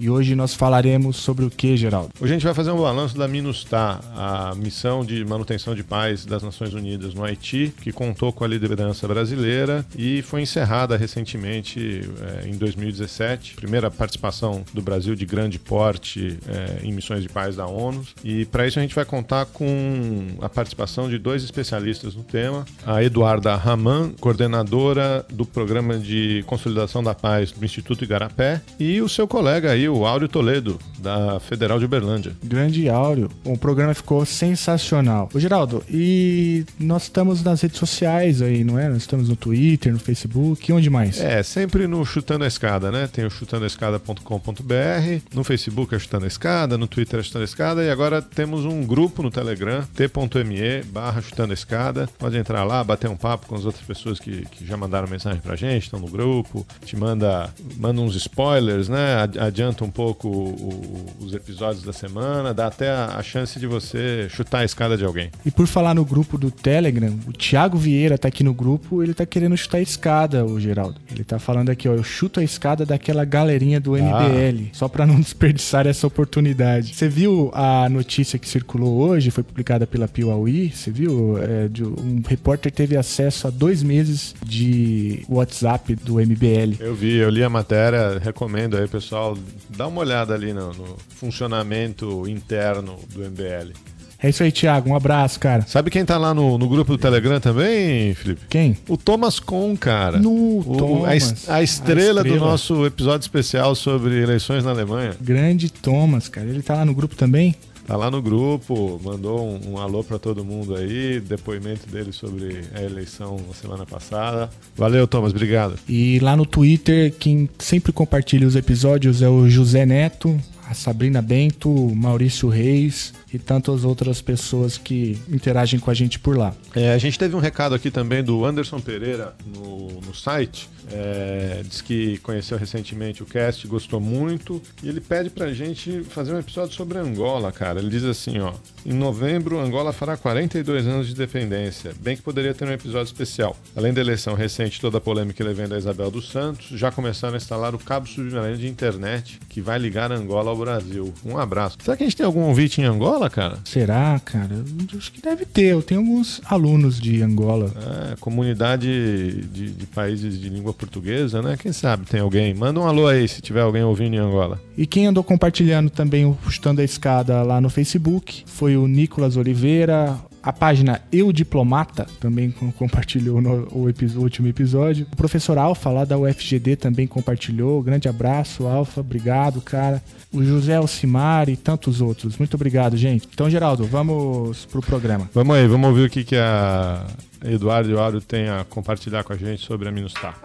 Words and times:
E 0.00 0.08
hoje 0.08 0.36
nós 0.36 0.54
falaremos 0.54 1.16
sobre 1.16 1.44
o 1.44 1.50
que, 1.50 1.76
Geraldo? 1.76 2.10
Hoje 2.20 2.32
a 2.32 2.36
gente 2.36 2.44
vai 2.44 2.54
fazer 2.54 2.70
um 2.70 2.80
balanço 2.80 3.18
da 3.18 3.26
MINUSTAH, 3.26 4.00
a 4.14 4.54
missão 4.54 5.04
de 5.04 5.24
manutenção 5.24 5.74
de 5.74 5.82
paz 5.82 6.24
das 6.24 6.40
Nações 6.40 6.72
Unidas 6.72 7.14
no 7.14 7.24
Haiti, 7.24 7.74
que 7.82 7.90
contou 7.90 8.32
com 8.32 8.44
a 8.44 8.48
liderança 8.48 9.08
brasileira 9.08 9.84
e 9.96 10.22
foi 10.22 10.42
encerrada 10.42 10.96
recentemente 10.96 12.08
é, 12.44 12.48
em 12.48 12.52
2017. 12.52 13.56
Primeira 13.56 13.90
participação 13.90 14.62
do 14.72 14.80
Brasil 14.80 15.16
de 15.16 15.26
grande 15.26 15.58
porte 15.58 16.38
é, 16.46 16.86
em 16.86 16.92
missões 16.92 17.22
de 17.22 17.28
paz 17.28 17.56
da 17.56 17.66
ONU. 17.66 18.06
E 18.22 18.44
para 18.44 18.68
isso 18.68 18.78
a 18.78 18.82
gente 18.82 18.94
vai 18.94 19.04
contar 19.04 19.46
com 19.46 20.28
a 20.40 20.48
participação 20.48 21.08
de 21.08 21.18
dois 21.18 21.42
especialistas 21.42 22.14
no 22.14 22.22
tema: 22.22 22.64
a 22.86 23.02
Eduarda 23.02 23.56
Raman, 23.56 24.12
coordenadora 24.20 25.26
do 25.28 25.44
Programa 25.44 25.98
de 25.98 26.44
Consolidação 26.46 27.02
da 27.02 27.16
Paz 27.16 27.50
do 27.50 27.64
Instituto 27.64 28.04
Igarapé, 28.04 28.60
e 28.78 29.00
o 29.00 29.08
seu 29.08 29.26
colega 29.26 29.72
aí, 29.72 29.87
o 29.88 30.06
Áureo 30.06 30.28
Toledo, 30.28 30.78
da 30.98 31.38
Federal 31.40 31.78
de 31.78 31.84
Uberlândia. 31.84 32.32
Grande 32.42 32.88
Áureo. 32.88 33.30
O 33.44 33.56
programa 33.56 33.94
ficou 33.94 34.24
sensacional. 34.24 35.28
Ô, 35.32 35.38
Geraldo, 35.38 35.82
e 35.88 36.64
nós 36.78 37.04
estamos 37.04 37.42
nas 37.42 37.60
redes 37.60 37.78
sociais 37.78 38.42
aí, 38.42 38.64
não 38.64 38.78
é? 38.78 38.88
Nós 38.88 38.98
estamos 38.98 39.28
no 39.28 39.36
Twitter, 39.36 39.92
no 39.92 39.98
Facebook, 39.98 40.72
onde 40.72 40.90
mais? 40.90 41.20
É, 41.20 41.42
sempre 41.42 41.86
no 41.86 42.04
Chutando 42.04 42.44
a 42.44 42.46
Escada, 42.46 42.90
né? 42.90 43.06
Tem 43.06 43.24
o 43.24 43.30
chutandoaescada.com.br, 43.30 45.34
no 45.34 45.44
Facebook 45.44 45.94
é 45.94 45.98
Chutando 45.98 46.24
a 46.24 46.28
Escada, 46.28 46.76
no 46.76 46.86
Twitter 46.86 47.20
é 47.20 47.22
Chutando 47.22 47.42
a 47.42 47.44
Escada 47.44 47.84
e 47.84 47.90
agora 47.90 48.20
temos 48.20 48.64
um 48.64 48.84
grupo 48.84 49.22
no 49.22 49.30
Telegram, 49.30 49.84
t.me 49.94 50.82
barra 50.86 51.20
Chutando 51.20 51.52
a 51.52 51.54
Escada. 51.54 52.08
Pode 52.18 52.36
entrar 52.36 52.64
lá, 52.64 52.82
bater 52.82 53.08
um 53.08 53.16
papo 53.16 53.46
com 53.46 53.54
as 53.54 53.64
outras 53.64 53.84
pessoas 53.84 54.18
que, 54.18 54.44
que 54.46 54.66
já 54.66 54.76
mandaram 54.76 55.08
mensagem 55.08 55.40
pra 55.40 55.56
gente, 55.56 55.84
estão 55.84 56.00
no 56.00 56.08
grupo, 56.08 56.66
te 56.84 56.96
manda, 56.96 57.52
manda 57.76 58.00
uns 58.00 58.16
spoilers, 58.16 58.88
né? 58.88 59.28
Adianta 59.38 59.77
um 59.84 59.90
pouco 59.90 60.28
o, 60.28 61.06
os 61.20 61.34
episódios 61.34 61.82
da 61.82 61.92
semana, 61.92 62.52
dá 62.54 62.66
até 62.66 62.90
a, 62.90 63.16
a, 63.16 63.22
chance 63.22 63.58
de 63.58 63.66
você 63.66 64.28
chutar 64.30 64.60
a 64.60 64.64
escada 64.64 64.96
de 64.96 65.04
alguém. 65.04 65.30
E 65.44 65.50
por 65.50 65.66
falar 65.66 65.94
no 65.94 66.04
grupo 66.04 66.38
do 66.38 66.50
Telegram, 66.50 67.14
o 67.26 67.32
Thiago 67.32 67.76
Vieira 67.76 68.18
tá 68.18 68.28
aqui 68.28 68.42
no 68.42 68.54
grupo, 68.54 69.02
ele 69.02 69.14
tá 69.14 69.26
querendo 69.26 69.56
chutar 69.56 69.78
a 69.78 69.82
escada, 69.82 70.44
o 70.44 70.58
Geraldo. 70.60 71.00
Ele 71.10 71.24
tá 71.24 71.38
falando 71.38 71.70
aqui, 71.70 71.88
ó, 71.88 71.94
eu 71.94 72.04
chuto 72.04 72.40
a 72.40 72.44
escada 72.44 72.84
daquela 72.84 73.24
galerinha 73.24 73.80
do 73.80 73.92
MBL, 73.92 74.66
ah. 74.66 74.70
só 74.72 74.88
para 74.88 75.06
não 75.06 75.20
desperdiçar 75.20 75.86
essa 75.86 76.06
oportunidade. 76.06 76.94
Você 76.94 77.08
viu 77.08 77.50
a 77.54 77.88
notícia 77.88 78.38
que 78.38 78.48
circulou 78.48 78.98
hoje, 78.98 79.30
foi 79.30 79.44
publicada 79.44 79.86
pela 79.86 80.08
Piauí, 80.08 80.70
você 80.70 80.90
viu? 80.90 81.38
É, 81.38 81.68
de, 81.68 81.84
um 81.84 82.22
repórter 82.26 82.72
teve 82.72 82.96
acesso 82.96 83.46
a 83.46 83.50
dois 83.50 83.82
meses 83.82 84.34
de 84.44 85.24
WhatsApp 85.28 85.94
do 85.94 86.14
MBL. 86.14 86.76
Eu 86.80 86.94
vi, 86.94 87.16
eu 87.16 87.30
li 87.30 87.42
a 87.42 87.48
matéria, 87.48 88.18
recomendo 88.18 88.76
aí, 88.76 88.86
pessoal, 88.86 89.36
dá 89.68 89.86
uma 89.86 90.00
olhada 90.00 90.34
ali 90.34 90.52
no, 90.52 90.72
no 90.72 90.96
funcionamento 91.08 92.28
interno 92.28 92.98
do 93.12 93.20
MBL. 93.20 93.72
É 94.20 94.28
isso 94.30 94.42
aí, 94.42 94.50
Thiago. 94.50 94.90
Um 94.90 94.96
abraço, 94.96 95.38
cara. 95.38 95.64
Sabe 95.68 95.90
quem 95.92 96.04
tá 96.04 96.18
lá 96.18 96.34
no, 96.34 96.58
no 96.58 96.68
grupo 96.68 96.90
do 96.90 96.98
Telegram 96.98 97.38
também, 97.38 98.12
Felipe? 98.14 98.40
Quem? 98.48 98.76
O 98.88 98.96
Thomas 98.96 99.38
Kohn, 99.38 99.76
cara. 99.76 100.18
No 100.18 100.58
o, 100.58 100.76
Thomas. 100.76 101.04
A, 101.04 101.10
a, 101.10 101.16
estrela 101.16 101.56
a, 101.58 101.62
estrela 101.62 102.24
do 102.24 102.36
nosso 102.36 102.84
episódio 102.84 103.24
especial 103.24 103.76
sobre 103.76 104.20
eleições 104.20 104.64
na 104.64 104.70
Alemanha. 104.70 105.14
Grande 105.20 105.70
Thomas, 105.70 106.28
cara. 106.28 106.48
Ele 106.48 106.62
tá 106.62 106.74
lá 106.74 106.84
no 106.84 106.94
grupo 106.94 107.14
também? 107.14 107.54
Tá 107.88 107.96
lá 107.96 108.10
no 108.10 108.20
grupo, 108.20 109.00
mandou 109.02 109.42
um, 109.42 109.72
um 109.72 109.78
alô 109.78 110.04
para 110.04 110.18
todo 110.18 110.44
mundo 110.44 110.76
aí, 110.76 111.20
depoimento 111.20 111.88
dele 111.88 112.12
sobre 112.12 112.60
a 112.74 112.82
eleição 112.82 113.40
na 113.48 113.54
semana 113.54 113.86
passada. 113.86 114.50
Valeu, 114.76 115.08
Thomas, 115.08 115.30
obrigado. 115.30 115.78
E 115.88 116.18
lá 116.18 116.36
no 116.36 116.44
Twitter, 116.44 117.14
quem 117.18 117.48
sempre 117.58 117.90
compartilha 117.90 118.46
os 118.46 118.54
episódios 118.54 119.22
é 119.22 119.28
o 119.30 119.48
José 119.48 119.86
Neto, 119.86 120.38
a 120.68 120.74
Sabrina 120.74 121.22
Bento, 121.22 121.70
Maurício 121.94 122.50
Reis 122.50 123.14
e 123.32 123.38
tantas 123.38 123.84
outras 123.84 124.20
pessoas 124.20 124.78
que 124.78 125.18
interagem 125.28 125.78
com 125.78 125.90
a 125.90 125.94
gente 125.94 126.18
por 126.18 126.36
lá. 126.36 126.54
É, 126.74 126.92
a 126.92 126.98
gente 126.98 127.18
teve 127.18 127.34
um 127.36 127.40
recado 127.40 127.74
aqui 127.74 127.90
também 127.90 128.22
do 128.22 128.44
Anderson 128.44 128.80
Pereira 128.80 129.34
no, 129.54 130.00
no 130.00 130.14
site 130.14 130.68
é, 130.90 131.62
diz 131.64 131.80
que 131.80 132.18
conheceu 132.18 132.56
recentemente 132.56 133.22
o 133.22 133.26
cast, 133.26 133.66
gostou 133.66 134.00
muito. 134.00 134.62
E 134.82 134.88
ele 134.88 135.00
pede 135.00 135.30
pra 135.30 135.52
gente 135.52 136.02
fazer 136.04 136.32
um 136.32 136.38
episódio 136.38 136.74
sobre 136.74 136.98
Angola, 136.98 137.52
cara. 137.52 137.78
Ele 137.78 137.90
diz 137.90 138.04
assim, 138.04 138.38
ó. 138.38 138.52
Em 138.84 138.92
novembro, 138.92 139.58
Angola 139.58 139.92
fará 139.92 140.16
42 140.16 140.86
anos 140.86 141.08
de 141.08 141.14
dependência. 141.14 141.92
Bem 142.00 142.16
que 142.16 142.22
poderia 142.22 142.54
ter 142.54 142.66
um 142.66 142.72
episódio 142.72 143.06
especial. 143.06 143.56
Além 143.76 143.92
da 143.92 144.00
eleição 144.00 144.34
recente, 144.34 144.80
toda 144.80 144.98
a 144.98 145.00
polêmica 145.00 145.42
envolvendo 145.42 145.74
a 145.74 145.78
Isabel 145.78 146.10
dos 146.10 146.30
Santos, 146.30 146.68
já 146.78 146.90
começaram 146.90 147.34
a 147.34 147.36
instalar 147.36 147.74
o 147.74 147.78
cabo 147.78 148.06
submarino 148.06 148.56
de 148.56 148.68
internet 148.68 149.40
que 149.48 149.60
vai 149.60 149.78
ligar 149.78 150.10
Angola 150.10 150.50
ao 150.50 150.56
Brasil. 150.56 151.12
Um 151.24 151.36
abraço. 151.36 151.76
Será 151.82 151.96
que 151.96 152.04
a 152.04 152.06
gente 152.06 152.16
tem 152.16 152.26
algum 152.26 152.42
ouvinte 152.42 152.80
em 152.80 152.84
Angola, 152.84 153.17
cara? 153.28 153.58
Será, 153.64 154.20
cara? 154.24 154.54
Eu 154.54 154.98
acho 154.98 155.10
que 155.10 155.20
deve 155.20 155.44
ter. 155.44 155.72
Eu 155.72 155.82
tenho 155.82 156.00
alguns 156.00 156.40
alunos 156.44 157.00
de 157.00 157.22
Angola. 157.22 157.72
É, 158.12 158.16
comunidade 158.16 159.42
de, 159.52 159.70
de 159.70 159.86
países 159.86 160.38
de 160.38 160.48
língua 160.48 160.72
portuguesa, 160.72 161.42
né? 161.42 161.56
Quem 161.56 161.72
sabe 161.72 162.06
tem 162.06 162.20
alguém. 162.20 162.54
Manda 162.54 162.80
um 162.80 162.86
alô 162.86 163.06
aí 163.06 163.26
se 163.26 163.40
tiver 163.40 163.62
alguém 163.62 163.82
ouvindo 163.82 164.14
em 164.14 164.18
Angola. 164.18 164.60
E 164.76 164.86
quem 164.86 165.06
andou 165.06 165.24
compartilhando 165.24 165.90
também 165.90 166.24
o 166.24 166.36
Chutando 166.48 166.80
a 166.80 166.84
Escada 166.84 167.42
lá 167.42 167.60
no 167.60 167.70
Facebook 167.70 168.44
foi 168.46 168.76
o 168.76 168.86
Nicolas 168.86 169.36
Oliveira, 169.36 170.16
a 170.42 170.52
página 170.52 171.00
Eu 171.12 171.32
Diplomata 171.32 172.06
também 172.20 172.50
compartilhou 172.76 173.40
no 173.40 173.68
o 173.72 174.20
último 174.20 174.48
episódio. 174.48 175.06
O 175.12 175.16
professor 175.16 175.58
Alfa, 175.58 175.90
lá 175.90 176.04
da 176.04 176.18
UFGD, 176.18 176.76
também 176.76 177.06
compartilhou. 177.06 177.82
Grande 177.82 178.08
abraço, 178.08 178.66
Alfa. 178.66 179.00
Obrigado, 179.00 179.60
cara. 179.60 180.02
O 180.32 180.42
José 180.42 180.76
Alcimar 180.76 181.48
e 181.48 181.56
tantos 181.56 182.00
outros. 182.00 182.36
Muito 182.38 182.54
obrigado, 182.54 182.96
gente. 182.96 183.28
Então, 183.32 183.48
Geraldo, 183.48 183.84
vamos 183.84 184.66
pro 184.66 184.80
programa. 184.80 185.28
Vamos 185.34 185.56
aí, 185.56 185.66
vamos 185.66 185.88
ouvir 185.88 186.06
o 186.06 186.10
que, 186.10 186.24
que 186.24 186.36
a 186.36 187.06
Eduardo 187.44 187.90
e 187.90 187.94
o 187.94 188.00
Áureo 188.00 188.20
têm 188.20 188.48
a 188.48 188.64
compartilhar 188.64 189.24
com 189.24 189.32
a 189.32 189.36
gente 189.36 189.64
sobre 189.64 189.88
a 189.88 189.92
Minustar. 189.92 190.38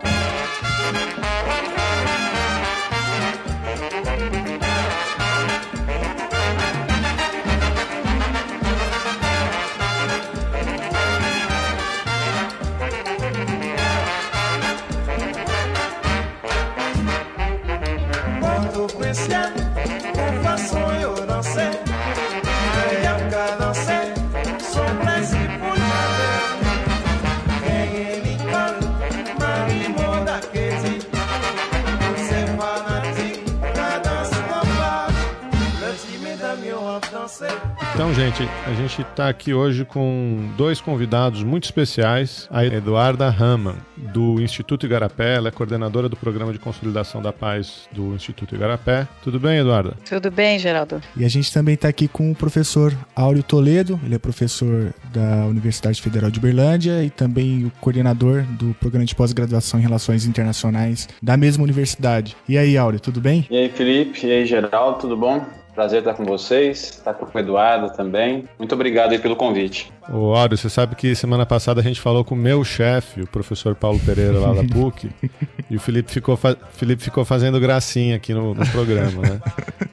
Gente, 38.33 38.49
a 38.65 38.73
gente 38.73 39.01
está 39.01 39.29
aqui 39.29 39.53
hoje 39.53 39.85
com 39.85 40.49
dois 40.57 40.81
convidados 40.81 41.43
muito 41.43 41.65
especiais. 41.65 42.47
A 42.49 42.65
Eduarda 42.65 43.29
Raman, 43.29 43.75
do 43.95 44.41
Instituto 44.41 44.85
Igarapé, 44.85 45.35
ela 45.35 45.49
é 45.49 45.51
coordenadora 45.51 46.09
do 46.09 46.15
Programa 46.15 46.51
de 46.51 46.57
Consolidação 46.57 47.21
da 47.21 47.31
Paz 47.31 47.87
do 47.91 48.15
Instituto 48.15 48.55
Igarapé. 48.55 49.07
Tudo 49.23 49.39
bem, 49.39 49.59
Eduarda? 49.59 49.95
Tudo 50.07 50.31
bem, 50.31 50.57
Geraldo. 50.57 51.01
E 51.15 51.23
a 51.23 51.29
gente 51.29 51.53
também 51.53 51.75
está 51.75 51.87
aqui 51.87 52.07
com 52.07 52.31
o 52.31 52.35
professor 52.35 52.93
Áureo 53.15 53.43
Toledo, 53.43 53.99
ele 54.03 54.15
é 54.15 54.19
professor 54.19 54.93
da 55.13 55.45
Universidade 55.45 56.01
Federal 56.01 56.31
de 56.31 56.39
Berlândia 56.39 57.03
e 57.03 57.09
também 57.09 57.65
o 57.65 57.71
coordenador 57.79 58.43
do 58.43 58.73
Programa 58.79 59.05
de 59.05 59.13
Pós-Graduação 59.13 59.79
em 59.79 59.83
Relações 59.83 60.25
Internacionais 60.25 61.07
da 61.21 61.37
mesma 61.37 61.63
universidade. 61.63 62.35
E 62.49 62.57
aí, 62.57 62.77
Áureo, 62.77 62.99
tudo 62.99 63.21
bem? 63.21 63.45
E 63.49 63.57
aí, 63.57 63.69
Felipe? 63.69 64.25
E 64.25 64.31
aí, 64.31 64.45
Geraldo, 64.45 64.99
tudo 64.99 65.15
bom? 65.15 65.62
Prazer 65.73 65.99
estar 65.99 66.13
com 66.13 66.23
vocês, 66.23 66.83
estar 66.83 67.15
com 67.15 67.25
o 67.25 67.39
Eduardo 67.39 67.91
também. 67.93 68.47
Muito 68.59 68.75
obrigado 68.75 69.11
aí 69.11 69.19
pelo 69.19 69.35
convite. 69.35 69.91
Ô, 70.07 70.35
Áureo, 70.35 70.55
você 70.55 70.69
sabe 70.69 70.95
que 70.95 71.15
semana 71.15 71.45
passada 71.45 71.81
a 71.81 71.83
gente 71.83 71.99
falou 71.99 72.23
com 72.23 72.35
o 72.35 72.37
meu 72.37 72.63
chefe, 72.63 73.21
o 73.21 73.27
professor 73.27 73.73
Paulo 73.73 73.99
Pereira, 73.99 74.37
lá 74.37 74.53
da 74.53 74.63
PUC, 74.63 75.09
e 75.71 75.75
o 75.75 75.79
Felipe 75.79 76.11
ficou, 76.11 76.37
Felipe 76.73 77.01
ficou 77.01 77.25
fazendo 77.25 77.59
gracinha 77.59 78.15
aqui 78.15 78.33
no, 78.35 78.53
no 78.53 78.65
programa, 78.67 79.21
né? 79.21 79.41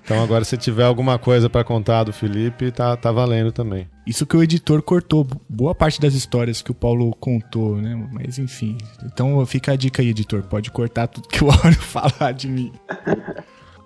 Então 0.05 0.23
agora, 0.23 0.44
se 0.44 0.56
tiver 0.56 0.85
alguma 0.85 1.19
coisa 1.19 1.49
para 1.49 1.65
contar 1.65 2.05
do 2.05 2.12
Felipe, 2.12 2.71
tá, 2.71 2.97
tá 2.97 3.11
valendo 3.11 3.50
também. 3.50 3.88
Isso 4.06 4.26
que 4.26 4.37
o 4.37 4.43
editor 4.43 4.83
cortou 4.83 5.26
boa 5.49 5.75
parte 5.75 6.00
das 6.00 6.15
histórias 6.15 6.61
que 6.61 6.73
o 6.73 6.75
Paulo 6.75 7.15
contou, 7.15 7.76
né? 7.76 7.94
Mas 8.12 8.38
enfim. 8.38 8.76
Então 9.05 9.47
fica 9.47 9.73
a 9.73 9.76
dica 9.76 10.03
aí, 10.03 10.09
editor. 10.09 10.43
Pode 10.43 10.71
cortar 10.71 11.06
tudo 11.06 11.29
que 11.29 11.44
o 11.44 11.50
Áureo 11.50 11.75
falar 11.81 12.33
de 12.33 12.49
mim. 12.49 12.73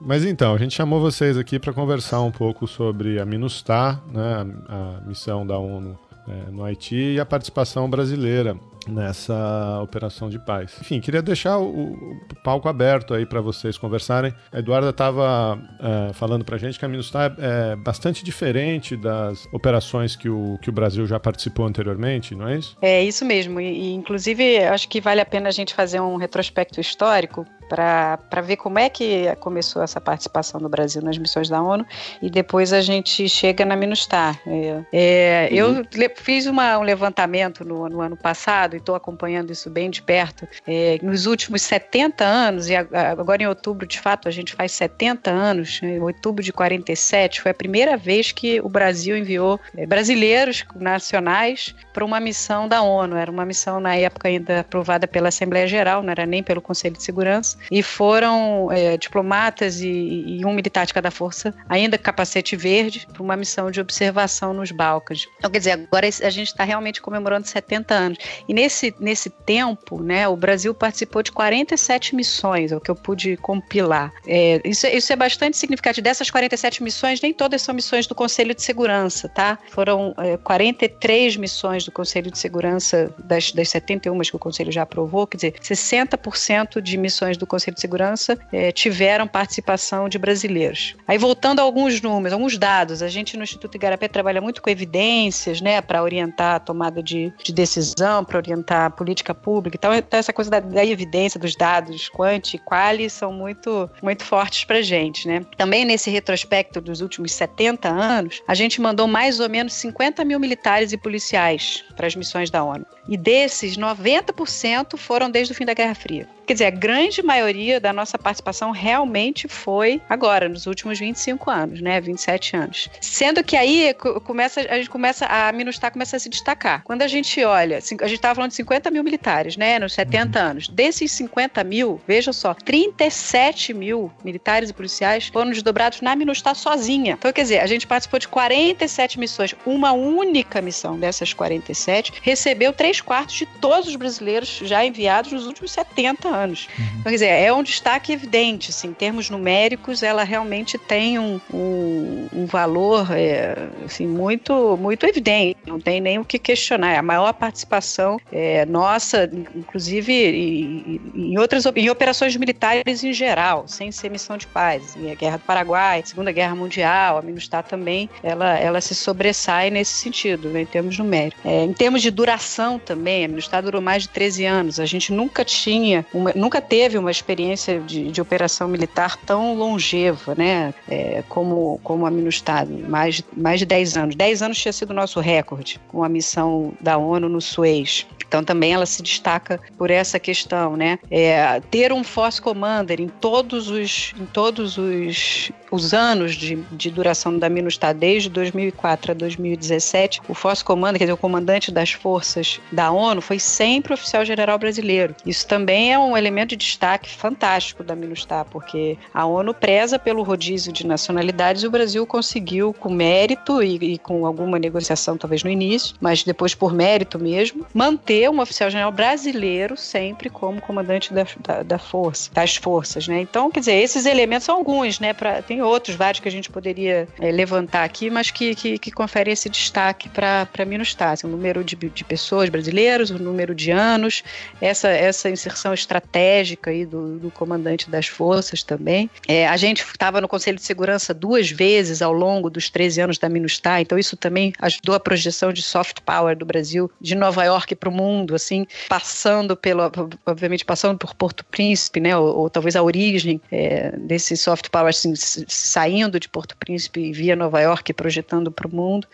Mas 0.04 0.22
então, 0.22 0.54
a 0.54 0.58
gente 0.58 0.74
chamou 0.74 1.00
vocês 1.00 1.38
aqui 1.38 1.58
para 1.58 1.72
conversar 1.72 2.20
um 2.20 2.30
pouco 2.30 2.66
sobre 2.66 3.18
a 3.18 3.24
MINUSTAH, 3.24 4.02
né, 4.12 4.46
a, 4.68 5.00
missão 5.08 5.46
da 5.46 5.56
ONU 5.56 5.98
é, 6.28 6.50
no 6.50 6.62
Haiti 6.62 7.14
e 7.14 7.20
a 7.20 7.24
participação 7.24 7.88
brasileira 7.88 8.54
nessa 8.86 9.80
operação 9.82 10.28
de 10.28 10.38
paz. 10.38 10.76
Enfim, 10.80 11.00
queria 11.00 11.22
deixar 11.22 11.58
o, 11.58 11.92
o 11.92 12.20
palco 12.42 12.68
aberto 12.68 13.14
aí 13.14 13.26
para 13.26 13.40
vocês 13.40 13.78
conversarem. 13.78 14.34
A 14.52 14.58
Eduarda 14.58 14.90
estava 14.90 15.58
é, 15.80 16.12
falando 16.12 16.44
para 16.44 16.56
a 16.56 16.58
gente 16.58 16.78
que 16.78 16.84
a 16.84 16.88
MINUSTAH 16.88 17.36
é, 17.38 17.72
é 17.72 17.76
bastante 17.76 18.24
diferente 18.24 18.96
das 18.96 19.46
operações 19.52 20.16
que 20.16 20.28
o, 20.28 20.58
que 20.60 20.68
o 20.68 20.72
Brasil 20.72 21.06
já 21.06 21.18
participou 21.18 21.66
anteriormente, 21.66 22.34
não 22.34 22.48
é 22.48 22.58
isso? 22.58 22.76
É 22.80 23.02
isso 23.02 23.24
mesmo. 23.24 23.60
E, 23.60 23.66
e 23.66 23.94
inclusive, 23.94 24.58
acho 24.64 24.88
que 24.88 25.00
vale 25.00 25.20
a 25.20 25.26
pena 25.26 25.48
a 25.48 25.52
gente 25.52 25.74
fazer 25.74 26.00
um 26.00 26.16
retrospecto 26.16 26.80
histórico 26.80 27.46
para 27.68 28.40
ver 28.42 28.56
como 28.56 28.78
é 28.78 28.88
que 28.88 29.34
começou 29.40 29.82
essa 29.82 30.00
participação 30.00 30.60
do 30.60 30.68
Brasil 30.68 31.02
nas 31.02 31.18
missões 31.18 31.48
da 31.48 31.62
ONU 31.62 31.84
e 32.22 32.30
depois 32.30 32.72
a 32.72 32.80
gente 32.80 33.28
chega 33.28 33.64
na 33.64 33.76
MINUSTAR. 33.76 34.40
É, 34.46 34.84
é, 34.92 35.48
uhum. 35.62 35.82
Eu 35.92 36.10
fiz 36.16 36.46
uma, 36.46 36.78
um 36.78 36.82
levantamento 36.82 37.64
no, 37.64 37.88
no, 37.88 38.00
ano 38.00 38.16
passado 38.16 38.73
e 38.74 38.78
estou 38.78 38.94
acompanhando 38.94 39.50
isso 39.50 39.70
bem 39.70 39.90
de 39.90 40.02
perto. 40.02 40.46
É, 40.66 40.98
nos 41.02 41.26
últimos 41.26 41.62
70 41.62 42.24
anos, 42.24 42.68
e 42.68 42.76
agora 42.76 43.42
em 43.42 43.46
outubro, 43.46 43.86
de 43.86 44.00
fato, 44.00 44.28
a 44.28 44.30
gente 44.30 44.54
faz 44.54 44.72
70 44.72 45.30
anos, 45.30 45.80
em 45.82 46.00
outubro 46.00 46.42
de 46.42 46.52
47, 46.52 47.40
foi 47.40 47.50
a 47.50 47.54
primeira 47.54 47.96
vez 47.96 48.32
que 48.32 48.60
o 48.60 48.68
Brasil 48.68 49.16
enviou 49.16 49.60
é, 49.76 49.86
brasileiros 49.86 50.64
nacionais 50.74 51.74
para 51.92 52.04
uma 52.04 52.20
missão 52.20 52.68
da 52.68 52.82
ONU. 52.82 53.16
Era 53.16 53.30
uma 53.30 53.44
missão, 53.44 53.80
na 53.80 53.94
época, 53.96 54.28
ainda 54.28 54.60
aprovada 54.60 55.06
pela 55.06 55.28
Assembleia 55.28 55.66
Geral, 55.66 56.02
não 56.02 56.10
era 56.10 56.26
nem 56.26 56.42
pelo 56.42 56.60
Conselho 56.60 56.96
de 56.96 57.02
Segurança 57.02 57.56
e 57.70 57.82
foram 57.82 58.70
é, 58.72 58.96
diplomatas 58.96 59.80
e, 59.80 59.88
e, 59.88 60.44
um 60.44 60.52
militar 60.52 60.86
de 60.86 60.94
cada 60.94 61.10
força, 61.10 61.54
ainda 61.68 61.98
capacete 61.98 62.56
verde, 62.56 63.06
para 63.12 63.22
uma 63.22 63.36
missão 63.36 63.70
de 63.70 63.80
observação 63.80 64.52
nos 64.52 64.70
Balcãs. 64.70 65.26
Então, 65.38 65.50
quer 65.50 65.58
dizer, 65.58 65.72
agora 65.72 66.06
a 66.06 66.30
gente 66.30 66.48
está 66.48 66.64
realmente 66.64 67.00
comemorando 67.00 67.46
70 67.46 67.94
anos. 67.94 68.18
E 68.48 68.54
nesse, 68.64 68.94
nesse 68.98 69.28
tempo, 69.28 70.02
né, 70.02 70.26
o 70.26 70.36
Brasil 70.36 70.74
participou 70.74 71.22
de 71.22 71.30
47 71.30 72.14
missões, 72.14 72.72
é 72.72 72.76
o 72.76 72.80
que 72.80 72.90
eu 72.90 72.94
pude 72.94 73.36
compilar. 73.36 74.12
É, 74.26 74.60
isso, 74.64 74.86
isso 74.86 75.12
é 75.12 75.16
bastante 75.16 75.56
significativo. 75.56 76.02
Dessas 76.02 76.30
47 76.30 76.82
missões, 76.82 77.20
nem 77.20 77.32
todas 77.32 77.60
são 77.60 77.74
missões 77.74 78.06
do 78.06 78.14
Conselho 78.14 78.54
de 78.54 78.62
Segurança, 78.62 79.28
tá? 79.28 79.58
Foram 79.70 80.14
é, 80.18 80.36
43 80.38 81.36
missões 81.36 81.84
do 81.84 81.92
Conselho 81.92 82.30
de 82.30 82.38
Segurança 82.38 83.14
das, 83.18 83.52
das 83.52 83.68
71 83.68 84.14
que 84.20 84.36
o 84.36 84.38
Conselho 84.38 84.72
já 84.72 84.82
aprovou, 84.82 85.26
quer 85.26 85.36
dizer, 85.36 85.54
60% 85.60 86.80
de 86.80 86.96
missões 86.96 87.36
do 87.36 87.46
Conselho 87.46 87.74
de 87.74 87.80
Segurança 87.80 88.38
é, 88.50 88.72
tiveram 88.72 89.26
participação 89.26 90.08
de 90.08 90.18
brasileiros. 90.18 90.96
Aí 91.06 91.18
voltando 91.18 91.60
a 91.60 91.62
alguns 91.62 92.00
números, 92.00 92.32
alguns 92.32 92.56
dados, 92.56 93.02
a 93.02 93.08
gente 93.08 93.36
no 93.36 93.42
Instituto 93.42 93.74
Igarapé 93.74 94.08
trabalha 94.08 94.40
muito 94.40 94.62
com 94.62 94.70
evidências, 94.70 95.60
né, 95.60 95.82
para 95.82 96.02
orientar 96.02 96.54
a 96.56 96.60
tomada 96.60 97.02
de, 97.02 97.32
de 97.42 97.52
decisão, 97.52 98.24
para 98.24 98.38
orientar 98.38 98.53
a 98.68 98.90
política 98.90 99.34
pública. 99.34 99.76
Então, 99.76 99.94
então 99.94 100.18
essa 100.18 100.32
coisa 100.32 100.50
da, 100.50 100.60
da, 100.60 100.84
evidência, 100.84 101.38
dos 101.38 101.56
dados, 101.56 102.08
quanti 102.08 102.58
quali, 102.58 103.08
são 103.08 103.32
muito, 103.32 103.90
muito 104.02 104.24
fortes 104.24 104.64
para 104.64 104.82
gente, 104.82 105.26
né? 105.26 105.44
Também 105.56 105.84
nesse 105.84 106.10
retrospecto 106.10 106.80
dos 106.80 107.00
últimos 107.00 107.32
70 107.32 107.88
anos, 107.88 108.42
a 108.46 108.54
gente 108.54 108.80
mandou 108.80 109.06
mais 109.06 109.40
ou 109.40 109.48
menos 109.48 109.74
50 109.74 110.24
mil 110.24 110.38
militares 110.38 110.92
e 110.92 110.96
policiais 110.96 111.84
para 111.96 112.06
as 112.06 112.14
missões 112.14 112.50
da 112.50 112.62
ONU. 112.62 112.86
E 113.08 113.16
desses, 113.16 113.76
90% 113.76 114.96
foram 114.96 115.30
desde 115.30 115.52
o 115.52 115.56
fim 115.56 115.64
da 115.64 115.74
Guerra 115.74 115.94
Fria. 115.94 116.28
Quer 116.46 116.52
dizer, 116.54 116.66
a 116.66 116.70
grande 116.70 117.22
maioria 117.22 117.80
da 117.80 117.92
nossa 117.92 118.18
participação 118.18 118.70
realmente 118.70 119.48
foi 119.48 120.00
agora, 120.08 120.48
nos 120.48 120.66
últimos 120.66 120.98
25 120.98 121.50
anos, 121.50 121.80
né? 121.80 122.00
27 122.00 122.56
anos. 122.56 122.90
Sendo 123.00 123.42
que 123.42 123.56
aí 123.56 123.94
começa, 124.24 124.60
a 124.60 124.76
gente 124.76 124.90
começa, 124.90 125.26
a 125.26 125.50
Minustar 125.52 125.90
começa 125.90 126.16
a 126.16 126.18
se 126.18 126.28
destacar. 126.28 126.82
Quando 126.84 127.02
a 127.02 127.08
gente 127.08 127.42
olha, 127.42 127.78
a 127.78 127.80
gente 127.80 128.14
estava 128.14 128.34
falando 128.34 128.50
de 128.50 128.56
50 128.56 128.90
mil 128.90 129.02
militares, 129.02 129.56
né? 129.56 129.78
Nos 129.78 129.94
70 129.94 130.38
uhum. 130.38 130.46
anos. 130.50 130.68
Desses 130.68 131.12
50 131.12 131.64
mil, 131.64 132.00
vejam 132.06 132.32
só, 132.32 132.52
37 132.52 133.72
mil 133.72 134.12
militares 134.22 134.68
e 134.68 134.72
policiais 134.72 135.28
foram 135.28 135.50
desdobrados 135.50 136.02
na 136.02 136.14
Minustar 136.14 136.54
sozinha. 136.54 137.14
Então, 137.18 137.32
quer 137.32 137.42
dizer, 137.42 137.60
a 137.60 137.66
gente 137.66 137.86
participou 137.86 138.20
de 138.20 138.28
47 138.28 139.18
missões. 139.18 139.54
Uma 139.64 139.92
única 139.92 140.60
missão 140.60 140.98
dessas 140.98 141.32
47 141.32 142.12
recebeu 142.22 142.72
três 142.72 142.93
quartos 143.00 143.34
de 143.34 143.46
todos 143.46 143.88
os 143.88 143.96
brasileiros 143.96 144.60
já 144.62 144.84
enviados 144.84 145.32
nos 145.32 145.46
últimos 145.46 145.72
70 145.72 146.28
anos. 146.28 146.68
Uhum. 146.78 146.84
Então, 146.84 147.02
quer 147.04 147.10
dizer, 147.10 147.28
é 147.28 147.52
um 147.52 147.62
destaque 147.62 148.12
evidente, 148.12 148.70
assim, 148.70 148.88
em 148.88 148.92
termos 148.92 149.30
numéricos, 149.30 150.02
ela 150.02 150.24
realmente 150.24 150.78
tem 150.78 151.18
um, 151.18 151.40
um, 151.52 152.28
um 152.32 152.46
valor 152.46 153.08
é, 153.12 153.68
assim, 153.84 154.06
muito, 154.06 154.76
muito 154.76 155.06
evidente, 155.06 155.58
não 155.66 155.80
tem 155.80 156.00
nem 156.00 156.18
o 156.18 156.24
que 156.24 156.38
questionar. 156.38 156.92
É 156.92 156.98
a 156.98 157.02
maior 157.02 157.32
participação 157.32 158.18
é, 158.32 158.64
nossa, 158.66 159.30
inclusive 159.54 160.12
em, 160.12 161.00
em 161.14 161.38
outras 161.38 161.64
em 161.74 161.90
operações 161.90 162.36
militares 162.36 163.04
em 163.04 163.12
geral, 163.12 163.64
sem 163.66 163.90
ser 163.90 164.10
missão 164.10 164.36
de 164.36 164.46
paz. 164.46 164.96
a 165.10 165.14
Guerra 165.14 165.36
do 165.38 165.44
Paraguai, 165.44 166.02
Segunda 166.04 166.32
Guerra 166.32 166.54
Mundial, 166.54 167.18
a 167.18 167.22
MINUSTAH 167.22 167.62
também, 167.64 168.08
ela, 168.22 168.58
ela 168.58 168.80
se 168.80 168.94
sobressai 168.94 169.70
nesse 169.70 169.94
sentido, 169.94 170.48
né, 170.48 170.62
em 170.62 170.66
termos 170.66 170.98
numéricos. 170.98 171.44
É, 171.44 171.64
em 171.64 171.72
termos 171.72 172.02
de 172.02 172.10
duração 172.10 172.78
também, 172.84 173.24
a 173.24 173.28
MINUSTAH 173.28 173.62
durou 173.62 173.80
mais 173.80 174.04
de 174.04 174.08
13 174.10 174.44
anos. 174.44 174.80
A 174.80 174.86
gente 174.86 175.12
nunca 175.12 175.44
tinha 175.44 176.04
uma, 176.12 176.32
nunca 176.34 176.60
teve 176.60 176.98
uma 176.98 177.10
experiência 177.10 177.80
de, 177.80 178.10
de 178.10 178.20
operação 178.20 178.68
militar 178.68 179.16
tão 179.16 179.54
longeva, 179.54 180.34
né? 180.34 180.74
É, 180.88 181.24
como, 181.28 181.80
como 181.82 182.06
a 182.06 182.10
MINUSTAH, 182.10 182.66
mais, 182.88 183.22
mais 183.36 183.58
de 183.58 183.66
10 183.66 183.96
anos. 183.96 184.14
10 184.14 184.42
anos 184.42 184.58
tinha 184.58 184.72
sido 184.72 184.90
o 184.90 184.94
nosso 184.94 185.20
recorde 185.20 185.80
com 185.88 186.04
a 186.04 186.08
missão 186.08 186.72
da 186.80 186.96
ONU 186.96 187.28
no 187.28 187.40
Suez. 187.40 188.06
Então 188.26 188.42
também 188.42 188.72
ela 188.72 188.86
se 188.86 189.02
destaca 189.02 189.60
por 189.78 189.90
essa 189.90 190.18
questão, 190.18 190.76
né? 190.76 190.98
É, 191.10 191.60
ter 191.70 191.92
um 191.92 192.02
force 192.02 192.42
commander 192.42 193.00
em 193.00 193.08
todos 193.08 193.70
os, 193.70 194.12
em 194.18 194.26
todos 194.26 194.76
os, 194.76 195.52
os 195.74 195.92
anos 195.92 196.34
de, 196.34 196.56
de 196.72 196.90
duração 196.90 197.38
da 197.38 197.48
MINUSTAH, 197.48 197.92
desde 197.92 198.30
2004 198.30 199.12
a 199.12 199.14
2017, 199.14 200.22
o 200.28 200.34
force 200.34 200.64
commander, 200.64 200.98
quer 200.98 201.04
dizer, 201.04 201.12
o 201.12 201.18
comandante 201.18 201.70
das 201.70 201.92
forças 201.92 202.60
da 202.72 202.90
ONU, 202.90 203.20
foi 203.20 203.38
sempre 203.38 203.92
oficial 203.92 204.24
general 204.24 204.58
brasileiro. 204.58 205.14
Isso 205.26 205.46
também 205.46 205.92
é 205.92 205.98
um 205.98 206.16
elemento 206.16 206.50
de 206.50 206.56
destaque 206.56 207.10
fantástico 207.10 207.84
da 207.84 207.94
MINUSTAH, 207.94 208.46
porque 208.46 208.96
a 209.12 209.26
ONU 209.26 209.52
preza 209.52 209.98
pelo 209.98 210.22
rodízio 210.22 210.72
de 210.72 210.86
nacionalidades 210.86 211.62
e 211.62 211.66
o 211.66 211.70
Brasil 211.70 212.06
conseguiu, 212.06 212.72
com 212.72 212.90
mérito 212.90 213.62
e, 213.62 213.94
e 213.94 213.98
com 213.98 214.26
alguma 214.26 214.58
negociação 214.58 215.18
talvez 215.18 215.42
no 215.42 215.50
início, 215.50 215.94
mas 216.00 216.24
depois 216.24 216.54
por 216.54 216.72
mérito 216.72 217.18
mesmo, 217.18 217.66
manter 217.74 218.14
ter 218.14 218.30
um 218.30 218.40
oficial-general 218.40 218.92
brasileiro 218.92 219.76
sempre 219.76 220.30
como 220.30 220.60
comandante 220.60 221.12
da, 221.12 221.26
da, 221.40 221.62
da, 221.62 221.78
força, 221.78 222.30
das 222.32 222.54
forças, 222.54 223.08
né? 223.08 223.20
Então, 223.20 223.50
quer 223.50 223.60
dizer, 223.60 223.74
esses 223.74 224.06
elementos 224.06 224.44
são 224.44 224.56
alguns, 224.56 225.00
né? 225.00 225.12
Pra, 225.12 225.42
tem 225.42 225.60
outros 225.64 225.96
vários 225.96 226.20
que 226.20 226.28
a 226.28 226.32
gente 226.32 226.50
poderia 226.50 227.08
é, 227.20 227.30
levantar 227.30 227.84
aqui, 227.84 228.10
mas 228.10 228.30
que, 228.30 228.54
que, 228.54 228.78
que 228.78 228.90
conferem 228.90 229.32
esse 229.32 229.48
destaque 229.48 230.08
para 230.08 230.64
Minustácia. 230.66 231.28
O 231.28 231.30
número 231.30 231.64
de, 231.64 231.76
de 231.76 232.04
pessoas 232.04 232.48
brasileiras, 232.48 233.10
o 233.10 233.18
número 233.18 233.54
de 233.54 233.70
anos, 233.70 234.22
essa, 234.60 234.88
essa 234.88 235.28
inserção 235.30 235.72
estratégica 235.74 236.70
aí 236.70 236.86
do, 236.86 237.18
do 237.18 237.30
comandante 237.30 237.90
das 237.90 238.06
forças 238.06 238.62
também. 238.62 239.10
É, 239.26 239.46
a 239.46 239.56
gente 239.56 239.82
estava 239.82 240.20
no 240.20 240.28
Conselho 240.28 240.56
de 240.56 240.64
Segurança 240.64 241.12
duas 241.12 241.50
vezes 241.50 242.02
ao 242.02 242.12
longo 242.12 242.50
dos 242.50 242.70
13 242.70 243.00
anos 243.02 243.18
da 243.18 243.28
Minustah, 243.28 243.80
então 243.80 243.98
isso 243.98 244.16
também 244.16 244.52
ajudou 244.60 244.94
a 244.94 245.00
projeção 245.00 245.52
de 245.52 245.62
soft 245.62 246.00
power 246.00 246.36
do 246.36 246.44
Brasil 246.44 246.90
de 247.00 247.14
Nova 247.14 247.44
York 247.44 247.74
para 247.74 247.88
o 247.88 247.92
mundo, 247.92 248.34
assim, 248.34 248.66
passando 248.88 249.56
pelo, 249.56 249.82
obviamente 250.26 250.64
passando 250.64 250.98
por 250.98 251.14
Porto 251.14 251.44
Príncipe, 251.44 252.00
né, 252.00 252.16
ou, 252.16 252.38
ou 252.38 252.50
talvez 252.50 252.76
a 252.76 252.82
origem 252.82 253.40
é, 253.50 253.92
desse 253.96 254.36
soft 254.36 254.68
power, 254.68 254.88
assim, 254.88 255.14
saindo 255.54 256.20
de 256.20 256.28
Porto 256.28 256.56
Príncipe 256.56 257.12
via 257.12 257.36
Nova 257.36 257.60
York 257.60 257.92
projetando 257.92 258.50
para 258.50 258.66
o 258.66 258.74
mundo. 258.74 259.06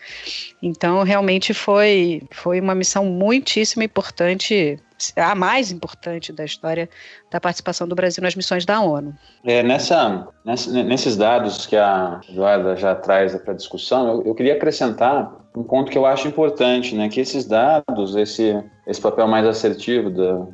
Então, 0.61 1.03
realmente 1.03 1.53
foi, 1.53 2.23
foi 2.31 2.59
uma 2.59 2.75
missão 2.75 3.05
muitíssimo 3.05 3.83
importante 3.83 4.79
a 5.15 5.33
mais 5.33 5.71
importante 5.71 6.31
da 6.31 6.45
história 6.45 6.87
da 7.31 7.39
participação 7.39 7.87
do 7.87 7.95
Brasil 7.95 8.21
nas 8.21 8.35
missões 8.35 8.65
da 8.65 8.79
ONU. 8.81 9.15
É, 9.43 9.63
nessa, 9.63 10.27
nessa 10.45 10.71
nesses 10.83 11.17
dados 11.17 11.65
que 11.65 11.75
a 11.75 12.21
Eduarda 12.29 12.75
já 12.75 12.93
traz 12.93 13.35
para 13.35 13.53
discussão, 13.53 14.07
eu, 14.07 14.27
eu, 14.27 14.35
queria 14.35 14.53
acrescentar 14.53 15.31
um 15.55 15.63
ponto 15.63 15.91
que 15.91 15.97
eu 15.97 16.05
acho 16.05 16.27
importante, 16.27 16.95
né, 16.95 17.09
que 17.09 17.19
esses 17.19 17.45
dados, 17.45 18.15
esse, 18.15 18.63
esse 18.85 19.01
papel 19.01 19.27
mais 19.27 19.45
assertivo 19.45 20.09
da, 20.09 20.45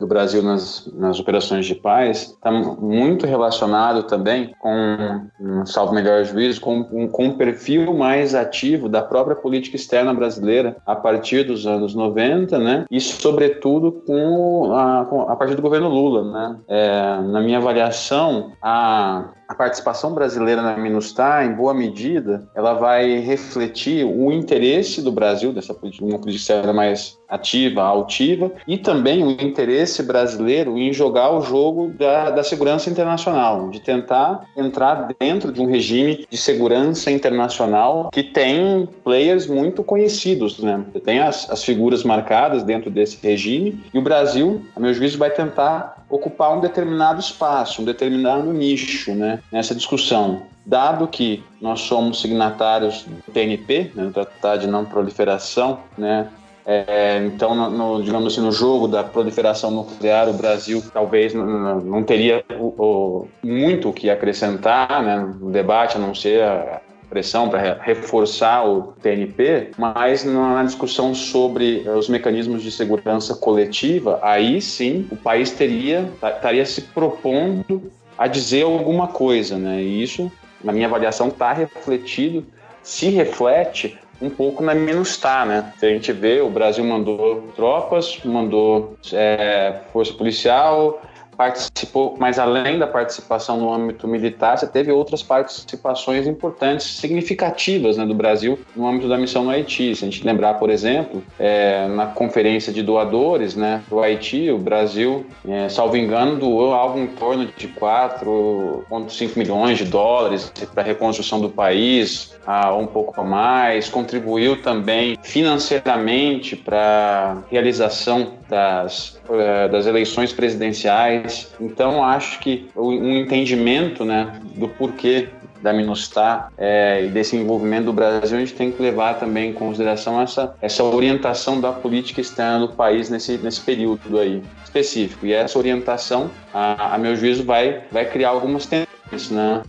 do 0.00 0.06
Brasil 0.06 0.42
nas, 0.42 0.90
nas 0.94 1.20
operações 1.20 1.66
de 1.66 1.74
paz 1.74 2.30
está 2.30 2.50
muito 2.50 3.26
relacionado 3.26 4.04
também 4.04 4.54
com, 4.58 5.20
um 5.38 5.66
salvo 5.66 5.92
melhor 5.92 6.24
juízo, 6.24 6.58
com, 6.60 6.78
um, 6.90 7.06
com 7.06 7.26
um 7.26 7.36
perfil 7.36 7.92
mais 7.92 8.34
ativo 8.34 8.88
da 8.88 9.02
própria 9.02 9.36
política 9.36 9.76
externa 9.76 10.14
brasileira 10.14 10.78
a 10.86 10.96
partir 10.96 11.44
dos 11.44 11.66
anos 11.66 11.94
90, 11.94 12.58
né? 12.58 12.86
E 12.90 12.98
sobretudo 12.98 13.92
com 14.06 14.72
a, 14.74 15.04
com 15.04 15.22
a 15.22 15.36
partir 15.36 15.54
do 15.54 15.62
governo 15.62 15.88
Lula, 15.88 16.24
né? 16.32 16.56
É, 16.66 17.20
na 17.20 17.40
minha 17.40 17.58
avaliação, 17.58 18.52
a 18.62 19.28
a 19.50 19.54
participação 19.54 20.14
brasileira 20.14 20.62
na 20.62 20.76
MINUSTAH, 20.76 21.44
em 21.44 21.54
boa 21.54 21.74
medida, 21.74 22.48
ela 22.54 22.74
vai 22.74 23.18
refletir 23.18 24.04
o 24.04 24.30
interesse 24.30 25.02
do 25.02 25.10
Brasil 25.10 25.52
dessa 25.52 25.74
política, 25.74 26.04
uma 26.04 26.20
política 26.20 26.72
mais 26.72 27.18
ativa, 27.28 27.82
altiva, 27.82 28.52
e 28.66 28.78
também 28.78 29.24
o 29.24 29.30
interesse 29.30 30.04
brasileiro 30.04 30.78
em 30.78 30.92
jogar 30.92 31.32
o 31.32 31.40
jogo 31.40 31.92
da, 31.98 32.30
da 32.30 32.44
segurança 32.44 32.88
internacional, 32.88 33.70
de 33.70 33.80
tentar 33.80 34.44
entrar 34.56 35.08
dentro 35.18 35.52
de 35.52 35.60
um 35.60 35.66
regime 35.66 36.26
de 36.30 36.36
segurança 36.36 37.10
internacional 37.10 38.08
que 38.12 38.22
tem 38.22 38.88
players 39.02 39.48
muito 39.48 39.82
conhecidos, 39.82 40.60
né? 40.60 40.84
Tem 41.04 41.18
as, 41.18 41.50
as 41.50 41.64
figuras 41.64 42.04
marcadas 42.04 42.62
dentro 42.62 42.88
desse 42.88 43.18
regime, 43.20 43.82
e 43.92 43.98
o 43.98 44.02
Brasil, 44.02 44.64
a 44.76 44.80
meu 44.80 44.94
juízo, 44.94 45.18
vai 45.18 45.30
tentar 45.30 46.04
ocupar 46.08 46.56
um 46.56 46.60
determinado 46.60 47.20
espaço, 47.20 47.82
um 47.82 47.84
determinado 47.84 48.52
nicho 48.52 49.14
né, 49.14 49.39
nessa 49.50 49.74
discussão. 49.74 50.42
Dado 50.64 51.08
que 51.08 51.42
nós 51.60 51.80
somos 51.80 52.20
signatários 52.20 53.04
do 53.04 53.32
TNP, 53.32 53.92
né, 53.94 54.04
do 54.04 54.12
Tratado 54.12 54.60
de 54.60 54.66
Não 54.66 54.84
Proliferação, 54.84 55.80
né, 55.96 56.28
é, 56.66 57.24
então, 57.24 57.54
no, 57.54 57.70
no, 57.70 58.02
digamos 58.02 58.32
assim, 58.32 58.42
no 58.42 58.52
jogo 58.52 58.86
da 58.86 59.02
proliferação 59.02 59.70
nuclear, 59.70 60.28
o 60.28 60.34
Brasil 60.34 60.82
talvez 60.92 61.32
não, 61.34 61.80
não 61.80 62.02
teria 62.04 62.44
o, 62.58 62.66
o, 62.66 63.28
muito 63.42 63.88
o 63.88 63.92
que 63.92 64.10
acrescentar 64.10 65.02
né, 65.02 65.34
no 65.40 65.50
debate, 65.50 65.96
a 65.96 66.00
não 66.00 66.14
ser 66.14 66.42
a, 66.42 66.80
pressão 67.10 67.48
para 67.48 67.76
reforçar 67.82 68.64
o 68.64 68.92
TNP, 69.02 69.72
mas 69.76 70.24
na 70.24 70.62
discussão 70.62 71.12
sobre 71.12 71.80
os 71.88 72.08
mecanismos 72.08 72.62
de 72.62 72.70
segurança 72.70 73.34
coletiva, 73.34 74.20
aí 74.22 74.62
sim 74.62 75.08
o 75.10 75.16
país 75.16 75.50
teria 75.50 76.08
estaria 76.22 76.64
se 76.64 76.82
propondo 76.82 77.90
a 78.20 78.26
dizer 78.26 78.64
alguma 78.64 79.08
coisa, 79.08 79.56
né? 79.56 79.82
E 79.82 80.02
isso, 80.02 80.30
na 80.62 80.74
minha 80.74 80.86
avaliação, 80.86 81.28
está 81.28 81.54
refletido, 81.54 82.44
se 82.82 83.08
reflete 83.08 83.98
um 84.20 84.28
pouco 84.28 84.62
na 84.62 84.74
MINUSTAH, 84.74 85.46
né? 85.46 85.72
A 85.80 85.86
gente 85.86 86.12
vê, 86.12 86.42
o 86.42 86.50
Brasil 86.50 86.84
mandou 86.84 87.48
tropas, 87.56 88.18
mandou 88.22 88.94
é, 89.14 89.80
força 89.90 90.12
policial, 90.12 91.00
participou, 91.40 92.16
mas 92.18 92.38
além 92.38 92.78
da 92.78 92.86
participação 92.86 93.56
no 93.56 93.72
âmbito 93.72 94.06
militar, 94.06 94.58
você 94.58 94.66
teve 94.66 94.92
outras 94.92 95.22
participações 95.22 96.26
importantes, 96.26 96.98
significativas 96.98 97.96
né, 97.96 98.04
do 98.04 98.12
Brasil 98.12 98.58
no 98.76 98.86
âmbito 98.86 99.08
da 99.08 99.16
missão 99.16 99.44
no 99.44 99.48
Haiti. 99.48 99.96
Se 99.96 100.04
a 100.04 100.10
gente 100.10 100.22
lembrar, 100.22 100.58
por 100.58 100.68
exemplo, 100.68 101.24
é, 101.38 101.88
na 101.88 102.08
conferência 102.08 102.70
de 102.70 102.82
doadores 102.82 103.56
né, 103.56 103.82
do 103.88 104.00
Haiti, 104.00 104.50
o 104.50 104.58
Brasil, 104.58 105.24
é, 105.48 105.66
salvo 105.70 105.96
engano, 105.96 106.36
doou 106.36 106.74
algo 106.74 106.98
em 106.98 107.06
torno 107.06 107.46
de 107.46 107.68
4,5 107.68 109.38
milhões 109.38 109.78
de 109.78 109.86
dólares 109.86 110.52
para 110.74 110.82
a 110.82 110.86
reconstrução 110.86 111.40
do 111.40 111.48
país, 111.48 112.34
a 112.46 112.74
um 112.76 112.86
pouco 112.86 113.18
a 113.18 113.24
mais, 113.24 113.88
contribuiu 113.88 114.60
também 114.60 115.16
financeiramente 115.22 116.54
para 116.54 117.38
a 117.46 117.50
realização 117.50 118.39
das, 118.50 119.20
uh, 119.28 119.70
das 119.70 119.86
eleições 119.86 120.32
presidenciais. 120.32 121.50
Então, 121.60 122.04
acho 122.04 122.40
que 122.40 122.68
um 122.76 123.16
entendimento 123.16 124.04
né, 124.04 124.38
do 124.56 124.68
porquê 124.68 125.28
da 125.62 125.72
Minustar 125.72 126.50
é, 126.56 127.04
e 127.04 127.08
desse 127.08 127.36
envolvimento 127.36 127.84
do 127.84 127.92
Brasil, 127.92 128.36
a 128.36 128.40
gente 128.40 128.54
tem 128.54 128.72
que 128.72 128.82
levar 128.82 129.18
também 129.18 129.50
em 129.50 129.52
consideração 129.52 130.20
essa, 130.20 130.54
essa 130.60 130.82
orientação 130.82 131.60
da 131.60 131.70
política 131.70 132.20
externa 132.20 132.66
do 132.66 132.72
país 132.72 133.10
nesse, 133.10 133.36
nesse 133.38 133.60
período 133.60 134.18
aí 134.18 134.42
específico. 134.64 135.26
E 135.26 135.32
essa 135.32 135.58
orientação, 135.58 136.30
a, 136.52 136.94
a 136.94 136.98
meu 136.98 137.14
juízo, 137.14 137.44
vai, 137.44 137.82
vai 137.92 138.04
criar 138.06 138.30
algumas 138.30 138.66
tendências 138.66 138.99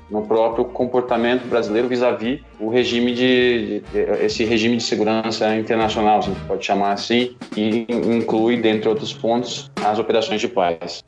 no 0.09 0.21
próprio 0.23 0.65
comportamento 0.65 1.47
brasileiro 1.47 1.87
vis-à-vis 1.87 2.39
-vis 2.39 2.43
o 2.59 2.69
regime 2.69 3.13
de, 3.13 3.81
de, 3.91 3.99
esse 4.25 4.43
regime 4.43 4.77
de 4.77 4.83
segurança 4.83 5.55
internacional, 5.55 6.19
a 6.19 6.21
gente 6.21 6.39
pode 6.41 6.65
chamar 6.65 6.93
assim, 6.93 7.35
e 7.55 7.85
inclui, 7.89 8.57
dentre 8.57 8.87
outros 8.87 9.13
pontos, 9.13 9.71
as 9.83 9.97
operações 9.99 10.39
de 10.39 10.47
paz. 10.47 11.03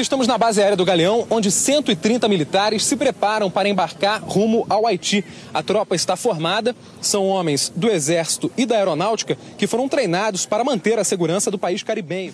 Estamos 0.00 0.26
na 0.26 0.38
base 0.38 0.62
aérea 0.62 0.78
do 0.78 0.84
Galeão, 0.84 1.26
onde 1.28 1.50
130 1.50 2.26
militares 2.26 2.86
se 2.86 2.96
preparam 2.96 3.50
para 3.50 3.68
embarcar 3.68 4.22
rumo 4.22 4.64
ao 4.66 4.86
Haiti. 4.86 5.22
A 5.52 5.62
tropa 5.62 5.94
está 5.94 6.16
formada, 6.16 6.74
são 7.02 7.26
homens 7.26 7.70
do 7.76 7.86
Exército 7.86 8.50
e 8.56 8.64
da 8.64 8.76
Aeronáutica 8.76 9.36
que 9.58 9.66
foram 9.66 9.90
treinados 9.90 10.46
para 10.46 10.64
manter 10.64 10.98
a 10.98 11.04
segurança 11.04 11.50
do 11.50 11.58
país 11.58 11.82
caribenho. 11.82 12.32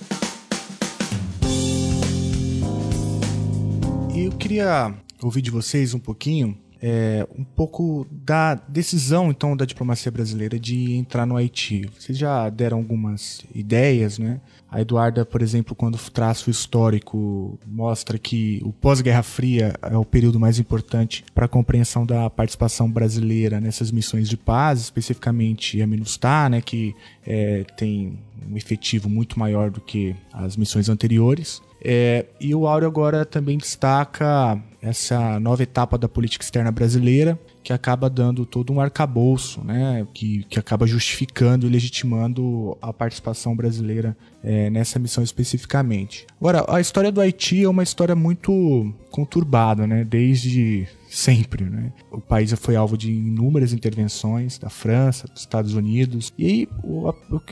Eu 4.25 4.33
queria 4.33 4.95
ouvir 5.23 5.43
de 5.43 5.51
vocês 5.51 5.93
um 5.93 5.99
pouquinho 5.99 6.57
é, 6.81 7.27
um 7.37 7.45
pouco 7.45 8.07
da 8.11 8.55
decisão 8.55 9.31
então 9.31 9.57
da 9.57 9.65
diplomacia 9.65 10.13
brasileira 10.13 10.59
de 10.59 10.95
entrar 10.95 11.27
no 11.27 11.37
Haiti. 11.37 11.89
Vocês 11.99 12.17
já 12.17 12.49
deram 12.51 12.79
algumas 12.79 13.41
ideias, 13.55 14.19
né? 14.19 14.41
A 14.71 14.81
Eduarda, 14.81 15.25
por 15.25 15.43
exemplo, 15.43 15.75
quando 15.75 15.97
traça 16.11 16.49
o 16.49 16.51
histórico, 16.51 17.59
mostra 17.67 18.19
que 18.19 18.61
o 18.65 18.73
pós-Guerra 18.73 19.23
Fria 19.23 19.75
é 19.83 19.97
o 19.97 20.05
período 20.05 20.39
mais 20.39 20.59
importante 20.59 21.25
para 21.35 21.47
a 21.47 21.49
compreensão 21.49 22.05
da 22.05 22.29
participação 22.29 22.91
brasileira 22.91 23.61
nessas 23.61 23.91
missões 23.91 24.29
de 24.29 24.37
paz, 24.37 24.81
especificamente 24.81 25.81
a 25.81 25.87
MINUSTAH, 25.87 26.51
né, 26.51 26.61
que 26.61 26.95
é, 27.27 27.65
tem 27.77 28.19
um 28.51 28.57
efetivo 28.57 29.09
muito 29.09 29.39
maior 29.39 29.71
do 29.71 29.81
que 29.81 30.15
as 30.33 30.57
missões 30.57 30.89
anteriores. 30.89 31.63
É, 31.89 32.27
e 32.41 32.53
o 32.53 32.67
Áureo 32.67 32.89
agora 32.89 33.25
também 33.25 33.57
destaca 33.57 34.61
essa 34.83 35.39
nova 35.39 35.63
etapa 35.63 35.97
da 35.97 36.09
política 36.09 36.45
externa 36.45 36.73
brasileira, 36.73 37.39
que 37.63 37.73
acaba 37.73 38.11
dando 38.11 38.45
todo 38.45 38.73
um 38.73 38.81
arcabouço, 38.81 39.63
né, 39.65 40.05
que, 40.13 40.43
que 40.51 40.59
acaba 40.59 40.85
justificando 40.85 41.65
e 41.65 41.71
legitimando 41.71 42.77
a 42.83 42.93
participação 42.93 43.55
brasileira 43.55 44.17
é, 44.43 44.69
nessa 44.69 44.99
missão 44.99 45.23
especificamente. 45.23 46.27
Agora, 46.41 46.65
a 46.69 46.81
história 46.81 47.13
do 47.13 47.21
Haiti 47.21 47.63
é 47.63 47.69
uma 47.69 47.85
história 47.85 48.17
muito 48.17 48.93
conturbada, 49.13 49.87
né, 49.87 50.05
desde 50.05 50.89
sempre, 51.17 51.65
né? 51.65 51.93
O 52.11 52.21
país 52.21 52.53
foi 52.53 52.77
alvo 52.77 52.97
de 52.97 53.11
inúmeras 53.11 53.73
intervenções 53.73 54.59
da 54.59 54.69
França, 54.69 55.27
dos 55.27 55.41
Estados 55.41 55.73
Unidos. 55.73 56.33
E 56.37 56.47
aí 56.47 56.69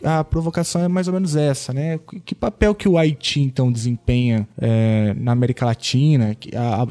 a, 0.05 0.19
a 0.19 0.25
provocação 0.25 0.83
é 0.83 0.89
mais 0.89 1.09
ou 1.09 1.15
menos 1.15 1.35
essa, 1.35 1.73
né? 1.73 1.99
Que 2.25 2.35
papel 2.35 2.75
que 2.75 2.87
o 2.87 2.99
Haiti 2.99 3.41
então 3.41 3.73
desempenha 3.73 4.47
é, 4.59 5.15
na 5.17 5.33
América 5.33 5.65
Latina, 5.65 6.37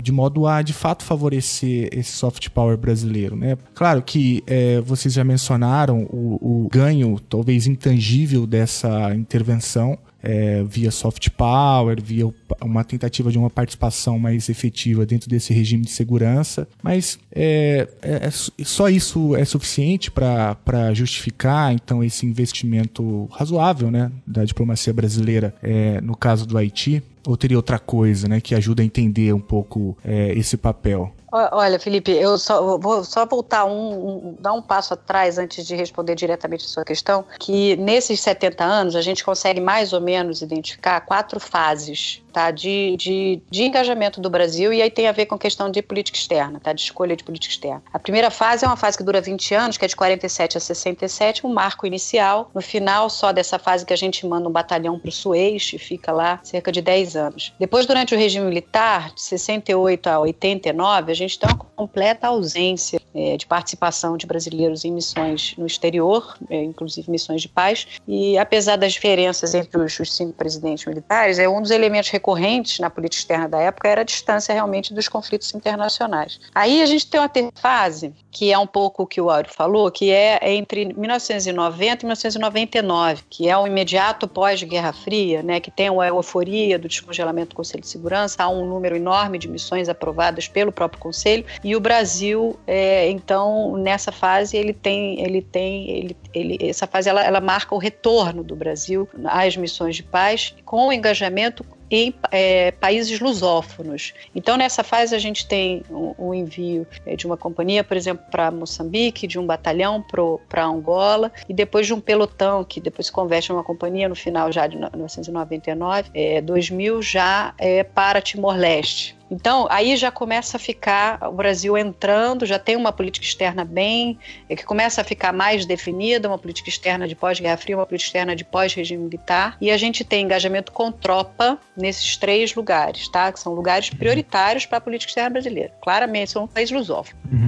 de 0.02 0.12
modo 0.12 0.48
a 0.48 0.62
de 0.64 0.74
fato 0.74 1.04
favorecer 1.04 1.90
esse 1.92 2.12
soft 2.12 2.50
power 2.50 2.76
brasileiro, 2.76 3.36
né? 3.36 3.56
Claro 3.76 4.02
que 4.02 4.44
é, 4.48 4.82
vocês 4.82 5.14
já 5.14 5.24
mencionaram 5.24 6.08
o, 6.10 6.64
o 6.66 6.70
ganho 6.70 7.20
talvez 7.20 7.68
intangível 7.68 8.48
dessa 8.48 9.14
intervenção 9.16 9.98
é, 10.24 10.64
via 10.64 10.90
soft 10.90 11.30
power, 11.32 12.02
via 12.02 12.26
uma 12.62 12.84
tentativa 12.84 13.30
de 13.30 13.38
uma 13.38 13.50
participação 13.50 14.18
mais 14.18 14.48
efetiva 14.48 15.06
dentro 15.06 15.30
desse 15.30 15.54
regime 15.54 15.84
de 15.84 15.92
segurança, 15.92 16.68
mas 16.82 17.20
é, 17.32 17.88
é, 18.02 18.28
é 18.28 18.32
só 18.32 18.88
isso 18.88 19.36
é 19.36 19.44
suficiente 19.44 20.10
para 20.10 20.94
justificar 20.94 21.74
então 21.74 22.04
esse 22.04 22.26
investimento 22.26 23.28
razoável 23.32 23.92
né, 23.92 24.12
da 24.26 24.46
diplomacia 24.46 24.94
brasileira 24.94 25.54
é, 25.62 26.00
no 26.02 26.16
caso 26.16 26.46
do 26.46 26.58
Haiti? 26.58 27.04
Ou 27.26 27.38
teria 27.38 27.56
outra 27.56 27.80
coisa, 27.80 28.28
né, 28.28 28.42
que 28.42 28.54
ajuda 28.54 28.82
a 28.82 28.86
entender 28.86 29.34
um 29.34 29.40
pouco 29.40 29.98
é, 30.04 30.38
esse 30.38 30.58
papel? 30.58 31.14
Olha, 31.36 31.80
Felipe, 31.80 32.12
eu 32.12 32.38
só 32.38 32.78
vou 32.78 33.04
só 33.04 33.26
voltar 33.26 33.66
um, 33.66 33.72
um, 33.72 34.38
dar 34.40 34.54
um 34.54 34.62
passo 34.62 34.94
atrás 34.94 35.40
antes 35.40 35.66
de 35.66 35.76
responder 35.76 36.14
diretamente 36.14 36.64
a 36.64 36.68
sua 36.68 36.86
questão, 36.86 37.26
que 37.40 37.76
nesses 37.78 38.22
70 38.22 38.64
anos 38.64 38.96
a 38.96 39.02
gente 39.02 39.26
consegue 39.26 39.60
mais 39.60 39.94
ou 39.94 40.00
menos 40.00 40.44
identificar 40.44 41.02
quatro 41.02 41.40
fases 41.40 42.22
tá, 42.34 42.52
de, 42.52 42.96
de, 42.98 43.42
de 43.50 43.64
engajamento 43.64 44.20
do 44.20 44.30
Brasil 44.30 44.74
e 44.74 44.82
aí 44.82 44.90
tem 44.90 45.08
a 45.08 45.12
ver 45.12 45.28
com 45.28 45.38
questão 45.38 45.70
de 45.70 45.82
política 45.82 46.18
externa, 46.18 46.60
tá, 46.60 46.74
de 46.74 46.82
escolha 46.82 47.16
de 47.16 47.24
política 47.24 47.54
externa. 47.54 47.84
A 47.94 48.00
primeira 48.00 48.32
fase 48.32 48.66
é 48.66 48.68
uma 48.68 48.76
fase 48.76 48.98
que 48.98 49.04
dura 49.04 49.22
20 49.22 49.54
anos, 49.54 49.78
que 49.78 49.86
é 49.86 49.88
de 49.88 49.96
47 49.96 50.58
a 50.58 50.60
67, 50.60 51.46
um 51.46 51.54
marco 51.54 51.86
inicial. 51.86 52.50
No 52.54 52.62
final, 52.62 53.10
só 53.10 53.32
dessa 53.32 53.60
fase 53.60 53.86
que 53.86 53.94
a 53.94 53.98
gente 53.98 54.26
manda 54.26 54.50
um 54.50 54.52
batalhão 54.52 55.00
para 55.00 55.10
o 55.10 55.12
Suez 55.12 55.72
e 55.74 55.78
fica 55.78 56.12
lá 56.12 56.40
cerca 56.44 56.72
de 56.72 56.82
10 56.82 57.16
anos. 57.16 57.54
Depois, 57.60 57.86
durante 57.86 58.16
o 58.16 58.18
regime 58.18 58.48
militar, 58.48 59.14
de 59.14 59.22
68 59.22 60.08
a 60.08 60.20
89, 60.20 61.12
a 61.12 61.16
gente 61.16 61.23
tem 61.28 61.50
uma 61.50 61.58
completa 61.76 62.28
ausência 62.28 63.02
é, 63.14 63.38
de 63.38 63.46
participação 63.46 64.18
de 64.18 64.26
brasileiros 64.26 64.84
em 64.84 64.92
missões 64.92 65.54
no 65.58 65.66
exterior, 65.66 66.38
é, 66.50 66.64
inclusive 66.64 67.10
missões 67.10 67.42
de 67.42 67.50
paz. 67.50 67.88
E 68.08 68.38
apesar 68.38 68.76
das 68.76 68.94
diferenças 68.94 69.54
entre 69.54 69.80
os, 69.80 70.00
os 70.00 70.16
cinco 70.16 70.34
presidentes 70.34 70.86
militares, 70.86 71.40
é 71.40 71.48
um 71.48 71.62
dos 71.62 71.72
elementos 71.72 72.10
recorrentes 72.10 72.80
na 72.80 72.90
política 72.90 73.22
externa 73.22 73.50
da 73.50 73.60
época 73.60 73.88
era 73.88 74.02
a 74.02 74.04
distância 74.04 74.54
realmente 74.54 74.94
dos 74.94 75.08
conflitos 75.08 75.54
internacionais. 75.54 76.40
Aí 76.54 76.82
a 76.82 76.86
gente 76.86 77.08
tem 77.08 77.20
uma 77.20 77.30
terceira 77.30 77.54
fase, 77.62 78.14
que 78.32 78.52
é 78.52 78.58
um 78.58 78.68
pouco 78.68 79.04
o 79.04 79.08
que 79.08 79.22
o 79.22 79.30
Áureo 79.30 79.52
falou, 79.54 79.92
que 79.92 80.12
é 80.12 80.40
entre 80.54 80.94
1990 80.94 82.04
e 82.04 82.06
1999, 82.06 83.24
que 83.30 83.50
é 83.50 83.58
o 83.58 83.68
imediato 83.68 84.28
pós-Guerra 84.28 84.94
Fria, 84.94 85.44
né, 85.44 85.60
que 85.60 85.70
tem 85.70 85.88
a 85.88 86.08
euforia 86.08 86.80
do 86.80 86.88
descongelamento 86.88 87.50
do 87.50 87.56
Conselho 87.56 87.82
de 87.82 87.88
Segurança, 87.88 88.44
há 88.44 88.50
um 88.50 88.66
número 88.66 88.96
enorme 88.96 89.38
de 89.38 89.48
missões 89.48 89.90
aprovadas 89.90 90.48
pelo 90.48 90.72
próprio 90.72 91.00
Conselho, 91.14 91.46
e 91.64 91.76
o 91.76 91.80
Brasil, 91.80 92.60
é, 92.66 93.08
então, 93.10 93.78
nessa 93.78 94.12
fase, 94.12 94.58
ele 94.58 94.74
tem, 94.74 95.22
ele 95.22 95.44
tem, 95.44 95.90
ele, 95.90 96.18
ele, 96.34 96.58
essa 96.68 96.88
fase 96.88 97.08
ela, 97.08 97.24
ela 97.24 97.40
marca 97.40 97.76
o 97.76 97.78
retorno 97.78 98.44
do 98.44 98.56
Brasil 98.56 99.08
às 99.26 99.56
missões 99.56 99.96
de 99.96 100.02
paz, 100.02 100.56
com 100.66 100.88
o 100.88 100.92
engajamento 100.92 101.64
em 101.94 102.12
é, 102.32 102.72
países 102.72 103.20
lusófonos. 103.20 104.14
Então, 104.34 104.58
nessa 104.58 104.84
fase, 104.84 105.14
a 105.14 105.20
gente 105.20 105.48
tem 105.48 105.84
o 105.92 106.34
envio 106.34 106.88
é, 107.06 107.16
de 107.16 107.28
uma 107.28 107.38
companhia, 107.38 107.84
por 107.84 107.96
exemplo, 107.96 108.26
para 108.32 108.50
Moçambique, 108.50 109.28
de 109.28 109.38
um 109.38 109.46
batalhão 109.46 110.04
para 110.50 110.66
Angola, 110.66 111.32
e 111.48 111.54
depois 111.54 111.86
de 111.86 111.94
um 111.94 112.02
pelotão, 112.02 112.64
que 112.64 112.82
depois 112.82 113.06
se 113.06 113.12
converte 113.12 113.52
em 113.52 113.56
uma 113.56 113.64
companhia 113.64 114.10
no 114.10 114.16
final 114.16 114.52
já 114.52 114.66
de 114.66 114.76
1999, 114.76 116.10
é, 116.16 116.42
2000, 116.42 117.02
já 117.04 117.54
é, 117.60 117.84
para 117.84 118.20
Timor-Leste. 118.20 119.16
Então, 119.34 119.66
aí 119.72 119.98
já 119.98 120.12
começa 120.12 120.58
a 120.58 120.60
ficar 120.60 121.18
o 121.28 121.32
Brasil 121.32 121.76
entrando, 121.76 122.46
já 122.46 122.60
tem 122.60 122.76
uma 122.76 122.92
política 122.92 123.26
externa 123.26 123.66
bem, 123.66 124.20
é 124.48 124.56
que 124.56 124.64
começa 124.64 125.02
a 125.02 125.04
ficar 125.04 125.34
mais 125.34 125.66
definida, 125.66 126.28
uma 126.28 126.38
política 126.38 126.70
externa 126.70 127.08
de 127.08 127.16
pós-Guerra 127.16 127.58
Fria, 127.58 127.76
uma 127.76 127.86
política 127.86 128.10
externa 128.10 128.36
de 128.36 128.46
pós-regime 128.46 129.04
militar, 129.04 129.58
e 129.60 129.72
a 129.72 129.78
gente 129.78 130.04
tem 130.04 130.24
engajamento 130.24 130.72
com 130.72 130.92
tropa 130.92 131.58
nesses 131.76 132.16
três 132.16 132.54
lugares, 132.54 133.08
tá? 133.08 133.32
Que 133.32 133.40
são 133.40 133.54
lugares 133.56 133.90
prioritários 133.90 134.68
para 134.68 134.78
a 134.78 134.82
política 134.82 135.10
externa 135.10 135.32
brasileira. 135.32 135.74
Claramente, 135.82 136.30
são 136.30 136.44
um 136.44 136.48
país 136.48 136.70
lusófono. 136.70 137.20
Uhum. 137.32 137.48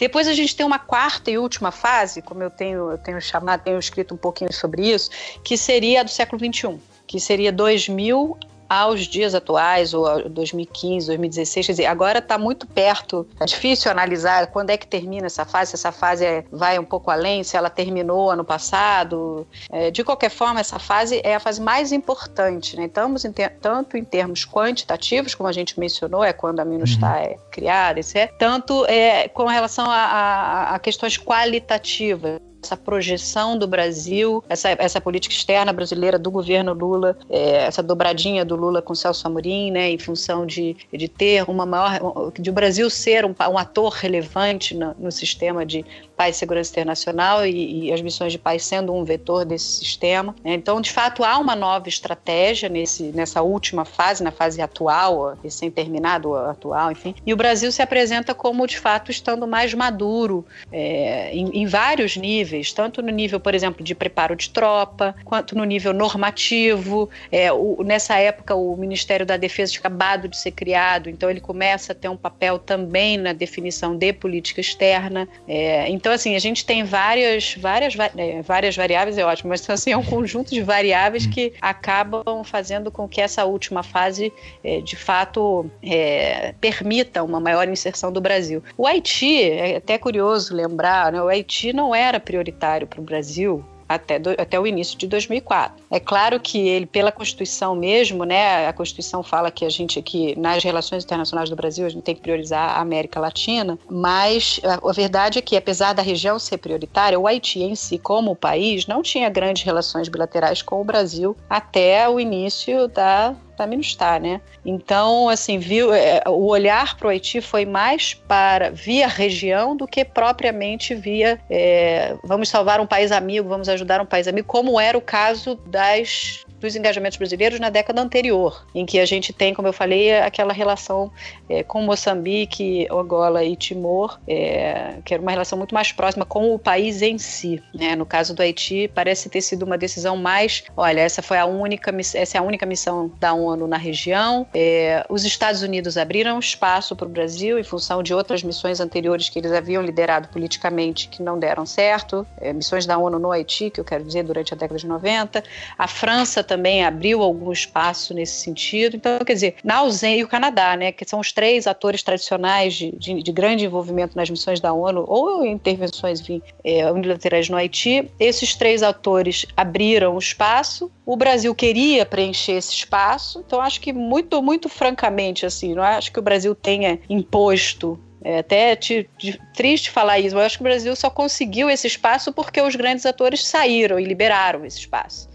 Depois 0.00 0.26
a 0.26 0.34
gente 0.34 0.56
tem 0.56 0.66
uma 0.66 0.80
quarta 0.80 1.30
e 1.30 1.38
última 1.38 1.70
fase, 1.70 2.20
como 2.22 2.42
eu 2.42 2.50
tenho, 2.50 2.90
eu 2.90 2.98
tenho 2.98 3.20
chamado, 3.22 3.62
tenho 3.62 3.78
escrito 3.78 4.14
um 4.14 4.18
pouquinho 4.18 4.52
sobre 4.52 4.90
isso, 4.90 5.10
que 5.44 5.56
seria 5.56 6.00
a 6.00 6.02
do 6.02 6.10
século 6.10 6.44
XXI 6.44 6.76
que 7.10 7.18
seria 7.18 7.50
2000 7.50 8.38
aos 8.70 9.08
dias 9.08 9.34
atuais, 9.34 9.92
ou 9.92 10.28
2015, 10.28 11.08
2016, 11.08 11.66
quer 11.66 11.72
dizer, 11.72 11.86
agora 11.86 12.20
está 12.20 12.38
muito 12.38 12.68
perto, 12.68 13.26
é 13.40 13.44
difícil 13.44 13.90
analisar 13.90 14.46
quando 14.46 14.70
é 14.70 14.76
que 14.76 14.86
termina 14.86 15.26
essa 15.26 15.44
fase, 15.44 15.70
se 15.70 15.74
essa 15.74 15.90
fase 15.90 16.24
é, 16.24 16.44
vai 16.52 16.78
um 16.78 16.84
pouco 16.84 17.10
além, 17.10 17.42
se 17.42 17.56
ela 17.56 17.68
terminou 17.68 18.30
ano 18.30 18.44
passado. 18.44 19.44
É, 19.72 19.90
de 19.90 20.04
qualquer 20.04 20.30
forma, 20.30 20.60
essa 20.60 20.78
fase 20.78 21.20
é 21.24 21.34
a 21.34 21.40
fase 21.40 21.60
mais 21.60 21.90
importante, 21.90 22.76
né? 22.76 22.84
Estamos 22.84 23.24
em 23.24 23.32
ter, 23.32 23.50
tanto 23.60 23.96
em 23.96 24.04
termos 24.04 24.46
quantitativos, 24.46 25.34
como 25.34 25.48
a 25.48 25.52
gente 25.52 25.80
mencionou, 25.80 26.22
é 26.22 26.32
quando 26.32 26.60
a 26.60 26.64
Minustah 26.64 27.16
uhum. 27.16 27.24
é 27.24 27.36
criada, 27.50 27.98
etc., 27.98 28.32
tanto 28.38 28.86
é, 28.86 29.26
com 29.26 29.46
relação 29.46 29.90
a, 29.90 29.96
a, 29.96 30.74
a 30.76 30.78
questões 30.78 31.18
qualitativas 31.18 32.40
essa 32.62 32.76
projeção 32.76 33.56
do 33.56 33.66
Brasil, 33.66 34.44
essa, 34.48 34.70
essa 34.70 35.00
política 35.00 35.34
externa 35.34 35.72
brasileira 35.72 36.18
do 36.18 36.30
governo 36.30 36.72
Lula, 36.72 37.16
é, 37.28 37.66
essa 37.66 37.82
dobradinha 37.82 38.44
do 38.44 38.56
Lula 38.56 38.82
com 38.82 38.94
Celso 38.94 39.26
Amorim, 39.26 39.70
né, 39.70 39.90
em 39.90 39.98
função 39.98 40.44
de, 40.46 40.76
de 40.92 41.08
ter 41.08 41.44
uma 41.48 41.64
maior, 41.64 42.32
de 42.38 42.50
o 42.50 42.52
Brasil 42.52 42.88
ser 42.90 43.24
um, 43.24 43.34
um 43.50 43.58
ator 43.58 43.92
relevante 43.92 44.74
no, 44.74 44.94
no 44.98 45.12
sistema 45.12 45.64
de 45.64 45.84
paz 46.20 46.36
e 46.36 46.38
segurança 46.38 46.70
internacional 46.70 47.46
e, 47.46 47.86
e, 47.86 47.92
as 47.92 48.02
missões 48.02 48.30
de 48.30 48.38
paz 48.38 48.62
sendo 48.62 48.92
um 48.92 49.04
vetor 49.04 49.46
desse 49.46 49.78
sistema. 49.78 50.34
Né. 50.44 50.52
Então, 50.52 50.78
de 50.78 50.92
fato, 50.92 51.24
há 51.24 51.38
uma 51.38 51.56
nova 51.56 51.88
estratégia 51.88 52.68
nesse, 52.68 53.04
nessa 53.04 53.40
última 53.40 53.86
fase, 53.86 54.22
na 54.22 54.30
fase 54.30 54.60
atual, 54.60 55.38
recém-terminado 55.42 56.36
atual, 56.36 56.92
enfim. 56.92 57.14
E 57.24 57.32
o 57.32 57.36
Brasil 57.38 57.72
se 57.72 57.80
apresenta 57.80 58.34
como, 58.34 58.66
de 58.66 58.78
fato, 58.78 59.10
estando 59.10 59.46
mais 59.46 59.72
maduro 59.72 60.44
é, 60.70 61.32
em, 61.32 61.62
em 61.62 61.66
vários 61.66 62.18
níveis 62.18 62.70
tanto 62.72 63.00
no 63.00 63.10
nível, 63.10 63.40
por 63.40 63.54
exemplo, 63.54 63.82
de 63.82 63.94
preparo 63.94 64.36
de 64.36 64.50
tropa, 64.50 65.14
quanto 65.24 65.56
no 65.56 65.64
nível 65.64 65.92
normativo. 65.92 67.08
É, 67.30 67.52
o, 67.52 67.82
nessa 67.82 68.16
época, 68.16 68.54
o 68.54 68.76
Ministério 68.76 69.24
da 69.24 69.36
Defesa 69.36 69.72
tinha 69.72 69.80
acabado 69.80 70.28
de 70.28 70.36
ser 70.36 70.50
criado, 70.50 71.08
então 71.08 71.30
ele 71.30 71.40
começa 71.40 71.92
a 71.92 71.94
ter 71.94 72.08
um 72.08 72.16
papel 72.16 72.58
também 72.58 73.16
na 73.16 73.32
definição 73.32 73.96
de 73.96 74.12
política 74.12 74.60
externa. 74.60 75.28
É, 75.48 75.88
então, 75.88 76.09
assim, 76.10 76.34
a 76.34 76.38
gente 76.38 76.64
tem 76.64 76.84
várias, 76.84 77.54
várias, 77.54 77.94
é, 78.16 78.42
várias 78.42 78.76
variáveis, 78.76 79.18
é 79.18 79.24
ótimo, 79.24 79.50
mas 79.50 79.68
assim, 79.68 79.92
é 79.92 79.96
um 79.96 80.04
conjunto 80.04 80.50
de 80.50 80.62
variáveis 80.62 81.26
que 81.26 81.52
acabam 81.60 82.44
fazendo 82.44 82.90
com 82.90 83.08
que 83.08 83.20
essa 83.20 83.44
última 83.44 83.82
fase, 83.82 84.32
é, 84.62 84.80
de 84.80 84.96
fato, 84.96 85.70
é, 85.82 86.54
permita 86.60 87.22
uma 87.22 87.40
maior 87.40 87.68
inserção 87.68 88.12
do 88.12 88.20
Brasil. 88.20 88.62
O 88.76 88.86
Haiti, 88.86 89.42
é 89.42 89.76
até 89.76 89.98
curioso 89.98 90.54
lembrar, 90.54 91.12
né, 91.12 91.22
o 91.22 91.28
Haiti 91.28 91.72
não 91.72 91.94
era 91.94 92.20
prioritário 92.20 92.86
para 92.86 93.00
o 93.00 93.04
Brasil 93.04 93.64
até, 93.90 94.20
do, 94.20 94.30
até 94.30 94.58
o 94.60 94.64
início 94.64 94.96
de 94.96 95.08
2004. 95.08 95.82
É 95.90 95.98
claro 95.98 96.38
que 96.38 96.68
ele, 96.68 96.86
pela 96.86 97.10
Constituição 97.10 97.74
mesmo, 97.74 98.22
né, 98.22 98.68
a 98.68 98.72
Constituição 98.72 99.20
fala 99.20 99.50
que 99.50 99.64
a 99.64 99.68
gente 99.68 99.98
aqui, 99.98 100.38
nas 100.38 100.62
relações 100.62 101.02
internacionais 101.02 101.50
do 101.50 101.56
Brasil, 101.56 101.84
a 101.84 101.88
gente 101.88 102.04
tem 102.04 102.14
que 102.14 102.20
priorizar 102.20 102.78
a 102.78 102.80
América 102.80 103.18
Latina, 103.18 103.76
mas 103.90 104.60
a, 104.62 104.88
a 104.88 104.92
verdade 104.92 105.40
é 105.40 105.42
que, 105.42 105.56
apesar 105.56 105.92
da 105.92 106.02
região 106.02 106.38
ser 106.38 106.58
prioritária, 106.58 107.18
o 107.18 107.26
Haiti 107.26 107.64
em 107.64 107.74
si, 107.74 107.98
como 107.98 108.36
país, 108.36 108.86
não 108.86 109.02
tinha 109.02 109.28
grandes 109.28 109.64
relações 109.64 110.08
bilaterais 110.08 110.62
com 110.62 110.80
o 110.80 110.84
Brasil 110.84 111.36
até 111.48 112.08
o 112.08 112.20
início 112.20 112.86
da 112.86 113.34
da 113.60 113.66
Minustah, 113.66 114.18
né? 114.18 114.40
Então, 114.64 115.28
assim, 115.28 115.58
viu, 115.58 115.92
é, 115.92 116.22
o 116.26 116.46
olhar 116.46 116.96
para 116.96 117.06
o 117.06 117.10
Haiti 117.10 117.40
foi 117.40 117.64
mais 117.64 118.14
para 118.14 118.70
via 118.70 119.06
região 119.06 119.76
do 119.76 119.86
que 119.86 120.04
propriamente 120.04 120.94
via 120.94 121.38
é, 121.48 122.16
vamos 122.24 122.48
salvar 122.48 122.80
um 122.80 122.86
país 122.86 123.12
amigo, 123.12 123.48
vamos 123.48 123.68
ajudar 123.68 124.00
um 124.00 124.06
país 124.06 124.26
amigo, 124.26 124.46
como 124.46 124.80
era 124.80 124.96
o 124.96 125.00
caso 125.00 125.54
das 125.66 126.44
dos 126.60 126.76
engajamentos 126.76 127.16
brasileiros 127.16 127.58
na 127.58 127.70
década 127.70 128.00
anterior, 128.00 128.66
em 128.74 128.84
que 128.84 129.00
a 129.00 129.06
gente 129.06 129.32
tem, 129.32 129.54
como 129.54 129.66
eu 129.66 129.72
falei, 129.72 130.18
aquela 130.18 130.52
relação 130.52 131.10
é, 131.48 131.62
com 131.62 131.82
Moçambique, 131.82 132.86
Angola 132.90 133.42
e 133.42 133.56
Timor, 133.56 134.20
é, 134.28 134.96
que 135.04 135.14
era 135.14 135.22
uma 135.22 135.30
relação 135.30 135.56
muito 135.56 135.74
mais 135.74 135.90
próxima 135.90 136.24
com 136.24 136.54
o 136.54 136.58
país 136.58 137.00
em 137.02 137.18
si. 137.18 137.62
Né? 137.74 137.96
No 137.96 138.04
caso 138.04 138.34
do 138.34 138.42
Haiti, 138.42 138.90
parece 138.94 139.28
ter 139.30 139.40
sido 139.40 139.64
uma 139.64 139.78
decisão 139.78 140.16
mais, 140.16 140.62
olha, 140.76 141.00
essa 141.00 141.22
foi 141.22 141.38
a 141.38 141.46
única, 141.46 141.90
essa 142.14 142.36
é 142.36 142.38
a 142.38 142.42
única 142.42 142.66
missão 142.66 143.10
da 143.18 143.32
ONU 143.32 143.49
na 143.56 143.76
região. 143.76 144.46
É, 144.54 145.04
os 145.08 145.24
Estados 145.24 145.62
Unidos 145.62 145.96
abriram 145.96 146.38
espaço 146.38 146.94
para 146.94 147.06
o 147.06 147.10
Brasil 147.10 147.58
em 147.58 147.64
função 147.64 148.02
de 148.02 148.14
outras 148.14 148.42
missões 148.42 148.80
anteriores 148.80 149.28
que 149.28 149.38
eles 149.38 149.52
haviam 149.52 149.82
liderado 149.82 150.28
politicamente 150.28 151.08
que 151.08 151.22
não 151.22 151.38
deram 151.38 151.66
certo, 151.66 152.26
é, 152.40 152.52
missões 152.52 152.86
da 152.86 152.98
ONU 152.98 153.18
no 153.18 153.30
Haiti, 153.30 153.70
que 153.70 153.80
eu 153.80 153.84
quero 153.84 154.04
dizer 154.04 154.24
durante 154.24 154.54
a 154.54 154.56
década 154.56 154.78
de 154.78 154.86
90. 154.86 155.42
A 155.78 155.88
França 155.88 156.42
também 156.42 156.84
abriu 156.84 157.22
algum 157.22 157.52
espaço 157.52 158.14
nesse 158.14 158.40
sentido. 158.40 158.96
Então, 158.96 159.18
quer 159.20 159.34
dizer, 159.34 159.56
na 159.64 159.76
ausência, 159.76 160.20
e 160.20 160.24
o 160.24 160.28
Canadá, 160.28 160.76
né, 160.76 160.92
que 160.92 161.08
são 161.08 161.20
os 161.20 161.32
três 161.32 161.66
atores 161.66 162.02
tradicionais 162.02 162.74
de, 162.74 162.92
de, 162.92 163.22
de 163.22 163.32
grande 163.32 163.64
envolvimento 163.64 164.16
nas 164.16 164.28
missões 164.28 164.60
da 164.60 164.72
ONU 164.72 165.04
ou 165.06 165.44
intervenções 165.44 166.20
enfim, 166.20 166.42
é, 166.64 166.90
unilaterais 166.90 167.48
no 167.48 167.56
Haiti, 167.56 168.10
esses 168.18 168.54
três 168.54 168.82
atores 168.82 169.46
abriram 169.56 170.14
o 170.14 170.18
espaço. 170.18 170.90
O 171.04 171.16
Brasil 171.16 171.54
queria 171.54 172.04
preencher 172.06 172.52
esse 172.52 172.72
espaço, 172.72 173.39
então 173.46 173.60
acho 173.60 173.80
que 173.80 173.92
muito, 173.92 174.42
muito 174.42 174.68
francamente, 174.68 175.46
assim, 175.46 175.74
não 175.74 175.82
acho 175.82 176.12
que 176.12 176.18
o 176.18 176.22
Brasil 176.22 176.54
tenha 176.54 176.98
imposto 177.08 177.98
É 178.22 178.38
até 178.40 178.76
te, 178.76 179.08
te, 179.16 179.40
triste 179.54 179.90
falar 179.90 180.18
isso, 180.18 180.36
eu 180.36 180.40
acho 180.40 180.58
que 180.58 180.62
o 180.62 180.64
Brasil 180.64 180.94
só 180.94 181.08
conseguiu 181.08 181.70
esse 181.70 181.86
espaço 181.86 182.32
porque 182.32 182.60
os 182.60 182.76
grandes 182.76 183.06
atores 183.06 183.46
saíram 183.46 183.98
e 183.98 184.04
liberaram 184.04 184.64
esse 184.64 184.78
espaço. 184.78 185.30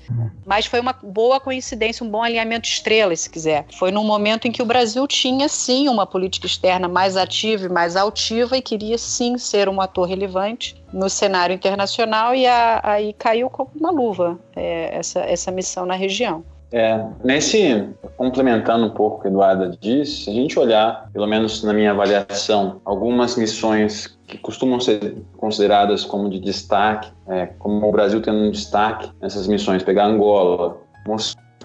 Mas 0.45 0.67
foi 0.67 0.79
uma 0.79 0.93
boa 0.93 1.39
coincidência, 1.39 2.05
um 2.05 2.09
bom 2.09 2.21
alinhamento 2.21 2.67
estrela, 2.67 3.15
se 3.15 3.29
quiser. 3.29 3.65
Foi 3.73 3.91
num 3.91 4.03
momento 4.03 4.47
em 4.47 4.51
que 4.51 4.61
o 4.61 4.65
Brasil 4.65 5.07
tinha 5.07 5.49
sim 5.49 5.89
uma 5.89 6.05
política 6.05 6.45
externa 6.45 6.87
mais 6.87 7.17
ativa 7.17 7.65
e 7.65 7.69
mais 7.69 7.95
altiva 7.95 8.55
e 8.55 8.61
queria 8.61 8.97
sim 8.97 9.37
ser 9.37 9.67
um 9.67 9.81
ator 9.81 10.07
relevante 10.07 10.75
no 10.93 11.09
cenário 11.09 11.55
internacional 11.55 12.35
e 12.35 12.45
aí 12.45 13.13
caiu 13.13 13.49
como 13.49 13.71
uma 13.75 13.89
luva 13.89 14.39
é, 14.55 14.95
essa, 14.95 15.19
essa 15.21 15.51
missão 15.51 15.85
na 15.85 15.95
região. 15.95 16.43
É, 16.75 17.01
nesse, 17.23 17.87
complementando 18.17 18.85
um 18.85 18.89
pouco 18.89 19.19
o 19.19 19.21
que 19.21 19.27
a 19.27 19.31
Eduarda 19.31 19.77
disse, 19.79 20.25
se 20.25 20.29
a 20.29 20.33
gente 20.33 20.59
olhar, 20.59 21.09
pelo 21.13 21.25
menos 21.25 21.63
na 21.63 21.71
minha 21.71 21.91
avaliação, 21.91 22.81
algumas 22.83 23.37
missões 23.37 24.17
que 24.27 24.37
costumam 24.37 24.81
ser 24.81 25.15
consideradas 25.37 26.03
como 26.03 26.29
de 26.29 26.37
destaque, 26.37 27.09
é, 27.29 27.45
como 27.59 27.87
o 27.87 27.91
Brasil 27.93 28.21
tendo 28.21 28.39
um 28.39 28.51
destaque 28.51 29.09
nessas 29.21 29.47
missões, 29.47 29.83
pegar 29.83 30.05
Angola, 30.05 30.75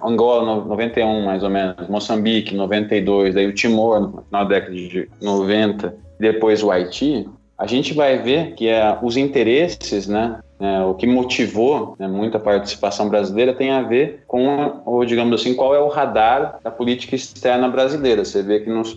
Angola 0.00 0.64
91 0.66 1.24
mais 1.24 1.42
ou 1.42 1.50
menos, 1.50 1.88
Moçambique 1.88 2.54
92, 2.54 3.34
daí 3.34 3.48
o 3.48 3.52
Timor 3.52 3.98
no 3.98 4.22
final 4.22 4.44
da 4.44 4.54
década 4.54 4.72
de 4.72 5.10
90, 5.20 5.92
depois 6.20 6.62
o 6.62 6.70
Haiti, 6.70 7.28
a 7.58 7.66
gente 7.66 7.92
vai 7.94 8.16
ver 8.16 8.54
que 8.54 8.68
é, 8.68 8.96
os 9.02 9.16
interesses, 9.16 10.06
né, 10.06 10.38
é, 10.60 10.84
o 10.84 10.94
que 10.94 11.06
motivou 11.06 11.96
né, 11.98 12.06
muita 12.06 12.38
participação 12.38 13.08
brasileira 13.08 13.54
tem 13.54 13.70
a 13.70 13.82
ver 13.82 14.22
com, 14.28 14.82
ou 14.84 15.04
digamos 15.04 15.40
assim, 15.40 15.54
qual 15.54 15.74
é 15.74 15.80
o 15.80 15.88
radar 15.88 16.58
da 16.62 16.70
política 16.70 17.16
externa 17.16 17.68
brasileira. 17.68 18.24
Você 18.24 18.42
vê 18.42 18.60
que 18.60 18.68
nos, 18.68 18.96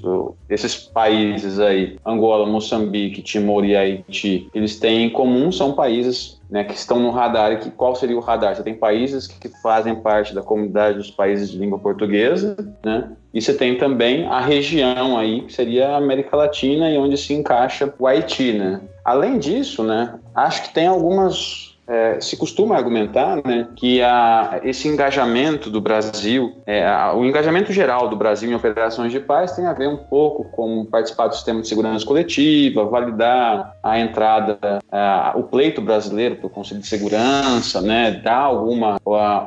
esses 0.50 0.76
países 0.76 1.60
aí, 1.60 1.98
Angola, 2.06 2.46
Moçambique, 2.46 3.22
Timor 3.22 3.64
e 3.64 3.76
Haiti, 3.76 4.50
eles 4.54 4.78
têm 4.78 5.06
em 5.06 5.10
comum, 5.10 5.52
são 5.52 5.72
países 5.74 6.42
né, 6.54 6.64
que 6.64 6.76
estão 6.76 7.00
no 7.00 7.10
radar. 7.10 7.60
Que, 7.60 7.72
qual 7.72 7.96
seria 7.96 8.16
o 8.16 8.20
radar? 8.20 8.56
Você 8.56 8.62
tem 8.62 8.76
países 8.76 9.26
que 9.26 9.50
fazem 9.64 9.96
parte 9.96 10.36
da 10.36 10.44
comunidade 10.44 11.00
dos 11.00 11.10
países 11.10 11.50
de 11.50 11.58
língua 11.58 11.80
portuguesa, 11.80 12.56
né? 12.86 13.10
E 13.34 13.42
você 13.42 13.56
tem 13.56 13.76
também 13.76 14.28
a 14.28 14.40
região 14.40 15.18
aí, 15.18 15.42
que 15.42 15.52
seria 15.52 15.90
a 15.90 15.98
América 15.98 16.38
Latina 16.38 16.92
e 16.92 16.98
onde 16.98 17.18
se 17.18 17.34
encaixa 17.34 17.92
o 17.98 18.06
Haiti, 18.06 18.54
né? 18.54 18.82
Além 19.04 19.40
disso, 19.40 19.84
né, 19.84 20.14
acho 20.36 20.64
que 20.64 20.74
tem 20.76 20.86
algumas 20.86 21.73
é, 21.88 22.20
se 22.22 22.38
costuma 22.38 22.76
argumentar 22.76 23.42
né, 23.46 23.68
que 23.76 24.02
a, 24.02 24.62
esse 24.64 24.88
engajamento 24.88 25.70
do 25.70 25.82
Brasil, 25.82 26.54
é, 26.66 26.86
a, 26.86 27.14
o 27.14 27.26
engajamento 27.26 27.74
geral 27.74 28.08
do 28.08 28.16
Brasil 28.16 28.50
em 28.50 28.56
operações 28.56 29.12
de 29.12 29.20
paz 29.20 29.52
tem 29.52 29.66
a 29.66 29.74
ver 29.74 29.88
um 29.90 29.98
pouco 29.98 30.46
com 30.46 30.86
participar 30.86 31.28
do 31.28 31.36
sistema 31.36 31.62
de 31.62 31.68
segurança 31.68 32.06
coletiva, 32.06 32.86
validar 32.86 33.78
a 33.84 34.00
entrada, 34.00 34.80
a, 34.92 35.34
o 35.36 35.44
pleito 35.44 35.82
brasileiro 35.82 36.38
para 36.38 36.48
o 36.48 36.50
Conselho 36.50 36.80
de 36.80 36.88
Segurança, 36.88 37.82
né, 37.82 38.22
dar 38.24 38.40
alguma 38.40 38.98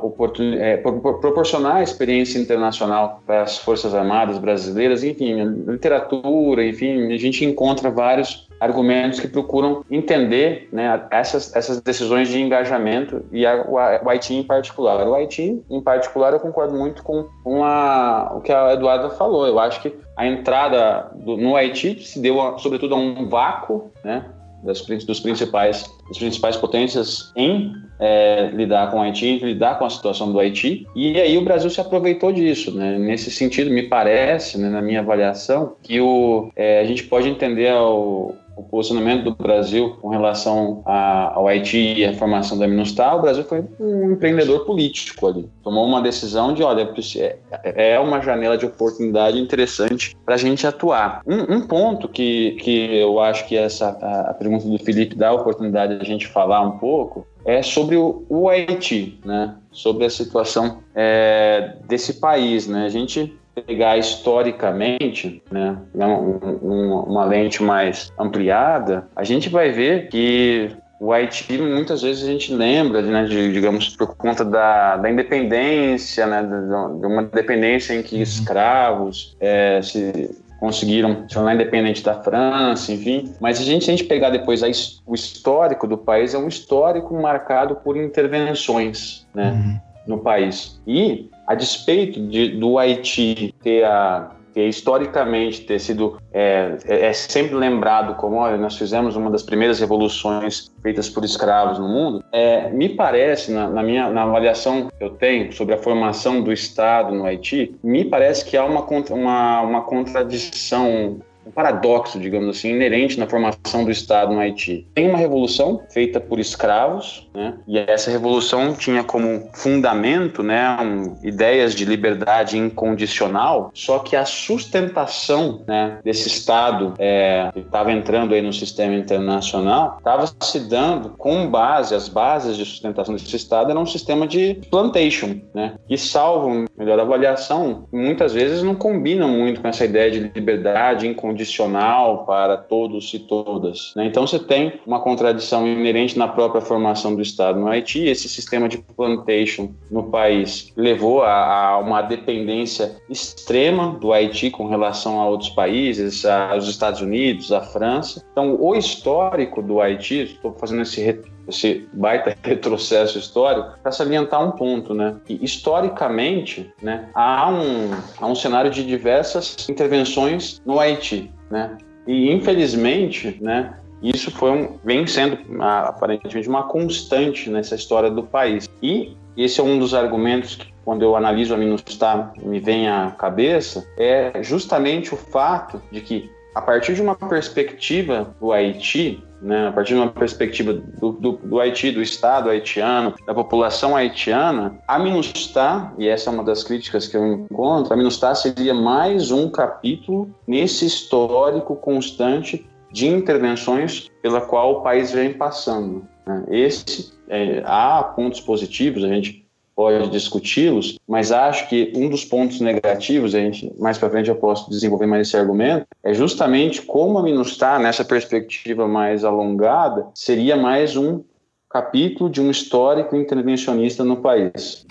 oportunidade, 0.02 0.62
é, 0.62 0.76
proporcionar 0.76 1.82
experiência 1.82 2.38
internacional 2.38 3.22
para 3.26 3.42
as 3.42 3.58
Forças 3.58 3.94
Armadas 3.94 4.38
brasileiras, 4.38 5.02
enfim, 5.02 5.42
literatura, 5.66 6.66
enfim, 6.66 7.12
a 7.12 7.18
gente 7.18 7.44
encontra 7.44 7.90
vários 7.90 8.45
argumentos 8.60 9.20
que 9.20 9.28
procuram 9.28 9.84
entender 9.90 10.68
né, 10.72 11.06
essas, 11.10 11.54
essas 11.54 11.80
decisões 11.80 12.28
de 12.28 12.40
engajamento 12.40 13.24
e 13.30 13.46
a, 13.46 13.64
o, 13.68 14.08
Haiti 14.08 14.34
em 14.34 14.42
particular. 14.42 15.06
O 15.06 15.14
Haiti, 15.14 15.62
em 15.68 15.80
particular, 15.80 16.32
eu 16.32 16.40
concordo 16.40 16.76
muito 16.76 17.02
com, 17.02 17.28
com 17.44 17.64
a, 17.64 18.32
o 18.34 18.40
que 18.40 18.52
a 18.52 18.72
Eduarda 18.72 19.10
falou. 19.10 19.46
Eu 19.46 19.58
acho 19.58 19.80
que 19.80 19.94
a 20.16 20.26
entrada 20.26 21.10
do, 21.14 21.36
no 21.36 21.56
Haiti 21.56 22.02
se 22.02 22.20
deu, 22.20 22.58
sobretudo, 22.58 22.94
a 22.94 22.98
um 22.98 23.28
vácuo 23.28 23.90
né, 24.02 24.24
das, 24.62 24.80
dos 24.80 25.20
principais, 25.20 25.84
das 26.08 26.18
principais 26.18 26.56
potências 26.56 27.32
em 27.36 27.72
é, 27.98 28.50
lidar 28.52 28.90
com 28.90 28.98
o 28.98 29.02
Haiti, 29.02 29.38
lidar 29.38 29.78
com 29.78 29.84
a 29.84 29.90
situação 29.90 30.32
do 30.32 30.38
Haiti. 30.38 30.86
E 30.94 31.20
aí 31.20 31.36
o 31.38 31.44
Brasil 31.44 31.70
se 31.70 31.80
aproveitou 31.80 32.32
disso. 32.32 32.74
Né? 32.74 32.98
Nesse 32.98 33.30
sentido, 33.30 33.70
me 33.70 33.84
parece, 33.84 34.58
né, 34.58 34.68
na 34.68 34.82
minha 34.82 35.00
avaliação, 35.00 35.76
que 35.82 36.00
o, 36.00 36.50
é, 36.56 36.80
a 36.80 36.84
gente 36.84 37.04
pode 37.04 37.28
entender 37.28 37.72
o, 37.74 38.34
o 38.56 38.62
posicionamento 38.62 39.24
do 39.24 39.34
Brasil 39.34 39.96
com 40.00 40.08
relação 40.08 40.82
a, 40.86 41.34
ao 41.34 41.46
Haiti 41.46 41.98
e 41.98 42.04
a 42.04 42.14
formação 42.14 42.58
da 42.58 42.66
Minustar, 42.66 43.16
o 43.16 43.20
Brasil 43.20 43.44
foi 43.44 43.62
um 43.78 44.12
empreendedor 44.12 44.64
político 44.64 45.26
ali. 45.26 45.48
Tomou 45.62 45.86
uma 45.86 46.00
decisão 46.00 46.54
de, 46.54 46.62
olha, 46.62 46.88
é, 47.18 47.94
é 47.94 48.00
uma 48.00 48.20
janela 48.20 48.56
de 48.56 48.64
oportunidade 48.64 49.38
interessante 49.38 50.16
para 50.24 50.36
a 50.36 50.38
gente 50.38 50.66
atuar. 50.66 51.20
Um, 51.26 51.56
um, 51.56 51.60
ponto 51.66 52.08
que, 52.08 52.52
que 52.52 52.96
eu 52.96 53.20
acho 53.20 53.46
que 53.46 53.56
essa 53.56 53.90
a, 54.00 54.30
a 54.30 54.34
pergunta 54.34 54.66
do 54.66 54.78
Felipe 54.78 55.14
dá 55.14 55.28
a 55.28 55.34
oportunidade 55.34 55.96
de 55.96 56.02
a 56.02 56.04
gente 56.04 56.26
falar 56.26 56.62
um 56.62 56.78
pouco 56.78 57.26
é 57.44 57.62
sobre 57.62 57.96
o, 57.96 58.24
o 58.28 58.48
Haiti, 58.48 59.20
né? 59.24 59.54
Sobre 59.70 60.04
a 60.04 60.10
situação 60.10 60.78
é, 60.94 61.74
desse 61.86 62.14
país, 62.14 62.66
né? 62.66 62.86
A 62.86 62.88
gente 62.88 63.38
pegar 63.62 63.96
historicamente, 63.96 65.42
né, 65.50 65.76
uma, 65.94 67.02
uma 67.02 67.24
lente 67.24 67.62
mais 67.62 68.12
ampliada, 68.18 69.08
a 69.16 69.24
gente 69.24 69.48
vai 69.48 69.70
ver 69.70 70.08
que 70.08 70.70
o 71.00 71.12
Haiti 71.12 71.58
muitas 71.58 72.02
vezes 72.02 72.24
a 72.24 72.26
gente 72.26 72.52
lembra, 72.52 73.02
né, 73.02 73.24
de, 73.24 73.52
digamos, 73.52 73.94
por 73.96 74.14
conta 74.16 74.44
da, 74.44 74.96
da 74.96 75.10
independência, 75.10 76.26
né, 76.26 76.42
de, 76.42 77.00
de 77.00 77.06
uma 77.06 77.22
dependência 77.22 77.94
em 77.94 78.02
que 78.02 78.16
uhum. 78.16 78.22
escravos 78.22 79.36
é, 79.40 79.80
se 79.82 80.30
conseguiram 80.58 81.24
se 81.28 81.34
tornar 81.34 81.54
independente 81.54 82.02
da 82.02 82.14
França, 82.14 82.90
enfim. 82.92 83.34
Mas 83.40 83.60
a 83.60 83.62
gente, 83.62 83.84
se 83.84 83.90
a 83.90 83.96
gente 83.96 84.04
pegar 84.04 84.30
depois 84.30 84.62
a, 84.62 84.68
o 85.06 85.14
histórico 85.14 85.86
do 85.86 85.98
país, 85.98 86.32
é 86.32 86.38
um 86.38 86.48
histórico 86.48 87.14
marcado 87.14 87.76
por 87.76 87.96
intervenções, 87.96 89.26
né, 89.34 89.50
uhum. 89.52 89.80
no 90.16 90.18
país. 90.18 90.80
E 90.86 91.28
a 91.46 91.54
despeito 91.54 92.20
de, 92.26 92.48
do 92.50 92.78
Haiti 92.78 93.54
ter 93.62 93.84
a 93.84 94.32
historicamente 94.64 95.60
ter 95.62 95.78
sido 95.78 96.18
é, 96.32 96.78
é, 96.86 97.12
sempre 97.12 97.54
lembrado 97.54 98.14
como 98.14 98.36
olha, 98.36 98.56
nós 98.56 98.76
fizemos 98.76 99.14
uma 99.14 99.30
das 99.30 99.42
primeiras 99.42 99.80
revoluções 99.80 100.72
feitas 100.82 101.10
por 101.10 101.24
escravos 101.24 101.78
no 101.78 101.86
mundo, 101.86 102.24
é, 102.32 102.70
me 102.70 102.88
parece, 102.88 103.52
na, 103.52 103.68
na, 103.68 103.82
minha 103.82 104.08
na 104.08 104.22
avaliação 104.22 104.88
que 104.88 105.04
eu 105.04 105.10
tenho 105.10 105.52
sobre 105.52 105.74
a 105.74 105.78
formação 105.78 106.40
do 106.40 106.52
Estado 106.52 107.14
no 107.14 107.26
Haiti, 107.26 107.74
me 107.82 108.04
parece 108.04 108.44
que 108.44 108.56
há 108.56 108.64
uma, 108.64 108.80
uma, 109.10 109.60
uma 109.60 109.82
contradição 109.82 111.18
um 111.46 111.50
paradoxo, 111.52 112.18
digamos 112.18 112.56
assim, 112.56 112.70
inerente 112.70 113.18
na 113.18 113.26
formação 113.26 113.84
do 113.84 113.90
Estado 113.90 114.34
no 114.34 114.40
Haiti. 114.40 114.86
Tem 114.94 115.08
uma 115.08 115.16
revolução 115.18 115.80
feita 115.90 116.20
por 116.20 116.40
escravos, 116.40 117.28
né? 117.32 117.54
e 117.68 117.78
essa 117.78 118.10
revolução 118.10 118.74
tinha 118.74 119.04
como 119.04 119.48
fundamento 119.54 120.42
né, 120.42 120.76
um, 120.80 121.16
ideias 121.22 121.74
de 121.74 121.84
liberdade 121.84 122.58
incondicional, 122.58 123.70
só 123.72 124.00
que 124.00 124.16
a 124.16 124.24
sustentação 124.24 125.62
né, 125.66 125.98
desse 126.04 126.26
Estado 126.26 126.94
é, 126.98 127.50
que 127.52 127.60
estava 127.60 127.92
entrando 127.92 128.34
aí 128.34 128.42
no 128.42 128.52
sistema 128.52 128.94
internacional 128.94 129.96
estava 129.98 130.26
se 130.40 130.60
dando 130.68 131.10
com 131.10 131.48
base, 131.48 131.94
as 131.94 132.08
bases 132.08 132.56
de 132.56 132.64
sustentação 132.64 133.14
desse 133.14 133.36
Estado 133.36 133.70
eram 133.70 133.82
um 133.82 133.86
sistema 133.86 134.26
de 134.26 134.60
plantation, 134.68 135.40
né? 135.54 135.74
que 135.86 135.96
salvo 135.96 136.64
melhor 136.76 136.98
avaliação, 136.98 137.86
muitas 137.92 138.32
vezes 138.32 138.62
não 138.62 138.74
combinam 138.74 139.28
muito 139.28 139.60
com 139.60 139.68
essa 139.68 139.84
ideia 139.84 140.10
de 140.10 140.20
liberdade 140.34 141.06
incondicional 141.06 141.35
condicional 141.36 142.24
para 142.24 142.56
todos 142.56 143.12
e 143.12 143.18
todas. 143.18 143.92
Né? 143.94 144.06
Então 144.06 144.26
você 144.26 144.38
tem 144.38 144.80
uma 144.86 145.00
contradição 145.00 145.68
inerente 145.68 146.18
na 146.18 146.26
própria 146.26 146.62
formação 146.62 147.14
do 147.14 147.20
Estado 147.20 147.60
no 147.60 147.68
Haiti. 147.68 148.04
Esse 148.04 148.26
sistema 148.28 148.68
de 148.68 148.78
plantation 148.78 149.74
no 149.90 150.04
país 150.04 150.72
levou 150.74 151.22
a, 151.22 151.68
a 151.68 151.78
uma 151.78 152.00
dependência 152.00 152.96
extrema 153.10 153.98
do 154.00 154.12
Haiti 154.12 154.50
com 154.50 154.66
relação 154.66 155.20
a 155.20 155.28
outros 155.28 155.50
países, 155.50 156.24
aos 156.24 156.66
Estados 156.66 157.02
Unidos, 157.02 157.52
à 157.52 157.60
França. 157.60 158.24
Então 158.32 158.56
o 158.58 158.74
histórico 158.74 159.62
do 159.62 159.80
Haiti, 159.80 160.22
estou 160.22 160.54
fazendo 160.54 160.82
esse 160.82 161.02
esse 161.48 161.88
baita 161.92 162.36
retrocesso 162.42 163.18
histórico, 163.18 163.78
para 163.82 163.92
salientar 163.92 164.46
um 164.46 164.52
ponto, 164.52 164.94
né? 164.94 165.16
Que 165.24 165.38
historicamente, 165.42 166.72
né, 166.82 167.08
há 167.14 167.48
um, 167.48 167.90
há 168.20 168.26
um 168.26 168.34
cenário 168.34 168.70
de 168.70 168.84
diversas 168.84 169.68
intervenções 169.68 170.60
no 170.64 170.78
Haiti, 170.78 171.30
né? 171.50 171.78
E 172.06 172.30
infelizmente, 172.30 173.36
né, 173.40 173.74
isso 174.02 174.30
foi 174.30 174.50
um, 174.50 174.78
vem 174.84 175.06
sendo 175.06 175.38
aparentemente 175.60 176.48
uma 176.48 176.64
constante 176.64 177.50
nessa 177.50 177.74
história 177.74 178.10
do 178.10 178.22
país. 178.22 178.68
E 178.82 179.16
esse 179.36 179.60
é 179.60 179.64
um 179.64 179.78
dos 179.78 179.94
argumentos 179.94 180.54
que, 180.54 180.72
quando 180.84 181.02
eu 181.02 181.16
analiso 181.16 181.54
a 181.54 181.56
Minustar, 181.56 182.32
me 182.42 182.60
vem 182.60 182.88
à 182.88 183.10
cabeça, 183.10 183.86
é 183.98 184.42
justamente 184.42 185.12
o 185.12 185.16
fato 185.16 185.82
de 185.90 186.00
que 186.00 186.30
a 186.54 186.62
partir 186.62 186.94
de 186.94 187.02
uma 187.02 187.14
perspectiva 187.14 188.34
do 188.40 188.50
Haiti, 188.50 189.22
né, 189.40 189.68
a 189.68 189.72
partir 189.72 189.94
de 189.94 190.00
uma 190.00 190.10
perspectiva 190.10 190.72
do, 190.72 191.12
do, 191.12 191.32
do, 191.32 191.60
Haiti, 191.60 191.90
do 191.90 192.02
Estado 192.02 192.48
haitiano, 192.50 193.14
da 193.26 193.34
população 193.34 193.94
haitiana, 193.94 194.78
a 194.86 194.98
MINUSTAH, 194.98 195.94
e 195.98 196.08
essa 196.08 196.30
é 196.30 196.32
uma 196.32 196.44
das 196.44 196.64
críticas 196.64 197.06
que 197.06 197.16
eu 197.16 197.26
encontro, 197.26 197.92
a 197.92 197.96
MINUSTAH 197.96 198.34
seria 198.34 198.74
mais 198.74 199.30
um 199.30 199.50
capítulo 199.50 200.34
nesse 200.46 200.86
histórico 200.86 201.76
constante 201.76 202.66
de 202.92 203.06
intervenções 203.06 204.10
pela 204.22 204.40
qual 204.40 204.72
o 204.72 204.80
país 204.82 205.12
vem 205.12 205.32
passando. 205.32 206.06
Né. 206.26 206.44
Esse, 206.48 207.12
é, 207.28 207.62
há 207.64 208.02
pontos 208.02 208.40
positivos, 208.40 209.04
a 209.04 209.08
gente 209.08 209.45
pode 209.76 210.08
discuti-los, 210.08 210.98
mas 211.06 211.30
acho 211.30 211.68
que 211.68 211.92
um 211.94 212.08
dos 212.08 212.24
pontos 212.24 212.60
negativos, 212.60 213.34
a 213.34 213.38
gente 213.38 213.70
mais 213.78 213.98
para 213.98 214.08
frente 214.08 214.30
eu 214.30 214.36
posso 214.36 214.70
desenvolver 214.70 215.06
mais 215.06 215.28
esse 215.28 215.36
argumento, 215.36 215.86
é 216.02 216.14
justamente 216.14 216.80
como 216.80 217.18
a 217.18 217.22
Minustah, 217.22 217.78
nessa 217.78 218.02
perspectiva 218.02 218.88
mais 218.88 219.22
alongada, 219.22 220.06
seria 220.14 220.56
mais 220.56 220.96
um 220.96 221.22
capítulo 221.70 222.30
de 222.30 222.40
um 222.40 222.50
histórico 222.50 223.14
intervencionista 223.14 224.02
no 224.02 224.16
país. 224.16 224.86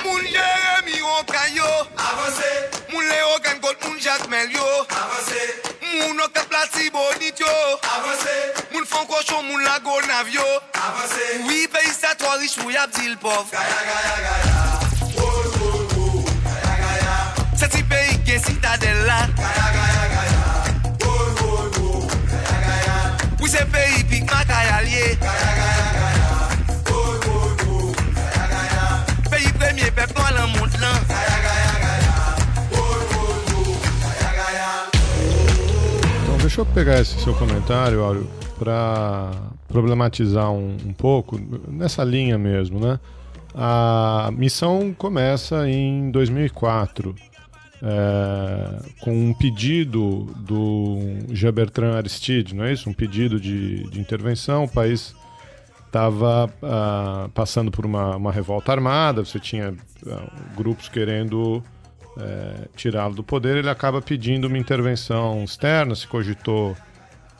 Moun 5.96 6.18
nou 6.18 6.28
ke 6.30 6.42
plati 6.52 6.90
bonit 6.92 7.40
yo 7.40 7.48
Avanse 7.96 8.36
Moun 8.74 8.86
fon 8.86 9.06
koshon 9.08 9.44
moun 9.48 9.64
la 9.64 9.80
Gaya 25.24 25.48
gaya 25.56 25.88
gaya 25.96 26.28
Woy 26.92 27.18
woy 27.30 27.54
woy 27.66 28.04
Gaya 28.28 28.48
gaya 28.50 28.84
Pe 29.30 29.38
yi 29.40 29.52
premye 29.56 29.88
pep 29.96 30.12
nou 30.18 30.26
alan 30.28 30.50
mont 30.58 30.74
lan 30.84 31.00
gaya 31.08 31.46
Deixa 36.42 36.62
eu 36.62 36.66
pegar 36.66 37.00
esse 37.02 37.20
seu 37.20 37.34
comentário, 37.34 38.04
Áureo, 38.04 38.30
para 38.60 39.32
problematizar 39.68 40.52
um, 40.52 40.78
um, 40.86 40.94
pouco, 40.94 41.40
nessa 41.68 42.04
linha 42.04 42.38
mesmo, 42.38 42.80
né? 42.80 43.00
A 43.54 44.30
missão 44.32 44.94
começa 44.96 45.68
em 45.68 46.12
2004, 46.12 47.16
é, 47.88 48.80
com 49.02 49.14
um 49.14 49.32
pedido 49.32 50.26
do 50.38 50.98
Jean 51.32 51.54
Aristide, 51.96 52.56
não 52.56 52.66
é 52.66 52.74
isso? 52.74 52.90
Um 52.90 52.94
pedido 52.94 53.40
de, 53.40 53.88
de 53.90 54.00
intervenção. 54.00 54.64
O 54.64 54.70
país 54.70 55.16
estava 55.86 56.52
uh, 56.62 57.30
passando 57.30 57.72
por 57.72 57.86
uma, 57.86 58.18
uma, 58.18 58.32
revolta 58.32 58.72
armada, 58.72 59.24
você 59.24 59.40
tinha 59.40 59.72
uh, 59.72 60.56
grupos 60.58 60.90
querendo 60.90 61.64
é, 62.18 62.68
tirá-lo 62.76 63.14
do 63.14 63.24
poder, 63.24 63.58
ele 63.58 63.70
acaba 63.70 64.02
pedindo 64.02 64.48
uma 64.48 64.58
intervenção 64.58 65.44
externa, 65.44 65.96
se 65.96 66.08
cogitou 66.08 66.76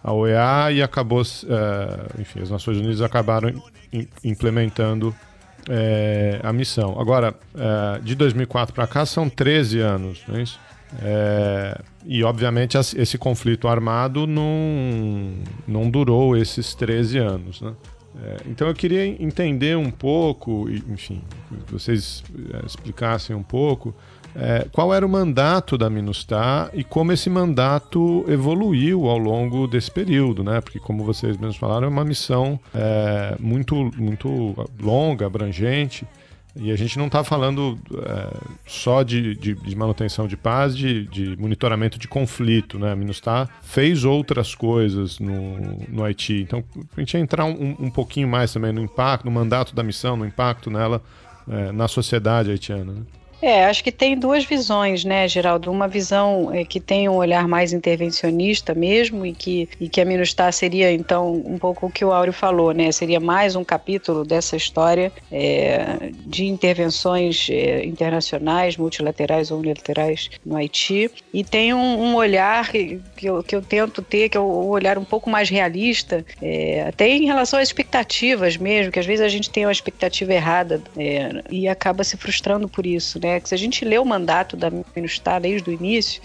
a 0.04 0.14
OEA 0.14 0.72
e 0.72 0.82
acabou, 0.82 1.22
é, 1.22 2.22
enfim, 2.22 2.42
as 2.42 2.50
Nações 2.50 2.78
Unidas 2.78 3.02
acabaram 3.02 3.62
implementando 4.24 5.14
é, 5.70 6.40
a 6.44 6.54
missão. 6.54 7.00
Agora, 7.00 7.34
é, 7.56 8.00
de 8.00 8.16
2004 8.16 8.74
para 8.74 8.88
cá 8.88 9.06
são 9.06 9.30
13 9.30 9.80
anos, 9.80 10.24
não 10.28 10.36
é 10.38 10.42
isso? 10.44 10.60
É, 11.02 11.82
e 12.06 12.24
obviamente 12.24 12.78
esse 12.78 13.18
conflito 13.18 13.68
armado 13.68 14.28
não, 14.28 15.34
não 15.68 15.90
durou 15.90 16.38
esses 16.38 16.74
13 16.76 17.18
anos. 17.18 17.62
Né? 17.62 17.74
É, 18.24 18.38
então 18.48 18.68
eu 18.68 18.74
queria 18.74 19.06
entender 19.06 19.76
um 19.76 19.92
pouco, 19.92 20.70
enfim, 20.70 21.22
que 21.66 21.74
vocês 21.74 22.24
é, 22.54 22.66
explicassem 22.66 23.36
um 23.36 23.44
pouco 23.44 23.94
é, 24.36 24.68
qual 24.72 24.94
era 24.94 25.06
o 25.06 25.10
mandato 25.10 25.78
da 25.78 25.90
Minustah 25.90 26.70
e 26.74 26.84
como 26.84 27.14
esse 27.14 27.30
mandato 27.30 28.26
evoluiu 28.28 29.08
ao 29.08 29.18
longo 29.18 29.66
desse 29.66 29.90
período, 29.90 30.44
né? 30.44 30.60
Porque, 30.60 30.78
como 30.78 31.06
vocês 31.06 31.38
mesmos 31.38 31.56
falaram, 31.56 31.88
é 31.88 31.90
uma 31.90 32.04
missão 32.04 32.60
é, 32.74 33.36
muito, 33.40 33.92
muito 33.98 34.54
longa, 34.82 35.26
abrangente. 35.26 36.06
E 36.58 36.72
a 36.72 36.76
gente 36.78 36.98
não 36.98 37.08
está 37.08 37.22
falando 37.22 37.78
é, 37.94 38.34
só 38.66 39.04
de, 39.04 39.36
de, 39.36 39.56
de, 39.56 39.76
manutenção 39.76 40.26
de 40.26 40.38
paz, 40.38 40.76
de, 40.76 41.06
de, 41.08 41.36
monitoramento 41.38 42.00
de 42.00 42.08
conflito, 42.08 42.80
né? 42.80 42.92
A 42.92 42.96
Minustah 42.96 43.50
fez 43.62 44.06
outras 44.06 44.56
coisas 44.56 45.20
no, 45.20 45.58
no 45.90 46.04
Haiti. 46.04 46.42
Então, 46.42 46.64
a 46.96 47.00
gente 47.00 47.18
entrar 47.18 47.46
um, 47.46 47.76
um 47.80 47.90
pouquinho 47.90 48.28
mais 48.28 48.54
também 48.54 48.72
no 48.72 48.82
impacto, 48.82 49.26
no 49.26 49.32
mandato 49.32 49.76
da 49.76 49.84
missão, 49.84 50.16
no 50.16 50.26
impacto 50.26 50.70
nela, 50.70 51.02
é, 51.50 51.74
na 51.74 51.90
sociedade 51.90 52.52
haitiana. 52.52 52.94
Né? 52.94 53.02
É, 53.46 53.66
acho 53.66 53.84
que 53.84 53.92
tem 53.92 54.18
duas 54.18 54.44
visões, 54.44 55.06
né, 55.06 55.28
Geraldo? 55.28 55.70
Uma 55.70 55.88
visão 55.88 56.52
é, 56.52 56.66
que 56.66 56.80
tem 56.80 57.08
um 57.08 57.14
olhar 57.14 57.48
mais 57.48 57.74
intervencionista 57.74 58.74
mesmo 58.74 59.24
e 59.24 59.34
que, 59.34 59.70
e 59.80 59.88
que 59.88 60.02
a 60.02 60.06
Minustah 60.06 60.52
seria, 60.52 60.92
então, 60.92 61.32
um 61.46 61.60
pouco 61.60 61.86
o 61.86 61.92
que 61.92 62.04
o 62.04 62.12
Áureo 62.12 62.34
falou, 62.34 62.72
né? 62.72 62.92
Seria 62.92 63.20
mais 63.20 63.56
um 63.56 63.64
capítulo 63.64 64.26
dessa 64.26 64.56
história 64.56 65.12
é, 65.32 66.10
de 66.26 66.48
intervenções 66.48 67.48
é, 67.52 67.86
internacionais, 67.86 68.78
multilaterais 68.78 69.52
ou 69.52 69.60
unilaterais 69.60 70.32
no 70.44 70.56
Haiti. 70.56 71.12
E 71.32 71.44
tem 71.44 71.72
um, 71.72 72.02
um 72.02 72.16
olhar 72.16 72.72
que, 72.72 73.00
que, 73.16 73.30
eu, 73.30 73.44
que 73.44 73.56
eu 73.56 73.62
tento 73.62 74.02
ter, 74.02 74.28
que 74.28 74.38
é 74.38 74.42
um 74.42 74.70
olhar 74.70 74.98
um 74.98 75.06
pouco 75.06 75.30
mais 75.30 75.52
realista, 75.52 76.26
é, 76.42 76.88
até 76.88 77.08
em 77.10 77.28
relação 77.28 77.60
às 77.60 77.68
expectativas 77.68 78.58
mesmo, 78.58 78.92
que 78.92 79.00
às 79.00 79.06
vezes 79.06 79.24
a 79.24 79.30
gente 79.30 79.52
tem 79.52 79.68
uma 79.68 79.72
expectativa 79.72 80.34
errada 80.34 80.82
é, 80.98 81.44
e 81.52 81.68
acaba 81.68 82.04
se 82.04 82.18
frustrando 82.18 82.68
por 82.68 82.88
isso, 82.88 83.20
né? 83.22 83.35
Que 83.40 83.50
se 83.50 83.56
a 83.56 83.58
gente 83.58 83.86
lê 83.86 83.98
o 83.98 84.06
mandato 84.06 84.56
da 84.56 84.72
Minustah 84.96 85.40
desde 85.40 85.70
o 85.70 85.74
início, 85.74 86.22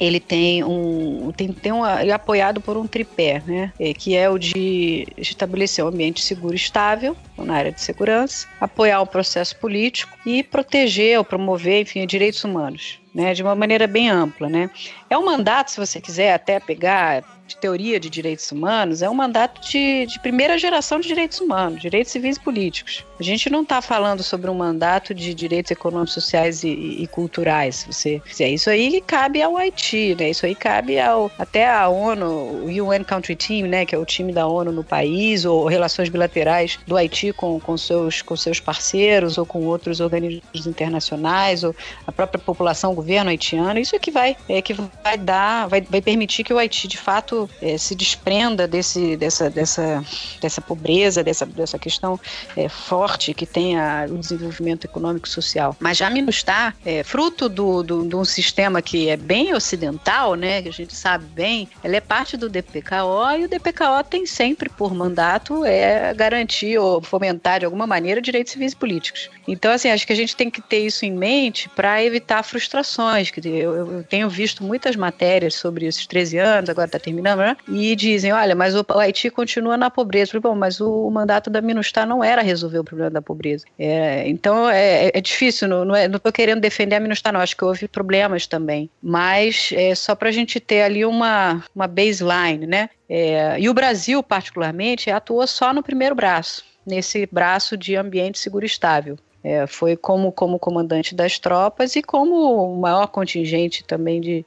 ele 0.00 0.20
tem 0.20 0.62
um 0.64 1.32
tem, 1.36 1.52
tem 1.52 1.72
um, 1.72 1.84
é 1.84 2.10
apoiado 2.10 2.60
por 2.60 2.76
um 2.76 2.86
tripé, 2.86 3.42
né, 3.46 3.72
que 3.94 4.16
é 4.16 4.30
o 4.30 4.38
de 4.38 5.06
estabelecer 5.16 5.84
um 5.84 5.88
ambiente 5.88 6.20
seguro 6.20 6.54
e 6.54 6.56
estável 6.56 7.16
na 7.44 7.54
área 7.54 7.72
de 7.72 7.80
segurança, 7.80 8.46
apoiar 8.60 9.00
o 9.00 9.06
processo 9.06 9.56
político 9.56 10.16
e 10.26 10.42
proteger 10.42 11.18
ou 11.18 11.24
promover, 11.24 11.82
enfim, 11.82 12.06
direitos 12.06 12.42
humanos, 12.44 12.98
né, 13.14 13.34
de 13.34 13.42
uma 13.42 13.54
maneira 13.54 13.86
bem 13.86 14.10
ampla, 14.10 14.48
né. 14.48 14.70
É 15.08 15.16
um 15.16 15.24
mandato, 15.24 15.70
se 15.70 15.78
você 15.78 16.00
quiser 16.00 16.32
até 16.32 16.60
pegar 16.60 17.24
de 17.48 17.56
teoria 17.56 17.98
de 17.98 18.10
direitos 18.10 18.52
humanos 18.52 19.00
é 19.00 19.08
um 19.08 19.14
mandato 19.14 19.60
de, 19.68 20.06
de 20.06 20.20
primeira 20.20 20.58
geração 20.58 21.00
de 21.00 21.08
direitos 21.08 21.40
humanos, 21.40 21.80
direitos 21.80 22.12
civis 22.12 22.36
e 22.36 22.40
políticos. 22.40 23.04
A 23.18 23.22
gente 23.22 23.50
não 23.50 23.62
está 23.62 23.80
falando 23.80 24.22
sobre 24.22 24.50
um 24.50 24.54
mandato 24.54 25.14
de 25.14 25.34
direitos 25.34 25.70
econômicos, 25.70 26.12
sociais 26.12 26.62
e, 26.62 26.68
e, 26.68 27.06
culturais. 27.06 27.76
Se 27.76 27.86
você 27.86 28.22
fizer 28.24 28.48
isso 28.48 28.68
aí, 28.68 29.02
cabe 29.04 29.42
ao 29.42 29.56
Haiti, 29.56 30.14
né? 30.14 30.30
Isso 30.30 30.44
aí 30.44 30.54
cabe 30.54 31.00
ao 31.00 31.30
até 31.38 31.68
a 31.68 31.88
ONU, 31.88 32.26
o 32.26 32.66
UN 32.66 33.02
Country 33.02 33.34
Team, 33.34 33.66
né? 33.66 33.86
Que 33.86 33.94
é 33.94 33.98
o 33.98 34.04
time 34.04 34.32
da 34.32 34.46
ONU 34.46 34.70
no 34.70 34.84
país, 34.84 35.44
ou 35.44 35.66
relações 35.66 36.08
bilaterais 36.08 36.78
do 36.86 36.96
Haiti 36.96 37.27
com, 37.32 37.58
com, 37.60 37.76
seus, 37.76 38.22
com 38.22 38.36
seus 38.36 38.60
parceiros 38.60 39.38
ou 39.38 39.46
com 39.46 39.64
outros 39.64 40.00
organismos 40.00 40.66
internacionais, 40.66 41.64
ou 41.64 41.74
a 42.06 42.12
própria 42.12 42.40
população, 42.40 42.92
o 42.92 42.94
governo 42.94 43.30
haitiano. 43.30 43.78
Isso 43.78 43.94
é 43.94 43.98
que 43.98 44.10
vai, 44.10 44.36
é 44.48 44.60
que 44.62 44.74
vai 45.02 45.16
dar, 45.16 45.68
vai, 45.68 45.80
vai 45.80 46.00
permitir 46.00 46.44
que 46.44 46.52
o 46.52 46.58
Haiti 46.58 46.88
de 46.88 46.98
fato 46.98 47.48
é, 47.60 47.76
se 47.78 47.94
desprenda 47.94 48.66
desse, 48.66 49.16
dessa, 49.16 49.50
dessa, 49.50 50.04
dessa 50.40 50.60
pobreza, 50.60 51.22
dessa, 51.22 51.46
dessa 51.46 51.78
questão 51.78 52.18
é, 52.56 52.68
forte 52.68 53.34
que 53.34 53.46
tem 53.46 53.78
a, 53.78 54.06
o 54.08 54.18
desenvolvimento 54.18 54.84
econômico 54.84 55.26
e 55.26 55.30
social. 55.30 55.76
Mas 55.80 55.96
já 55.96 56.10
Minustah, 56.10 56.74
é, 56.84 57.02
fruto 57.02 57.48
do, 57.48 57.82
do, 57.82 58.06
de 58.06 58.16
um 58.16 58.24
sistema 58.24 58.80
que 58.82 59.08
é 59.08 59.16
bem 59.16 59.54
ocidental, 59.54 60.34
né, 60.34 60.62
que 60.62 60.68
a 60.68 60.72
gente 60.72 60.94
sabe 60.94 61.24
bem, 61.26 61.68
ela 61.82 61.96
é 61.96 62.00
parte 62.00 62.36
do 62.36 62.48
DPKO 62.48 63.38
e 63.38 63.44
o 63.44 63.48
DPKO 63.48 64.04
tem 64.08 64.26
sempre 64.26 64.68
por 64.68 64.94
mandato 64.94 65.64
é 65.64 66.12
garantir 66.14 66.78
ou 66.78 67.02
fomentar 67.18 67.60
de 67.60 67.64
alguma 67.64 67.86
maneira 67.86 68.20
direitos 68.20 68.52
civis 68.52 68.72
e 68.72 68.76
políticos. 68.76 69.30
Então, 69.46 69.72
assim, 69.72 69.90
acho 69.90 70.06
que 70.06 70.12
a 70.12 70.16
gente 70.16 70.36
tem 70.36 70.50
que 70.50 70.62
ter 70.62 70.78
isso 70.78 71.04
em 71.04 71.12
mente 71.12 71.68
para 71.70 72.02
evitar 72.02 72.42
frustrações. 72.42 73.32
Eu, 73.44 73.74
eu 73.74 74.04
tenho 74.04 74.28
visto 74.28 74.62
muitas 74.62 74.94
matérias 74.94 75.54
sobre 75.54 75.86
esses 75.86 76.06
13 76.06 76.38
anos, 76.38 76.70
agora 76.70 76.86
está 76.86 76.98
terminando 76.98 77.38
né? 77.38 77.56
E 77.68 77.94
dizem, 77.94 78.32
olha, 78.32 78.54
mas 78.54 78.74
o 78.74 78.84
Haiti 78.98 79.30
continua 79.30 79.76
na 79.76 79.90
pobreza. 79.90 80.32
Falei, 80.32 80.42
Bom, 80.42 80.54
mas 80.54 80.80
o, 80.80 81.10
mandato 81.10 81.50
da 81.50 81.60
Minustah 81.60 82.06
não 82.06 82.22
era 82.22 82.42
resolver 82.42 82.78
o 82.78 82.84
problema 82.84 83.10
da 83.10 83.22
pobreza. 83.22 83.64
É, 83.78 84.28
então 84.28 84.68
é, 84.68 85.10
é 85.12 85.20
difícil, 85.20 85.68
não, 85.68 85.84
não, 85.84 85.96
é, 85.96 86.08
não 86.08 86.18
querendo 86.32 86.60
defender 86.60 86.96
a 86.96 87.00
Minustah, 87.00 87.32
não. 87.32 87.40
Acho 87.40 87.56
que 87.56 87.64
houve 87.64 87.88
problemas 87.88 88.46
também. 88.46 88.88
Mas 89.02 89.70
é 89.74 89.94
só 89.94 90.14
para 90.14 90.28
a 90.28 90.32
gente 90.32 90.60
ter 90.60 90.82
ali 90.82 91.04
uma, 91.04 91.62
uma 91.74 91.86
baseline, 91.86 92.66
né? 92.66 92.88
É, 93.08 93.58
e 93.58 93.68
o 93.68 93.74
Brasil, 93.74 94.22
particularmente, 94.22 95.10
atuou 95.10 95.46
só 95.46 95.72
no 95.72 95.82
primeiro 95.82 96.14
braço, 96.14 96.62
nesse 96.88 97.26
braço 97.30 97.76
de 97.76 97.96
ambiente 97.96 98.38
seguro 98.38 98.64
e 98.64 98.66
estável. 98.66 99.18
É, 99.42 99.68
foi 99.68 99.96
como, 99.96 100.32
como 100.32 100.58
comandante 100.58 101.14
das 101.14 101.38
tropas 101.38 101.94
e 101.94 102.02
como 102.02 102.74
o 102.74 102.76
maior 102.76 103.06
contingente 103.06 103.84
também 103.84 104.20
de, 104.20 104.44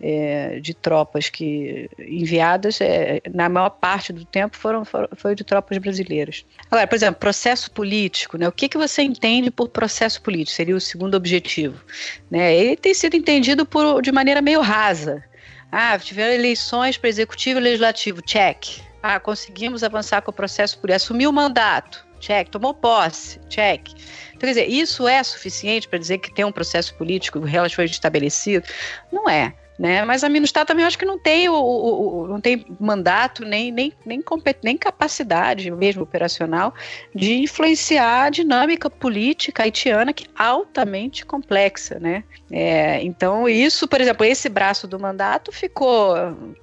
é, 0.00 0.58
de 0.58 0.74
tropas 0.74 1.30
que 1.30 1.88
enviadas, 1.96 2.80
é, 2.80 3.20
na 3.32 3.48
maior 3.48 3.70
parte 3.70 4.12
do 4.12 4.24
tempo, 4.24 4.56
foram, 4.56 4.84
foram, 4.84 5.08
foi 5.16 5.36
de 5.36 5.44
tropas 5.44 5.78
brasileiras. 5.78 6.44
Agora, 6.68 6.88
por 6.88 6.96
exemplo, 6.96 7.20
processo 7.20 7.70
político, 7.70 8.36
né? 8.36 8.48
o 8.48 8.52
que, 8.52 8.68
que 8.68 8.76
você 8.76 9.02
entende 9.02 9.48
por 9.48 9.68
processo 9.68 10.20
político? 10.20 10.56
Seria 10.56 10.74
o 10.74 10.80
segundo 10.80 11.14
objetivo. 11.14 11.80
Né? 12.28 12.52
Ele 12.54 12.76
tem 12.76 12.94
sido 12.94 13.14
entendido 13.14 13.64
por, 13.64 14.02
de 14.02 14.10
maneira 14.10 14.42
meio 14.42 14.60
rasa. 14.60 15.22
Ah, 15.70 15.96
tiveram 15.98 16.34
eleições 16.34 16.98
para 16.98 17.08
executivo 17.08 17.60
e 17.60 17.62
legislativo, 17.62 18.20
check. 18.20 18.82
Ah, 19.02 19.18
conseguimos 19.18 19.82
avançar 19.82 20.22
com 20.22 20.30
o 20.30 20.34
processo 20.34 20.78
político, 20.78 21.04
assumiu 21.04 21.30
o 21.30 21.32
mandato, 21.32 22.06
check. 22.20 22.48
Tomou 22.48 22.72
posse, 22.72 23.40
check. 23.48 23.88
Então, 24.28 24.40
quer 24.40 24.48
dizer, 24.48 24.66
isso 24.68 25.08
é 25.08 25.22
suficiente 25.22 25.88
para 25.88 25.98
dizer 25.98 26.18
que 26.18 26.32
tem 26.32 26.44
um 26.44 26.52
processo 26.52 26.94
político 26.94 27.40
relativamente 27.40 27.94
estabelecido? 27.94 28.64
Não 29.10 29.28
é. 29.28 29.54
Né? 29.82 30.04
Mas 30.04 30.22
a 30.22 30.28
Minustah 30.28 30.64
também 30.64 30.84
acho 30.84 30.96
que 30.96 31.04
não 31.04 31.18
tem 31.18 31.48
o, 31.48 31.54
o, 31.54 32.20
o, 32.20 32.28
não 32.28 32.40
tem 32.40 32.64
mandato 32.78 33.44
nem, 33.44 33.72
nem, 33.72 33.92
nem, 34.06 34.22
nem 34.62 34.76
capacidade 34.78 35.68
mesmo 35.72 36.04
operacional 36.04 36.72
de 37.12 37.40
influenciar 37.40 38.26
a 38.26 38.30
dinâmica 38.30 38.88
política 38.88 39.64
haitiana 39.64 40.12
que 40.12 40.26
é 40.26 40.28
altamente 40.36 41.26
complexa, 41.26 41.98
né? 41.98 42.22
É, 42.48 43.02
então 43.02 43.48
isso, 43.48 43.88
por 43.88 44.00
exemplo, 44.00 44.24
esse 44.24 44.48
braço 44.48 44.86
do 44.86 45.00
mandato 45.00 45.50
ficou 45.50 46.14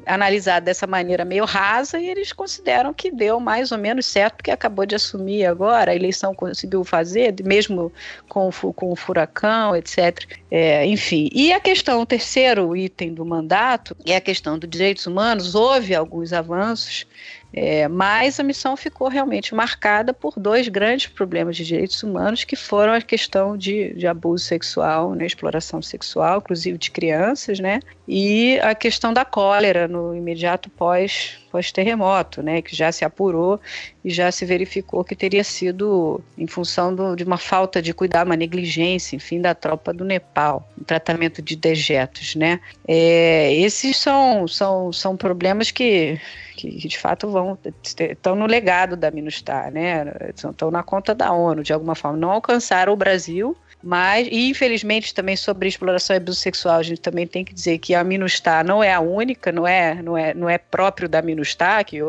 analisado 0.06 0.68
dessa 0.68 0.88
maneira 0.88 1.26
meio 1.26 1.44
rasa 1.44 2.00
e 2.00 2.08
eles 2.08 2.32
consideram 2.32 2.94
que 2.94 3.12
deu 3.12 3.38
mais 3.40 3.74
ou 3.74 3.78
menos 3.78 4.06
certo 4.06 4.36
porque 4.36 4.52
acabou 4.52 4.86
de 4.86 4.96
assumir 4.96 5.46
agora, 5.46 5.92
a 5.92 5.96
eleição 5.96 6.34
conseguiu 6.34 6.86
fazer, 6.86 7.36
mesmo 7.44 7.92
com, 8.30 8.50
com 8.52 8.94
o 8.94 8.96
furacão, 8.96 9.76
etc. 9.76 10.26
É, 10.50 10.86
enfim, 10.86 11.28
e 11.34 11.52
a 11.52 11.60
questão, 11.60 12.00
o 12.02 12.06
terceiro 12.06 12.78
item 12.78 13.09
do 13.14 13.26
mandato, 13.26 13.96
é 14.06 14.16
a 14.16 14.22
questão 14.22 14.58
dos 14.58 14.70
direitos 14.70 15.06
humanos, 15.06 15.56
houve 15.56 15.96
alguns 15.96 16.34
avanços, 16.34 17.06
é, 17.52 17.88
mas 17.88 18.40
a 18.40 18.44
missão 18.44 18.78
ficou 18.78 19.08
realmente 19.08 19.56
marcada 19.56 20.14
por 20.14 20.34
dois 20.38 20.68
grandes 20.68 21.08
problemas 21.08 21.58
de 21.58 21.66
direitos 21.66 22.02
humanos, 22.04 22.44
que 22.44 22.56
foram 22.56 22.94
a 22.94 23.02
questão 23.02 23.58
de, 23.58 23.94
de 23.94 24.06
abuso 24.06 24.46
sexual, 24.46 25.16
né, 25.16 25.26
exploração 25.26 25.82
sexual, 25.82 26.40
inclusive 26.40 26.78
de 26.78 26.92
crianças, 26.92 27.60
né, 27.60 27.80
e 28.08 28.60
a 28.62 28.76
questão 28.76 29.14
da 29.14 29.26
cólera 29.26 29.88
no 29.88 30.16
imediato 30.16 30.70
pós 30.70 31.40
pós-terremoto, 31.50 32.42
né, 32.42 32.62
que 32.62 32.76
já 32.76 32.92
se 32.92 33.04
apurou 33.04 33.60
e 34.04 34.10
já 34.10 34.32
se 34.32 34.46
verificou 34.46 35.04
que 35.04 35.16
teria 35.16 35.44
sido 35.44 36.22
em 36.38 36.48
função 36.48 36.94
do, 36.94 37.16
de 37.16 37.24
uma 37.24 37.38
falta 37.38 37.82
de 37.82 37.94
cuidado, 37.94 38.28
uma 38.28 38.36
negligência, 38.36 39.16
enfim, 39.16 39.42
da 39.42 39.54
tropa 39.54 39.94
do 39.94 40.06
Nepal, 40.06 40.68
o 40.80 40.84
tratamento 40.84 41.42
de 41.42 41.56
dejetos, 41.56 42.36
né. 42.36 42.60
É, 42.88 43.54
esses 43.56 43.98
são, 43.98 44.48
são, 44.48 44.94
são 44.94 45.18
problemas 45.18 45.72
que 45.72 46.20
que, 46.60 46.88
de 46.88 46.98
fato 46.98 47.30
vão 47.30 47.58
estão 47.74 48.36
no 48.36 48.46
legado 48.46 48.98
da 48.98 49.10
Minustar, 49.10 49.72
né? 49.72 50.06
Estão 50.36 50.70
na 50.70 50.84
conta 50.84 51.16
da 51.16 51.32
ONU 51.32 51.64
de 51.64 51.72
alguma 51.72 51.96
forma. 51.96 52.18
Não 52.18 52.32
alcançaram 52.32 52.92
o 52.92 52.98
Brasil, 52.98 53.56
mas, 53.82 54.28
e 54.30 54.50
infelizmente 54.50 55.14
também 55.14 55.38
sobre 55.38 55.70
exploração 55.70 56.14
e 56.14 56.18
abuso 56.18 56.38
sexual, 56.38 56.76
a 56.76 56.84
gente 56.84 57.00
também 57.00 57.26
tem 57.26 57.46
que 57.46 57.54
dizer 57.54 57.78
que 57.78 57.96
a 57.96 58.04
Minustar 58.04 58.66
não 58.66 58.84
é 58.84 58.94
a 58.94 59.00
única, 59.00 59.54
não 59.54 59.66
é, 59.66 60.02
não 60.02 60.18
é, 60.18 60.34
não 60.34 60.50
é 60.50 60.58
próprio 60.58 61.08
da 61.08 61.22
Minustar 61.22 61.86
que, 61.86 62.00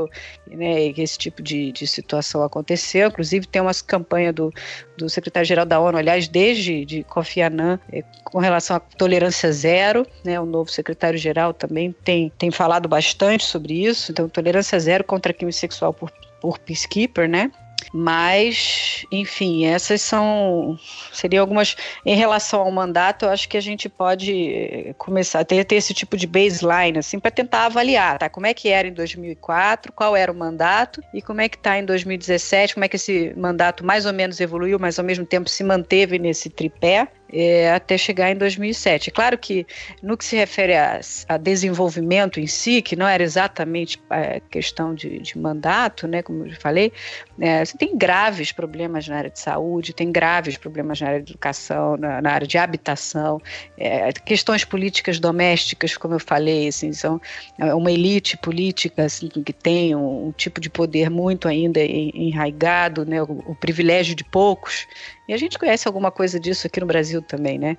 né, 0.48 0.92
que 0.92 1.00
esse 1.00 1.16
tipo 1.16 1.40
de, 1.40 1.70
de 1.70 1.86
situação 1.86 2.42
aconteceu. 2.42 3.08
Inclusive 3.08 3.46
tem 3.46 3.62
uma 3.62 3.70
campanha 3.86 4.32
do, 4.32 4.52
do 4.96 5.08
secretário-geral 5.08 5.64
da 5.64 5.78
ONU, 5.78 5.96
aliás, 5.96 6.26
desde 6.26 6.84
de 6.84 7.04
Kofi 7.04 7.40
Annan, 7.40 7.78
é, 7.92 8.02
com 8.24 8.40
relação 8.40 8.76
à 8.76 8.80
tolerância 8.80 9.52
zero, 9.52 10.04
né, 10.24 10.40
o 10.40 10.46
novo 10.46 10.70
secretário-geral 10.70 11.54
também 11.54 11.94
tem, 12.04 12.32
tem 12.36 12.50
falado 12.50 12.88
bastante 12.88 13.44
sobre 13.44 13.84
isso, 13.84 14.10
então 14.10 14.28
tolerância 14.28 14.78
zero 14.80 15.04
contra 15.04 15.32
crime 15.32 15.52
sexual 15.52 15.94
por, 15.94 16.10
por 16.40 16.58
peacekeeper, 16.58 17.28
né, 17.28 17.52
mas, 17.92 19.04
enfim, 19.10 19.64
essas 19.64 20.02
são. 20.02 20.78
Seriam 21.12 21.42
algumas. 21.42 21.76
Em 22.04 22.14
relação 22.14 22.60
ao 22.60 22.70
mandato, 22.70 23.24
eu 23.24 23.30
acho 23.30 23.48
que 23.48 23.56
a 23.56 23.60
gente 23.60 23.88
pode 23.88 24.94
começar 24.98 25.40
a 25.40 25.44
ter, 25.44 25.64
ter 25.64 25.76
esse 25.76 25.94
tipo 25.94 26.16
de 26.16 26.26
baseline, 26.26 26.98
assim, 26.98 27.18
para 27.18 27.30
tentar 27.30 27.66
avaliar, 27.66 28.18
tá? 28.18 28.28
Como 28.28 28.46
é 28.46 28.54
que 28.54 28.68
era 28.68 28.88
em 28.88 28.92
2004, 28.92 29.92
qual 29.92 30.16
era 30.16 30.30
o 30.30 30.34
mandato 30.34 31.02
e 31.14 31.22
como 31.22 31.40
é 31.40 31.48
que 31.48 31.56
está 31.56 31.78
em 31.78 31.84
2017, 31.84 32.74
como 32.74 32.84
é 32.84 32.88
que 32.88 32.96
esse 32.96 33.32
mandato 33.36 33.84
mais 33.84 34.06
ou 34.06 34.12
menos 34.12 34.40
evoluiu, 34.40 34.78
mas 34.78 34.98
ao 34.98 35.04
mesmo 35.04 35.24
tempo 35.24 35.48
se 35.48 35.64
manteve 35.64 36.18
nesse 36.18 36.48
tripé 36.48 37.08
é, 37.32 37.72
até 37.72 37.96
chegar 37.96 38.30
em 38.30 38.36
2007. 38.36 39.10
Claro 39.10 39.38
que 39.38 39.66
no 40.02 40.16
que 40.16 40.24
se 40.24 40.36
refere 40.36 40.74
a, 40.74 41.00
a 41.28 41.36
desenvolvimento 41.36 42.40
em 42.40 42.46
si, 42.46 42.82
que 42.82 42.96
não 42.96 43.06
era 43.06 43.22
exatamente 43.22 44.00
é, 44.10 44.40
questão 44.50 44.94
de, 44.94 45.18
de, 45.18 45.38
mandato, 45.38 46.06
né, 46.06 46.22
como 46.22 46.46
eu 46.46 46.52
falei, 46.56 46.92
é, 47.40 47.64
você 47.64 47.76
tem 47.78 47.96
graves 47.96 48.52
problemas 48.52 49.06
na 49.08 49.16
área 49.16 49.30
de 49.30 49.38
saúde, 49.38 49.92
tem 49.92 50.10
graves 50.10 50.56
problemas 50.56 51.00
na 51.00 51.08
área 51.08 51.22
de 51.22 51.32
educação, 51.32 51.96
na, 51.96 52.20
na 52.20 52.32
área 52.32 52.46
de 52.46 52.58
habitação, 52.58 53.40
é, 53.78 54.12
questões 54.12 54.64
políticas 54.64 55.18
domésticas, 55.18 55.96
como 55.96 56.14
eu 56.14 56.20
falei, 56.20 56.68
assim, 56.68 56.92
são 56.92 57.20
é, 57.58 57.72
uma 57.74 57.92
elite 57.92 58.36
política 58.36 59.04
assim, 59.04 59.28
que 59.28 59.52
tem 59.52 59.94
um, 59.94 60.28
um 60.28 60.32
tipo 60.32 60.60
de 60.60 60.68
poder 60.68 61.08
muito 61.10 61.48
ainda 61.48 61.80
enraigado, 61.82 63.04
né, 63.04 63.22
o, 63.22 63.42
o 63.46 63.54
privilégio 63.54 64.14
de 64.14 64.24
poucos, 64.24 64.86
e 65.30 65.32
a 65.32 65.36
gente 65.36 65.56
conhece 65.56 65.86
alguma 65.86 66.10
coisa 66.10 66.40
disso 66.40 66.66
aqui 66.66 66.80
no 66.80 66.86
Brasil 66.86 67.22
também, 67.22 67.56
né? 67.56 67.76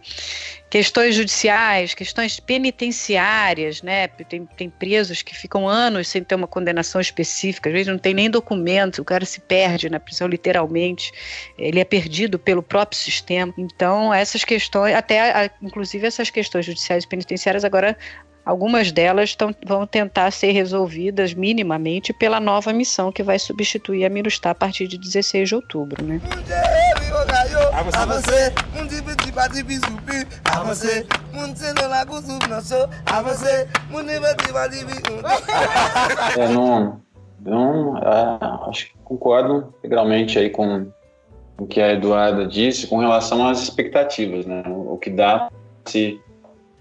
Questões 0.70 1.16
judiciais, 1.16 1.94
questões 1.94 2.40
penitenciárias, 2.40 3.82
né? 3.82 4.08
Tem, 4.08 4.46
tem 4.46 4.70
presos 4.70 5.22
que 5.22 5.36
ficam 5.36 5.68
anos 5.68 6.08
sem 6.08 6.24
ter 6.24 6.34
uma 6.34 6.48
condenação 6.48 7.02
específica, 7.02 7.70
às 7.70 7.74
vezes 7.74 7.88
não 7.90 7.98
tem 7.98 8.14
nem 8.14 8.30
documento, 8.30 9.02
o 9.02 9.04
cara 9.04 9.26
se 9.26 9.42
perde 9.42 9.90
na 9.90 10.00
prisão 10.00 10.30
literalmente, 10.30 11.12
ele 11.58 11.82
é 11.82 11.84
perdido 11.84 12.40
pelo 12.40 12.64
próprio 12.64 12.98
sistema. 12.98 13.54
Então, 13.58 14.14
essas 14.14 14.46
questões, 14.46 14.96
até 14.96 15.52
inclusive 15.62 16.08
essas 16.08 16.30
questões 16.30 16.66
judiciais 16.66 17.04
e 17.04 17.08
penitenciárias 17.08 17.66
agora 17.66 17.98
Algumas 18.46 18.92
delas 18.92 19.36
tão, 19.36 19.54
vão 19.66 19.86
tentar 19.86 20.32
ser 20.32 20.52
resolvidas 20.52 21.34
minimamente 21.34 22.12
pela 22.14 22.40
nova 22.40 22.74
missão 22.74 23.12
que 23.12 23.22
vai 23.22 23.38
substituir 23.38 24.06
a 24.06 24.10
Minustah 24.10 24.52
a 24.52 24.56
partir 24.56 24.88
de 24.88 24.98
16 24.98 25.50
de 25.50 25.56
outubro. 25.56 26.04
Né? 26.04 26.20
É, 36.38 36.48
não, 36.48 37.02
não 37.40 37.98
é, 37.98 38.70
acho 38.70 38.88
que 38.88 38.94
concordo 39.04 39.74
integralmente 39.80 40.40
aí 40.40 40.50
com 40.50 40.92
o 41.58 41.68
que 41.68 41.80
a 41.80 41.94
Eduarda 41.94 42.48
disse 42.48 42.88
com 42.88 42.98
relação 42.98 43.48
às 43.48 43.62
expectativas, 43.62 44.46
né? 44.46 44.64
O 44.66 44.98
que 44.98 45.10
dá 45.10 45.50
se, 45.86 46.20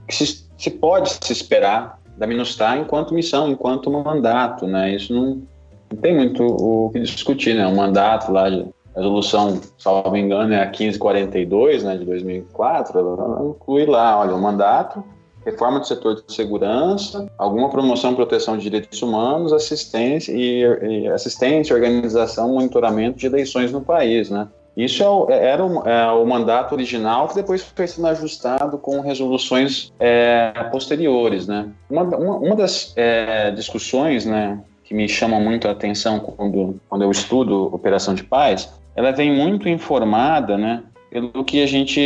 se 0.09 0.49
se 0.61 0.71
pode 0.71 1.11
se 1.23 1.33
esperar 1.33 1.99
da 2.19 2.27
Minustah 2.27 2.77
enquanto 2.77 3.15
missão, 3.15 3.49
enquanto 3.49 3.91
mandato, 3.91 4.67
né? 4.67 4.95
Isso 4.95 5.13
não, 5.15 5.43
não 5.91 6.01
tem 6.01 6.15
muito 6.15 6.45
o 6.45 6.91
que 6.91 7.01
discutir, 7.01 7.55
né? 7.55 7.67
O 7.67 7.75
mandato 7.75 8.31
lá 8.31 8.51
de 8.51 8.67
resolução, 8.95 9.59
salvo 9.79 10.15
engano, 10.17 10.53
é 10.53 10.63
a 10.63 10.67
1542, 10.67 11.85
né, 11.85 11.97
de 11.97 12.05
2004, 12.05 12.99
ela 12.99 13.49
inclui 13.49 13.87
lá, 13.87 14.19
olha, 14.19 14.35
o 14.35 14.41
mandato, 14.41 15.03
reforma 15.45 15.79
do 15.79 15.87
setor 15.87 16.17
de 16.17 16.35
segurança, 16.35 17.31
alguma 17.39 17.71
promoção 17.71 18.13
e 18.13 18.17
proteção 18.17 18.57
de 18.57 18.65
direitos 18.65 19.01
humanos, 19.01 19.53
assistência 19.53 20.33
e, 20.33 20.63
e 20.63 21.09
assistência, 21.09 21.75
organização, 21.75 22.55
monitoramento 22.55 23.17
de 23.17 23.27
eleições 23.27 23.73
no 23.73 23.81
país, 23.81 24.29
né? 24.29 24.49
Isso 24.85 25.03
é 25.03 25.09
o, 25.09 25.27
é, 25.29 25.47
era 25.47 25.65
o, 25.65 25.87
é, 25.87 26.13
o, 26.13 26.25
mandato 26.25 26.73
original 26.75 27.29
que 27.29 27.35
depois 27.35 27.63
foi 27.63 27.87
sendo 27.87 28.07
ajustado 28.09 28.79
com 28.79 29.01
resoluções 29.01 29.93
é, 30.01 30.53
posteriores, 30.73 31.47
né? 31.47 31.69
Uma, 31.91 32.03
uma, 32.03 32.37
uma 32.37 32.57
das 32.57 32.93
é, 32.97 33.51
discussões, 33.51 34.25
né, 34.25 34.59
que 34.85 34.95
me 34.95 35.09
chamam 35.09 35.41
muito 35.41 35.69
a 35.69 35.73
atenção 35.73 36.19
quando, 36.19 36.81
quando 36.89 37.03
eu 37.03 37.11
estudo 37.11 37.75
operação 37.75 38.15
de 38.15 38.25
paz, 38.25 38.73
ela 38.97 39.13
vem 39.13 39.33
muito 39.33 39.69
informada, 39.69 40.57
né, 40.57 40.83
pelo 41.11 41.45
que 41.45 41.63
a 41.63 41.67
gente 41.67 42.01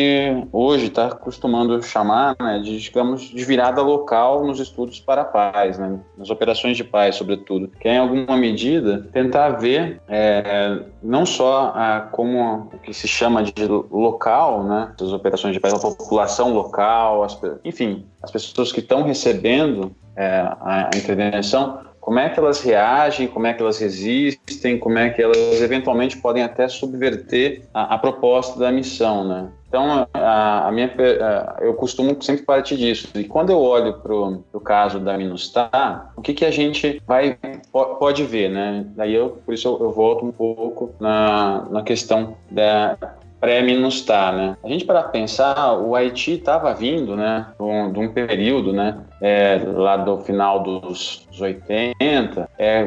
hoje 0.51 0.87
está 0.87 1.09
acostumando 1.09 1.83
chamar 1.83 2.35
né, 2.41 2.59
de, 2.59 2.81
digamos, 2.81 3.23
de 3.23 3.45
virada 3.45 3.83
local 3.83 4.45
nos 4.47 4.59
estudos 4.59 4.99
para 4.99 5.23
a 5.23 5.25
paz, 5.25 5.79
né, 5.79 6.01
nas 6.17 6.31
operações 6.31 6.77
de 6.77 6.83
paz, 6.83 7.17
sobretudo, 7.17 7.69
que 7.69 7.87
é, 7.87 7.95
em 7.95 7.99
alguma 7.99 8.37
medida, 8.37 9.07
tentar 9.13 9.51
ver 9.51 10.01
é, 10.09 10.81
não 11.03 11.27
só 11.27 11.73
a, 11.75 12.01
como 12.01 12.71
o 12.73 12.79
que 12.79 12.95
se 12.95 13.07
chama 13.07 13.43
de 13.43 13.67
local, 13.67 14.65
né, 14.65 14.93
as 14.99 15.13
operações 15.13 15.53
de 15.53 15.61
paz, 15.61 15.75
a 15.75 15.79
população 15.79 16.55
local, 16.55 17.23
as, 17.23 17.39
enfim, 17.63 18.07
as 18.23 18.31
pessoas 18.31 18.73
que 18.73 18.81
estão 18.81 19.03
recebendo 19.03 19.95
é, 20.17 20.49
a 20.61 20.91
intervenção, 20.95 21.81
como 22.05 22.19
é 22.19 22.29
que 22.29 22.39
elas 22.39 22.61
reagem, 22.61 23.27
como 23.27 23.47
é 23.47 23.55
que 23.55 23.63
elas 23.63 23.79
resistem, 23.79 24.79
como 24.79 24.99
é 24.99 25.09
que 25.09 25.23
elas 25.23 25.63
eventualmente 25.63 26.19
podem 26.19 26.43
até 26.43 26.69
subverter 26.69 27.63
a, 27.73 27.95
a 27.95 27.99
proposta 27.99 28.59
da 28.59 28.71
missão, 28.71 29.27
né? 29.27 29.49
Então, 29.67 30.07
a, 30.13 30.69
a 30.69 30.71
minha, 30.71 30.87
a, 30.87 31.65
eu 31.65 31.73
costumo 31.73 32.23
sempre 32.23 32.45
partir 32.45 32.77
disso. 32.77 33.09
E 33.15 33.25
quando 33.25 33.51
eu 33.51 33.59
olho 33.59 33.95
para 33.95 34.15
o 34.15 34.61
caso 34.63 35.01
da 35.01 35.17
Minustar, 35.17 36.13
o 36.15 36.21
que, 36.21 36.35
que 36.35 36.45
a 36.45 36.51
gente 36.51 37.03
vai 37.07 37.39
pode 37.73 38.23
ver, 38.23 38.51
né? 38.51 38.85
Daí 38.95 39.15
eu, 39.15 39.39
por 39.43 39.55
isso 39.55 39.67
eu, 39.67 39.87
eu 39.87 39.91
volto 39.91 40.27
um 40.27 40.31
pouco 40.31 40.95
na, 41.01 41.67
na 41.71 41.83
questão 41.83 42.37
da, 42.51 42.99
pré-minustar, 43.45 44.35
né? 44.35 44.57
A 44.65 44.69
gente 44.69 44.87
para 44.87 45.03
pensar, 45.03 45.75
o 45.75 45.95
Haiti 45.95 46.33
estava 46.33 46.73
vindo, 46.73 47.15
né, 47.15 47.47
de 47.59 47.63
um, 47.63 47.93
de 47.93 47.99
um 47.99 48.09
período, 48.09 48.73
né, 48.73 48.97
é, 49.21 49.61
lá 49.67 49.99
do 49.99 50.19
final 50.21 50.63
dos, 50.63 51.27
dos 51.31 51.43
80, 51.43 52.49
é, 52.59 52.87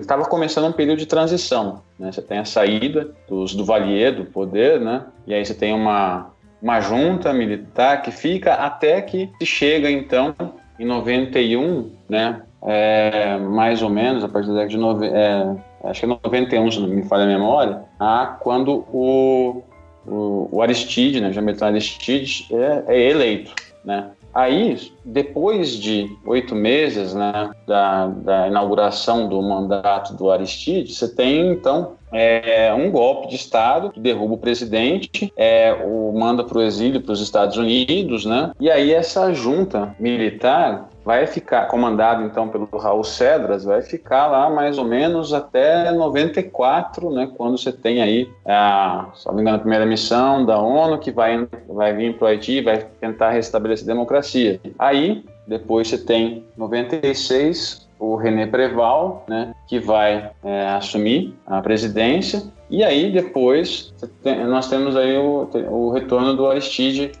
estava 0.00 0.22
um 0.22 0.26
começando 0.26 0.68
um 0.68 0.72
período 0.72 0.98
de 0.98 1.06
transição, 1.06 1.82
né? 1.98 2.12
Você 2.12 2.22
tem 2.22 2.38
a 2.38 2.44
saída 2.44 3.10
dos, 3.28 3.56
do 3.56 3.64
Valier 3.64 4.14
do 4.14 4.24
poder, 4.24 4.80
né? 4.80 5.02
E 5.26 5.34
aí 5.34 5.44
você 5.44 5.54
tem 5.54 5.74
uma 5.74 6.30
uma 6.60 6.80
junta 6.80 7.32
militar 7.32 8.02
que 8.02 8.10
fica 8.10 8.54
até 8.54 9.00
que 9.00 9.30
se 9.38 9.46
chega 9.46 9.88
então 9.90 10.34
em 10.78 10.84
91, 10.84 11.90
né? 12.08 12.42
É, 12.62 13.36
mais 13.38 13.82
ou 13.82 13.90
menos 13.90 14.24
a 14.24 14.28
partir 14.28 14.48
da 14.48 14.54
década 14.54 14.70
de 14.70 14.78
nove, 14.78 15.06
é, 15.06 15.54
acho 15.84 16.00
que 16.00 16.06
é 16.06 16.08
91, 16.08 16.70
se 16.72 16.80
não 16.80 16.88
me 16.88 17.04
falha 17.04 17.22
a 17.22 17.26
memória, 17.26 17.82
a 18.00 18.36
quando 18.40 18.84
o 18.92 19.62
o, 20.10 20.48
o 20.50 20.62
Aristide, 20.62 21.20
né, 21.20 21.32
Jean-Bertrand 21.32 21.68
Aristide, 21.68 22.46
é, 22.50 22.84
é, 22.88 23.10
eleito, 23.10 23.52
né? 23.84 24.10
Aí, 24.34 24.76
depois 25.04 25.72
de 25.72 26.06
oito 26.24 26.54
meses 26.54 27.14
né, 27.14 27.50
da, 27.66 28.06
da, 28.06 28.46
inauguração 28.46 29.28
do 29.28 29.42
mandato 29.42 30.14
do 30.14 30.30
Aristide, 30.30 30.94
você 30.94 31.08
tem, 31.08 31.50
então, 31.50 31.94
é, 32.12 32.72
um 32.72 32.90
golpe 32.90 33.28
de 33.28 33.36
Estado 33.36 33.90
que 33.90 33.98
derruba 33.98 34.34
o 34.34 34.38
presidente, 34.38 35.32
é, 35.36 35.72
o 35.84 36.12
manda 36.12 36.44
para 36.44 36.58
o 36.58 36.62
exílio 36.62 37.00
para 37.00 37.12
os 37.12 37.20
Estados 37.20 37.56
Unidos, 37.56 38.24
né? 38.24 38.52
E 38.60 38.70
aí 38.70 38.92
essa 38.92 39.32
junta 39.32 39.94
militar 39.98 40.88
vai 41.08 41.26
ficar, 41.26 41.68
comandado 41.68 42.22
então 42.22 42.50
pelo 42.50 42.66
Raul 42.66 43.02
Cedras, 43.02 43.64
vai 43.64 43.80
ficar 43.80 44.26
lá 44.26 44.50
mais 44.50 44.76
ou 44.76 44.84
menos 44.84 45.32
até 45.32 45.90
94, 45.90 47.10
né, 47.10 47.30
quando 47.34 47.56
você 47.56 47.72
tem 47.72 48.02
aí, 48.02 48.30
a, 48.44 49.06
se 49.14 49.26
não 49.26 49.32
me 49.32 49.40
engano, 49.40 49.56
a 49.56 49.60
primeira 49.60 49.86
missão 49.86 50.44
da 50.44 50.58
ONU 50.58 50.98
que 50.98 51.10
vai, 51.10 51.48
vai 51.66 51.94
vir 51.94 52.18
para 52.18 52.26
o 52.26 52.28
Haiti, 52.28 52.60
vai 52.60 52.84
tentar 53.00 53.30
restabelecer 53.30 53.86
a 53.88 53.94
democracia. 53.94 54.60
Aí, 54.78 55.24
depois 55.46 55.88
você 55.88 55.96
tem 55.96 56.44
96, 56.58 57.88
o 57.98 58.14
René 58.14 58.46
Preval, 58.46 59.24
né, 59.26 59.54
que 59.66 59.80
vai 59.80 60.30
é, 60.44 60.68
assumir 60.68 61.34
a 61.46 61.62
presidência, 61.62 62.42
e 62.68 62.84
aí 62.84 63.10
depois 63.10 63.94
tem, 64.22 64.44
nós 64.44 64.68
temos 64.68 64.94
aí 64.94 65.16
o, 65.16 65.48
o 65.70 65.90
retorno 65.90 66.36
do 66.36 66.46
Aristide 66.46 67.12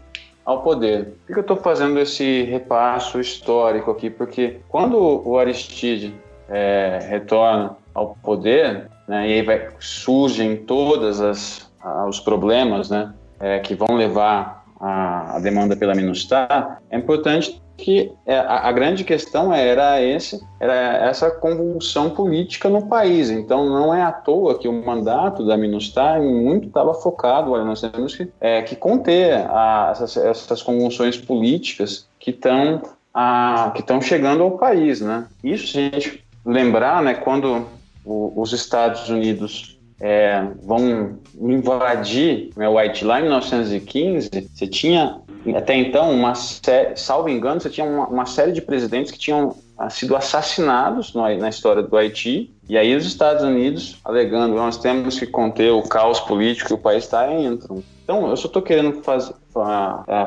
ao 0.48 0.62
poder. 0.62 1.12
Por 1.26 1.34
que 1.34 1.38
eu 1.40 1.42
estou 1.42 1.56
fazendo 1.58 2.00
esse 2.00 2.44
repasso 2.44 3.20
histórico 3.20 3.90
aqui? 3.90 4.08
Porque 4.08 4.60
quando 4.66 4.96
o 4.96 5.38
Aristide 5.38 6.14
é, 6.48 7.00
retorna 7.02 7.76
ao 7.92 8.16
poder, 8.22 8.88
né, 9.06 9.28
e 9.28 9.32
aí 9.34 9.42
vai, 9.42 9.68
surgem 9.78 10.56
todos 10.56 11.20
os 12.08 12.20
problemas 12.20 12.88
né, 12.88 13.12
é, 13.38 13.58
que 13.58 13.74
vão 13.74 13.94
levar 13.94 14.64
a, 14.80 15.36
a 15.36 15.38
demanda 15.38 15.76
pela 15.76 15.94
MINUSTAH, 15.94 16.78
é 16.88 16.96
importante 16.96 17.60
que 17.78 18.12
é, 18.26 18.36
a, 18.36 18.68
a, 18.68 18.72
grande 18.72 19.04
questão 19.04 19.54
era 19.54 20.02
esse 20.02 20.44
era 20.58 20.74
essa 21.08 21.30
convulsão 21.30 22.10
política 22.10 22.68
no 22.68 22.86
país. 22.86 23.30
Então 23.30 23.64
não 23.66 23.94
é 23.94 24.02
à 24.02 24.10
toa 24.10 24.58
que 24.58 24.66
o 24.66 24.84
mandato 24.84 25.46
da 25.46 25.56
Minustar 25.56 26.20
muito 26.20 26.66
estava 26.66 26.92
focado 26.92 27.52
olha 27.52 27.64
nós 27.64 27.80
temos 27.80 28.16
que, 28.16 28.28
é, 28.40 28.62
que 28.62 28.74
conter 28.74 29.46
a, 29.48 29.90
essas, 29.92 30.16
essas 30.16 30.60
convulsões 30.60 31.16
políticas 31.16 32.08
que 32.18 32.30
estão 32.30 32.82
que 33.74 33.80
estão 33.80 34.00
chegando 34.00 34.42
ao 34.42 34.58
país 34.58 35.00
né? 35.00 35.26
Isso 35.42 35.68
se 35.68 35.78
a 35.78 35.82
gente 35.82 36.24
lembrar 36.44 37.00
né 37.00 37.14
quando 37.14 37.64
o, 38.04 38.32
os 38.40 38.52
Estados 38.52 39.08
Unidos 39.08 39.78
é, 40.00 40.46
vão 40.62 41.18
invadir 41.40 42.50
né, 42.56 42.68
o 42.68 42.78
Haiti 42.78 43.04
lá 43.04 43.18
em 43.18 43.24
1915, 43.24 44.30
você 44.54 44.66
tinha 44.66 45.20
até 45.54 45.74
então 45.76 46.10
uma 46.10 46.34
salvo 46.34 47.28
engano, 47.28 47.60
você 47.60 47.70
tinha 47.70 47.86
uma, 47.86 48.06
uma 48.06 48.26
série 48.26 48.52
de 48.52 48.60
presidentes 48.60 49.12
que 49.12 49.18
tinham 49.18 49.56
ah, 49.76 49.88
sido 49.88 50.16
assassinados 50.16 51.14
no, 51.14 51.22
na 51.36 51.48
história 51.48 51.82
do 51.82 51.96
Haiti, 51.96 52.54
e 52.68 52.76
aí 52.76 52.94
os 52.94 53.06
Estados 53.06 53.42
Unidos, 53.42 53.98
alegando 54.04 54.54
nós 54.54 54.76
temos 54.76 55.18
que 55.18 55.26
conter 55.26 55.70
o 55.72 55.82
caos 55.82 56.20
político 56.20 56.68
que 56.68 56.74
o 56.74 56.78
país 56.78 57.04
está, 57.04 57.32
entram. 57.32 57.82
Então, 58.02 58.28
eu 58.28 58.36
só 58.36 58.46
estou 58.46 58.62
querendo 58.62 59.02
faz, 59.02 59.32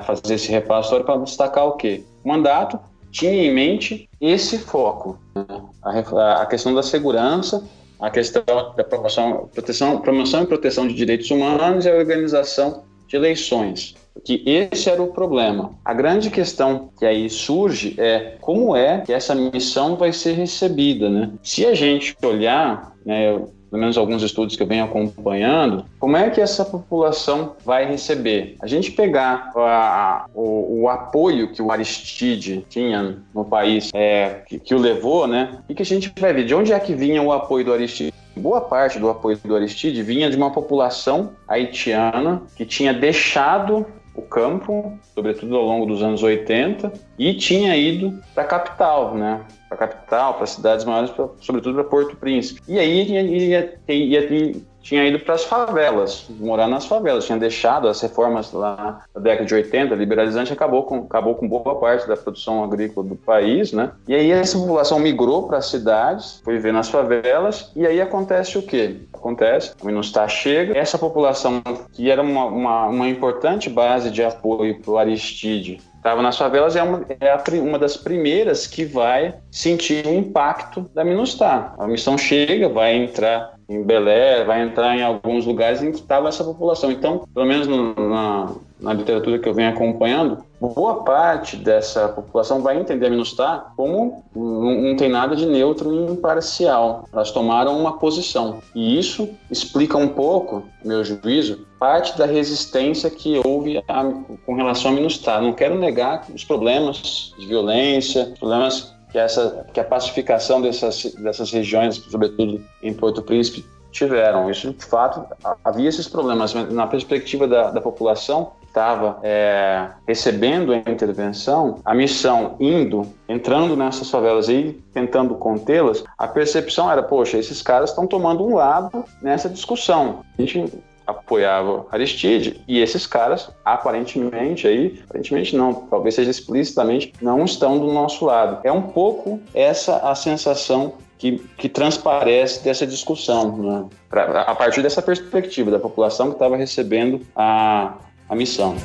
fazer 0.06 0.36
esse 0.36 0.52
repasso 0.52 1.00
para 1.04 1.18
destacar 1.18 1.66
o 1.66 1.74
quê? 1.74 2.04
O 2.24 2.30
mandato 2.30 2.80
tinha 3.12 3.32
em 3.32 3.54
mente 3.54 4.10
esse 4.20 4.58
foco, 4.58 5.20
né? 5.36 5.44
a, 5.84 6.42
a 6.42 6.46
questão 6.46 6.74
da 6.74 6.84
segurança 6.84 7.64
a 8.02 8.10
questão 8.10 8.44
da 8.76 8.84
promoção, 8.84 9.48
proteção, 9.54 10.02
promoção 10.02 10.42
e 10.42 10.48
proteção 10.48 10.88
de 10.88 10.96
direitos 10.96 11.30
humanos 11.30 11.86
e 11.86 11.90
a 11.90 11.94
organização 11.94 12.84
de 13.08 13.16
eleições. 13.16 13.94
Que 14.24 14.44
esse 14.46 14.90
era 14.90 15.02
o 15.02 15.08
problema. 15.08 15.72
A 15.84 15.94
grande 15.94 16.30
questão 16.30 16.90
que 16.98 17.06
aí 17.06 17.30
surge 17.30 17.96
é 17.98 18.36
como 18.42 18.76
é 18.76 19.00
que 19.00 19.14
essa 19.14 19.34
missão 19.34 19.96
vai 19.96 20.12
ser 20.12 20.34
recebida, 20.34 21.10
né? 21.10 21.32
Se 21.42 21.66
a 21.66 21.74
gente 21.74 22.16
olhar, 22.22 22.94
né, 23.06 23.40
pelo 23.72 23.80
menos 23.80 23.98
alguns 23.98 24.22
estudos 24.22 24.58
que 24.58 24.62
eu 24.62 24.68
venho 24.68 24.84
acompanhando, 24.84 25.86
como 25.98 26.18
é 26.18 26.30
que 26.30 26.42
essa 26.42 26.66
população 26.66 27.56
vai 27.64 27.86
receber? 27.86 28.58
A 28.62 28.68
gente 28.68 28.92
pegar 28.92 29.50
a, 29.56 30.26
o, 30.36 30.82
o, 30.82 30.90
apoio 30.90 31.54
que 31.54 31.62
o 31.62 31.72
Aristide 31.72 32.66
tinha 32.70 33.18
no 33.34 33.46
país, 33.46 33.90
é, 33.94 34.42
que, 34.46 34.60
que, 34.60 34.76
o 34.76 34.78
levou, 34.78 35.26
né? 35.26 35.60
E 35.70 35.74
que 35.74 35.84
a 35.84 35.86
gente 35.86 36.12
vai 36.20 36.34
ver 36.34 36.46
de 36.46 36.54
onde 36.54 36.74
é 36.74 36.80
que 36.80 36.94
vinha 36.94 37.22
o 37.24 37.32
apoio 37.32 37.64
do 37.64 37.74
Aristide. 37.74 38.14
Boa 38.36 38.60
parte 38.60 39.00
do 39.00 39.10
apoio 39.10 39.38
do 39.44 39.56
Aristide 39.56 40.04
vinha 40.04 40.30
de 40.30 40.36
uma 40.36 40.52
população 40.52 41.32
haitiana 41.48 42.42
que 42.58 42.66
tinha 42.66 42.94
deixado 42.94 43.86
o 44.14 44.22
campo, 44.22 44.98
sobretudo 45.16 45.56
ao 45.56 45.64
longo 45.64 45.86
dos 45.86 46.02
anos 46.02 46.22
80, 46.22 46.92
e 47.18 47.34
tinha 47.34 47.76
ido 47.76 48.20
para 48.34 48.44
a 48.44 48.48
capital, 48.48 49.16
né? 49.16 49.42
Para 49.70 49.76
a 49.76 49.88
capital, 49.88 50.34
para 50.34 50.46
cidades 50.46 50.86
maiores, 50.86 51.12
pra, 51.12 51.30
sobretudo 51.40 51.76
para 51.76 51.84
Porto 51.86 52.16
Príncipe. 52.18 52.62
E 52.68 52.78
aí 52.78 53.04
ia, 53.04 53.22
ia, 53.22 53.80
ia, 53.88 53.94
ia 53.94 54.56
tinha 54.82 55.06
ido 55.06 55.20
para 55.20 55.36
as 55.36 55.44
favelas, 55.44 56.26
morar 56.40 56.68
nas 56.68 56.86
favelas, 56.86 57.26
tinha 57.26 57.38
deixado 57.38 57.88
as 57.88 58.02
reformas 58.02 58.52
lá 58.52 59.02
na 59.14 59.22
década 59.22 59.46
de 59.46 59.54
80, 59.54 59.96
liberalizante 59.96 60.52
acabou 60.52 60.84
com, 60.84 61.00
acabou 61.00 61.36
com 61.36 61.48
boa 61.48 61.76
parte 61.80 62.08
da 62.08 62.18
produção 62.18 62.64
agrícola 62.64 63.08
do 63.08 63.16
país, 63.16 63.72
né? 63.72 63.92
E 64.08 64.16
aí 64.16 64.32
essa 64.32 64.58
população 64.58 65.00
migrou 65.00 65.48
para 65.48 65.58
as 65.58 65.68
cidades, 65.68 66.42
foi 66.44 66.56
viver 66.56 66.74
nas 66.74 66.90
favelas, 66.90 67.72
e 67.76 67.86
aí 67.86 68.02
acontece 68.02 68.58
o 68.58 68.62
quê? 68.62 68.98
Acontece, 69.14 69.74
o 69.82 69.86
Minustah 69.86 70.28
chega, 70.28 70.78
essa 70.78 70.98
população 70.98 71.62
que 71.94 72.10
era 72.10 72.22
uma, 72.22 72.46
uma, 72.46 72.86
uma 72.88 73.08
importante 73.08 73.70
base 73.70 74.10
de 74.10 74.24
apoio 74.24 74.82
para 74.82 74.92
o 74.92 74.98
Aristide, 74.98 75.80
estava 76.02 76.22
nas 76.24 76.36
favelas, 76.36 76.76
é, 76.76 76.82
uma, 76.82 77.06
é 77.20 77.30
a, 77.30 77.42
uma 77.62 77.78
das 77.78 77.96
primeiras 77.96 78.66
que 78.66 78.84
vai 78.84 79.36
sentir 79.52 80.06
o 80.08 80.14
impacto 80.14 80.90
da 80.94 81.04
Minustah. 81.04 81.76
A 81.78 81.88
missão 81.88 82.18
chega, 82.18 82.68
vai 82.68 82.96
entrar 82.96 83.54
em 83.72 83.84
Belé, 83.84 84.44
vai 84.44 84.62
entrar 84.62 84.98
em 84.98 85.02
alguns 85.02 85.46
lugares 85.46 85.82
em 85.82 85.92
que 85.92 86.00
estava 86.00 86.28
essa 86.28 86.44
população. 86.44 86.92
Então, 86.92 87.26
pelo 87.34 87.46
menos 87.46 87.68
no, 87.68 87.94
na, 87.94 88.52
na, 88.82 88.94
literatura 88.94 89.40
que 89.40 89.48
eu 89.48 89.54
venho 89.54 89.70
acompanhando, 89.70 90.40
boa 90.60 91.04
parte 91.04 91.56
dessa 91.56 92.10
população 92.10 92.62
vai 92.62 92.78
entender 92.78 93.08
a 93.08 93.10
Minustah 93.10 93.72
como 93.78 94.26
não, 94.36 94.82
não 94.82 94.96
tem 94.98 95.10
nada 95.10 95.38
de 95.38 95.46
neutro 95.46 95.94
e 95.94 96.12
imparcial. 96.12 97.06
Elas 97.14 97.32
tomaram 97.32 97.80
uma 97.80 97.98
posição. 97.98 98.60
E 98.76 99.00
isso 99.00 99.30
explica 99.50 99.98
um 99.98 100.10
pouco, 100.10 100.64
meu 100.84 101.02
juízo, 101.04 101.66
parte 101.80 102.18
da 102.18 102.26
resistência 102.26 103.10
que 103.10 103.42
houve 103.46 103.82
a, 103.88 104.04
com 104.46 104.54
relação 104.54 104.92
a 104.92 104.94
Minustah. 104.94 105.40
Não 105.40 105.54
quero 105.54 105.80
negar 105.80 106.26
os 106.34 106.44
problemas 106.44 107.34
de 107.40 107.46
violência, 107.46 108.34
problemas 108.38 108.91
que, 109.12 109.18
essa, 109.18 109.66
que 109.74 109.80
a 109.80 109.84
pacificação 109.84 110.62
dessas, 110.62 111.14
dessas 111.16 111.52
regiões, 111.52 111.96
sobretudo 111.96 112.64
em 112.82 112.94
Porto 112.94 113.22
Príncipe, 113.22 113.66
tiveram. 113.92 114.50
Isso, 114.50 114.74
de 114.74 114.86
fato, 114.86 115.26
havia 115.64 115.90
esses 115.90 116.08
problemas. 116.08 116.54
Mas 116.54 116.72
na 116.74 116.88
perspectiva 116.88 117.48
da, 117.48 117.72
da 117.72 117.82
população 117.82 118.54
que 118.62 118.68
estava 118.68 119.20
é, 119.22 119.90
recebendo 120.08 120.72
a 120.72 120.78
intervenção, 120.78 121.80
a 121.84 121.94
missão 121.94 122.56
indo, 122.60 123.06
entrando 123.28 123.76
nessas 123.76 124.10
favelas 124.10 124.48
e 124.48 124.82
tentando 124.94 125.36
contê-las, 125.36 126.04
a 126.18 126.28
percepção 126.28 126.90
era, 126.90 127.04
poxa, 127.04 127.38
esses 127.38 127.62
caras 127.62 127.90
estão 127.90 128.08
tomando 128.08 128.46
um 128.46 128.56
lado 128.56 129.04
nessa 129.22 129.50
discussão. 129.50 130.22
A 130.38 130.42
gente 130.42 130.72
apoiava 131.12 131.86
Aristide 131.92 132.62
e 132.68 132.80
esses 132.80 133.06
caras 133.06 133.50
aparentemente 133.64 134.68
aí, 134.68 135.02
aparentemente 135.08 135.56
não, 135.56 135.74
talvez 135.74 136.16
seja 136.16 136.32
explicitamente, 136.32 137.14
não 137.22 137.46
estão 137.46 137.80
do 137.80 137.92
nosso 137.92 138.26
lado. 138.26 138.60
É 138.64 138.72
um 138.72 138.82
pouco 138.82 139.40
essa 139.54 139.98
a 139.98 140.16
sensação 140.16 140.94
que, 141.18 141.38
que 141.58 141.70
transparece 141.70 142.64
dessa 142.64 142.88
discussão, 142.88 143.56
né? 143.58 143.86
pra, 144.10 144.42
a 144.42 144.56
partir 144.56 144.82
dessa 144.82 145.02
perspectiva 145.02 145.70
da 145.70 145.80
população 145.80 146.30
que 146.30 146.34
estava 146.34 146.58
recebendo 146.58 147.22
a, 147.36 147.94
a 148.28 148.36
missão. 148.36 148.76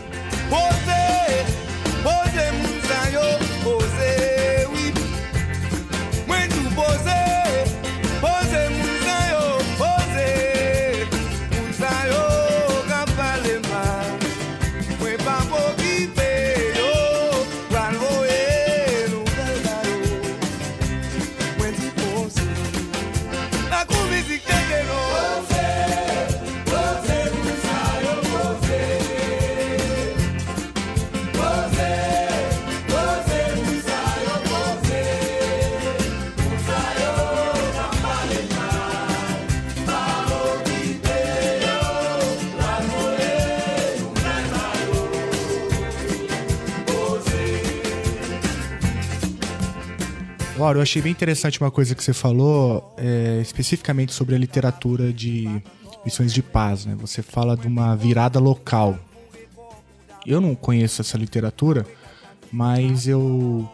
Laura, 50.67 50.81
eu 50.81 50.83
achei 50.83 51.01
bem 51.01 51.13
interessante 51.13 51.61
uma 51.61 51.71
coisa 51.71 51.95
que 51.95 52.03
você 52.03 52.13
falou, 52.13 52.93
é, 52.97 53.39
especificamente 53.41 54.13
sobre 54.13 54.35
a 54.35 54.39
literatura 54.39 55.13
de 55.13 55.63
missões 56.05 56.35
de 56.35 56.43
paz. 56.43 56.85
Né? 56.85 56.97
Você 56.99 57.23
fala 57.23 57.57
de 57.57 57.69
uma 57.69 57.95
virada 57.95 58.41
local. 58.41 58.99
Eu 60.27 60.41
não 60.41 60.57
conheço 60.57 61.01
essa 61.01 61.17
literatura, 61.17 61.87
mas 62.51 63.07
eu 63.07 63.71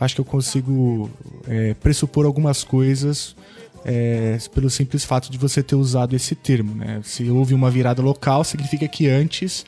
acho 0.00 0.16
que 0.16 0.20
eu 0.20 0.24
consigo 0.24 1.08
é, 1.46 1.74
pressupor 1.74 2.26
algumas 2.26 2.64
coisas 2.64 3.36
é, 3.84 4.38
pelo 4.52 4.68
simples 4.68 5.04
fato 5.04 5.30
de 5.30 5.38
você 5.38 5.62
ter 5.62 5.76
usado 5.76 6.16
esse 6.16 6.34
termo. 6.34 6.74
Né? 6.74 7.00
Se 7.04 7.30
houve 7.30 7.54
uma 7.54 7.70
virada 7.70 8.02
local, 8.02 8.42
significa 8.42 8.88
que 8.88 9.08
antes 9.08 9.64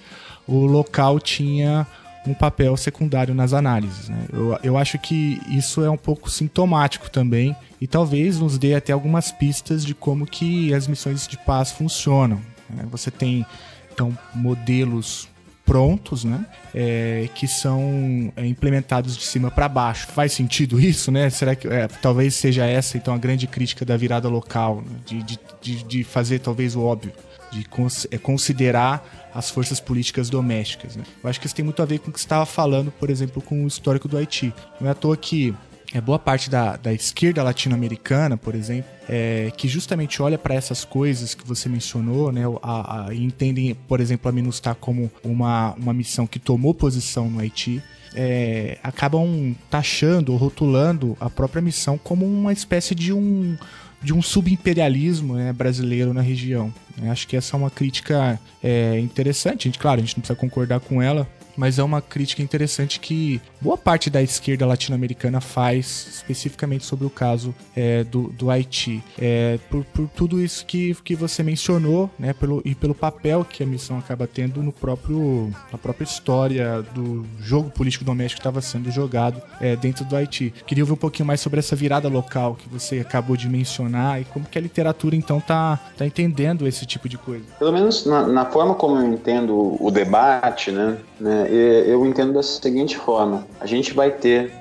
o 0.48 0.66
local 0.66 1.20
tinha 1.20 1.86
um 2.26 2.34
papel 2.34 2.76
secundário 2.76 3.34
nas 3.34 3.52
análises. 3.52 4.08
Né? 4.08 4.26
Eu, 4.32 4.58
eu 4.62 4.76
acho 4.76 4.98
que 4.98 5.40
isso 5.48 5.82
é 5.82 5.90
um 5.90 5.96
pouco 5.96 6.30
sintomático 6.30 7.10
também 7.10 7.56
e 7.80 7.86
talvez 7.86 8.38
nos 8.38 8.58
dê 8.58 8.74
até 8.74 8.92
algumas 8.92 9.32
pistas 9.32 9.84
de 9.84 9.94
como 9.94 10.26
que 10.26 10.74
as 10.74 10.86
missões 10.86 11.26
de 11.26 11.38
paz 11.38 11.70
funcionam. 11.70 12.40
Né? 12.68 12.84
Você 12.90 13.10
tem 13.10 13.46
então 13.92 14.16
modelos 14.34 15.28
prontos, 15.70 16.24
né, 16.24 16.44
é, 16.74 17.28
que 17.32 17.46
são 17.46 18.32
é, 18.34 18.44
implementados 18.44 19.16
de 19.16 19.22
cima 19.22 19.52
para 19.52 19.68
baixo. 19.68 20.08
Faz 20.08 20.32
sentido 20.32 20.80
isso, 20.80 21.12
né? 21.12 21.30
Será 21.30 21.54
que 21.54 21.68
é, 21.68 21.86
talvez 21.86 22.34
seja 22.34 22.66
essa 22.66 22.96
então 22.96 23.14
a 23.14 23.18
grande 23.18 23.46
crítica 23.46 23.84
da 23.84 23.96
virada 23.96 24.28
local, 24.28 24.82
né? 24.84 24.96
de, 25.06 25.22
de, 25.22 25.38
de, 25.62 25.84
de 25.84 26.04
fazer 26.04 26.40
talvez 26.40 26.74
o 26.74 26.82
óbvio, 26.82 27.12
de 27.50 27.64
cons 27.64 28.06
é, 28.10 28.18
considerar 28.18 29.30
as 29.34 29.50
forças 29.50 29.80
políticas 29.80 30.30
domésticas. 30.30 30.96
Né? 30.96 31.04
Eu 31.22 31.30
acho 31.30 31.40
que 31.40 31.46
isso 31.46 31.54
tem 31.54 31.64
muito 31.64 31.82
a 31.82 31.84
ver 31.84 31.98
com 31.98 32.10
o 32.10 32.12
que 32.12 32.20
você 32.20 32.26
estava 32.26 32.46
falando, 32.46 32.90
por 32.90 33.10
exemplo, 33.10 33.42
com 33.42 33.64
o 33.64 33.66
histórico 33.66 34.08
do 34.08 34.16
Haiti. 34.16 34.52
Não 34.80 34.88
é 34.88 34.90
à 34.90 34.94
toa 34.94 35.16
que 35.16 35.54
é 35.92 36.00
boa 36.00 36.18
parte 36.18 36.48
da, 36.48 36.76
da 36.76 36.92
esquerda 36.92 37.42
latino-americana, 37.42 38.36
por 38.36 38.54
exemplo, 38.54 38.88
é, 39.08 39.52
que 39.56 39.66
justamente 39.66 40.22
olha 40.22 40.38
para 40.38 40.54
essas 40.54 40.84
coisas 40.84 41.34
que 41.34 41.46
você 41.46 41.68
mencionou, 41.68 42.30
né, 42.30 42.42
a, 42.62 43.06
a, 43.08 43.14
e 43.14 43.24
entendem, 43.24 43.74
por 43.88 44.00
exemplo, 44.00 44.28
a 44.28 44.32
MINUSTAH 44.32 44.76
como 44.76 45.10
uma, 45.24 45.74
uma 45.74 45.92
missão 45.92 46.26
que 46.26 46.38
tomou 46.38 46.72
posição 46.72 47.28
no 47.28 47.40
Haiti, 47.40 47.82
é, 48.14 48.78
acabam 48.82 49.54
taxando 49.68 50.32
ou 50.32 50.38
rotulando 50.38 51.16
a 51.20 51.28
própria 51.28 51.62
missão 51.62 51.98
como 51.98 52.24
uma 52.24 52.52
espécie 52.52 52.94
de 52.94 53.12
um 53.12 53.56
de 54.02 54.14
um 54.14 54.22
subimperialismo 54.22 55.34
né, 55.34 55.52
brasileiro 55.52 56.14
na 56.14 56.22
região. 56.22 56.72
Acho 57.10 57.26
que 57.26 57.36
essa 57.36 57.56
é 57.56 57.58
uma 57.58 57.70
crítica 57.70 58.38
é, 58.62 58.98
interessante. 58.98 59.66
A 59.66 59.68
gente, 59.68 59.78
claro, 59.78 60.00
a 60.00 60.04
gente 60.04 60.16
não 60.16 60.20
precisa 60.20 60.38
concordar 60.38 60.80
com 60.80 61.00
ela, 61.00 61.28
mas 61.60 61.78
é 61.78 61.82
uma 61.82 62.00
crítica 62.00 62.40
interessante 62.40 62.98
que 62.98 63.38
boa 63.60 63.76
parte 63.76 64.08
da 64.08 64.22
esquerda 64.22 64.64
latino-americana 64.64 65.42
faz, 65.42 66.08
especificamente 66.10 66.86
sobre 66.86 67.04
o 67.04 67.10
caso 67.10 67.54
é, 67.76 68.02
do, 68.02 68.28
do 68.28 68.50
Haiti. 68.50 69.04
É, 69.18 69.58
por, 69.68 69.84
por, 69.84 70.08
tudo 70.08 70.40
isso 70.40 70.64
que, 70.64 70.96
que 71.04 71.14
você 71.14 71.42
mencionou, 71.42 72.08
né, 72.18 72.32
pelo, 72.32 72.62
e 72.64 72.74
pelo 72.74 72.94
papel 72.94 73.44
que 73.44 73.62
a 73.62 73.66
missão 73.66 73.98
acaba 73.98 74.26
tendo 74.26 74.62
no 74.62 74.72
próprio, 74.72 75.52
na 75.70 75.76
própria 75.76 76.04
história 76.04 76.80
do 76.94 77.26
jogo 77.38 77.68
político 77.68 78.06
doméstico 78.06 78.40
que 78.40 78.40
estava 78.40 78.62
sendo 78.62 78.90
jogado 78.90 79.42
é, 79.60 79.76
dentro 79.76 80.02
do 80.06 80.16
Haiti. 80.16 80.54
Queria 80.66 80.82
ouvir 80.82 80.94
um 80.94 80.96
pouquinho 80.96 81.26
mais 81.26 81.42
sobre 81.42 81.58
essa 81.58 81.76
virada 81.76 82.08
local 82.08 82.54
que 82.54 82.70
você 82.70 83.00
acabou 83.00 83.36
de 83.36 83.50
mencionar 83.50 84.18
e 84.18 84.24
como 84.24 84.46
que 84.46 84.56
a 84.56 84.62
literatura 84.62 85.14
então 85.14 85.36
está 85.36 85.78
tá 85.98 86.06
entendendo 86.06 86.66
esse 86.66 86.86
tipo 86.86 87.06
de 87.06 87.18
coisa. 87.18 87.44
Pelo 87.58 87.72
menos 87.72 88.06
na, 88.06 88.26
na 88.26 88.46
forma 88.46 88.74
como 88.74 88.96
eu 88.96 89.06
entendo 89.06 89.76
o 89.78 89.90
debate, 89.90 90.72
né, 90.72 90.96
né 91.20 91.49
eu 91.52 92.04
entendo 92.06 92.32
da 92.32 92.42
seguinte 92.42 92.96
forma: 92.96 93.46
a 93.60 93.66
gente 93.66 93.92
vai 93.92 94.10
ter 94.10 94.52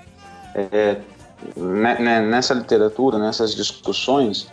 é, 0.56 0.98
né, 1.56 2.00
né, 2.00 2.22
nessa 2.22 2.54
literatura, 2.54 3.18
nessas 3.18 3.56
discussões, 3.56 4.48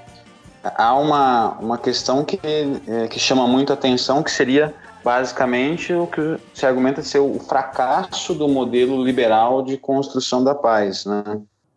há 0.62 0.94
uma, 0.94 1.52
uma 1.58 1.78
questão 1.78 2.24
que, 2.24 2.38
é, 2.44 3.08
que 3.08 3.18
chama 3.18 3.46
muito 3.46 3.72
atenção, 3.72 4.22
que 4.22 4.30
seria 4.30 4.74
basicamente 5.04 5.92
o 5.92 6.06
que 6.06 6.36
se 6.52 6.66
argumenta 6.66 7.02
ser 7.02 7.20
o 7.20 7.38
fracasso 7.38 8.34
do 8.34 8.48
modelo 8.48 9.02
liberal 9.04 9.62
de 9.62 9.76
construção 9.76 10.42
da 10.42 10.54
paz, 10.54 11.04
né? 11.04 11.22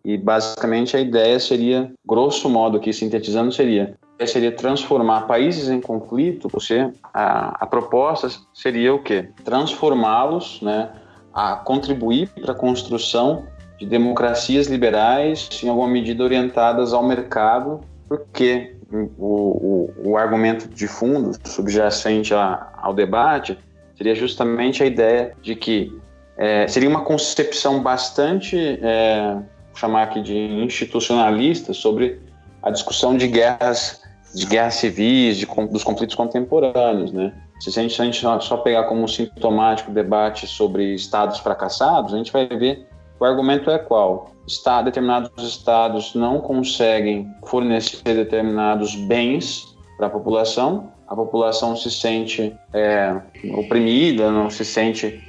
E 0.03 0.17
basicamente 0.17 0.95
a 0.95 0.99
ideia 0.99 1.39
seria, 1.39 1.91
grosso 2.05 2.49
modo 2.49 2.77
aqui 2.77 2.91
sintetizando, 2.93 3.51
seria 3.51 3.95
seria 4.27 4.51
transformar 4.51 5.21
países 5.21 5.69
em 5.69 5.79
conflito, 5.79 6.49
você 6.49 6.91
a, 7.13 7.63
a 7.63 7.65
proposta 7.65 8.29
seria 8.53 8.93
o 8.93 8.99
quê? 9.01 9.29
Transformá-los, 9.43 10.61
né, 10.61 10.89
a 11.33 11.55
contribuir 11.55 12.27
para 12.29 12.51
a 12.51 12.55
construção 12.55 13.45
de 13.79 13.85
democracias 13.85 14.67
liberais, 14.67 15.49
em 15.63 15.69
alguma 15.69 15.87
medida 15.87 16.23
orientadas 16.23 16.93
ao 16.93 17.01
mercado, 17.01 17.79
porque 18.09 18.75
o, 18.91 19.07
o, 19.17 20.09
o 20.09 20.17
argumento 20.17 20.67
de 20.67 20.87
fundo 20.87 21.31
subjacente 21.45 22.33
a, 22.33 22.67
ao 22.77 22.93
debate 22.93 23.57
seria 23.95 24.15
justamente 24.15 24.83
a 24.83 24.85
ideia 24.85 25.33
de 25.41 25.55
que 25.55 25.97
é, 26.37 26.67
seria 26.67 26.89
uma 26.89 27.01
concepção 27.01 27.81
bastante, 27.81 28.57
é, 28.81 29.37
chamar 29.75 30.03
aqui 30.03 30.21
de 30.21 30.37
institucionalista, 30.37 31.73
sobre 31.73 32.21
a 32.61 32.69
discussão 32.69 33.15
de 33.15 33.27
guerras 33.27 34.01
de 34.33 34.45
guerras 34.45 34.75
civis, 34.75 35.37
de, 35.37 35.45
dos 35.45 35.83
conflitos 35.83 36.15
contemporâneos, 36.15 37.11
né? 37.11 37.33
Se 37.59 37.69
a 37.77 37.83
gente, 37.83 38.01
a 38.01 38.05
gente 38.05 38.25
só 38.45 38.57
pegar 38.57 38.85
como 38.85 39.07
sintomático 39.07 39.91
debate 39.91 40.47
sobre 40.47 40.93
estados 40.93 41.39
fracassados, 41.39 42.13
a 42.13 42.17
gente 42.17 42.31
vai 42.31 42.47
ver 42.47 42.87
o 43.19 43.25
argumento 43.25 43.69
é 43.69 43.77
qual? 43.77 44.31
Está, 44.47 44.81
determinados 44.81 45.43
estados 45.43 46.15
não 46.15 46.39
conseguem 46.39 47.29
fornecer 47.45 48.01
determinados 48.03 48.95
bens 48.95 49.75
para 49.97 50.07
a 50.07 50.09
população, 50.09 50.91
a 51.05 51.15
população 51.15 51.75
se 51.75 51.91
sente 51.91 52.55
é, 52.73 53.13
oprimida, 53.55 54.31
não 54.31 54.49
se 54.49 54.63
sente 54.63 55.21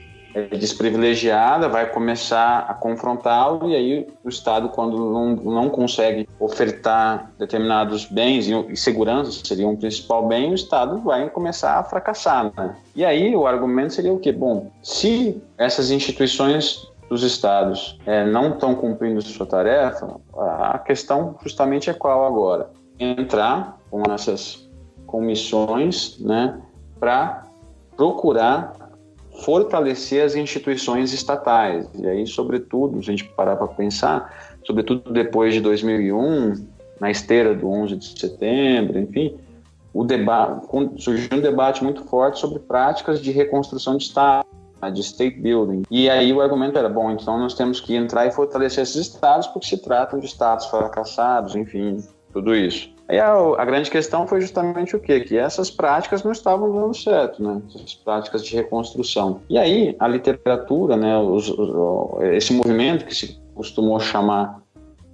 desprivilegiada, 0.59 1.69
vai 1.69 1.91
começar 1.91 2.67
a 2.69 2.75
confrontá-lo 2.75 3.69
e 3.69 3.75
aí 3.75 4.07
o 4.25 4.29
Estado, 4.29 4.69
quando 4.69 4.97
não, 4.97 5.37
não 5.37 5.69
consegue 5.69 6.29
ofertar 6.39 7.33
determinados 7.39 8.05
bens 8.05 8.47
e, 8.47 8.77
segurança 8.77 9.33
seria 9.45 9.67
um 9.67 9.77
principal 9.77 10.27
bem, 10.27 10.53
o 10.53 10.55
Estado 10.55 11.01
vai 11.01 11.29
começar 11.31 11.79
a 11.79 11.85
fracassar. 11.85 12.53
Né? 12.57 12.77
E 12.95 13.05
aí 13.05 13.35
o 13.35 13.47
argumento 13.47 13.95
seria 13.95 14.13
o 14.13 14.19
quê? 14.19 14.33
Bom, 14.33 14.71
se 14.83 15.43
essas 15.59 15.91
instituições 15.91 16.89
dos 17.09 17.25
estados 17.25 17.99
é, 18.07 18.25
não 18.25 18.51
estão 18.51 18.75
cumprindo 18.75 19.21
sua 19.23 19.45
tarefa, 19.45 20.17
a 20.37 20.79
questão 20.79 21.37
justamente 21.43 21.91
é 21.91 21.93
qual 21.93 22.25
agora? 22.25 22.71
Entrar 22.99 23.79
com 23.91 24.03
essas 24.13 24.69
comissões 25.07 26.19
né, 26.21 26.61
para 27.01 27.47
procurar 27.97 28.80
fortalecer 29.43 30.25
as 30.25 30.35
instituições 30.35 31.13
estatais. 31.13 31.89
E 31.99 32.07
aí, 32.07 32.27
sobretudo, 32.27 33.03
se 33.03 33.11
a 33.11 33.17
gente 33.17 33.25
parar 33.25 33.57
para 33.57 33.69
pensar, 33.69 34.57
sobretudo 34.65 35.13
depois 35.13 35.55
de 35.55 35.61
2001, 35.61 36.67
na 37.01 37.11
esteira 37.11 37.55
do 37.55 37.69
11 37.69 37.97
de 37.97 38.21
setembro, 38.21 38.99
enfim, 38.99 39.37
o 39.93 40.05
debate, 40.05 40.67
surgiu 40.99 41.39
um 41.39 41.41
debate 41.41 41.83
muito 41.83 42.05
forte 42.05 42.39
sobre 42.39 42.59
práticas 42.61 43.21
de 43.21 43.31
reconstrução 43.33 43.97
de 43.97 44.05
Estado, 44.05 44.47
de 44.93 45.01
state 45.01 45.39
building. 45.39 45.83
E 45.91 46.09
aí 46.09 46.33
o 46.33 46.41
argumento 46.41 46.79
era, 46.79 46.89
bom, 46.89 47.11
então 47.11 47.39
nós 47.39 47.55
temos 47.55 47.81
que 47.81 47.95
entrar 47.95 48.27
e 48.27 48.31
fortalecer 48.31 48.83
esses 48.83 48.97
estados 48.97 49.47
porque 49.49 49.67
se 49.67 49.79
tratam 49.79 50.19
de 50.19 50.27
estados 50.27 50.67
fracassados, 50.67 51.55
enfim, 51.55 51.99
tudo 52.33 52.55
isso. 52.55 52.91
Aí 53.11 53.19
a, 53.19 53.33
a, 53.33 53.65
grande 53.65 53.91
questão 53.91 54.25
foi 54.25 54.41
justamente 54.41 54.95
o 54.95 55.01
quê? 55.01 55.19
Que 55.19 55.37
essas 55.37 55.69
práticas 55.69 56.23
não 56.23 56.31
estavam 56.31 56.73
dando 56.73 56.95
certo, 56.95 57.43
né? 57.43 57.61
Essas 57.75 57.93
práticas 57.93 58.45
de 58.45 58.55
reconstrução. 58.55 59.41
E 59.51 59.59
aí 59.59 59.97
a 59.99 60.07
literatura, 60.07 60.97
né, 60.97 61.19
os, 61.19 61.49
os, 61.49 62.23
esse 62.23 62.53
movimento 62.53 63.05
que 63.05 63.13
se 63.13 63.37
costumou 63.53 63.99
chamar 63.99 64.63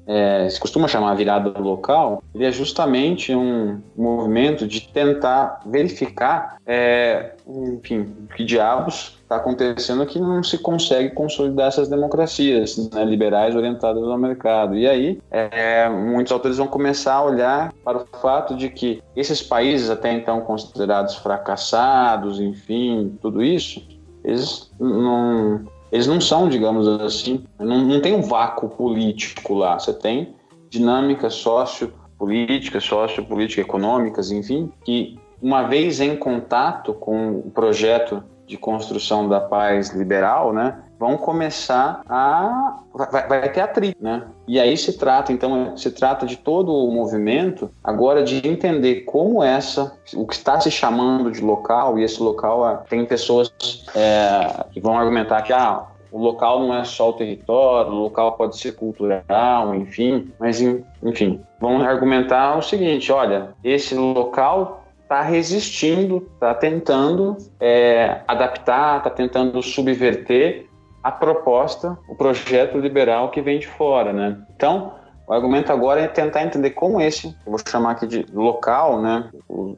é, 0.06 0.48
se 0.48 0.60
costuma 0.60 0.86
chamar 0.86 1.14
virada 1.14 1.58
local, 1.58 2.22
ele 2.34 2.44
é 2.44 2.52
justamente 2.52 3.34
um 3.34 3.80
movimento 3.96 4.66
de 4.66 4.80
tentar 4.80 5.60
verificar, 5.66 6.58
é, 6.64 7.32
enfim, 7.46 8.14
que 8.36 8.44
diabos 8.44 9.16
está 9.22 9.36
acontecendo 9.36 10.06
que 10.06 10.20
não 10.20 10.42
se 10.44 10.58
consegue 10.58 11.10
consolidar 11.10 11.66
essas 11.68 11.88
democracias 11.88 12.88
né, 12.92 13.04
liberais 13.04 13.56
orientadas 13.56 14.04
ao 14.04 14.16
mercado. 14.16 14.76
E 14.76 14.86
aí, 14.86 15.20
é, 15.30 15.88
muitos 15.88 16.32
autores 16.32 16.58
vão 16.58 16.68
começar 16.68 17.14
a 17.14 17.24
olhar 17.24 17.72
para 17.84 17.98
o 17.98 18.06
fato 18.20 18.54
de 18.54 18.68
que 18.68 19.02
esses 19.16 19.42
países 19.42 19.90
até 19.90 20.12
então 20.12 20.40
considerados 20.42 21.16
fracassados, 21.16 22.38
enfim, 22.38 23.18
tudo 23.20 23.42
isso, 23.42 23.82
eles 24.22 24.70
não 24.78 25.66
eles 25.90 26.06
não 26.06 26.20
são, 26.20 26.48
digamos 26.48 26.86
assim, 27.00 27.44
não, 27.58 27.78
não 27.78 28.00
tem 28.00 28.14
um 28.14 28.22
vácuo 28.22 28.68
político 28.68 29.54
lá. 29.54 29.78
Você 29.78 29.92
tem 29.92 30.34
dinâmicas 30.68 31.34
sociopolíticas, 31.34 32.84
sociopolíticas, 32.84 33.64
econômicas, 33.64 34.30
enfim, 34.30 34.72
que 34.84 35.18
uma 35.40 35.62
vez 35.62 36.00
em 36.00 36.16
contato 36.16 36.94
com 36.94 37.38
o 37.38 37.50
projeto 37.50 38.22
de 38.46 38.56
construção 38.56 39.28
da 39.28 39.40
paz 39.40 39.90
liberal, 39.90 40.52
né, 40.52 40.82
vão 40.98 41.16
começar 41.16 42.02
a 42.08 42.78
vai, 42.94 43.28
vai, 43.28 43.52
ter 43.52 43.60
atrito, 43.60 44.02
né? 44.02 44.24
E 44.48 44.58
aí 44.58 44.76
se 44.76 44.96
trata, 44.96 45.32
então, 45.32 45.76
se 45.76 45.90
trata 45.90 46.26
de 46.26 46.36
todo 46.36 46.72
o 46.72 46.90
movimento 46.90 47.70
agora 47.82 48.22
de 48.22 48.46
entender 48.46 49.02
como 49.02 49.42
essa 49.42 49.96
o 50.14 50.26
que 50.26 50.34
está 50.34 50.58
se 50.60 50.70
chamando 50.70 51.30
de 51.30 51.40
local 51.40 51.98
e 51.98 52.04
esse 52.04 52.22
local 52.22 52.68
é, 52.68 52.76
tem 52.88 53.04
pessoas 53.04 53.52
é, 53.94 54.64
que 54.72 54.80
vão 54.80 54.98
argumentar 54.98 55.42
que 55.42 55.52
ah, 55.52 55.84
o 56.10 56.18
local 56.18 56.60
não 56.60 56.74
é 56.74 56.84
só 56.84 57.10
o 57.10 57.12
território, 57.12 57.92
o 57.92 58.02
local 58.04 58.32
pode 58.32 58.56
ser 58.56 58.74
cultural, 58.74 59.74
enfim, 59.74 60.32
mas 60.38 60.60
enfim, 61.02 61.40
vão 61.60 61.82
argumentar 61.82 62.56
o 62.56 62.62
seguinte: 62.62 63.12
olha, 63.12 63.50
esse 63.62 63.94
local 63.94 64.84
está 65.02 65.22
resistindo, 65.22 66.28
está 66.34 66.52
tentando 66.52 67.36
é, 67.60 68.22
adaptar, 68.26 68.98
está 68.98 69.10
tentando 69.10 69.62
subverter 69.62 70.65
a 71.06 71.12
proposta, 71.12 71.96
o 72.08 72.16
projeto 72.16 72.78
liberal 72.78 73.30
que 73.30 73.40
vem 73.40 73.60
de 73.60 73.66
fora, 73.68 74.12
né? 74.12 74.38
Então, 74.56 74.94
o 75.24 75.32
argumento 75.32 75.70
agora 75.70 76.00
é 76.00 76.08
tentar 76.08 76.42
entender 76.42 76.70
como 76.70 77.00
esse, 77.00 77.28
eu 77.28 77.52
vou 77.52 77.60
chamar 77.64 77.92
aqui 77.92 78.08
de 78.08 78.26
local, 78.32 79.00
né? 79.00 79.28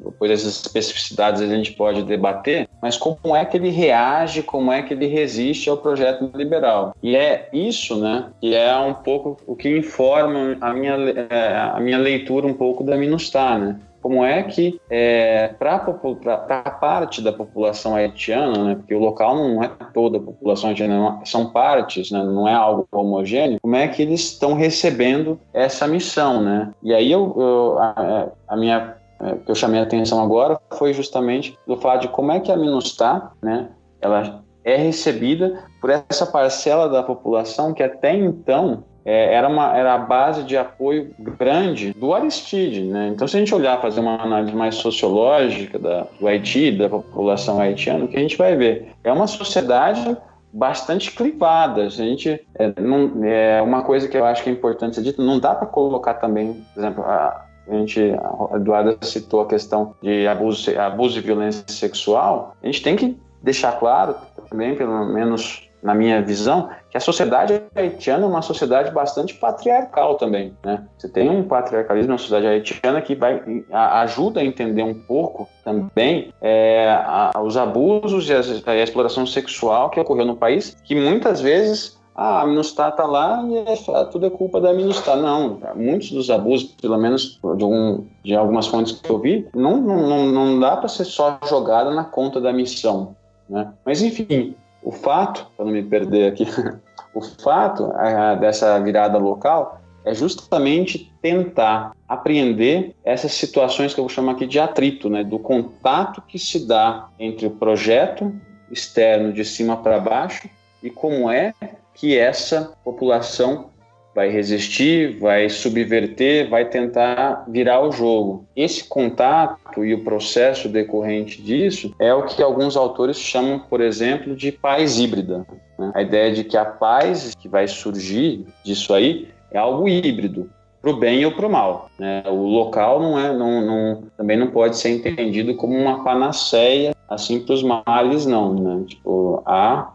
Depois 0.04 0.30
essas 0.30 0.64
especificidades 0.64 1.42
a 1.42 1.46
gente 1.46 1.72
pode 1.72 2.02
debater, 2.02 2.66
mas 2.80 2.96
como 2.96 3.36
é 3.36 3.44
que 3.44 3.58
ele 3.58 3.68
reage, 3.68 4.42
como 4.42 4.72
é 4.72 4.82
que 4.82 4.94
ele 4.94 5.06
resiste 5.06 5.68
ao 5.68 5.76
projeto 5.76 6.30
liberal. 6.34 6.94
E 7.02 7.14
é 7.14 7.50
isso, 7.52 8.00
né? 8.00 8.30
Que 8.40 8.54
é 8.54 8.74
um 8.78 8.94
pouco 8.94 9.36
o 9.46 9.54
que 9.54 9.68
informa 9.76 10.56
a 10.62 10.72
minha, 10.72 10.96
é, 11.30 11.56
a 11.74 11.78
minha 11.78 11.98
leitura 11.98 12.46
um 12.46 12.54
pouco 12.54 12.82
da 12.82 12.96
Minustah, 12.96 13.58
né? 13.58 13.76
Como 14.08 14.24
é 14.24 14.42
que, 14.42 14.80
é, 14.88 15.48
para 15.58 15.74
a 15.74 16.70
parte 16.70 17.20
da 17.20 17.30
população 17.30 17.94
haitiana, 17.94 18.64
né, 18.64 18.74
porque 18.74 18.94
o 18.94 18.98
local 18.98 19.36
não 19.36 19.62
é 19.62 19.70
toda 19.92 20.16
a 20.16 20.20
população 20.20 20.70
haitiana, 20.70 21.20
são 21.26 21.50
partes, 21.50 22.10
né, 22.10 22.22
não 22.22 22.48
é 22.48 22.54
algo 22.54 22.88
homogêneo, 22.90 23.58
como 23.60 23.76
é 23.76 23.86
que 23.86 24.00
eles 24.00 24.20
estão 24.20 24.54
recebendo 24.54 25.38
essa 25.52 25.86
missão, 25.86 26.40
né? 26.40 26.72
E 26.82 26.94
aí 26.94 27.12
eu, 27.12 27.34
eu 27.36 27.78
a, 27.78 28.28
a, 28.48 28.56
minha 28.56 28.96
é, 29.20 29.34
que 29.44 29.50
eu 29.50 29.54
chamei 29.54 29.78
a 29.78 29.82
atenção 29.82 30.22
agora 30.22 30.58
foi 30.72 30.94
justamente 30.94 31.58
do 31.66 31.76
fato 31.76 32.00
de 32.00 32.08
como 32.08 32.32
é 32.32 32.40
que 32.40 32.50
a 32.50 32.56
Minustah, 32.56 33.32
né, 33.42 33.68
ela 34.00 34.42
é 34.64 34.76
recebida 34.76 35.64
por 35.82 35.90
essa 35.90 36.24
parcela 36.24 36.88
da 36.88 37.02
população 37.02 37.74
que 37.74 37.82
até 37.82 38.14
então 38.14 38.84
é, 39.08 39.32
era, 39.32 39.48
uma, 39.48 39.74
era 39.74 39.94
a 39.94 39.98
base 39.98 40.42
de 40.42 40.54
apoio 40.54 41.14
grande 41.18 41.94
do 41.94 42.12
Aristide. 42.12 42.82
Né? 42.82 43.08
Então, 43.08 43.26
se 43.26 43.36
a 43.36 43.40
gente 43.40 43.54
olhar, 43.54 43.80
fazer 43.80 44.00
uma 44.00 44.20
análise 44.20 44.54
mais 44.54 44.74
sociológica 44.74 45.78
da, 45.78 46.06
do 46.20 46.28
Haiti, 46.28 46.72
da 46.72 46.90
população 46.90 47.58
haitiana, 47.58 48.04
o 48.04 48.08
que 48.08 48.18
a 48.18 48.20
gente 48.20 48.36
vai 48.36 48.54
ver 48.54 48.92
é 49.02 49.10
uma 49.10 49.26
sociedade 49.26 50.14
bastante 50.52 51.10
clivada. 51.12 51.84
A 51.84 51.88
gente 51.88 52.38
é, 52.54 52.78
não, 52.78 53.24
é 53.24 53.62
uma 53.62 53.82
coisa 53.82 54.06
que 54.06 54.16
eu 54.16 54.26
acho 54.26 54.44
que 54.44 54.50
é 54.50 54.52
importante 54.52 54.96
ser 54.96 55.02
dita, 55.02 55.22
não 55.22 55.38
dá 55.38 55.54
para 55.54 55.66
colocar 55.66 56.14
também, 56.14 56.62
por 56.74 56.80
exemplo, 56.80 57.02
a, 57.02 57.46
a 57.66 57.74
gente, 57.76 58.12
a 58.52 58.56
Eduarda 58.56 58.98
citou 59.00 59.40
a 59.40 59.46
questão 59.46 59.94
de 60.02 60.26
abuso, 60.26 60.78
abuso 60.78 61.18
e 61.18 61.22
violência 61.22 61.64
sexual, 61.66 62.54
a 62.62 62.66
gente 62.66 62.82
tem 62.82 62.94
que 62.94 63.16
deixar 63.42 63.72
claro 63.78 64.14
também, 64.50 64.74
pelo 64.74 65.06
menos 65.06 65.67
na 65.82 65.94
minha 65.94 66.20
visão, 66.20 66.68
que 66.90 66.96
a 66.96 67.00
sociedade 67.00 67.62
haitiana 67.74 68.24
é 68.24 68.28
uma 68.28 68.42
sociedade 68.42 68.90
bastante 68.90 69.34
patriarcal 69.34 70.16
também, 70.16 70.54
né? 70.64 70.84
Você 70.96 71.08
tem 71.08 71.30
um 71.30 71.44
patriarcalismo 71.44 72.12
na 72.12 72.18
sociedade 72.18 72.46
haitiana 72.46 73.00
que 73.00 73.14
vai 73.14 73.42
ajuda 73.70 74.40
a 74.40 74.44
entender 74.44 74.82
um 74.82 74.94
pouco 74.94 75.48
também 75.64 76.32
é, 76.40 76.90
a, 76.90 77.32
os 77.42 77.56
abusos 77.56 78.28
e 78.28 78.34
a, 78.34 78.40
a, 78.72 78.76
exploração 78.76 79.26
sexual 79.26 79.90
que 79.90 80.00
ocorreu 80.00 80.26
no 80.26 80.36
país, 80.36 80.76
que 80.82 80.94
muitas 80.94 81.40
vezes 81.40 81.98
ah, 82.20 82.42
a 82.42 82.46
Minustah 82.48 82.88
está 82.88 83.06
lá 83.06 83.44
e 83.46 83.58
é, 83.58 84.04
tudo 84.06 84.26
é 84.26 84.30
culpa 84.30 84.60
da 84.60 84.72
Minustah. 84.72 85.14
Não, 85.14 85.60
muitos 85.76 86.10
dos 86.10 86.28
abusos, 86.30 86.74
pelo 86.80 86.98
menos 86.98 87.38
de, 87.56 87.64
um, 87.64 88.04
de 88.24 88.34
algumas 88.34 88.66
fontes 88.66 89.00
que 89.00 89.08
eu 89.08 89.20
vi, 89.20 89.46
não, 89.54 89.76
não, 89.76 90.26
não 90.26 90.58
dá 90.58 90.76
para 90.76 90.88
ser 90.88 91.04
só 91.04 91.38
jogada 91.48 91.92
na 91.92 92.02
conta 92.02 92.40
da 92.40 92.52
missão. 92.52 93.14
Né? 93.48 93.72
Mas 93.84 94.02
enfim, 94.02 94.56
o 94.82 94.92
fato, 94.92 95.46
para 95.56 95.64
não 95.64 95.72
me 95.72 95.82
perder 95.82 96.32
aqui, 96.32 96.46
o 97.14 97.20
fato 97.20 97.92
a, 97.94 98.34
dessa 98.34 98.78
virada 98.80 99.18
local 99.18 99.80
é 100.04 100.14
justamente 100.14 101.12
tentar 101.20 101.92
apreender 102.08 102.94
essas 103.04 103.32
situações 103.32 103.92
que 103.92 104.00
eu 104.00 104.04
vou 104.04 104.08
chamar 104.08 104.32
aqui 104.32 104.46
de 104.46 104.58
atrito, 104.58 105.10
né, 105.10 105.22
do 105.22 105.38
contato 105.38 106.22
que 106.26 106.38
se 106.38 106.66
dá 106.66 107.08
entre 107.18 107.46
o 107.46 107.50
projeto 107.50 108.34
externo 108.70 109.32
de 109.32 109.44
cima 109.44 109.76
para 109.76 109.98
baixo 109.98 110.48
e 110.82 110.88
como 110.90 111.30
é 111.30 111.52
que 111.94 112.16
essa 112.16 112.72
população 112.84 113.70
vai 114.14 114.30
resistir, 114.30 115.18
vai 115.18 115.48
subverter, 115.48 116.48
vai 116.48 116.64
tentar 116.64 117.44
virar 117.48 117.80
o 117.86 117.92
jogo. 117.92 118.44
Esse 118.56 118.84
contato 118.84 119.84
e 119.84 119.94
o 119.94 120.02
processo 120.02 120.68
decorrente 120.68 121.40
disso 121.40 121.94
é 122.00 122.12
o 122.12 122.24
que 122.24 122.42
alguns 122.42 122.76
autores 122.76 123.18
chamam, 123.18 123.60
por 123.60 123.80
exemplo, 123.80 124.34
de 124.34 124.50
paz 124.50 124.98
híbrida. 124.98 125.46
Né? 125.78 125.92
A 125.94 126.02
ideia 126.02 126.32
de 126.32 126.44
que 126.44 126.56
a 126.56 126.64
paz 126.64 127.34
que 127.34 127.48
vai 127.48 127.68
surgir 127.68 128.44
disso 128.64 128.92
aí 128.92 129.28
é 129.52 129.58
algo 129.58 129.88
híbrido 129.88 130.50
para 130.80 130.90
o 130.90 130.96
bem 130.96 131.24
ou 131.24 131.32
para 131.32 131.46
o 131.46 131.50
mal. 131.50 131.90
Né? 131.98 132.22
O 132.26 132.46
local 132.46 133.00
não 133.00 133.18
é, 133.18 133.32
não, 133.32 133.60
não, 133.60 134.02
também 134.16 134.36
não 134.36 134.48
pode 134.48 134.76
ser 134.76 134.90
entendido 134.90 135.54
como 135.54 135.76
uma 135.76 136.02
panaceia 136.02 136.94
assim 137.08 137.40
para 137.40 137.54
os 137.54 137.62
males, 137.62 138.26
não. 138.26 138.54
Né? 138.54 138.84
Tipo, 138.86 139.42
há 139.46 139.92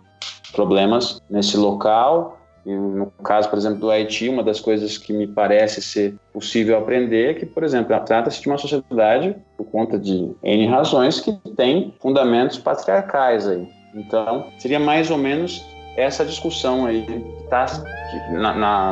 problemas 0.53 1.22
nesse 1.30 1.57
local, 1.57 2.38
e 2.66 2.74
no 2.74 3.07
caso, 3.24 3.49
por 3.49 3.57
exemplo, 3.57 3.80
do 3.80 3.91
Haiti, 3.91 4.30
uma 4.30 4.41
das 4.41 4.59
coisas 4.59 4.97
que 4.97 5.11
me 5.11 5.28
parece 5.28 5.82
ser 5.82 6.16
possível 6.32 6.78
aprender 6.78 7.32
é 7.32 7.34
que, 7.34 7.45
por 7.45 7.64
exemplo, 7.64 7.97
trata-se 8.05 8.41
de 8.41 8.47
uma 8.47 8.57
sociedade, 8.57 9.36
por 9.57 9.66
conta 9.66 9.99
de 9.99 10.32
N 10.41 10.68
razões, 10.68 11.20
que 11.20 11.34
tem 11.55 11.93
fundamentos 11.99 12.57
patriarcais 12.57 13.47
aí. 13.47 13.68
Então, 13.93 14.47
seria 14.57 14.80
mais 14.80 15.11
ou 15.11 15.18
menos 15.18 15.61
essa 15.97 16.26
discussão 16.26 16.86
aí 16.86 17.05
que 17.05 17.22
está 17.43 17.66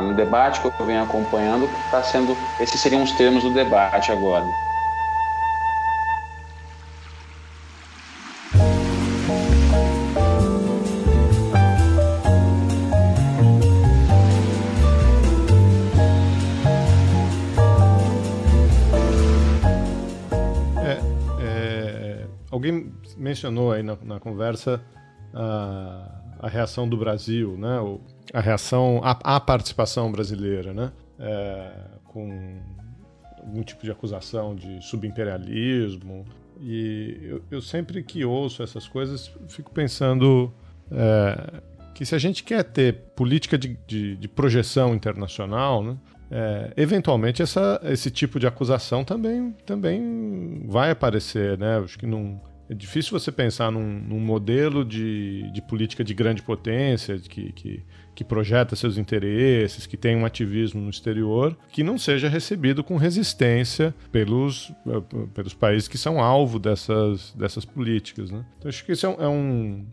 no 0.02 0.14
debate 0.14 0.60
que 0.60 0.66
eu 0.66 0.86
venho 0.86 1.02
acompanhando, 1.02 1.66
que 1.66 1.80
está 1.80 2.02
sendo, 2.02 2.36
esses 2.60 2.80
seriam 2.80 3.02
os 3.02 3.12
termos 3.12 3.42
do 3.42 3.50
debate 3.50 4.12
agora. 4.12 4.44
Alguém 22.62 22.92
mencionou 23.16 23.72
aí 23.72 23.82
na, 23.82 23.98
na 24.04 24.20
conversa 24.20 24.80
a, 25.34 26.20
a, 26.38 26.48
reação 26.48 26.88
do 26.88 26.96
Brasil, 26.96 27.56
né? 27.56 27.78
A 28.32 28.40
reação 28.40 29.00
à, 29.02 29.36
à, 29.36 29.40
participação 29.40 30.12
brasileira, 30.12 30.72
né? 30.72 30.92
É, 31.18 31.72
com 32.04 32.60
algum 33.38 33.62
tipo 33.62 33.82
de 33.82 33.90
acusação 33.90 34.54
de 34.54 34.80
subimperialismo. 34.84 36.24
E 36.60 37.18
eu, 37.22 37.42
eu 37.50 37.60
sempre 37.60 38.02
que 38.04 38.24
ouço 38.24 38.62
essas 38.62 38.86
coisas, 38.86 39.32
fico 39.48 39.72
pensando 39.72 40.52
é, 40.92 41.60
que 41.92 42.06
se 42.06 42.14
a 42.14 42.18
gente 42.18 42.44
quer 42.44 42.62
ter 42.62 42.94
política 43.16 43.58
de, 43.58 43.76
de, 43.86 44.16
de 44.16 44.28
projeção 44.28 44.94
internacional, 44.94 45.82
né, 45.82 45.96
é, 46.30 46.72
eventualmente 46.76 47.42
essa, 47.42 47.80
esse 47.84 48.10
tipo 48.10 48.38
de 48.38 48.46
acusação 48.46 49.04
também, 49.04 49.52
também 49.66 50.64
vai 50.66 50.90
aparecer, 50.90 51.58
né? 51.58 51.78
Acho 51.78 51.98
que 51.98 52.06
não 52.06 52.40
é 52.72 52.74
difícil 52.74 53.18
você 53.18 53.30
pensar 53.30 53.70
num, 53.70 54.00
num 54.00 54.18
modelo 54.18 54.82
de, 54.82 55.50
de, 55.52 55.60
política 55.60 56.02
de 56.02 56.14
grande 56.14 56.42
potência 56.42 57.18
que, 57.18 57.52
que, 57.52 57.82
que, 58.14 58.24
projeta 58.24 58.74
seus 58.74 58.96
interesses, 58.96 59.86
que 59.86 59.96
tem 59.96 60.16
um 60.16 60.24
ativismo 60.24 60.80
no 60.80 60.88
exterior, 60.88 61.56
que 61.70 61.82
não 61.82 61.98
seja 61.98 62.28
recebido 62.30 62.82
com 62.82 62.96
resistência 62.96 63.94
pelos, 64.10 64.72
pelos 65.34 65.52
países 65.52 65.86
que 65.86 65.98
são 65.98 66.18
alvo 66.18 66.58
dessas, 66.58 67.32
dessas 67.34 67.64
políticas. 67.66 68.30
Né? 68.30 68.42
Então, 68.58 68.70
acho 68.70 68.84
que 68.84 68.92
isso 68.92 69.04
é 69.04 69.08
um, 69.10 69.22
é 69.22 69.28
um 69.28 69.86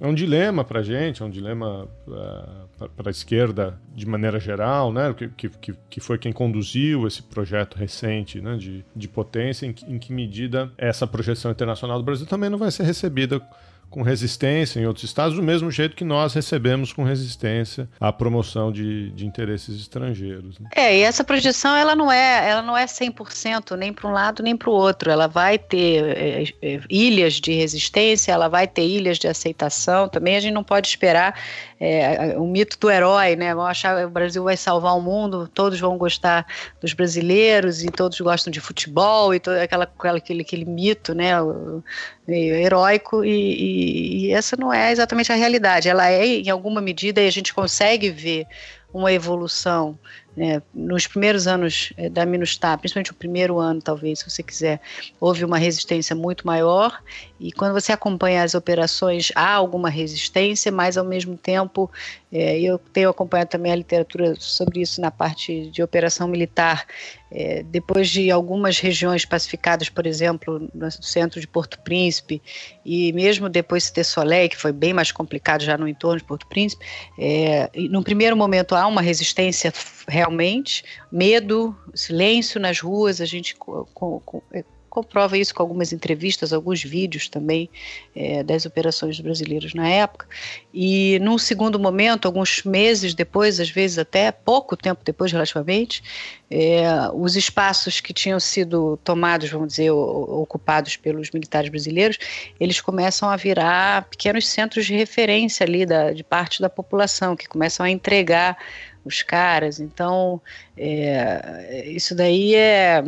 é 0.00 0.06
um 0.06 0.14
dilema 0.14 0.64
para 0.64 0.80
a 0.80 0.82
gente, 0.82 1.22
é 1.22 1.24
um 1.24 1.30
dilema 1.30 1.86
uh, 2.08 2.88
para 2.96 3.08
a 3.08 3.10
esquerda 3.10 3.78
de 3.94 4.06
maneira 4.06 4.40
geral, 4.40 4.90
né? 4.90 5.12
Que, 5.12 5.50
que, 5.50 5.74
que 5.90 6.00
foi 6.00 6.16
quem 6.16 6.32
conduziu 6.32 7.06
esse 7.06 7.22
projeto 7.22 7.76
recente 7.76 8.40
né? 8.40 8.56
de, 8.56 8.82
de 8.96 9.06
potência, 9.06 9.66
em, 9.66 9.74
em 9.86 9.98
que 9.98 10.10
medida 10.12 10.72
essa 10.78 11.06
projeção 11.06 11.50
internacional 11.50 11.98
do 11.98 12.04
Brasil 12.04 12.26
também 12.26 12.48
não 12.48 12.58
vai 12.58 12.70
ser 12.70 12.84
recebida 12.84 13.42
com 13.90 14.02
resistência 14.02 14.80
em 14.80 14.86
outros 14.86 15.04
estados, 15.04 15.36
do 15.36 15.42
mesmo 15.42 15.70
jeito 15.70 15.96
que 15.96 16.04
nós 16.04 16.32
recebemos 16.32 16.92
com 16.92 17.02
resistência 17.02 17.88
a 17.98 18.12
promoção 18.12 18.70
de, 18.70 19.10
de 19.10 19.26
interesses 19.26 19.80
estrangeiros. 19.80 20.58
Né? 20.58 20.68
É, 20.74 20.96
e 20.96 21.02
essa 21.02 21.24
projeção 21.24 21.74
ela 21.74 21.96
não 21.96 22.10
é, 22.10 22.48
ela 22.48 22.62
não 22.62 22.76
é 22.76 22.86
100% 22.86 23.76
nem 23.76 23.92
para 23.92 24.08
um 24.08 24.12
lado 24.12 24.42
nem 24.42 24.56
para 24.56 24.70
o 24.70 24.72
outro. 24.72 25.10
Ela 25.10 25.26
vai 25.26 25.58
ter 25.58 26.04
é, 26.04 26.44
é, 26.62 26.80
ilhas 26.88 27.34
de 27.34 27.52
resistência, 27.52 28.32
ela 28.32 28.48
vai 28.48 28.66
ter 28.66 28.86
ilhas 28.86 29.18
de 29.18 29.26
aceitação. 29.26 30.08
Também 30.08 30.36
a 30.36 30.40
gente 30.40 30.54
não 30.54 30.64
pode 30.64 30.88
esperar 30.88 31.34
é, 31.82 32.36
o 32.36 32.46
mito 32.46 32.78
do 32.78 32.90
herói, 32.90 33.36
né? 33.36 33.54
Vão 33.54 33.64
achar 33.64 33.96
que 33.96 34.04
o 34.04 34.10
Brasil 34.10 34.44
vai 34.44 34.54
salvar 34.54 34.94
o 34.94 35.00
mundo, 35.00 35.48
todos 35.48 35.80
vão 35.80 35.96
gostar 35.96 36.46
dos 36.78 36.92
brasileiros 36.92 37.82
e 37.82 37.90
todos 37.90 38.20
gostam 38.20 38.50
de 38.50 38.60
futebol 38.60 39.34
e 39.34 39.40
todo 39.40 39.54
aquela, 39.54 39.90
aquele, 40.14 40.42
aquele 40.42 40.64
mito, 40.66 41.14
né? 41.14 41.40
O, 41.40 41.82
heróico 42.28 43.24
e, 43.24 43.30
e, 43.30 44.26
e 44.26 44.32
essa 44.32 44.56
não 44.56 44.72
é 44.72 44.92
exatamente 44.92 45.32
a 45.32 45.34
realidade. 45.34 45.88
Ela 45.88 46.10
é 46.10 46.26
em 46.26 46.50
alguma 46.50 46.82
medida 46.82 47.20
e 47.22 47.26
a 47.26 47.32
gente 47.32 47.54
consegue 47.54 48.10
ver 48.10 48.46
uma 48.92 49.12
evolução 49.12 49.98
é, 50.36 50.60
nos 50.74 51.06
primeiros 51.06 51.46
anos 51.46 51.92
é, 51.96 52.08
da 52.08 52.26
Minustah, 52.26 52.76
principalmente 52.76 53.10
o 53.10 53.14
primeiro 53.14 53.58
ano, 53.58 53.80
talvez, 53.80 54.20
se 54.20 54.30
você 54.30 54.42
quiser, 54.42 54.80
houve 55.18 55.44
uma 55.44 55.58
resistência 55.58 56.14
muito 56.14 56.46
maior. 56.46 57.02
E 57.40 57.50
quando 57.50 57.72
você 57.72 57.90
acompanha 57.90 58.42
as 58.42 58.54
operações, 58.54 59.32
há 59.34 59.54
alguma 59.54 59.88
resistência, 59.88 60.70
mas 60.70 60.98
ao 60.98 61.04
mesmo 61.06 61.38
tempo, 61.38 61.90
é, 62.30 62.60
eu 62.60 62.78
tenho 62.78 63.08
acompanhado 63.08 63.48
também 63.48 63.72
a 63.72 63.76
literatura 63.76 64.34
sobre 64.38 64.82
isso 64.82 65.00
na 65.00 65.10
parte 65.10 65.70
de 65.70 65.82
operação 65.82 66.28
militar. 66.28 66.86
É, 67.32 67.62
depois 67.62 68.10
de 68.10 68.30
algumas 68.30 68.78
regiões 68.78 69.24
pacificadas, 69.24 69.88
por 69.88 70.06
exemplo, 70.06 70.68
no 70.74 70.90
centro 70.90 71.40
de 71.40 71.46
Porto 71.46 71.78
Príncipe, 71.78 72.42
e 72.84 73.10
mesmo 73.14 73.48
depois 73.48 73.84
de 73.84 73.94
ter 73.94 74.04
Soleil, 74.04 74.50
que 74.50 74.56
foi 74.56 74.72
bem 74.72 74.92
mais 74.92 75.10
complicado 75.10 75.62
já 75.62 75.78
no 75.78 75.88
entorno 75.88 76.18
de 76.18 76.24
Porto 76.24 76.46
Príncipe, 76.46 76.84
é, 77.18 77.70
no 77.88 78.02
primeiro 78.02 78.36
momento 78.36 78.74
há 78.74 78.86
uma 78.86 79.00
resistência 79.00 79.72
realmente, 80.06 80.84
medo, 81.10 81.74
silêncio 81.94 82.60
nas 82.60 82.80
ruas, 82.80 83.18
a 83.18 83.24
gente 83.24 83.54
com, 83.54 84.20
com, 84.20 84.42
é, 84.52 84.62
comprova 84.90 85.38
isso 85.38 85.54
com 85.54 85.62
algumas 85.62 85.92
entrevistas, 85.92 86.52
alguns 86.52 86.82
vídeos 86.82 87.28
também 87.28 87.70
é, 88.14 88.42
das 88.42 88.66
operações 88.66 89.18
brasileiras 89.20 89.72
na 89.72 89.88
época. 89.88 90.26
E 90.74 91.18
num 91.20 91.38
segundo 91.38 91.78
momento, 91.78 92.26
alguns 92.26 92.64
meses 92.64 93.14
depois, 93.14 93.60
às 93.60 93.70
vezes 93.70 93.98
até 93.98 94.32
pouco 94.32 94.76
tempo 94.76 95.02
depois, 95.04 95.30
relativamente, 95.30 96.02
é, 96.50 96.82
os 97.14 97.36
espaços 97.36 98.00
que 98.00 98.12
tinham 98.12 98.40
sido 98.40 98.98
tomados, 99.04 99.48
vamos 99.48 99.68
dizer, 99.68 99.92
ocupados 99.92 100.96
pelos 100.96 101.30
militares 101.30 101.70
brasileiros, 101.70 102.18
eles 102.58 102.80
começam 102.80 103.30
a 103.30 103.36
virar 103.36 104.08
pequenos 104.10 104.48
centros 104.48 104.84
de 104.84 104.94
referência 104.94 105.64
ali 105.64 105.86
da, 105.86 106.12
de 106.12 106.24
parte 106.24 106.60
da 106.60 106.68
população, 106.68 107.36
que 107.36 107.48
começam 107.48 107.86
a 107.86 107.90
entregar 107.90 108.58
os 109.04 109.22
caras. 109.22 109.78
Então, 109.78 110.40
é, 110.76 111.84
isso 111.86 112.14
daí 112.14 112.54
é, 112.54 113.02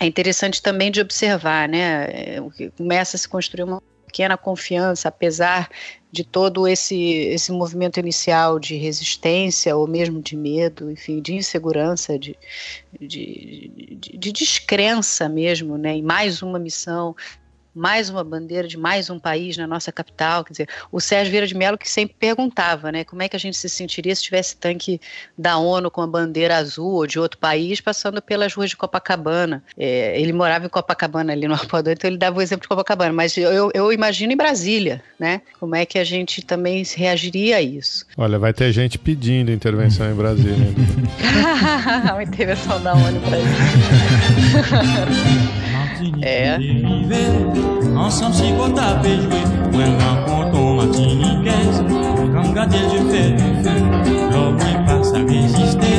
é 0.00 0.06
interessante 0.06 0.60
também 0.60 0.90
de 0.90 1.00
observar, 1.00 1.68
né? 1.68 2.04
É, 2.10 2.38
começa 2.76 3.16
a 3.16 3.18
se 3.18 3.28
construir 3.28 3.64
uma 3.64 3.82
pequena 4.06 4.36
confiança, 4.36 5.08
apesar 5.08 5.68
de 6.12 6.22
todo 6.22 6.68
esse, 6.68 6.96
esse 6.96 7.50
movimento 7.50 7.98
inicial 7.98 8.60
de 8.60 8.76
resistência 8.76 9.76
ou 9.76 9.88
mesmo 9.88 10.22
de 10.22 10.36
medo, 10.36 10.88
enfim, 10.88 11.20
de 11.20 11.34
insegurança, 11.34 12.16
de, 12.16 12.36
de, 13.00 13.98
de, 13.98 14.16
de 14.16 14.32
descrença 14.32 15.28
mesmo, 15.28 15.76
né, 15.76 15.96
em 15.96 16.02
mais 16.02 16.42
uma 16.42 16.60
missão, 16.60 17.16
mais 17.74 18.08
uma 18.08 18.22
bandeira 18.22 18.68
de 18.68 18.78
mais 18.78 19.10
um 19.10 19.18
país 19.18 19.56
na 19.56 19.66
nossa 19.66 19.90
capital. 19.90 20.44
Quer 20.44 20.52
dizer, 20.52 20.68
o 20.92 21.00
Sérgio 21.00 21.30
Vieira 21.30 21.46
de 21.46 21.54
Mello 21.54 21.76
que 21.76 21.90
sempre 21.90 22.14
perguntava, 22.18 22.92
né, 22.92 23.04
como 23.04 23.22
é 23.22 23.28
que 23.28 23.36
a 23.36 23.38
gente 23.38 23.56
se 23.56 23.68
sentiria 23.68 24.14
se 24.14 24.22
tivesse 24.22 24.56
tanque 24.56 25.00
da 25.36 25.58
ONU 25.58 25.90
com 25.90 26.00
a 26.00 26.06
bandeira 26.06 26.56
azul 26.56 26.92
ou 26.92 27.06
de 27.06 27.18
outro 27.18 27.38
país 27.38 27.80
passando 27.80 28.22
pelas 28.22 28.54
ruas 28.54 28.70
de 28.70 28.76
Copacabana. 28.76 29.62
É, 29.76 30.20
ele 30.20 30.32
morava 30.32 30.66
em 30.66 30.68
Copacabana 30.68 31.32
ali 31.32 31.48
no 31.48 31.54
Arpoador, 31.54 31.94
então 31.94 32.08
ele 32.08 32.18
dava 32.18 32.38
o 32.38 32.42
exemplo 32.42 32.62
de 32.62 32.68
Copacabana, 32.68 33.12
mas 33.12 33.36
eu, 33.36 33.70
eu 33.74 33.92
imagino 33.92 34.32
em 34.32 34.36
Brasília, 34.36 35.02
né, 35.18 35.40
como 35.58 35.74
é 35.74 35.84
que 35.84 35.98
a 35.98 36.04
gente 36.04 36.42
também 36.42 36.84
reagiria 36.96 37.56
a 37.56 37.62
isso. 37.62 38.06
Olha, 38.16 38.38
vai 38.38 38.52
ter 38.52 38.70
gente 38.72 38.98
pedindo 38.98 39.50
intervenção 39.50 40.10
em 40.10 40.14
Brasília. 40.14 40.74
uma 42.12 42.22
intervenção 42.22 42.80
da 42.82 42.94
ONU 42.94 43.16
em 43.16 43.20
Brasília. 43.20 43.54
Eh, 46.04 46.58
eh. 46.60 47.96
ensemble 47.96 48.34
si 48.34 48.52
qu'on 48.52 48.70
tape 48.70 49.06
et 49.06 49.16
jouer, 49.16 49.44
moi 49.72 49.84
rencontre 50.04 50.58
en 50.58 50.74
Martiniquaise, 50.74 51.82
quand 52.34 52.52
garder 52.52 52.76
je 52.92 53.10
fais 53.10 53.30
du 53.30 53.64
feu, 53.64 53.76
l'homme 54.30 54.58
passe 54.86 55.14
à 55.14 55.18
résister, 55.18 55.96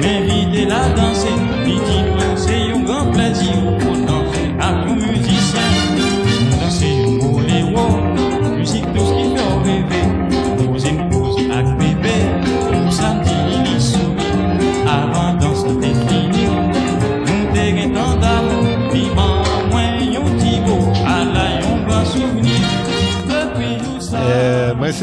m'inviter 0.00 0.66
la 0.66 0.88
danser, 0.96 1.28
midi, 1.64 2.02
c'est 2.36 2.72
un 2.72 2.80
grand 2.80 3.06
plaisir, 3.12 3.54
autant 3.92 4.24
faire 4.32 4.50
à 4.58 4.84
tout 4.84 5.09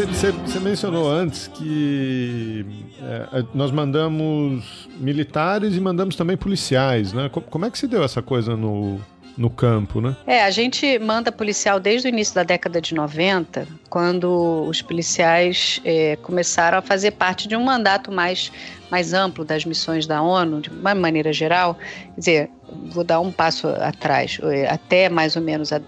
você 0.05 0.59
mencionou 0.59 1.09
antes 1.09 1.47
que 1.47 2.65
é, 3.01 3.43
nós 3.53 3.71
mandamos 3.71 4.87
militares 4.99 5.75
e 5.75 5.79
mandamos 5.79 6.15
também 6.15 6.37
policiais, 6.37 7.13
né? 7.13 7.29
Como 7.29 7.65
é 7.65 7.71
que 7.71 7.77
se 7.77 7.87
deu 7.87 8.03
essa 8.03 8.21
coisa 8.21 8.55
no, 8.55 8.99
no 9.37 9.49
campo, 9.49 10.01
né? 10.01 10.15
É, 10.25 10.43
a 10.43 10.49
gente 10.49 10.97
manda 10.99 11.31
policial 11.31 11.79
desde 11.79 12.07
o 12.07 12.09
início 12.09 12.35
da 12.35 12.43
década 12.43 12.81
de 12.81 12.93
90, 12.93 13.67
quando 13.89 14.65
os 14.67 14.81
policiais 14.81 15.79
é, 15.85 16.15
começaram 16.17 16.79
a 16.79 16.81
fazer 16.81 17.11
parte 17.11 17.47
de 17.47 17.55
um 17.55 17.63
mandato 17.63 18.11
mais, 18.11 18.51
mais 18.89 19.13
amplo 19.13 19.45
das 19.45 19.63
missões 19.63 20.05
da 20.05 20.21
ONU, 20.21 20.61
de 20.61 20.69
uma 20.69 20.93
maneira 20.95 21.31
geral. 21.31 21.75
Quer 22.15 22.19
dizer, 22.19 22.49
vou 22.69 23.03
dar 23.03 23.19
um 23.19 23.31
passo 23.31 23.67
atrás, 23.67 24.39
é, 24.43 24.67
até 24.67 25.09
mais 25.09 25.35
ou 25.35 25.41
menos 25.41 25.71
a, 25.71 25.79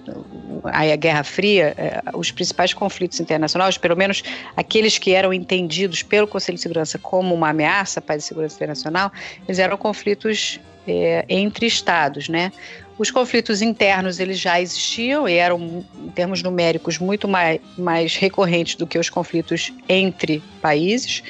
a 0.63 0.95
Guerra 0.95 1.23
Fria, 1.23 1.73
é, 1.77 2.01
os 2.13 2.31
principais 2.31 2.73
conflitos 2.73 3.19
internacionais, 3.19 3.77
pelo 3.77 3.95
menos 3.95 4.23
aqueles 4.55 4.97
que 4.97 5.13
eram 5.13 5.33
entendidos 5.33 6.03
pelo 6.03 6.27
Conselho 6.27 6.55
de 6.55 6.61
Segurança 6.61 6.97
como 6.97 7.33
uma 7.35 7.49
ameaça 7.49 8.01
para 8.01 8.15
a 8.15 8.19
segurança 8.19 8.55
internacional, 8.55 9.11
eles 9.47 9.59
eram 9.59 9.77
conflitos 9.77 10.59
é, 10.87 11.25
entre 11.27 11.65
estados, 11.65 12.29
né? 12.29 12.51
Os 12.97 13.09
conflitos 13.11 13.61
internos 13.61 14.19
eles 14.19 14.37
já 14.37 14.59
existiam 14.59 15.27
e 15.27 15.33
eram, 15.33 15.85
em 16.03 16.09
termos 16.09 16.43
numéricos, 16.43 16.97
muito 16.97 17.27
mais, 17.27 17.61
mais 17.77 18.15
recorrentes 18.17 18.75
do 18.75 18.85
que 18.85 18.99
os 18.99 19.09
conflitos 19.09 19.71
entre 19.87 20.43
países, 20.61 21.23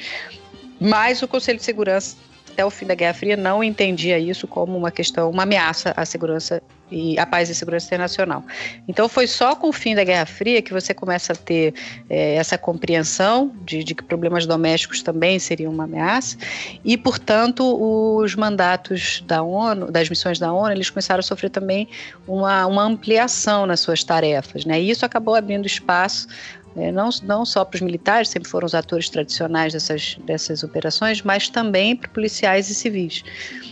mas 0.80 1.22
o 1.22 1.28
Conselho 1.28 1.58
de 1.58 1.64
Segurança 1.64 2.16
até 2.50 2.64
o 2.64 2.70
fim 2.70 2.86
da 2.86 2.94
Guerra 2.94 3.14
Fria 3.14 3.36
não 3.36 3.62
entendia 3.62 4.18
isso 4.18 4.46
como 4.46 4.76
uma 4.76 4.90
questão, 4.90 5.30
uma 5.30 5.44
ameaça 5.44 5.92
à 5.96 6.04
segurança 6.04 6.62
e 6.90 7.18
a 7.18 7.24
paz 7.24 7.48
e 7.48 7.54
segurança 7.54 7.86
internacional. 7.86 8.44
Então 8.88 9.08
foi 9.08 9.26
só 9.26 9.54
com 9.54 9.68
o 9.68 9.72
fim 9.72 9.94
da 9.94 10.02
Guerra 10.02 10.26
Fria 10.26 10.60
que 10.60 10.72
você 10.72 10.92
começa 10.92 11.32
a 11.32 11.36
ter 11.36 11.72
é, 12.08 12.34
essa 12.34 12.58
compreensão 12.58 13.52
de, 13.64 13.84
de, 13.84 13.94
que 13.94 14.02
problemas 14.02 14.46
domésticos 14.46 15.02
também 15.02 15.38
seriam 15.38 15.72
uma 15.72 15.84
ameaça 15.84 16.36
e, 16.84 16.96
portanto, 16.96 17.62
os 17.62 18.34
mandatos 18.34 19.22
da 19.26 19.42
ONU, 19.42 19.90
das 19.90 20.08
missões 20.08 20.38
da 20.38 20.52
ONU, 20.52 20.72
eles 20.72 20.90
começaram 20.90 21.20
a 21.20 21.22
sofrer 21.22 21.50
também 21.50 21.88
uma, 22.26 22.66
uma 22.66 22.82
ampliação 22.82 23.66
nas 23.66 23.80
suas 23.80 24.02
tarefas, 24.02 24.64
né? 24.64 24.80
E 24.80 24.90
isso 24.90 25.06
acabou 25.06 25.34
abrindo 25.34 25.66
espaço 25.66 26.26
é, 26.76 26.92
não, 26.92 27.10
não 27.24 27.44
só 27.44 27.64
para 27.64 27.76
os 27.76 27.80
militares, 27.80 28.28
sempre 28.28 28.48
foram 28.48 28.66
os 28.66 28.74
atores 28.74 29.08
tradicionais 29.08 29.72
dessas, 29.72 30.16
dessas 30.24 30.62
operações, 30.62 31.22
mas 31.22 31.48
também 31.48 31.96
para 31.96 32.08
policiais 32.08 32.70
e 32.70 32.74
civis. 32.74 33.24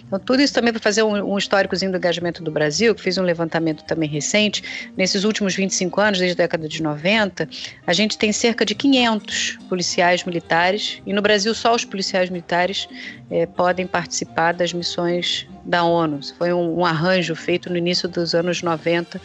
Então, 0.06 0.18
tudo 0.18 0.42
isso 0.42 0.54
também 0.54 0.72
para 0.72 0.82
fazer 0.82 1.02
um, 1.02 1.34
um 1.34 1.38
históricozinho 1.38 1.92
do 1.92 1.98
engajamento 1.98 2.42
do 2.42 2.50
Brasil, 2.50 2.94
que 2.94 3.02
fiz 3.02 3.18
um 3.18 3.22
levantamento 3.22 3.84
também 3.84 4.08
recente. 4.08 4.90
Nesses 4.96 5.24
últimos 5.24 5.54
25 5.54 6.00
anos, 6.00 6.18
desde 6.18 6.40
a 6.40 6.44
década 6.44 6.68
de 6.68 6.82
90, 6.82 7.48
a 7.86 7.92
gente 7.92 8.18
tem 8.18 8.32
cerca 8.32 8.64
de 8.64 8.74
500 8.74 9.58
policiais 9.68 10.24
militares, 10.24 11.00
e 11.06 11.12
no 11.12 11.22
Brasil 11.22 11.54
só 11.54 11.74
os 11.74 11.84
policiais 11.84 12.30
militares 12.30 12.88
é, 13.30 13.46
podem 13.46 13.86
participar 13.86 14.52
das 14.52 14.72
missões 14.72 15.46
da 15.64 15.84
ONU. 15.84 16.20
Foi 16.36 16.52
um, 16.52 16.80
um, 16.80 16.84
arranjo 16.84 17.34
feito 17.34 17.70
no 17.70 17.76
início 17.76 18.08
dos 18.08 18.34
anos 18.34 18.62
90, 18.62 19.20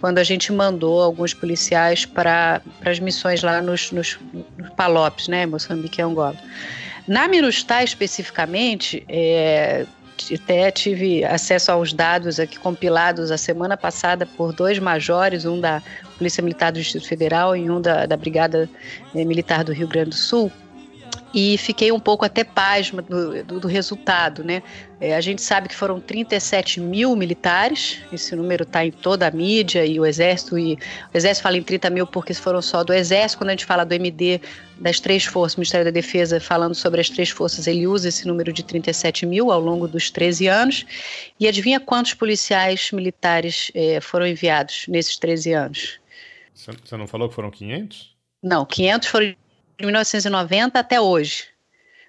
quando 0.00 0.18
a 0.18 0.24
gente 0.24 0.52
mandou 0.52 1.02
alguns 1.02 1.32
policiais 1.32 2.04
para 2.04 2.60
as 2.84 2.98
missões 2.98 3.42
lá 3.42 3.60
nos, 3.60 3.90
nos, 3.92 4.18
nos 4.58 4.70
Palopes, 4.70 5.28
né, 5.28 5.46
Moçambique 5.46 6.00
e 6.00 6.04
Angola. 6.04 6.36
Na 7.06 7.28
Minustah, 7.28 7.84
especificamente, 7.84 9.04
é, 9.08 9.86
até 10.34 10.70
tive 10.70 11.24
acesso 11.24 11.70
aos 11.70 11.92
dados 11.92 12.40
aqui 12.40 12.58
compilados 12.58 13.30
a 13.30 13.38
semana 13.38 13.76
passada 13.76 14.26
por 14.26 14.52
dois 14.52 14.78
majores, 14.78 15.44
um 15.44 15.60
da 15.60 15.82
Polícia 16.18 16.42
Militar 16.42 16.72
do 16.72 16.80
Distrito 16.80 17.06
Federal 17.06 17.56
e 17.56 17.70
um 17.70 17.80
da, 17.80 18.06
da 18.06 18.16
Brigada 18.16 18.68
é, 19.14 19.24
Militar 19.24 19.62
do 19.62 19.72
Rio 19.72 19.86
Grande 19.86 20.10
do 20.10 20.16
Sul, 20.16 20.50
e 21.38 21.58
fiquei 21.58 21.92
um 21.92 22.00
pouco 22.00 22.24
até 22.24 22.42
pasma 22.42 23.02
do, 23.02 23.44
do, 23.44 23.60
do 23.60 23.68
resultado, 23.68 24.42
né? 24.42 24.62
É, 24.98 25.14
a 25.14 25.20
gente 25.20 25.42
sabe 25.42 25.68
que 25.68 25.74
foram 25.74 26.00
37 26.00 26.80
mil 26.80 27.14
militares, 27.14 27.98
esse 28.10 28.34
número 28.34 28.62
está 28.62 28.86
em 28.86 28.90
toda 28.90 29.26
a 29.26 29.30
mídia 29.30 29.84
e 29.84 30.00
o 30.00 30.06
Exército, 30.06 30.58
e 30.58 30.78
o 31.12 31.16
Exército 31.16 31.42
fala 31.42 31.58
em 31.58 31.62
30 31.62 31.90
mil 31.90 32.06
porque 32.06 32.32
foram 32.32 32.62
só 32.62 32.82
do 32.82 32.90
Exército, 32.90 33.36
quando 33.36 33.50
a 33.50 33.52
gente 33.52 33.66
fala 33.66 33.84
do 33.84 33.92
MD, 33.92 34.40
das 34.78 34.98
três 34.98 35.26
forças, 35.26 35.58
o 35.58 35.60
Ministério 35.60 35.84
da 35.84 35.90
Defesa 35.90 36.40
falando 36.40 36.74
sobre 36.74 37.02
as 37.02 37.10
três 37.10 37.28
forças, 37.28 37.66
ele 37.66 37.86
usa 37.86 38.08
esse 38.08 38.26
número 38.26 38.50
de 38.50 38.62
37 38.62 39.26
mil 39.26 39.52
ao 39.52 39.60
longo 39.60 39.86
dos 39.86 40.10
13 40.10 40.46
anos, 40.46 40.86
e 41.38 41.46
adivinha 41.46 41.78
quantos 41.78 42.14
policiais 42.14 42.90
militares 42.92 43.70
é, 43.74 44.00
foram 44.00 44.26
enviados 44.26 44.86
nesses 44.88 45.18
13 45.18 45.52
anos? 45.52 46.00
Você 46.54 46.96
não 46.96 47.06
falou 47.06 47.28
que 47.28 47.34
foram 47.34 47.50
500? 47.50 48.16
Não, 48.42 48.64
500 48.64 49.08
foram 49.08 49.36
de 49.78 49.84
1990 49.84 50.78
até 50.78 51.00
hoje. 51.00 51.44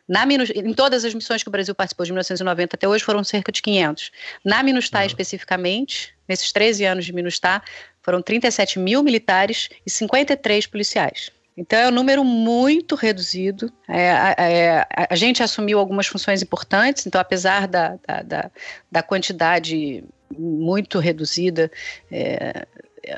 Na 0.08 0.26
Minus, 0.26 0.50
em 0.52 0.74
todas 0.74 1.04
as 1.04 1.14
missões 1.14 1.44
que 1.44 1.50
o 1.50 1.52
Brasil 1.52 1.76
participou 1.76 2.06
de 2.06 2.12
1990 2.14 2.76
até 2.76 2.88
hoje 2.88 3.04
foram 3.04 3.24
cerca 3.24 3.52
de 3.52 3.62
500. 3.62 4.12
Na 4.44 4.64
Minustah 4.64 5.02
uhum. 5.02 5.06
especificamente, 5.06 6.16
nesses 6.28 6.52
13 6.54 6.86
anos 6.86 7.06
de 7.06 7.12
Minustah, 7.12 7.62
foram 8.02 8.22
37 8.22 8.80
mil 8.80 9.04
militares 9.04 9.68
e 9.86 9.90
53 9.90 10.66
policiais. 10.68 11.30
Então 11.58 11.78
é 11.78 11.88
um 11.88 11.92
número 11.92 12.24
muito 12.24 12.96
reduzido. 12.96 13.74
É, 13.90 14.36
é, 14.38 14.88
a, 15.10 15.16
gente 15.16 15.44
assumiu 15.44 15.80
algumas 15.80 16.08
funções 16.08 16.42
importantes, 16.42 17.06
então 17.06 17.20
apesar 17.20 17.68
da, 17.68 17.98
da, 18.08 18.22
da, 18.22 18.52
da 18.90 19.04
quantidade 19.04 20.04
muito 20.38 21.00
reduzida, 21.00 21.70
é, 22.12 22.66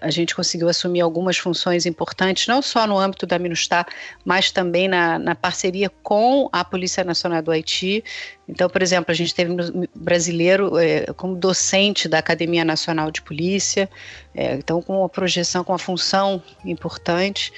a 0.01 0.09
gente 0.09 0.35
conseguiu 0.35 0.69
assumir 0.69 1.01
algumas 1.01 1.37
funções 1.37 1.85
importantes, 1.85 2.47
não 2.47 2.61
só 2.61 2.85
no 2.85 2.97
âmbito 2.97 3.25
da 3.25 3.39
MINUSTAH, 3.39 3.87
mas 4.23 4.51
também 4.51 4.87
na, 4.87 5.17
na, 5.17 5.35
parceria 5.35 5.89
com 6.03 6.49
a 6.51 6.63
Polícia 6.63 7.03
Nacional 7.03 7.41
do 7.41 7.51
Haiti. 7.51 8.03
Então, 8.47 8.69
por 8.69 8.81
exemplo, 8.81 9.11
a 9.11 9.15
gente 9.15 9.33
teve 9.33 9.51
um 9.51 9.87
brasileiro 9.95 10.77
é, 10.77 11.05
como 11.13 11.35
docente 11.35 12.07
da 12.07 12.19
Academia 12.19 12.65
Nacional 12.65 13.11
de 13.11 13.21
Polícia, 13.21 13.89
é, 14.35 14.55
então 14.55 14.81
com 14.81 14.99
uma 14.99 15.09
projeção, 15.09 15.63
com 15.63 15.71
uma 15.71 15.79
função 15.79 16.41
importante, 16.65 17.51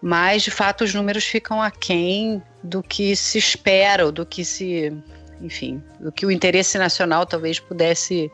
mas 0.00 0.42
de 0.42 0.50
fato 0.50 0.84
os 0.84 0.94
números 0.94 1.24
ficam 1.24 1.60
aquém 1.60 2.42
do 2.62 2.82
que 2.82 3.16
se 3.16 3.38
espera, 3.38 4.10
do 4.12 4.24
que 4.24 4.44
se 4.44 4.92
enfim, 5.40 5.82
do 6.00 6.10
que 6.10 6.26
o 6.26 6.32
interesse 6.32 6.78
nacional 6.78 7.24
talvez 7.24 7.60
pudesse 7.60 8.30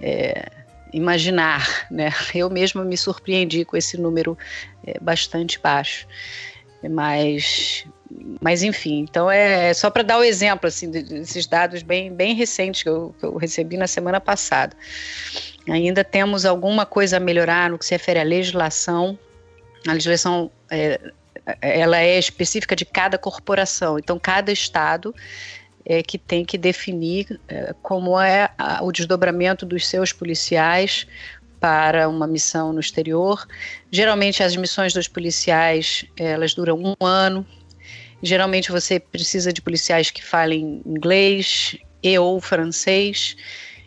é, 0.00 0.50
imaginar, 0.92 1.86
né? 1.90 2.10
Eu 2.34 2.50
mesma 2.50 2.84
me 2.84 2.96
surpreendi 2.96 3.64
com 3.64 3.76
esse 3.76 3.96
número 3.96 4.36
é, 4.86 4.98
bastante 5.00 5.58
baixo, 5.58 6.06
mas, 6.90 7.84
mas 8.40 8.62
enfim, 8.62 9.00
então 9.00 9.30
é, 9.30 9.70
é 9.70 9.74
só 9.74 9.90
para 9.90 10.02
dar 10.02 10.18
o 10.18 10.24
exemplo 10.24 10.68
assim 10.68 10.90
desses 10.90 11.46
dados 11.46 11.82
bem, 11.82 12.12
bem 12.12 12.34
recentes 12.34 12.82
que 12.82 12.88
eu, 12.88 13.14
que 13.18 13.26
eu 13.26 13.36
recebi 13.36 13.76
na 13.76 13.86
semana 13.86 14.20
passada. 14.20 14.76
Ainda 15.68 16.02
temos 16.02 16.46
alguma 16.46 16.86
coisa 16.86 17.18
a 17.18 17.20
melhorar 17.20 17.70
no 17.70 17.78
que 17.78 17.84
se 17.84 17.94
refere 17.94 18.18
à 18.18 18.22
legislação. 18.22 19.18
A 19.86 19.92
legislação 19.92 20.50
é, 20.70 20.98
ela 21.60 21.98
é 21.98 22.18
específica 22.18 22.76
de 22.76 22.84
cada 22.84 23.18
corporação, 23.18 23.98
então 23.98 24.18
cada 24.18 24.52
estado 24.52 25.14
é, 25.88 26.02
que 26.02 26.18
tem 26.18 26.44
que 26.44 26.58
definir 26.58 27.40
é, 27.48 27.74
como 27.82 28.20
é 28.20 28.50
a, 28.58 28.84
o 28.84 28.92
desdobramento 28.92 29.64
dos 29.64 29.86
seus 29.86 30.12
policiais 30.12 31.06
para 31.58 32.08
uma 32.08 32.26
missão 32.26 32.72
no 32.72 32.78
exterior. 32.78 33.48
Geralmente 33.90 34.42
as 34.42 34.54
missões 34.54 34.92
dos 34.92 35.08
policiais 35.08 36.04
elas 36.16 36.54
duram 36.54 36.78
um 36.78 37.04
ano. 37.04 37.44
Geralmente 38.22 38.70
você 38.70 39.00
precisa 39.00 39.52
de 39.52 39.62
policiais 39.62 40.10
que 40.10 40.22
falem 40.22 40.82
inglês 40.84 41.76
e 42.02 42.18
ou 42.18 42.40
francês. 42.40 43.34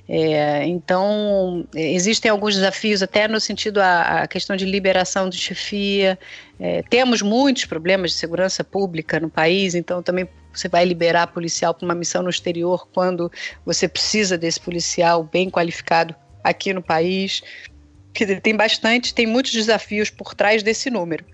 É, 0.10 0.66
então, 0.66 1.66
existem 1.74 2.30
alguns 2.30 2.56
desafios, 2.56 3.02
até 3.02 3.30
no 3.30 3.40
sentido 3.40 3.80
a, 3.80 4.24
a 4.24 4.28
questão 4.28 4.58
de 4.58 4.66
liberação 4.66 5.30
de 5.30 5.38
chefia. 5.38 6.20
É, 6.60 6.82
temos 6.90 7.22
muitos 7.22 7.64
problemas 7.64 8.12
de 8.12 8.18
segurança 8.18 8.62
pública 8.62 9.20
no 9.22 9.30
país, 9.30 9.74
então 9.74 10.04
também 10.04 10.28
você 10.54 10.68
vai 10.68 10.86
liberar 10.86 11.28
policial 11.28 11.74
para 11.74 11.86
uma 11.86 11.96
missão 11.96 12.22
no 12.24 12.30
exterior 12.30 12.88
quando 12.94 13.32
você 13.66 13.88
precisa 13.88 14.38
desse 14.38 14.60
policial 14.60 15.24
bem 15.24 15.50
qualificado 15.50 16.16
aqui 16.44 16.74
no 16.74 16.82
país. 16.82 17.42
tem 18.42 18.56
bastante, 18.56 19.14
tem 19.14 19.26
muitos 19.26 19.52
desafios 19.52 20.10
por 20.10 20.34
trás 20.34 20.62
desse 20.64 20.90
número. 20.90 21.26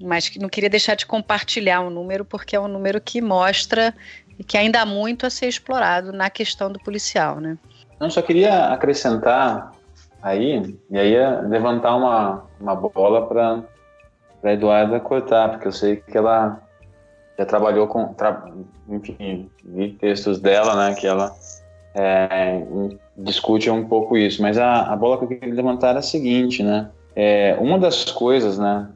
Mas 0.00 0.30
não 0.36 0.48
queria 0.48 0.68
deixar 0.68 0.94
de 0.94 1.06
compartilhar 1.06 1.80
um 1.80 1.90
número, 1.90 2.24
porque 2.24 2.54
é 2.54 2.60
um 2.60 2.68
número 2.68 3.00
que 3.00 3.22
mostra 3.22 3.94
que 4.46 4.58
ainda 4.58 4.82
há 4.82 4.86
muito 4.86 5.24
a 5.24 5.30
ser 5.30 5.46
explorado 5.46 6.12
na 6.12 6.28
questão 6.28 6.70
do 6.70 6.78
policial, 6.78 7.40
né? 7.40 7.56
Eu 7.98 8.10
só 8.10 8.20
queria 8.20 8.66
acrescentar 8.66 9.72
aí, 10.22 10.76
e 10.90 10.98
aí 10.98 11.14
levantar 11.48 11.96
uma, 11.96 12.44
uma 12.60 12.74
bola 12.74 13.26
para 13.26 13.62
a 14.42 14.52
Eduarda 14.52 15.00
cortar, 15.00 15.50
porque 15.50 15.66
eu 15.66 15.72
sei 15.72 15.96
que 15.96 16.16
ela 16.16 16.60
já 17.38 17.44
trabalhou 17.44 17.86
com, 17.86 18.14
tra, 18.14 18.44
enfim, 18.88 19.50
vi 19.64 19.90
textos 19.92 20.40
dela, 20.40 20.74
né, 20.74 20.94
que 20.94 21.06
ela 21.06 21.34
é, 21.94 22.62
discute 23.16 23.70
um 23.70 23.86
pouco 23.86 24.16
isso. 24.16 24.40
Mas 24.42 24.58
a, 24.58 24.92
a 24.92 24.96
bola 24.96 25.18
que 25.18 25.24
eu 25.24 25.28
queria 25.28 25.54
levantar 25.54 25.94
é 25.94 25.98
a 25.98 26.02
seguinte, 26.02 26.62
né, 26.62 26.90
é, 27.14 27.56
uma 27.60 27.78
das 27.78 28.04
coisas, 28.04 28.58
né, 28.58 28.88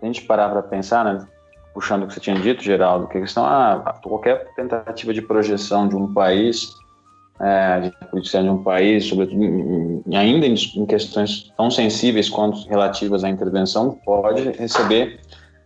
a 0.00 0.06
gente 0.06 0.22
parar 0.22 0.48
para 0.48 0.62
pensar, 0.62 1.04
né, 1.04 1.26
puxando 1.74 2.04
o 2.04 2.06
que 2.06 2.14
você 2.14 2.20
tinha 2.20 2.36
dito, 2.36 2.62
Geraldo, 2.62 3.06
que 3.08 3.18
a 3.18 3.20
questão, 3.20 3.44
ah, 3.44 3.98
qualquer 4.02 4.46
tentativa 4.54 5.12
de 5.12 5.22
projeção 5.22 5.88
de 5.88 5.96
um 5.96 6.12
país, 6.12 6.68
é, 7.40 7.80
de 7.80 7.90
política 8.08 8.42
de 8.42 8.48
um 8.48 8.62
país, 8.62 9.06
sobretudo 9.06 9.42
ainda 10.14 10.46
em, 10.46 10.54
em 10.54 10.86
questões 10.86 11.52
tão 11.56 11.70
sensíveis 11.70 12.28
quanto 12.28 12.68
relativas 12.68 13.24
à 13.24 13.28
intervenção, 13.28 13.98
pode 14.04 14.50
receber 14.52 15.18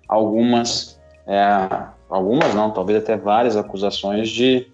algumas 0.08 0.98
é, 1.26 1.95
algumas 2.08 2.54
não, 2.54 2.70
talvez 2.70 3.02
até 3.02 3.16
várias 3.16 3.56
acusações 3.56 4.28
de, 4.28 4.66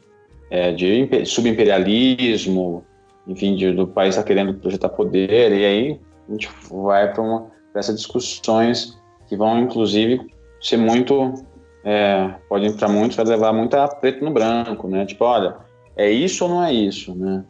é, 0.50 0.72
de 0.72 1.24
subimperialismo, 1.24 2.84
enfim, 3.26 3.56
de, 3.56 3.72
do 3.72 3.86
país 3.86 4.10
estar 4.10 4.22
tá 4.22 4.26
querendo 4.26 4.54
projetar 4.54 4.88
poder, 4.88 5.52
e 5.52 5.64
aí 5.64 6.00
a 6.28 6.32
gente 6.32 6.48
vai 6.70 7.12
para 7.12 7.24
essas 7.74 7.96
discussões 7.96 8.98
que 9.28 9.36
vão, 9.36 9.60
inclusive, 9.60 10.20
ser 10.60 10.76
muito, 10.76 11.34
é, 11.84 12.34
podem 12.48 12.68
entrar 12.68 12.88
muito, 12.88 13.16
vai 13.16 13.24
levar 13.24 13.52
muito 13.52 13.74
a 13.74 13.88
preto 13.88 14.24
no 14.24 14.30
branco, 14.30 14.88
né? 14.88 15.06
Tipo, 15.06 15.24
olha, 15.24 15.56
é 15.96 16.10
isso 16.10 16.44
ou 16.44 16.50
não 16.50 16.64
é 16.64 16.72
isso, 16.72 17.14
né? 17.14 17.44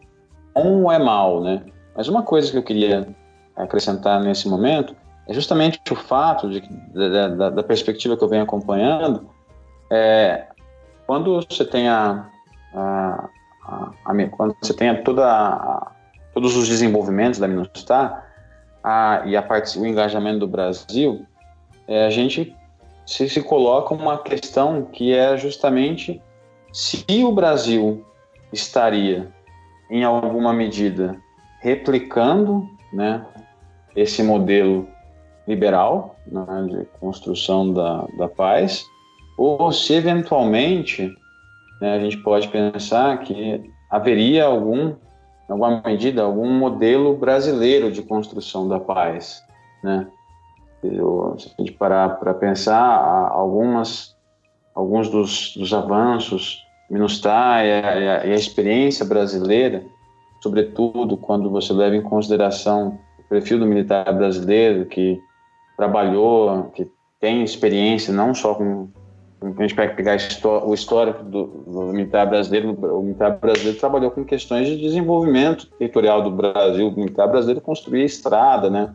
Bom 0.55 0.83
ou 0.83 0.93
é 0.93 0.99
mal, 0.99 1.43
né? 1.43 1.63
Mas 1.97 2.09
uma 2.09 2.23
coisa 2.23 2.51
que 2.51 2.59
eu 2.59 2.63
queria 2.63 3.09
acrescentar 3.57 4.23
nesse 4.23 4.49
momento 4.49 4.95
é 5.29 5.35
justamente 5.35 5.81
o 5.91 5.95
fato 5.95 6.49
de, 6.51 6.63
da, 6.93 7.29
da, 7.29 7.51
da 7.51 7.63
perspectiva 7.63 8.17
que 8.17 8.25
eu 8.25 8.29
venho 8.29 8.43
acompanhando, 8.43 9.29
é, 9.95 10.47
quando 11.07 11.35
você 11.35 11.67
tem 11.67 11.87
a, 11.87 12.27
a, 12.73 13.29
a, 13.63 13.93
a, 14.07 14.29
quando 14.31 14.57
você 14.59 14.73
tem 14.73 15.03
toda 15.03 15.27
a, 15.27 15.93
todos 16.33 16.57
os 16.57 16.67
desenvolvimentos 16.67 17.39
da 17.39 17.47
MINUSTAH 17.47 18.25
a, 18.83 19.23
e 19.27 19.37
a 19.37 19.43
parte, 19.43 19.79
o 19.79 19.87
engajamento 19.87 20.39
do 20.39 20.47
Brasil, 20.49 21.27
é, 21.87 22.07
a 22.07 22.11
gente 22.11 22.57
se, 23.05 23.29
se 23.29 23.43
coloca 23.43 23.93
uma 23.93 24.17
questão 24.17 24.87
que 24.87 25.15
é 25.15 25.37
justamente 25.37 26.23
se 26.73 27.05
o 27.23 27.31
Brasil 27.31 28.03
estaria, 28.51 29.31
em 29.91 30.05
alguma 30.05 30.55
medida, 30.55 31.21
replicando 31.61 32.67
né, 32.95 33.27
esse 33.95 34.23
modelo 34.23 34.89
liberal 35.47 36.17
né, 36.27 36.67
de 36.67 36.87
construção 36.99 37.75
da, 37.75 38.07
da 38.17 38.27
paz, 38.27 38.87
ou 39.43 39.73
se 39.73 39.95
eventualmente 39.95 41.19
né, 41.81 41.95
a 41.95 41.99
gente 41.99 42.17
pode 42.19 42.47
pensar 42.47 43.19
que 43.19 43.61
haveria 43.91 44.45
algum, 44.45 44.95
alguma 45.49 45.83
medida, 45.85 46.23
algum 46.23 46.49
modelo 46.49 47.17
brasileiro 47.17 47.91
de 47.91 48.03
construção 48.03 48.69
da 48.69 48.79
paz, 48.79 49.43
né? 49.83 50.07
Eu, 50.81 51.35
se 51.39 51.53
a 51.59 51.63
gente 51.63 51.73
parar 51.73 52.21
para 52.21 52.35
pensar, 52.35 53.31
algumas, 53.33 54.17
alguns 54.75 55.09
dos, 55.09 55.57
dos 55.57 55.73
avanços 55.75 56.61
MINUSTAH 56.89 57.65
e, 57.65 57.73
a, 57.73 58.27
e 58.27 58.33
a 58.33 58.35
experiência 58.35 59.05
brasileira, 59.05 59.85
sobretudo 60.41 61.17
quando 61.17 61.51
você 61.51 61.73
leva 61.73 61.97
em 61.97 62.03
consideração 62.03 62.99
o 63.19 63.23
perfil 63.29 63.59
do 63.59 63.67
militar 63.67 64.13
brasileiro 64.13 64.87
que 64.87 65.21
trabalhou, 65.77 66.65
que 66.75 66.89
tem 67.21 67.43
experiência 67.43 68.13
não 68.13 68.35
só 68.35 68.55
com 68.55 68.89
a 69.45 69.63
gente 69.63 69.75
pega 69.75 69.95
pegar 69.95 70.17
o 70.65 70.73
histórico 70.73 71.25
do, 71.25 71.47
do, 71.67 71.81
militar 71.93 72.27
brasileiro, 72.27 72.73
o 72.73 73.03
militar 73.03 73.39
brasileiro 73.39 73.79
trabalhou 73.79 74.11
com 74.11 74.25
questões 74.25 74.69
de 74.69 74.79
desenvolvimento 74.79 75.67
territorial 75.67 76.23
do 76.23 76.31
Brasil, 76.31 76.89
o 76.89 76.93
militar 76.93 77.27
brasileiro 77.29 77.61
construía 77.61 78.05
estrada, 78.05 78.71
né? 78.71 78.95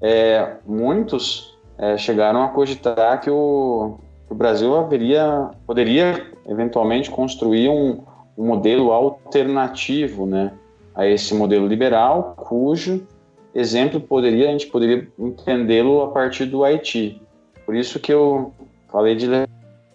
É, 0.00 0.56
muitos 0.66 1.58
é, 1.76 1.98
chegaram 1.98 2.42
a 2.42 2.48
cogitar 2.48 3.20
que 3.20 3.30
o, 3.30 3.98
que 4.26 4.32
o, 4.32 4.36
Brasil 4.36 4.74
haveria, 4.74 5.50
poderia 5.66 6.26
eventualmente 6.46 7.10
construir 7.10 7.68
um, 7.68 8.02
um 8.36 8.46
modelo 8.46 8.92
alternativo, 8.92 10.26
né? 10.26 10.52
A 10.94 11.06
esse 11.06 11.34
modelo 11.34 11.66
liberal, 11.66 12.34
cujo 12.36 13.06
exemplo 13.54 14.00
poderia 14.00 14.48
a 14.48 14.52
gente 14.52 14.66
poderia 14.66 15.08
entendê-lo 15.18 16.02
a 16.02 16.08
partir 16.08 16.46
do 16.46 16.64
Haiti. 16.64 17.20
Por 17.66 17.74
isso 17.74 18.00
que 18.00 18.12
eu 18.12 18.52
falei 18.90 19.14
de 19.14 19.28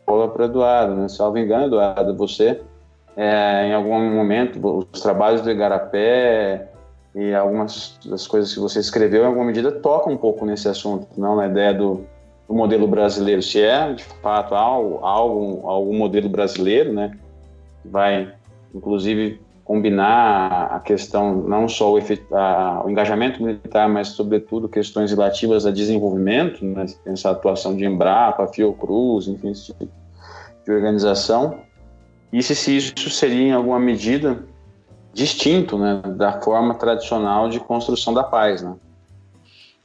bola 0.05 0.29
para 0.29 0.45
Eduardo, 0.45 0.95
né? 0.95 1.07
Salvo 1.07 1.37
engano, 1.37 1.65
Eduardo, 1.65 2.15
você 2.15 2.61
é, 3.15 3.67
em 3.67 3.73
algum 3.73 4.13
momento 4.13 4.87
os 4.93 5.01
trabalhos 5.01 5.41
do 5.41 5.49
Igarapé 5.49 6.69
e 7.13 7.33
algumas 7.33 7.97
das 8.05 8.27
coisas 8.27 8.53
que 8.53 8.59
você 8.59 8.79
escreveu 8.79 9.23
em 9.23 9.27
alguma 9.27 9.45
medida 9.45 9.71
tocam 9.71 10.13
um 10.13 10.17
pouco 10.17 10.45
nesse 10.45 10.67
assunto, 10.67 11.07
não 11.17 11.37
na 11.37 11.47
ideia 11.47 11.73
do, 11.73 12.05
do 12.47 12.53
modelo 12.53 12.87
brasileiro, 12.87 13.41
se 13.41 13.61
é 13.61 13.93
de 13.93 14.03
fato 14.03 14.53
algo, 14.53 14.99
algo 15.05 15.67
algum 15.67 15.97
modelo 15.97 16.27
brasileiro, 16.27 16.91
né? 16.91 17.17
Vai 17.85 18.33
inclusive 18.73 19.39
combinar 19.65 20.67
a 20.71 20.79
questão, 20.79 21.41
não 21.41 21.67
só 21.67 21.91
o, 21.91 21.99
a, 22.31 22.83
o 22.85 22.89
engajamento 22.89 23.43
militar, 23.43 23.89
mas, 23.89 24.09
sobretudo, 24.09 24.69
questões 24.69 25.09
relativas 25.09 25.65
a 25.65 25.71
desenvolvimento, 25.71 26.63
né? 26.63 26.85
pensar 27.03 27.29
a 27.29 27.31
atuação 27.31 27.75
de 27.75 27.83
Embrapa, 27.83 28.47
Fiocruz, 28.47 29.27
enfim, 29.27 29.49
esse 29.49 29.73
tipo 29.73 29.91
de 30.63 30.71
organização. 30.71 31.57
E 32.31 32.43
se, 32.43 32.55
se 32.55 32.77
isso 32.77 33.09
seria, 33.09 33.47
em 33.47 33.51
alguma 33.53 33.79
medida, 33.79 34.45
distinto 35.11 35.79
né, 35.79 35.99
da 36.15 36.39
forma 36.41 36.75
tradicional 36.75 37.49
de 37.49 37.59
construção 37.59 38.13
da 38.13 38.23
paz. 38.23 38.61
Né? 38.61 38.75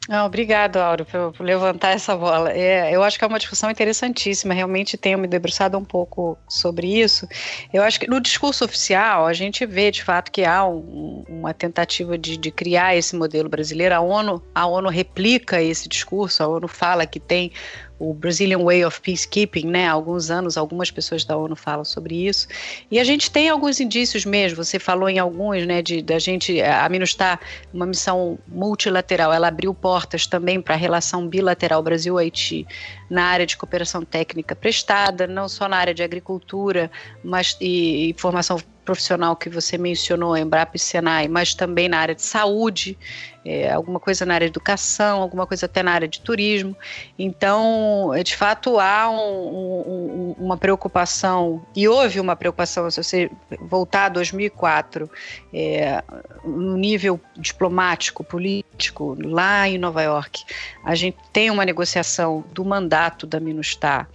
Não, 0.08 0.26
obrigado, 0.26 0.78
Auro, 0.78 1.04
por, 1.04 1.44
levantar 1.44 1.90
essa 1.90 2.16
bola. 2.16 2.50
É, 2.52 2.90
eu 2.90 3.02
acho 3.02 3.18
que 3.18 3.24
é 3.24 3.28
uma 3.28 3.38
discussão 3.38 3.70
interessantíssima. 3.70 4.54
Realmente 4.54 4.96
tenho 4.96 5.18
me 5.18 5.28
debruçado 5.28 5.76
um 5.76 5.84
pouco 5.84 6.38
sobre 6.48 7.00
isso. 7.00 7.28
Eu 7.72 7.82
acho 7.82 8.00
que 8.00 8.08
no 8.08 8.18
discurso 8.18 8.64
oficial 8.64 9.26
a 9.26 9.32
gente 9.32 9.64
vê 9.66 9.90
de 9.90 10.02
fato 10.02 10.32
que 10.32 10.44
há 10.44 10.64
um, 10.66 11.24
uma 11.28 11.52
tentativa 11.52 12.16
de, 12.16 12.36
de, 12.38 12.50
criar 12.50 12.96
esse 12.96 13.14
modelo 13.14 13.48
brasileiro. 13.48 13.94
A 13.94 14.00
ONU, 14.00 14.42
a 14.54 14.66
ONU 14.66 14.88
replica 14.88 15.62
esse 15.62 15.88
discurso. 15.88 16.42
A 16.42 16.48
ONU 16.48 16.66
fala 16.66 17.06
que 17.06 17.20
tem 17.20 17.52
o 18.00 18.14
Brazilian 18.14 18.64
Way 18.64 18.86
of 18.86 18.98
Peacekeeping, 19.02 19.66
né? 19.66 19.86
Há 19.86 19.92
alguns 19.92 20.30
anos, 20.30 20.56
algumas 20.56 20.90
pessoas 20.90 21.22
da 21.22 21.36
ONU 21.36 21.54
falam 21.54 21.84
sobre 21.84 22.26
isso. 22.26 22.48
E 22.90 22.98
a 22.98 23.04
gente 23.04 23.30
tem 23.30 23.50
alguns 23.50 23.78
indícios 23.78 24.24
mesmo, 24.24 24.64
você 24.64 24.78
falou 24.78 25.08
em 25.08 25.18
alguns, 25.18 25.66
né, 25.66 25.82
de 25.82 26.00
da 26.00 26.18
gente, 26.18 26.62
a 26.62 26.88
MINUSTAH, 26.88 27.38
uma 27.74 27.84
missão 27.84 28.38
multilateral, 28.48 29.32
ela 29.32 29.48
abriu 29.48 29.74
portas 29.74 30.26
também 30.26 30.62
para 30.62 30.74
a 30.74 30.78
relação 30.78 31.28
bilateral 31.28 31.82
Brasil-Haiti 31.82 32.66
na 33.10 33.24
área 33.24 33.46
de 33.46 33.56
cooperação 33.56 34.02
técnica 34.02 34.56
prestada, 34.56 35.26
não 35.26 35.46
só 35.46 35.68
na 35.68 35.76
área 35.76 35.92
de 35.92 36.02
agricultura, 36.02 36.90
mas 37.22 37.56
e, 37.60 38.10
e 38.10 38.14
formação 38.16 38.58
profissional 38.90 39.36
que 39.36 39.48
você 39.48 39.78
mencionou, 39.78 40.36
Embrapa 40.36 40.74
e 40.74 40.78
Senai, 40.78 41.28
mas 41.28 41.54
também 41.54 41.88
na 41.88 41.98
área 41.98 42.12
de 42.12 42.22
saúde, 42.22 42.98
é, 43.44 43.70
alguma 43.70 44.00
coisa 44.00 44.26
na 44.26 44.34
área 44.34 44.48
de 44.48 44.50
educação, 44.50 45.22
alguma 45.22 45.46
coisa 45.46 45.66
até 45.66 45.80
na 45.80 45.92
área 45.92 46.08
de 46.08 46.20
turismo. 46.20 46.76
Então, 47.16 48.12
é, 48.12 48.24
de 48.24 48.34
fato, 48.34 48.80
há 48.80 49.08
um, 49.08 49.16
um, 49.16 50.34
uma 50.38 50.56
preocupação, 50.56 51.64
e 51.76 51.86
houve 51.86 52.18
uma 52.18 52.34
preocupação, 52.34 52.90
se 52.90 53.00
você 53.00 53.30
voltar 53.60 54.06
a 54.06 54.08
2004, 54.08 55.08
é, 55.54 56.02
no 56.44 56.76
nível 56.76 57.20
diplomático, 57.36 58.24
político, 58.24 59.16
lá 59.22 59.68
em 59.68 59.78
Nova 59.78 60.02
York, 60.02 60.42
a 60.84 60.96
gente 60.96 61.16
tem 61.32 61.48
uma 61.48 61.64
negociação 61.64 62.44
do 62.52 62.64
mandato 62.64 63.24
da 63.24 63.38
MINUSTAH, 63.38 64.08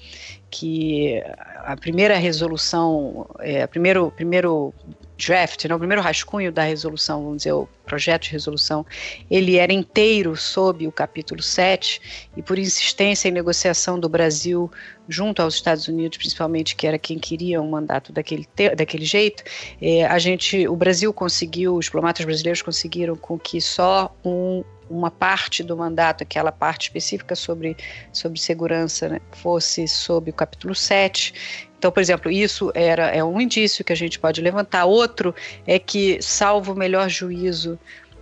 que 0.49 1.21
a 1.57 1.75
primeira 1.75 2.17
resolução, 2.17 3.27
é, 3.39 3.65
primeiro, 3.67 4.11
primeiro 4.11 4.73
draft, 5.17 5.65
né, 5.65 5.73
o 5.73 5.79
primeiro 5.79 6.01
rascunho 6.01 6.51
da 6.51 6.63
resolução, 6.63 7.23
vamos 7.23 7.37
dizer, 7.37 7.53
o 7.53 7.67
projeto 7.85 8.23
de 8.23 8.31
resolução, 8.31 8.85
ele 9.29 9.57
era 9.57 9.71
inteiro 9.71 10.35
sob 10.35 10.87
o 10.87 10.91
capítulo 10.91 11.41
7 11.41 12.29
e 12.35 12.41
por 12.41 12.59
insistência 12.59 13.27
e 13.27 13.31
negociação 13.31 13.99
do 13.99 14.09
Brasil 14.09 14.69
junto 15.07 15.41
aos 15.41 15.55
Estados 15.55 15.87
Unidos, 15.87 16.17
principalmente, 16.17 16.75
que 16.75 16.87
era 16.87 16.97
quem 16.97 17.17
queria 17.17 17.61
um 17.61 17.69
mandato 17.69 18.11
daquele, 18.11 18.47
daquele 18.75 19.05
jeito, 19.05 19.43
é, 19.81 20.05
a 20.05 20.17
gente, 20.19 20.67
o 20.67 20.75
Brasil 20.75 21.13
conseguiu, 21.13 21.75
os 21.75 21.85
diplomatas 21.85 22.25
brasileiros 22.25 22.61
conseguiram 22.61 23.15
com 23.15 23.37
que 23.37 23.61
só 23.61 24.13
um 24.23 24.63
uma 24.89 25.09
parte 25.09 25.63
do 25.63 25.75
mandato, 25.75 26.23
aquela 26.23 26.51
parte 26.51 26.83
específica 26.83 27.35
sobre, 27.35 27.75
sobre 28.11 28.39
segurança, 28.39 29.09
né, 29.09 29.21
fosse 29.31 29.87
sob 29.87 30.29
o 30.29 30.33
capítulo 30.33 30.75
7. 30.75 31.33
Então, 31.77 31.91
por 31.91 31.99
exemplo, 31.99 32.31
isso 32.31 32.71
era, 32.73 33.07
é 33.07 33.23
um 33.23 33.39
indício 33.39 33.83
que 33.83 33.93
a 33.93 33.95
gente 33.95 34.19
pode 34.19 34.41
levantar. 34.41 34.85
Outro 34.85 35.33
é 35.67 35.77
que, 35.77 36.21
salvo 36.21 36.73
o 36.73 36.75
melhor 36.75 37.09
juízo, 37.09 37.79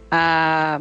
a 0.09 0.79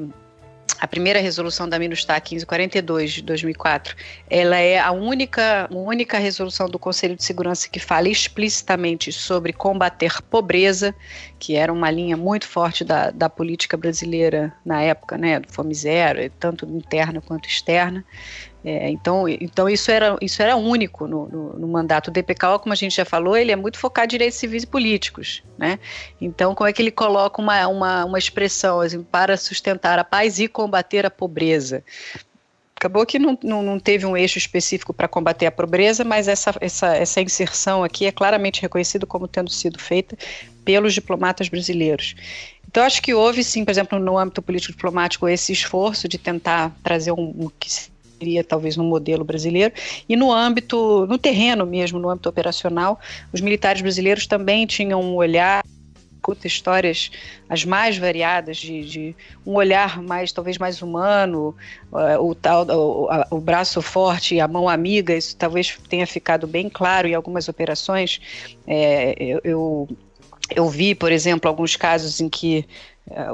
a 0.83 0.89
primeira 0.89 1.21
resolução 1.21 1.69
da 1.69 1.79
MINUSTAH 1.79 2.21
1542 2.29 3.13
de 3.13 3.23
2004, 3.23 3.95
ela 4.29 4.57
é 4.57 4.81
a 4.81 4.91
única, 4.91 5.69
única 5.71 6.19
resolução 6.19 6.69
do 6.69 6.77
Conselho 6.77 7.15
de 7.15 7.23
Segurança 7.23 7.69
que 7.69 7.79
fala 7.79 8.09
explicitamente 8.09 9.13
sobre 9.13 9.53
combater 9.53 10.21
pobreza, 10.23 10.93
que 11.39 11.55
era 11.55 11.73
uma 11.73 11.89
linha 11.89 12.17
muito 12.17 12.49
forte 12.49 12.83
da, 12.83 13.13
da 13.13 13.31
política 13.31 13.77
brasileira 13.77 14.53
na 14.65 14.83
época, 14.83 15.17
né, 15.17 15.39
do 15.39 15.53
Fome 15.53 15.73
Zero, 15.73 16.29
tanto 16.41 16.67
interna 16.67 17.21
quanto 17.21 17.49
externa. 17.49 18.05
É, 18.65 18.89
então, 18.91 19.29
então 19.29 19.69
isso 19.69 19.91
era, 19.91 20.17
isso 20.21 20.41
era 20.41 20.57
único 20.57 21.07
no, 21.07 21.29
no, 21.29 21.53
no, 21.59 21.69
mandato. 21.69 22.09
O 22.09 22.11
DPKO, 22.11 22.61
como 22.61 22.73
a 22.73 22.77
gente 22.77 22.95
já 22.95 23.05
falou, 23.05 23.37
ele 23.37 23.51
é 23.51 23.57
muito 23.57 23.79
focado 23.79 24.07
em 24.07 24.11
direitos 24.11 24.39
civis 24.39 24.63
e 24.63 24.67
políticos. 24.67 25.43
Né? 25.59 25.79
Então, 26.21 26.55
como 26.55 26.69
é 26.69 26.73
que 26.73 26.81
ele 26.81 26.93
coloca 26.93 27.43
uma, 27.43 27.67
uma, 27.67 28.05
uma 28.05 28.19
expressão 28.19 28.81
assim, 28.81 29.03
para 29.03 29.37
sustentar 29.37 29.99
a 29.99 30.05
paz 30.05 30.39
e 30.39 30.47
combater 30.47 31.05
a 31.05 31.11
pobreza? 31.11 31.83
Acabou 32.77 33.07
que 33.07 33.19
não, 33.19 33.39
não, 33.43 33.63
não 33.63 33.79
teve 33.79 34.07
um 34.07 34.17
eixo 34.17 34.39
específico 34.39 34.93
para 34.93 35.07
combater 35.07 35.47
a 35.47 35.53
pobreza, 35.53 36.05
mas 36.05 36.27
essa, 36.27 36.53
essa, 36.61 36.97
essa 36.97 37.21
inserção 37.21 37.85
aqui 37.85 38.07
é 38.07 38.13
claramente 38.13 38.61
reconhecida 38.61 39.07
como 39.07 39.29
tendo 39.29 39.51
sido 39.51 39.79
feita 39.79 40.17
pelos 40.65 40.93
diplomatas 40.93 41.49
brasileiros. 41.49 42.17
Então, 42.69 42.83
acho 42.85 43.03
que 43.03 43.13
houve 43.13 43.45
sim, 43.45 43.65
por 43.65 43.71
exemplo, 43.71 43.99
no 43.99 44.19
âmbito 44.19 44.41
político 44.41 44.73
diplomático, 44.73 45.29
esse 45.29 45.53
esforço 45.53 46.09
de 46.09 46.17
tentar 46.19 46.75
trazer 46.83 47.13
um, 47.13 47.35
um 47.39 47.51
que 47.59 47.69
seria 48.23 48.45
talvez 48.45 48.77
no 48.77 48.85
modelo 48.85 49.25
brasileiro. 49.25 49.75
E 50.09 50.15
no 50.15 50.33
âmbito, 50.33 51.07
no 51.07 51.19
terreno 51.19 51.67
mesmo, 51.67 51.99
no 51.99 52.09
âmbito 52.09 52.29
operacional, 52.29 53.01
os 53.33 53.41
militares 53.41 53.83
brasileiros 53.83 54.27
também 54.27 54.65
tinham 54.65 55.03
um 55.03 55.17
olhar 55.17 55.65
escuta 56.15 56.47
histórias 56.47 57.11
as 57.49 57.65
mais 57.65 57.99
variadas 57.99 58.57
de, 58.57 58.85
de, 58.85 59.17
um 59.45 59.55
olhar 59.55 60.01
mais 60.01 60.31
talvez 60.31 60.57
mais 60.57 60.81
humano 60.81 61.53
uh, 61.91 62.25
o 62.25 62.33
tal 62.33 62.65
o, 62.65 63.09
o, 63.29 63.41
braço 63.41 63.83
forte 63.83 64.39
a 64.39 64.47
mão 64.47 64.69
amiga 64.69 65.17
isso 65.17 65.35
talvez 65.35 65.77
tenha 65.89 66.07
ficado 66.07 66.47
bem 66.47 66.69
claro 66.69 67.09
em 67.09 67.15
algumas 67.15 67.49
operações 67.49 68.21
é, 68.69 69.17
eu, 69.19 69.41
eu 69.43 69.89
eu 70.55 70.69
vi, 70.69 70.95
por 70.95 71.11
exemplo, 71.11 71.49
alguns 71.49 71.77
casos 71.77 72.21
em 72.21 72.29
que 72.29 72.67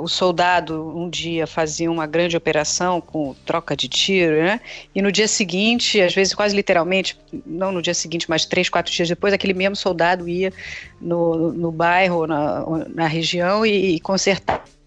o 0.00 0.08
soldado 0.08 0.96
um 0.96 1.08
dia 1.08 1.46
fazia 1.46 1.90
uma 1.90 2.06
grande 2.06 2.36
operação 2.36 3.00
com 3.00 3.34
troca 3.44 3.76
de 3.76 3.86
tiro, 3.86 4.42
né? 4.42 4.60
E 4.94 5.02
no 5.02 5.12
dia 5.12 5.28
seguinte, 5.28 6.00
às 6.00 6.14
vezes 6.14 6.34
quase 6.34 6.56
literalmente, 6.56 7.18
não 7.44 7.70
no 7.70 7.82
dia 7.82 7.94
seguinte, 7.94 8.28
mas 8.28 8.46
três, 8.46 8.68
quatro 8.68 8.92
dias 8.92 9.08
depois, 9.08 9.32
aquele 9.32 9.54
mesmo 9.54 9.76
soldado 9.76 10.28
ia 10.28 10.52
no, 11.00 11.52
no 11.52 11.70
bairro, 11.70 12.26
na, 12.26 12.64
na 12.88 13.06
região 13.06 13.64
e, 13.64 13.96
e 13.96 14.00
consertava 14.00 14.77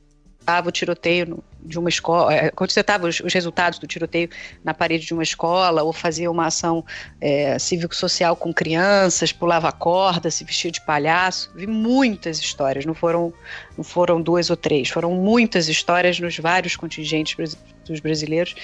o 0.66 0.72
tiroteio 0.72 1.44
de 1.64 1.78
uma 1.78 1.90
escola, 1.90 2.34
é, 2.34 2.50
quando 2.50 2.72
você 2.72 2.82
estava 2.82 3.08
os, 3.08 3.20
os, 3.20 3.34
resultados 3.34 3.78
do 3.78 3.86
tiroteio 3.86 4.30
na 4.64 4.74
parede 4.74 5.06
de 5.06 5.14
uma 5.14 5.24
escola, 5.24 5.84
ou 5.84 5.94
fazia 5.94 6.30
uma 6.30 6.48
ação 6.48 6.84
é, 7.20 7.58
cívico-social 7.60 8.36
com 8.36 8.54
crianças, 8.54 9.32
pulava 9.32 9.72
corda, 9.72 10.32
se 10.32 10.44
vestia 10.44 10.72
de 10.72 10.82
palhaço. 10.82 11.52
Vi 11.56 11.68
muitas 11.68 12.40
histórias, 12.40 12.86
não 12.86 12.94
foram, 12.94 13.34
não 13.78 13.84
foram 13.84 14.22
duas 14.22 14.50
ou 14.50 14.58
três, 14.58 14.90
foram 14.90 15.12
muitas 15.12 15.70
histórias 15.70 16.20
nos 16.20 16.38
vários 16.38 16.76
contingentes 16.76 17.56
dos 17.86 18.00
brasileiros 18.00 18.56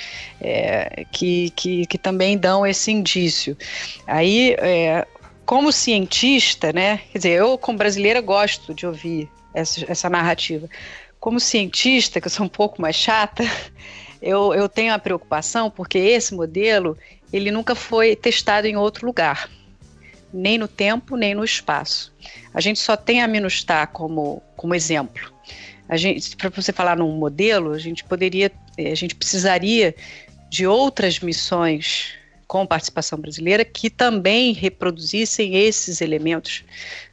é, 0.41 1.05
que, 1.11 1.51
que, 1.51 1.85
que, 1.85 1.97
também 1.97 2.37
dão 2.37 2.65
esse 2.65 2.91
indício. 2.91 3.55
Aí, 4.05 4.55
é, 4.59 5.05
como 5.45 5.71
cientista, 5.71 6.73
né, 6.73 7.01
quer 7.11 7.19
dizer, 7.19 7.31
eu 7.31 7.57
como 7.57 7.77
brasileira 7.77 8.21
gosto 8.21 8.73
de 8.73 8.85
ouvir 8.85 9.29
essa, 9.53 9.85
essa 9.87 10.09
narrativa 10.09 10.67
como 11.27 11.41
cientista, 11.41 12.21
que 12.21 12.27
eu 12.27 12.31
sou 12.31 12.45
um 12.45 12.49
pouco 12.49 12.81
mais 12.81 12.95
chata, 12.95 13.43
eu, 14.21 14.53
eu 14.53 14.69
tenho 14.69 14.93
a 14.93 14.97
preocupação 14.97 15.69
porque 15.69 15.97
esse 15.97 16.33
modelo 16.33 16.97
ele 17.33 17.51
nunca 17.51 17.75
foi 17.75 18.15
testado 18.15 18.65
em 18.65 18.77
outro 18.77 19.05
lugar, 19.05 19.49
nem 20.33 20.57
no 20.57 20.69
tempo, 20.69 21.17
nem 21.17 21.35
no 21.35 21.43
espaço. 21.43 22.15
A 22.53 22.61
gente 22.61 22.79
só 22.79 22.95
tem 22.95 23.21
a 23.21 23.27
Minustar 23.27 23.89
como, 23.89 24.41
como 24.55 24.73
exemplo. 24.73 25.33
Para 26.37 26.47
você 26.47 26.71
falar 26.71 26.95
num 26.95 27.11
modelo, 27.17 27.73
a 27.73 27.77
gente 27.77 28.05
poderia, 28.05 28.49
a 28.77 28.95
gente 28.95 29.13
precisaria 29.13 29.93
de 30.49 30.65
outras 30.65 31.19
missões 31.19 32.13
com 32.47 32.65
participação 32.65 33.19
brasileira 33.19 33.65
que 33.65 33.89
também 33.89 34.53
reproduzissem 34.53 35.57
esses 35.57 35.99
elementos. 35.99 36.63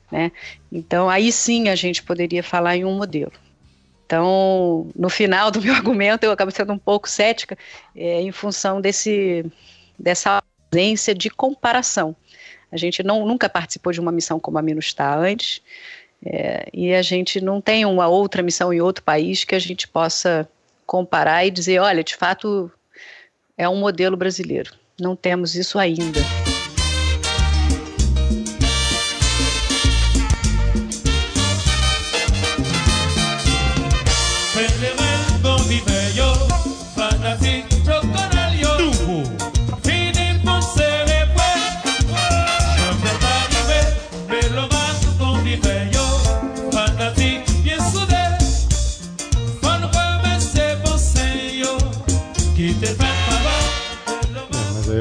Né? 0.09 0.31
Então, 0.71 1.11
aí 1.11 1.33
sim 1.33 1.69
a 1.69 1.75
gente 1.75 2.01
poderia 2.01 2.45
falar 2.45 2.77
em 2.77 2.85
um 2.85 2.97
modelo. 2.97 3.33
Então, 4.07 4.89
no 4.95 5.09
final 5.09 5.51
do 5.51 5.61
meu 5.63 5.75
argumento, 5.75 6.25
eu 6.25 6.33
acabo 6.33 6.51
sendo 6.51 6.73
um 6.73 6.79
pouco 6.79 7.09
cética 7.09 7.57
é, 7.95 8.21
em 8.21 8.33
função 8.33 8.81
desse, 8.81 9.45
dessa 9.99 10.43
ausência 10.73 11.15
de 11.15 11.31
comparação. 11.31 12.15
A 12.71 12.77
gente 12.77 13.03
não, 13.03 13.25
nunca 13.27 13.49
participou 13.49 13.93
de 13.93 14.01
uma 14.01 14.11
missão 14.13 14.41
como 14.41 14.59
a 14.59 14.63
MINUSTAH 14.63 15.17
antes, 15.17 15.63
é, 16.25 16.67
e 16.73 16.93
a 16.95 17.03
gente 17.03 17.41
não 17.41 17.61
tem 17.61 17.85
uma 17.85 18.09
outra 18.09 18.43
missão 18.43 18.73
em 18.73 18.81
outro 18.81 19.05
país 19.05 19.45
que 19.45 19.55
a 19.55 19.59
gente 19.59 19.87
possa 19.87 20.49
comparar 20.87 21.45
e 21.45 21.51
dizer, 21.51 21.81
olha, 21.81 22.03
de 22.03 22.17
fato 22.17 22.71
é 23.57 23.69
um 23.69 23.77
modelo 23.77 24.17
brasileiro. 24.17 24.73
Não 24.99 25.15
temos 25.15 25.55
isso 25.55 25.79
ainda. 25.79 26.21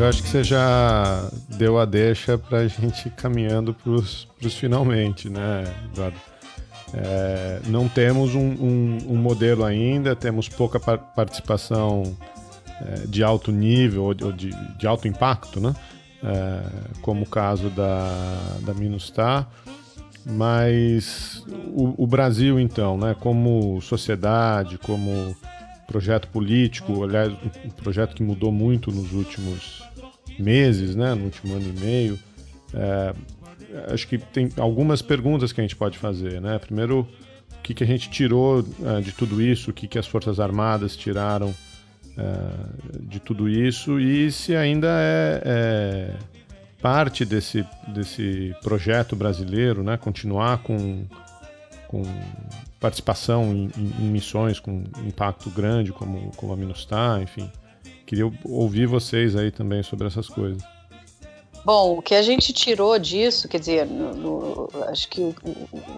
Eu 0.04 0.10
acho 0.10 0.22
que 0.22 0.28
você 0.28 0.44
já 0.44 1.30
deu 1.48 1.80
a 1.80 1.86
deixa 1.86 2.38
para 2.38 2.58
a 2.60 2.68
gente 2.68 3.08
ir 3.08 3.12
caminhando 3.12 3.74
para 3.74 3.90
os 3.90 4.28
finalmente, 4.60 5.30
né, 5.30 5.64
Eduardo? 5.86 6.18
É, 6.94 7.62
não 7.68 7.88
temos 7.88 8.36
um, 8.36 8.42
um, 8.42 8.98
um, 9.12 9.16
modelo 9.16 9.64
ainda, 9.64 10.14
temos 10.14 10.50
pouca 10.50 10.78
par 10.78 10.98
participação 10.98 12.18
é, 12.82 13.08
de 13.08 13.24
alto 13.24 13.50
nível 13.50 14.04
ou 14.04 14.14
de, 14.14 14.50
de 14.78 14.86
alto 14.86 15.08
impacto, 15.08 15.62
né? 15.62 15.74
É, 16.22 16.62
como 17.02 17.24
o 17.24 17.26
caso 17.26 17.70
da, 17.70 18.60
da 18.60 18.74
Minustar. 18.74 19.48
Mas 20.26 21.44
o, 21.74 22.04
o, 22.04 22.06
Brasil, 22.06 22.60
então, 22.60 22.98
né, 22.98 23.16
como 23.18 23.82
sociedade, 23.82 24.78
como 24.78 25.36
projeto 25.88 26.28
político, 26.28 27.04
aliás, 27.04 27.32
um 27.66 27.70
projeto 27.70 28.16
que 28.16 28.24
mudou 28.24 28.52
muito 28.52 28.92
nos 28.92 29.14
últimos 29.14 29.93
meses, 30.40 30.96
né, 30.96 31.14
no 31.14 31.26
último 31.26 31.56
ano 31.56 31.74
e 31.76 31.80
meio. 31.80 32.20
É, 32.74 33.14
acho 33.92 34.08
que 34.08 34.18
tem 34.18 34.50
algumas 34.58 35.02
perguntas 35.02 35.52
que 35.52 35.62
a 35.62 35.64
gente 35.64 35.76
pode 35.76 35.98
fazer, 35.98 36.42
né? 36.42 36.60
Primeiro, 36.60 37.08
o 37.60 37.62
que, 37.64 37.74
que 37.74 37.84
a 37.84 37.88
gente 37.88 38.10
tirou 38.10 38.66
é, 38.86 39.02
de 39.02 39.12
tudo 39.12 39.42
isso, 39.42 39.72
o 39.72 39.74
que, 39.74 39.88
que 39.88 39.98
as 39.98 40.08
Forças 40.08 40.40
Armadas 40.40 40.96
tiraram 40.96 41.54
é, 42.18 43.00
de 43.02 43.20
tudo 43.20 43.50
isso 43.50 44.00
e 44.00 44.32
se 44.32 44.56
ainda 44.56 44.88
é, 44.90 45.42
é, 45.46 46.14
parte 46.82 47.26
desse, 47.26 47.66
desse 47.88 48.56
projeto 48.62 49.16
brasileiro, 49.16 49.84
né? 49.84 49.98
Continuar 49.98 50.60
com, 50.60 51.06
com 51.88 52.04
participação 52.80 53.52
em, 53.54 53.70
em, 53.78 54.06
em 54.06 54.12
missões 54.12 54.60
com 54.60 54.84
impacto 55.06 55.50
grande, 55.50 55.92
como, 55.92 56.32
como 56.36 56.54
a 56.54 56.58
Minustar, 56.58 57.22
enfim. 57.22 57.50
Queria 58.14 58.32
ouvir 58.46 58.86
vocês 58.86 59.36
aí 59.36 59.50
também 59.50 59.82
sobre 59.82 60.06
essas 60.06 60.30
coisas. 60.30 60.62
Bom, 61.66 61.98
o 61.98 62.02
que 62.02 62.14
a 62.14 62.22
gente 62.22 62.54
tirou 62.54 63.00
disso, 63.00 63.48
quer 63.48 63.60
dizer, 63.60 63.88
no, 63.88 64.14
no, 64.14 64.70
acho 64.84 65.10
que 65.10 65.34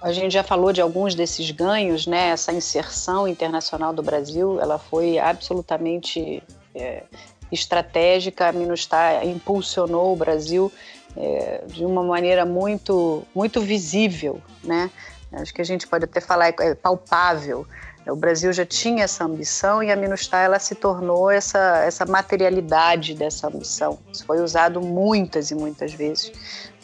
a 0.02 0.14
gente 0.14 0.32
já 0.32 0.42
falou 0.42 0.72
de 0.72 0.80
alguns 0.80 1.14
desses 1.14 1.52
ganhos, 1.52 2.08
né? 2.08 2.30
Essa 2.30 2.54
inserção 2.54 3.28
internacional 3.28 3.92
do 3.92 4.02
Brasil, 4.02 4.62
ela 4.62 4.80
foi 4.80 5.20
absolutamente 5.20 6.42
é, 6.74 7.04
estratégica. 7.52 8.48
A 8.48 8.54
Minustar 8.54 9.28
impulsionou 9.28 10.14
o 10.14 10.16
Brasil 10.16 10.72
é, 11.18 11.66
de 11.68 11.84
uma 11.84 12.02
maneira 12.02 12.46
muito, 12.46 13.24
muito 13.36 13.60
visível, 13.60 14.42
né? 14.64 14.90
Acho 15.34 15.54
que 15.54 15.60
a 15.60 15.66
gente 15.66 15.86
pode 15.86 16.06
até 16.06 16.22
falar 16.22 16.48
é 16.48 16.76
palpável. 16.76 17.68
O 18.08 18.16
Brasil 18.16 18.54
já 18.54 18.66
tinha 18.66 19.04
essa 19.04 19.26
ambição 19.26 19.82
e 19.82 19.92
a 19.92 19.96
Minustah 19.96 20.42
ela 20.42 20.60
se 20.60 20.76
tornou 20.76 21.32
essa, 21.32 21.80
essa 21.84 22.06
materialidade 22.06 23.16
dessa 23.16 23.48
ambição. 23.48 23.98
Isso 24.12 24.26
foi 24.26 24.42
usado 24.42 24.80
muitas 24.80 25.50
e 25.50 25.56
muitas 25.56 25.94
vezes 25.94 26.32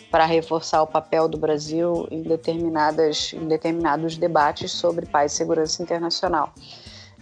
para 0.09 0.25
reforçar 0.25 0.81
o 0.81 0.87
papel 0.87 1.27
do 1.29 1.37
Brasil 1.37 2.07
em, 2.11 2.21
determinadas, 2.21 3.33
em 3.33 3.47
determinados 3.47 4.17
debates 4.17 4.71
sobre 4.71 5.05
paz 5.05 5.31
e 5.31 5.35
segurança 5.35 5.81
internacional. 5.81 6.53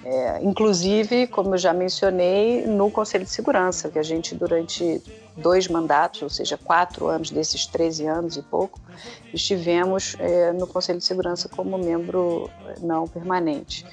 É, 0.03 0.39
inclusive, 0.41 1.27
como 1.27 1.55
eu 1.55 1.57
já 1.57 1.73
mencionei, 1.73 2.65
no 2.65 2.89
Conselho 2.89 3.25
de 3.25 3.31
Segurança, 3.31 3.89
que 3.89 3.99
a 3.99 4.03
gente, 4.03 4.33
durante 4.33 5.01
dois 5.35 5.67
mandatos, 5.67 6.21
ou 6.21 6.29
seja, 6.29 6.57
quatro 6.57 7.07
anos 7.07 7.31
desses 7.31 7.65
13 7.65 8.07
anos 8.07 8.37
e 8.37 8.41
pouco, 8.41 8.79
estivemos 9.33 10.15
é, 10.19 10.53
no 10.53 10.65
Conselho 10.67 10.99
de 10.99 11.05
Segurança 11.05 11.49
como 11.49 11.77
membro 11.77 12.49
não 12.81 13.07
permanente. 13.07 13.85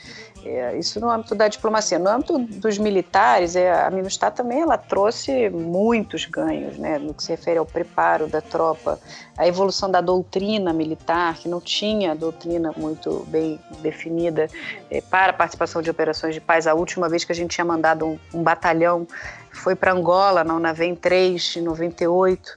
É, 0.45 0.77
isso 0.79 1.01
no 1.01 1.11
âmbito 1.11 1.35
da 1.35 1.49
diplomacia. 1.49 1.99
No 1.99 2.09
âmbito 2.09 2.39
dos 2.39 2.79
militares, 2.79 3.57
é, 3.57 3.73
a 3.73 3.91
MINUSTAH 3.91 4.31
também 4.31 4.61
ela 4.61 4.77
trouxe 4.77 5.49
muitos 5.51 6.25
ganhos, 6.25 6.79
né, 6.79 6.99
no 6.99 7.15
que 7.15 7.23
se 7.23 7.31
refere 7.31 7.59
ao 7.59 7.67
preparo 7.67 8.27
da 8.27 8.41
tropa, 8.41 8.99
a 9.37 9.47
evolução 9.47 9.91
da 9.91 10.01
doutrina 10.01 10.73
militar, 10.73 11.35
que 11.35 11.49
não 11.49 11.61
tinha 11.61 12.15
doutrina 12.15 12.73
muito 12.77 13.27
bem 13.29 13.59
definida 13.81 14.49
é, 14.91 15.01
para 15.01 15.31
a 15.31 15.35
participação 15.35 15.83
de 15.83 15.91
operações 15.91 16.35
de 16.35 16.41
paz. 16.41 16.67
A 16.67 16.75
última 16.75 17.09
vez 17.09 17.25
que 17.25 17.33
a 17.33 17.35
gente 17.35 17.51
tinha 17.51 17.65
mandado 17.65 18.07
um, 18.07 18.19
um 18.33 18.43
batalhão 18.43 19.07
foi 19.51 19.75
para 19.75 19.93
Angola, 19.93 20.45
na 20.45 20.55
UNAVEM 20.55 20.95
3, 20.95 21.57
em 21.57 21.63
98. 21.63 22.57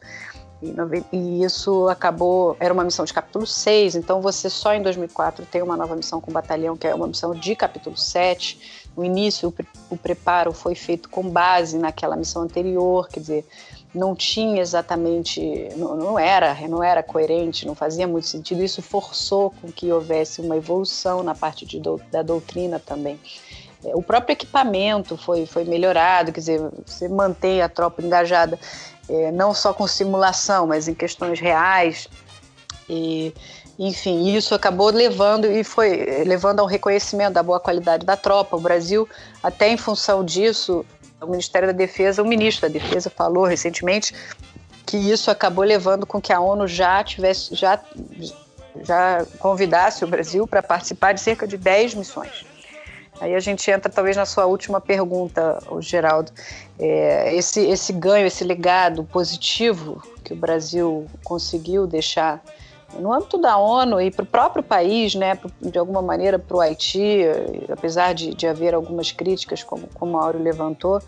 E, 0.62 1.16
e, 1.16 1.44
isso 1.44 1.88
acabou, 1.88 2.58
era 2.60 2.74
uma 2.74 2.84
missão 2.84 3.06
de 3.06 3.14
capítulo 3.14 3.48
6, 3.48 3.96
então 3.96 4.22
você 4.22 4.50
só 4.50 4.74
em 4.74 4.82
2004 4.82 5.46
tem 5.46 5.62
uma 5.62 5.78
nova 5.78 5.96
missão 5.96 6.20
com 6.20 6.30
o 6.30 6.34
batalhão, 6.34 6.76
que 6.76 6.86
é 6.86 6.94
uma 6.94 7.08
missão 7.08 7.34
de 7.34 7.56
capítulo 7.56 7.96
7. 7.96 8.90
No 8.96 9.06
início, 9.06 9.50
o, 9.50 9.94
o 9.94 9.98
preparo 9.98 10.52
foi 10.52 10.76
feito 10.76 11.10
com 11.10 11.30
base 11.30 11.78
naquela 11.78 12.18
missão 12.18 12.42
anterior, 12.42 13.08
quer 13.08 13.22
dizer, 13.22 13.46
não 13.94 14.16
tinha 14.16 14.62
exatamente, 14.62 15.42
não, 15.76 15.96
não, 15.96 16.20
era, 16.20 16.56
não 16.68 16.84
era 16.84 17.02
coerente, 17.02 17.66
não 17.66 17.74
fazia 17.74 18.08
muito 18.08 18.28
sentido. 18.28 18.64
Isso 18.64 18.82
forçou 18.82 19.52
com 19.62 19.72
que 19.72 19.92
houvesse 19.92 20.42
uma 20.42 20.58
evolução 20.58 21.24
na 21.24 21.34
parte 21.34 21.66
de, 21.66 21.82
da 22.12 22.22
doutrina 22.22 22.80
também. 22.80 23.20
É, 23.84 23.96
o 23.96 24.02
próprio 24.02 24.34
equipamento 24.34 25.18
foi, 25.18 25.46
foi 25.46 25.64
melhorado, 25.64 26.32
quer 26.32 26.40
dizer, 26.40 26.62
você 26.86 27.08
mantém 27.08 27.62
a 27.62 27.70
tropa 27.70 28.02
engajada 28.02 28.60
é, 29.10 29.32
não 29.32 29.54
só 29.54 29.74
com 29.74 29.88
simulação, 29.88 30.68
mas 30.68 30.88
em 30.88 30.94
questões 30.94 31.40
reais. 31.40 32.08
E, 32.88 33.34
enfim, 33.78 34.36
isso 34.36 34.54
acabou 34.54 34.90
levando 34.90 35.46
e 35.46 35.64
foi 35.64 36.24
levando 36.26 36.60
ao 36.60 36.66
reconhecimento 36.66 37.34
da 37.34 37.44
boa 37.44 37.60
qualidade 37.60 38.06
da 38.06 38.16
tropa. 38.16 38.56
O 38.56 38.62
Brasil, 38.62 39.08
até 39.42 39.70
em 39.70 39.78
função 39.78 40.24
disso, 40.24 40.86
o 41.22 41.28
Ministério 41.28 41.68
da 41.68 41.74
Defesa, 41.74 42.22
o 42.22 42.26
ministro 42.26 42.68
da 42.68 42.74
Defesa 42.74 43.10
falou 43.10 43.46
recentemente 43.46 44.14
que 44.86 44.98
isso 44.98 45.30
acabou 45.30 45.64
levando 45.64 46.06
com 46.06 46.20
que 46.20 46.34
a 46.34 46.40
ONU 46.40 46.68
já 46.68 47.04
tivesse 47.04 47.54
já 47.54 47.80
já 48.82 49.26
convidasse 49.40 50.04
o 50.04 50.08
Brasil 50.08 50.48
para 50.48 50.64
participar 50.64 51.14
de 51.14 51.20
cerca 51.20 51.48
de 51.48 51.58
10 51.58 51.96
missões. 51.96 52.46
Aí 53.20 53.36
a 53.36 53.40
gente 53.40 53.70
entra 53.70 53.92
talvez 53.92 54.16
na 54.16 54.26
sua 54.26 54.46
última 54.46 54.80
pergunta, 54.80 55.62
Geraldo. 55.80 56.32
É, 56.80 57.36
esse, 57.36 57.62
esse 57.62 57.92
ganho, 57.92 58.26
esse 58.26 58.44
legado 58.44 59.04
positivo 59.04 60.02
que 60.24 60.34
o 60.34 60.36
Brasil 60.36 61.06
conseguiu 61.24 61.86
deixar 61.86 62.42
no 62.98 63.14
âmbito 63.14 63.38
da 63.38 63.58
ONU 63.58 64.02
e 64.02 64.10
para 64.10 64.24
o 64.24 64.26
próprio 64.26 64.64
país, 64.64 65.14
né, 65.14 65.38
de 65.62 65.78
alguma 65.78 66.02
maneira 66.02 66.40
para 66.40 66.58
o 66.58 66.62
Haiti, 66.62 67.22
apesar 67.72 68.14
de, 68.14 68.34
de 68.34 68.48
haver 68.48 68.74
algumas 68.74 69.12
críticas, 69.12 69.64
como, 69.64 69.88
como 69.94 70.14
o 70.14 70.16
Mauro 70.16 70.42
levantou, 70.42 71.02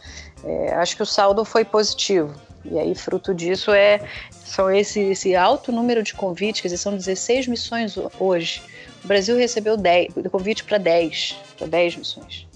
é, 0.44 0.74
acho 0.76 0.96
que 0.96 1.02
o 1.02 1.06
saldo 1.06 1.44
foi 1.44 1.66
positivo. 1.66 2.34
E 2.64 2.78
aí, 2.78 2.94
fruto 2.94 3.34
disso, 3.34 3.72
é, 3.72 4.00
são 4.32 4.70
esse, 4.70 5.00
esse 5.00 5.36
alto 5.36 5.72
número 5.72 6.04
de 6.04 6.14
convites, 6.14 6.62
quer 6.62 6.68
dizer, 6.68 6.78
são 6.78 6.96
16 6.96 7.48
missões 7.48 7.96
hoje. 8.20 8.62
O 9.04 9.08
Brasil 9.08 9.36
recebeu 9.36 9.76
10, 9.76 10.14
convite 10.32 10.64
para 10.64 10.78
10, 10.78 11.36
para 11.58 11.68
10 11.68 11.96
missões. 11.98 12.48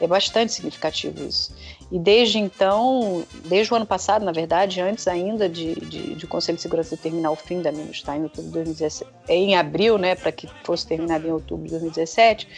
É 0.00 0.06
bastante 0.06 0.52
significativo 0.52 1.24
isso. 1.24 1.54
E 1.90 1.98
desde 1.98 2.38
então, 2.38 3.24
desde 3.44 3.72
o 3.72 3.76
ano 3.76 3.86
passado, 3.86 4.24
na 4.24 4.32
verdade, 4.32 4.80
antes 4.80 5.06
ainda 5.06 5.48
de, 5.48 5.74
de, 5.74 6.14
de 6.16 6.24
o 6.24 6.28
Conselho 6.28 6.56
de 6.56 6.62
Segurança 6.62 6.96
determinar 6.96 7.30
o 7.30 7.36
fim 7.36 7.62
da 7.62 7.70
MINUSTAH 7.72 8.16
em 8.16 8.22
outubro 8.24 8.48
de 8.48 8.54
2017, 8.54 9.10
em 9.28 9.56
abril, 9.56 9.96
né, 9.96 10.14
para 10.14 10.32
que 10.32 10.48
fosse 10.64 10.86
terminado 10.86 11.26
em 11.26 11.30
outubro 11.30 11.64
de 11.64 11.70
2017, 11.70 12.48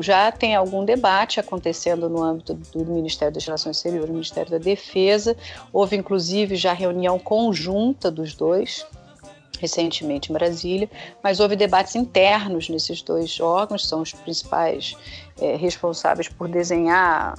já 0.00 0.30
tem 0.30 0.54
algum 0.54 0.84
debate 0.84 1.40
acontecendo 1.40 2.08
no 2.08 2.22
âmbito 2.22 2.54
do 2.54 2.84
Ministério 2.84 3.34
das 3.34 3.44
Relações 3.44 3.76
Exteriores 3.76 4.06
do 4.06 4.12
Ministério 4.12 4.50
da 4.50 4.58
Defesa. 4.58 5.36
Houve, 5.72 5.96
inclusive, 5.96 6.56
já 6.56 6.72
reunião 6.72 7.18
conjunta 7.18 8.10
dos 8.10 8.34
dois, 8.34 8.86
recentemente 9.58 10.30
em 10.30 10.32
Brasília, 10.32 10.88
mas 11.22 11.40
houve 11.40 11.56
debates 11.56 11.94
internos 11.96 12.68
nesses 12.68 13.02
dois 13.02 13.38
órgãos, 13.40 13.88
são 13.88 14.02
os 14.02 14.12
principais 14.12 14.96
é, 15.40 15.56
responsáveis 15.56 16.28
por 16.28 16.48
desenhar 16.48 17.34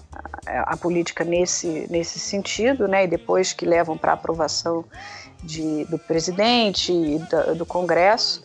a, 0.46 0.74
a, 0.74 0.78
política 0.78 1.24
nesse, 1.24 1.88
nesse 1.90 2.20
sentido, 2.20 2.88
né, 2.88 3.06
e 3.06 3.08
depois 3.08 3.54
que 3.54 3.66
levam 3.66 3.98
para 3.98 4.14
aprovação 4.14 4.86
de, 5.44 5.86
do 5.86 5.98
presidente 5.98 6.92
e 6.92 7.20
da, 7.20 7.54
do 7.54 7.66
Congresso. 7.66 8.44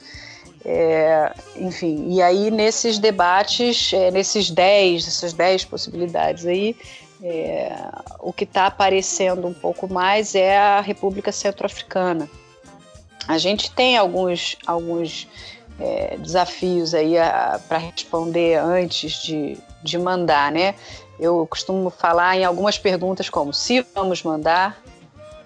É, 0.67 1.31
enfim, 1.57 2.07
e 2.09 2.23
aí 2.23 2.51
nesses 2.51 2.99
debates, 2.99 3.93
é, 3.93 4.11
nesses 4.11 4.51
10, 4.51 5.07
essas 5.07 5.35
10 5.35 5.67
possibilidades 5.67 6.47
aí, 6.47 6.75
é, 7.23 7.73
o 8.21 8.33
que 8.33 8.45
está 8.45 8.67
aparecendo 8.67 9.47
um 9.47 9.55
pouco 9.55 9.93
mais 9.93 10.35
é 10.35 10.59
a 10.59 10.81
República 10.81 11.33
Centro-Africana, 11.33 12.29
a 13.27 13.39
gente 13.39 13.71
tem 13.71 13.97
alguns, 13.97 14.57
alguns 14.67 15.29
é, 15.79 16.17
desafios 16.19 16.95
aí 16.95 17.15
para 17.69 17.79
responder 17.79 18.57
antes 18.57 19.23
de, 19.23 19.59
de 19.83 19.99
mandar, 19.99 20.53
né? 20.53 20.75
Eu 21.19 21.47
costumo 21.47 21.91
falar 21.91 22.37
em 22.37 22.45
algumas 22.45 22.79
perguntas 22.79 23.29
como 23.29 23.53
se 23.53 23.85
vamos 23.95 24.23
mandar, 24.23 24.83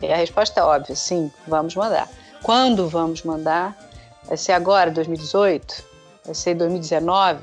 e 0.01 0.13
a 0.13 0.17
resposta 0.17 0.61
é 0.61 0.63
óbvia, 0.63 0.95
sim, 0.95 1.31
vamos 1.47 1.75
mandar. 1.75 2.09
Quando 2.43 2.89
vamos 2.89 3.23
mandar? 3.23 3.77
Vai 4.25 4.37
ser 4.37 4.53
agora, 4.53 4.91
2018? 4.91 5.85
Vai 6.25 6.35
ser 6.35 6.55
2019? 6.55 7.41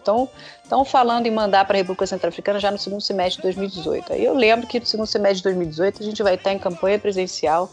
Então, 0.00 0.28
estão 0.62 0.84
falando 0.84 1.26
em 1.26 1.30
mandar 1.30 1.64
para 1.66 1.76
a 1.76 1.78
República 1.78 2.06
Centro-Africana 2.06 2.58
já 2.58 2.70
no 2.70 2.78
segundo 2.78 3.00
semestre 3.00 3.36
de 3.36 3.42
2018. 3.42 4.12
Aí 4.14 4.24
eu 4.24 4.34
lembro 4.34 4.66
que 4.66 4.80
no 4.80 4.86
segundo 4.86 5.06
semestre 5.06 5.36
de 5.38 5.42
2018 5.44 6.02
a 6.02 6.04
gente 6.04 6.22
vai 6.22 6.34
estar 6.34 6.52
em 6.52 6.58
campanha 6.58 6.98
presidencial 6.98 7.70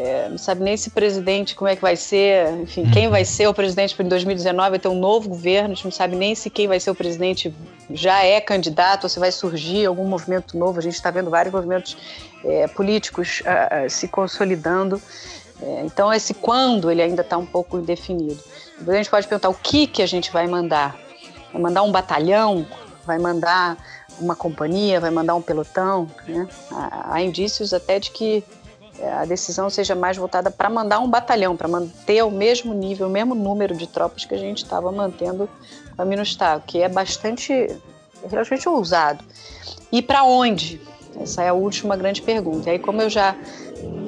é, 0.00 0.28
não 0.28 0.38
sabe 0.38 0.62
nem 0.62 0.76
se 0.76 0.90
presidente, 0.90 1.56
como 1.56 1.68
é 1.68 1.74
que 1.74 1.82
vai 1.82 1.96
ser, 1.96 2.52
enfim, 2.60 2.82
uhum. 2.82 2.90
quem 2.92 3.08
vai 3.08 3.24
ser 3.24 3.48
o 3.48 3.52
presidente 3.52 4.00
em 4.00 4.08
2019, 4.08 4.70
vai 4.70 4.78
ter 4.78 4.86
um 4.86 4.94
novo 4.98 5.28
governo, 5.28 5.72
a 5.72 5.74
gente 5.74 5.84
não 5.84 5.90
sabe 5.90 6.14
nem 6.14 6.36
se 6.36 6.48
quem 6.48 6.68
vai 6.68 6.78
ser 6.78 6.92
o 6.92 6.94
presidente 6.94 7.52
já 7.90 8.22
é 8.22 8.40
candidato 8.40 9.04
ou 9.04 9.08
se 9.08 9.18
vai 9.18 9.32
surgir 9.32 9.86
algum 9.86 10.06
movimento 10.06 10.56
novo. 10.56 10.78
A 10.78 10.82
gente 10.82 10.94
está 10.94 11.10
vendo 11.10 11.30
vários 11.30 11.52
movimentos 11.52 11.96
é, 12.44 12.68
políticos 12.68 13.40
uh, 13.40 13.86
uh, 13.86 13.90
se 13.90 14.06
consolidando. 14.06 15.02
É, 15.60 15.82
então, 15.84 16.12
esse 16.12 16.32
quando 16.32 16.92
ele 16.92 17.02
ainda 17.02 17.22
está 17.22 17.36
um 17.36 17.46
pouco 17.46 17.76
indefinido. 17.76 18.38
Depois 18.78 18.94
a 18.94 18.98
gente 18.98 19.10
pode 19.10 19.26
perguntar 19.26 19.48
o 19.48 19.54
que, 19.54 19.88
que 19.88 20.00
a 20.00 20.06
gente 20.06 20.30
vai 20.30 20.46
mandar. 20.46 20.96
Vai 21.52 21.60
mandar 21.60 21.82
um 21.82 21.90
batalhão? 21.90 22.64
Vai 23.04 23.18
mandar 23.18 23.76
uma 24.20 24.36
companhia? 24.36 25.00
Vai 25.00 25.10
mandar 25.10 25.34
um 25.34 25.42
pelotão? 25.42 26.08
Né? 26.28 26.46
Há 26.70 27.20
indícios 27.20 27.74
até 27.74 27.98
de 27.98 28.12
que 28.12 28.44
a 29.02 29.24
decisão 29.24 29.70
seja 29.70 29.94
mais 29.94 30.16
voltada 30.16 30.50
para 30.50 30.68
mandar 30.68 30.98
um 31.00 31.08
batalhão, 31.08 31.56
para 31.56 31.68
manter 31.68 32.22
o 32.24 32.30
mesmo 32.30 32.74
nível, 32.74 33.06
o 33.06 33.10
mesmo 33.10 33.34
número 33.34 33.76
de 33.76 33.86
tropas 33.86 34.24
que 34.24 34.34
a 34.34 34.38
gente 34.38 34.64
estava 34.64 34.90
mantendo 34.90 35.48
com 35.94 36.02
a 36.02 36.04
Minustah, 36.04 36.60
que 36.66 36.82
é 36.82 36.88
bastante, 36.88 37.52
relativamente 38.28 38.68
ousado. 38.68 39.24
E 39.92 40.02
para 40.02 40.24
onde? 40.24 40.80
Essa 41.20 41.42
é 41.42 41.48
a 41.48 41.52
última 41.52 41.96
grande 41.96 42.22
pergunta. 42.22 42.68
E 42.68 42.72
aí, 42.72 42.78
como 42.78 43.02
eu 43.02 43.10
já, 43.10 43.36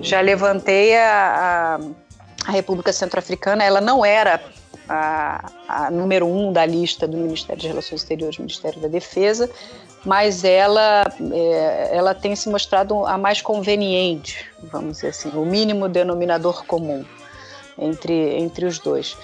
já 0.01 0.21
levantei 0.21 0.97
a, 0.97 1.79
a, 1.79 2.49
a 2.49 2.53
República 2.53 2.93
Centro-Africana, 2.93 3.65
ela 3.65 3.81
não 3.81 4.05
era 4.05 4.41
a, 4.89 5.51
a, 5.69 5.91
número 5.91 6.27
um 6.27 6.53
da 6.53 6.67
lista 6.67 7.07
do 7.07 7.17
Ministério 7.17 7.63
das 7.63 7.71
Relações 7.71 8.03
Exteriores 8.03 8.39
Ministério 8.39 8.81
da 8.81 8.89
Defesa, 8.89 9.49
mas 10.05 10.45
ela, 10.45 11.05
é, 11.33 11.91
ela 11.93 12.15
tem 12.15 12.35
se 12.35 12.49
mostrado 12.49 13.05
a 13.07 13.19
mais 13.19 13.43
conveniente, 13.43 14.47
vamos 14.63 14.97
dizer 14.97 15.09
assim, 15.09 15.31
o 15.35 15.45
mínimo 15.45 15.89
denominador 15.89 16.65
comum 16.65 17.05
entre, 17.79 18.37
entre 18.39 18.65
os 18.65 18.79
dois. 18.79 19.17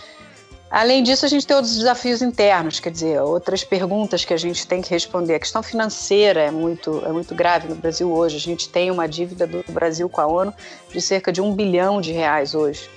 Além 0.68 1.02
disso, 1.02 1.24
a 1.24 1.28
gente 1.28 1.46
tem 1.46 1.54
outros 1.54 1.76
desafios 1.76 2.20
internos, 2.20 2.80
quer 2.80 2.90
dizer, 2.90 3.20
outras 3.22 3.62
perguntas 3.62 4.24
que 4.24 4.34
a 4.34 4.36
gente 4.36 4.66
tem 4.66 4.82
que 4.82 4.90
responder. 4.90 5.36
A 5.36 5.38
questão 5.38 5.62
financeira 5.62 6.40
é 6.40 6.50
muito, 6.50 7.02
é 7.06 7.12
muito 7.12 7.34
grave 7.34 7.68
no 7.68 7.76
Brasil 7.76 8.12
hoje. 8.12 8.36
A 8.36 8.40
gente 8.40 8.68
tem 8.68 8.90
uma 8.90 9.06
dívida 9.06 9.46
do 9.46 9.62
Brasil 9.70 10.08
com 10.08 10.20
a 10.20 10.26
ONU 10.26 10.52
de 10.92 11.00
cerca 11.00 11.32
de 11.32 11.40
um 11.40 11.54
bilhão 11.54 12.00
de 12.00 12.12
reais 12.12 12.52
hoje. 12.52 12.90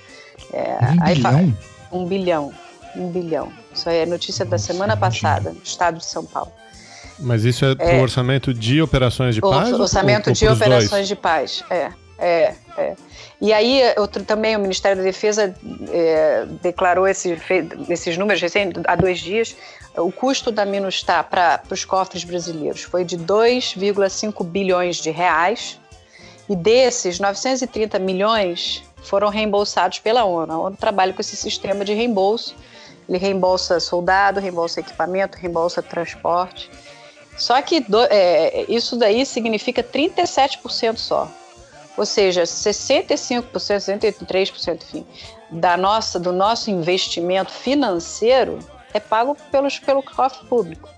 É, 0.52 0.78
um 0.82 1.04
bilhão? 1.14 1.56
Um 1.92 2.06
bilhão. 2.06 2.52
Um 2.96 3.08
bilhão. 3.08 3.52
Isso 3.72 3.88
é 3.88 4.04
notícia 4.04 4.44
da 4.44 4.58
semana 4.58 4.96
passada, 4.96 5.50
no 5.50 5.62
estado 5.62 5.98
de 5.98 6.04
São 6.04 6.24
Paulo. 6.24 6.52
Mas 7.20 7.44
isso 7.44 7.64
é, 7.64 7.76
é. 7.78 7.98
o 7.98 8.02
orçamento 8.02 8.52
de 8.52 8.80
operações 8.80 9.34
de 9.34 9.40
paz? 9.40 9.72
O 9.72 9.82
orçamento 9.82 10.28
ou, 10.28 10.30
ou 10.30 10.34
de 10.34 10.48
operações 10.48 10.90
dois? 10.90 11.08
de 11.08 11.16
paz, 11.16 11.64
é. 11.70 11.90
É, 12.18 12.54
é. 12.76 12.94
E 13.40 13.52
aí, 13.52 13.82
outro, 13.96 14.22
também 14.22 14.54
o 14.54 14.60
Ministério 14.60 14.98
da 14.98 15.02
Defesa 15.02 15.54
é, 15.88 16.46
declarou 16.60 17.08
esse, 17.08 17.38
esses 17.88 18.18
números 18.18 18.42
recentes, 18.42 18.82
há 18.86 18.94
dois 18.94 19.18
dias. 19.18 19.56
O 19.96 20.12
custo 20.12 20.52
da 20.52 20.66
Minustah 20.66 21.24
para 21.24 21.62
os 21.70 21.84
cofres 21.84 22.22
brasileiros 22.22 22.82
foi 22.82 23.04
de 23.04 23.16
2,5 23.16 24.44
bilhões 24.44 24.96
de 24.96 25.10
reais. 25.10 25.80
E 26.48 26.54
desses, 26.54 27.18
930 27.18 27.98
milhões 27.98 28.82
foram 29.02 29.28
reembolsados 29.28 29.98
pela 30.00 30.24
ONU. 30.24 30.52
A 30.52 30.58
ONU 30.58 30.76
trabalha 30.76 31.12
com 31.12 31.20
esse 31.20 31.36
sistema 31.36 31.84
de 31.84 31.94
reembolso. 31.94 32.54
Ele 33.08 33.18
reembolsa 33.18 33.80
soldado, 33.80 34.38
reembolsa 34.38 34.80
equipamento, 34.80 35.38
reembolsa 35.38 35.82
transporte. 35.82 36.70
Só 37.40 37.60
que 37.62 37.80
do, 37.80 37.98
é, 38.10 38.66
isso 38.68 38.96
daí 38.96 39.24
significa 39.24 39.82
37% 39.82 40.98
só. 40.98 41.26
Ou 41.96 42.04
seja, 42.04 42.42
65%, 42.42 43.46
63%, 43.50 44.82
enfim, 44.82 45.06
da 45.50 45.74
nossa, 45.74 46.20
do 46.20 46.32
nosso 46.32 46.70
investimento 46.70 47.50
financeiro 47.50 48.58
é 48.92 49.00
pago 49.00 49.34
pelos, 49.50 49.78
pelo 49.78 50.02
cofre 50.02 50.46
público. 50.48 50.90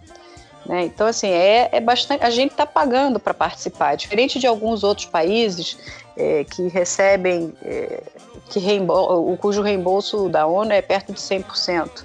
Né? 0.66 0.86
Então, 0.86 1.06
assim, 1.06 1.28
é, 1.28 1.68
é 1.70 1.80
bastante. 1.80 2.24
A 2.24 2.30
gente 2.30 2.50
está 2.50 2.66
pagando 2.66 3.20
para 3.20 3.32
participar. 3.32 3.94
Diferente 3.94 4.40
de 4.40 4.46
alguns 4.46 4.82
outros 4.82 5.06
países 5.06 5.78
é, 6.16 6.42
que 6.42 6.66
recebem, 6.66 7.54
é, 7.62 8.02
que 8.50 8.58
reembol, 8.58 9.32
o 9.32 9.36
cujo 9.36 9.62
reembolso 9.62 10.28
da 10.28 10.44
ONU 10.44 10.72
é 10.72 10.82
perto 10.82 11.12
de 11.12 11.20
100% 11.20 12.04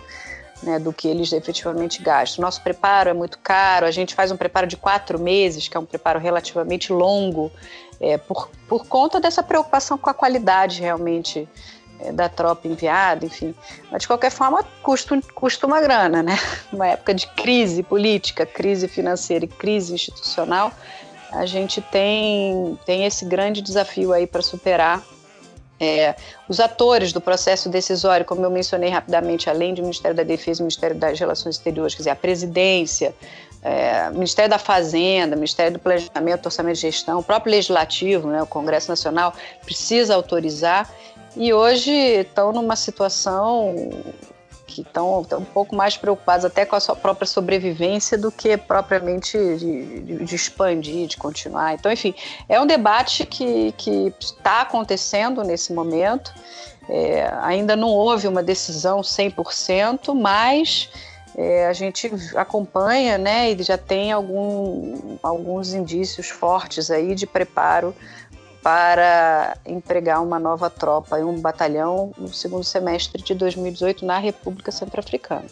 né, 0.61 0.79
do 0.79 0.91
que 0.91 1.07
eles 1.07 1.31
efetivamente 1.31 2.01
gastam. 2.01 2.43
Nosso 2.43 2.61
preparo 2.61 3.09
é 3.09 3.13
muito 3.13 3.38
caro, 3.39 3.85
a 3.85 3.91
gente 3.91 4.15
faz 4.15 4.31
um 4.31 4.38
preparo 4.38 4.67
de 4.67 4.77
quatro 4.77 5.19
meses, 5.19 5.67
que 5.67 5.77
é 5.77 5.79
um 5.79 5.85
preparo 5.85 6.19
relativamente 6.19 6.91
longo, 6.91 7.51
é, 7.99 8.17
por, 8.17 8.49
por 8.67 8.85
conta 8.85 9.19
dessa 9.19 9.41
preocupação 9.41 9.97
com 9.97 10.09
a 10.09 10.13
qualidade 10.13 10.81
realmente 10.81 11.47
é, 11.99 12.11
da 12.11 12.29
tropa 12.29 12.67
enviada, 12.67 13.25
enfim. 13.25 13.55
Mas 13.91 14.01
de 14.01 14.07
qualquer 14.07 14.31
forma, 14.31 14.63
custa, 14.84 15.19
custa 15.34 15.65
uma 15.65 15.81
grana, 15.81 16.21
né? 16.21 16.38
Numa 16.71 16.88
época 16.88 17.13
de 17.13 17.27
crise 17.27 17.81
política, 17.81 18.45
crise 18.45 18.88
financeira 18.88 19.45
e 19.45 19.47
crise 19.47 19.93
institucional, 19.93 20.71
a 21.31 21.45
gente 21.45 21.81
tem, 21.81 22.79
tem 22.85 23.05
esse 23.05 23.25
grande 23.25 23.61
desafio 23.61 24.13
aí 24.13 24.25
para 24.25 24.41
superar 24.41 25.03
É, 25.80 26.16
os 26.49 26.60
atores 26.60 27.14
do 27.14 27.22
processo 27.22 27.70
decisório, 27.70 28.26
como 28.26 28.44
eu 28.44 28.49
mencionei 28.49 28.90
rapidamente, 28.90 29.49
além 29.49 29.74
do 29.74 29.82
Ministério 29.82 30.18
da 30.18 30.24
Defesa 30.24 30.64
Ministério 30.64 30.95
das 30.95 31.20
Relações 31.20 31.56
Exteriores, 31.56 31.94
quer 31.94 31.99
dizer, 31.99 32.10
a 32.10 32.16
presidência, 32.16 33.14
é, 33.62 34.10
Ministério 34.10 34.49
da 34.49 34.58
Fazenda, 34.58 35.36
Ministério 35.36 35.74
do 35.74 35.80
Planejamento, 35.80 36.45
Orçamento 36.45 36.78
e 36.78 36.82
Gestão, 36.82 37.20
o 37.20 37.24
próprio 37.24 37.52
Legislativo, 37.52 38.28
né, 38.28 38.41
o 38.41 38.48
Congresso 38.48 38.90
Nacional, 38.90 39.34
precisa 39.64 40.16
autorizar. 40.16 40.90
E 41.36 41.54
hoje 41.54 41.91
estão 41.91 42.52
numa 42.52 42.76
situação 42.76 43.76
que 44.78 44.88
estão 44.88 45.22
um 45.22 45.44
pouco 45.44 45.76
mais 45.76 45.98
preocupados 45.98 46.45
até 46.45 46.64
com 46.66 46.76
a 46.76 46.80
sua 46.80 46.95
própria 46.95 47.26
sobrevivência 47.26 48.16
do 48.16 48.32
que 48.32 48.56
propriamente 48.58 49.36
de, 49.36 50.02
de, 50.02 50.26
de 50.26 50.36
expandir, 50.36 51.08
de 51.08 51.18
continuar. 51.18 51.74
Então, 51.74 51.91
enfim, 51.91 52.14
é 52.48 52.62
um 52.62 52.68
debate 52.68 53.26
que 53.26 53.74
está 54.20 54.62
acontecendo 54.62 55.44
nesse 55.44 55.74
momento. 55.74 56.32
É, 56.88 57.34
ainda 57.41 57.76
não 57.76 57.90
houve 57.90 58.28
uma 58.28 58.44
decisão 58.44 59.02
100%, 59.02 60.14
mas 60.14 60.90
é, 61.36 61.66
a 61.66 61.74
gente 61.74 62.12
acompanha 62.36 63.18
né, 63.18 63.52
e 63.52 63.64
já 63.64 63.78
tem 63.78 64.12
algum, 64.12 65.18
alguns 65.24 65.74
indícios 65.74 66.30
fortes 66.30 66.91
aí 66.91 67.16
de 67.16 67.26
preparo 67.26 67.95
para 68.68 69.56
empregar 69.65 70.22
uma 70.22 70.38
nova 70.38 70.69
tropa 70.69 71.18
e 71.18 71.23
um 71.23 71.39
batalhão 71.39 72.11
no 72.18 72.27
segundo 72.34 72.65
semestre 72.65 73.23
de 73.23 73.34
2018 73.34 74.06
na 74.06 74.18
República 74.18 74.73
Centro-Africana. 74.73 75.45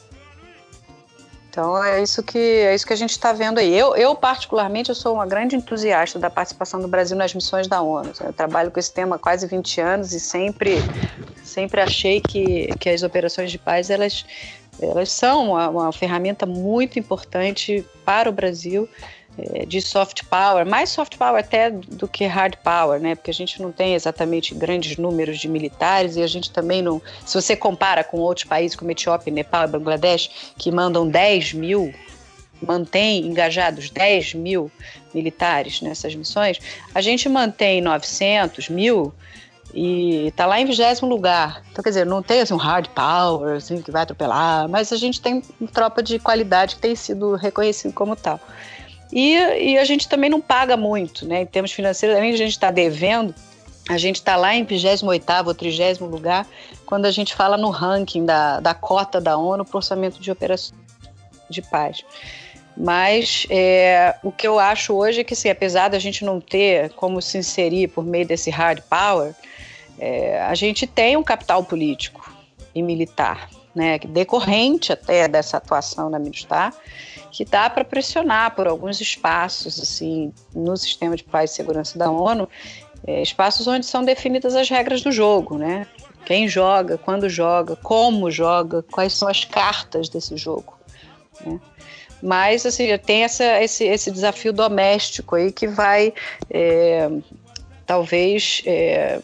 Então 1.50 1.82
é 1.82 2.04
isso 2.04 2.22
que 2.22 2.38
é 2.38 2.76
isso 2.76 2.86
que 2.86 2.92
a 2.92 2.98
gente 2.98 3.12
está 3.12 3.32
vendo 3.32 3.58
aí. 3.58 3.74
Eu, 3.74 3.96
eu 3.96 4.14
particularmente 4.16 4.90
eu 4.90 4.96
sou 4.96 5.14
uma 5.14 5.26
grande 5.26 5.56
entusiasta 5.56 6.20
da 6.20 6.30
participação 6.30 6.82
do 6.82 6.90
Brasil 6.90 7.16
nas 7.16 7.34
missões 7.34 7.68
da 7.70 7.82
ONU. 7.82 8.12
Eu 8.20 8.34
trabalho 8.34 8.70
com 8.70 8.82
esse 8.82 8.92
tema 8.92 9.16
há 9.16 9.20
quase 9.20 9.48
20 9.48 9.80
anos 9.80 10.12
e 10.12 10.20
sempre 10.20 10.76
sempre 11.42 11.80
achei 11.80 12.20
que, 12.20 12.76
que 12.78 12.90
as 12.90 13.02
operações 13.02 13.50
de 13.50 13.58
paz 13.58 13.90
elas 13.90 14.26
elas 14.82 15.10
são 15.10 15.52
uma, 15.52 15.70
uma 15.70 15.94
ferramenta 15.94 16.46
muito 16.46 17.00
importante 17.00 17.86
para 18.04 18.30
o 18.30 18.34
Brasil 18.34 18.90
de 19.68 19.82
soft 19.82 20.24
power, 20.26 20.66
mais 20.66 20.90
soft 20.90 21.18
power 21.18 21.40
até 21.40 21.70
do 21.70 22.08
que 22.08 22.26
hard 22.26 22.56
power, 22.64 23.00
né? 23.00 23.16
Porque 23.16 23.32
a 23.32 23.34
gente 23.34 23.62
não 23.62 23.72
tem 23.72 23.94
exatamente 23.94 24.56
grandes 24.56 24.98
números 24.98 25.40
de 25.40 25.48
militares 25.48 26.16
e 26.16 26.22
a 26.22 26.28
gente 26.28 26.52
também 26.52 26.82
não. 26.82 27.02
Se 27.26 27.40
você 27.40 27.56
compara 27.56 28.04
com 28.04 28.18
outros 28.18 28.46
países 28.46 28.76
como 28.76 28.92
Etiópia, 28.92 29.34
Nepal 29.34 29.66
e 29.66 29.68
Bangladesh, 29.68 30.54
que 30.58 30.72
mandam 30.72 31.08
10 31.08 31.54
mil, 31.54 31.94
mantém 32.62 33.26
engajados 33.26 33.90
10 33.90 34.36
mil 34.36 34.72
militares 35.14 35.82
nessas 35.82 36.16
missões, 36.16 36.60
a 36.94 37.02
gente 37.02 37.28
mantém 37.28 37.82
900 37.82 38.70
mil 38.70 39.14
e 39.74 40.28
está 40.28 40.46
lá 40.46 40.60
em 40.60 40.66
vigésimo 40.66 41.10
lugar. 41.10 41.62
Então, 41.70 41.84
quer 41.84 41.90
dizer, 41.90 42.06
não 42.06 42.24
tem 42.24 42.40
assim, 42.40 42.54
um 42.54 42.58
hard 42.58 42.88
power 42.90 43.58
assim, 43.58 43.82
que 43.82 43.92
vai 43.92 44.04
atropelar, 44.04 44.70
mas 44.70 44.94
a 44.94 44.96
gente 44.96 45.20
tem 45.20 45.44
uma 45.60 45.70
tropa 45.70 46.02
de 46.02 46.18
qualidade 46.18 46.76
que 46.76 46.82
tem 46.82 46.96
sido 46.96 47.36
reconhecido 47.36 47.94
como 47.94 48.16
tal. 48.16 48.40
E, 49.12 49.36
e 49.36 49.78
a 49.78 49.86
gente 49.86 50.10
também 50.10 50.30
não 50.30 50.42
paga 50.42 50.76
muito, 50.76 51.28
né? 51.28 51.42
Em 51.42 51.46
termos 51.46 51.72
financeiros, 51.72 52.18
além 52.18 52.32
de 52.32 52.42
a 52.42 52.46
gente 52.46 52.54
estar 52.54 52.68
tá 52.68 52.74
devendo, 52.74 53.34
a 53.90 53.98
gente 53.98 54.16
está 54.16 54.36
lá 54.36 54.56
em 54.56 54.64
28 54.64 55.06
ou 55.46 55.54
30 55.54 56.06
lugar 56.06 56.48
quando 56.86 57.06
a 57.06 57.12
gente 57.12 57.36
fala 57.36 57.56
no 57.56 57.70
ranking 57.70 58.26
da, 58.26 58.60
da 58.60 58.74
cota 58.74 59.22
da 59.22 59.38
ONU 59.38 59.64
para 59.64 59.78
orçamento 59.78 60.20
de 60.20 60.32
operações 60.32 60.80
de 61.50 61.62
paz. 61.62 62.04
Mas 62.78 63.48
é, 63.50 64.16
o 64.24 64.32
que 64.32 64.46
eu 64.46 64.60
acho 64.60 64.94
hoje 64.94 65.22
é 65.22 65.24
que, 65.24 65.34
assim, 65.34 65.50
apesar 65.50 65.88
da 65.88 66.00
gente 66.00 66.26
não 66.26 66.42
ter 66.42 66.90
como 66.92 67.22
se 67.22 67.38
inserir 67.38 67.88
por 67.88 68.04
meio 68.04 68.28
desse 68.28 68.50
hard 68.50 68.82
power, 68.90 69.34
é, 69.98 70.42
a 70.42 70.54
gente 70.56 70.86
tem 70.86 71.16
um 71.16 71.24
capital 71.24 71.64
político 71.64 72.34
e 72.74 72.84
militar, 72.84 73.50
né, 73.74 73.98
decorrente 74.00 74.92
até 74.92 75.28
dessa 75.28 75.58
atuação 75.58 76.10
na 76.10 76.20
militar, 76.20 76.74
que 77.36 77.44
dá 77.44 77.70
para 77.70 77.84
pressionar 77.84 78.56
por 78.56 78.66
alguns 78.66 79.02
espaços 79.02 79.78
assim 79.78 80.32
no 80.56 80.78
sistema 80.78 81.18
de 81.18 81.24
paz 81.26 81.52
e 81.52 81.54
segurança 81.54 82.00
da 82.00 82.10
ONU, 82.10 82.48
é, 83.06 83.22
espaços 83.22 83.68
onde 83.68 83.86
são 83.86 84.06
definidas 84.06 84.56
as 84.56 84.70
regras 84.70 85.02
do 85.02 85.12
jogo, 85.12 85.58
né? 85.58 85.86
Quem 86.24 86.48
joga, 86.48 86.98
quando 86.98 87.28
joga, 87.28 87.76
como 87.76 88.32
joga, 88.32 88.84
quais 88.84 89.12
são 89.12 89.28
as 89.28 89.44
cartas 89.44 90.08
desse 90.08 90.38
jogo. 90.38 90.80
Né? 91.46 91.60
Mas 92.24 92.66
assim, 92.66 92.98
tem 93.00 93.24
essa, 93.24 93.62
esse, 93.62 93.84
esse 93.84 94.10
desafio 94.12 94.54
doméstico 94.54 95.36
aí 95.36 95.52
que 95.52 95.68
vai 95.68 96.14
é, 96.50 97.10
talvez 97.86 98.64
é, 98.66 99.20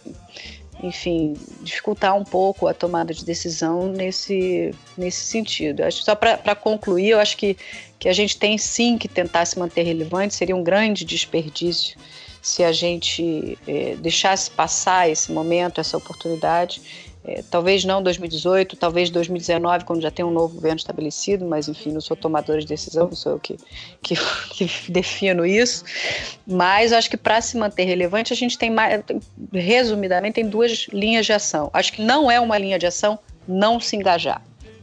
enfim, 0.81 1.33
dificultar 1.61 2.15
um 2.15 2.23
pouco 2.23 2.67
a 2.67 2.73
tomada 2.73 3.13
de 3.13 3.23
decisão 3.23 3.87
nesse, 3.87 4.73
nesse 4.97 5.25
sentido. 5.25 5.83
Acho 5.83 6.03
só 6.03 6.15
para 6.15 6.55
concluir, 6.55 7.09
eu 7.09 7.19
acho 7.19 7.37
que, 7.37 7.55
que 7.99 8.09
a 8.09 8.13
gente 8.13 8.37
tem 8.37 8.57
sim 8.57 8.97
que 8.97 9.07
tentar 9.07 9.45
se 9.45 9.59
manter 9.59 9.83
relevante, 9.83 10.33
seria 10.33 10.55
um 10.55 10.63
grande 10.63 11.05
desperdício 11.05 11.97
se 12.41 12.63
a 12.63 12.71
gente 12.71 13.57
é, 13.67 13.95
deixasse 13.97 14.49
passar 14.49 15.07
esse 15.07 15.31
momento, 15.31 15.79
essa 15.79 15.95
oportunidade 15.95 17.10
é, 17.23 17.43
talvez 17.49 17.85
não 17.85 18.01
2018, 18.01 18.75
talvez 18.75 19.09
2019, 19.09 19.85
quando 19.85 20.01
já 20.01 20.09
tem 20.09 20.25
um 20.25 20.31
novo 20.31 20.55
governo 20.55 20.77
estabelecido, 20.77 21.45
mas 21.45 21.67
enfim, 21.67 21.91
não 21.91 22.01
sou 22.01 22.17
tomadora 22.17 22.59
de 22.59 22.65
decisão, 22.65 23.07
não 23.07 23.15
sou 23.15 23.33
eu 23.33 23.39
que, 23.39 23.57
que, 24.01 24.15
que 24.51 24.91
defino 24.91 25.45
isso. 25.45 25.83
Mas 26.47 26.91
acho 26.91 27.09
que 27.09 27.17
para 27.17 27.39
se 27.41 27.57
manter 27.57 27.83
relevante, 27.83 28.33
a 28.33 28.35
gente 28.35 28.57
tem 28.57 28.71
mais, 28.71 29.03
resumidamente, 29.53 30.35
tem 30.35 30.47
duas 30.47 30.87
linhas 30.91 31.25
de 31.25 31.33
ação. 31.33 31.69
Acho 31.73 31.93
que 31.93 32.01
não 32.01 32.29
é 32.29 32.39
uma 32.39 32.57
linha 32.57 32.79
de 32.79 32.87
ação 32.87 33.19
não 33.47 33.79
se 33.79 33.95
engajar. 33.95 34.41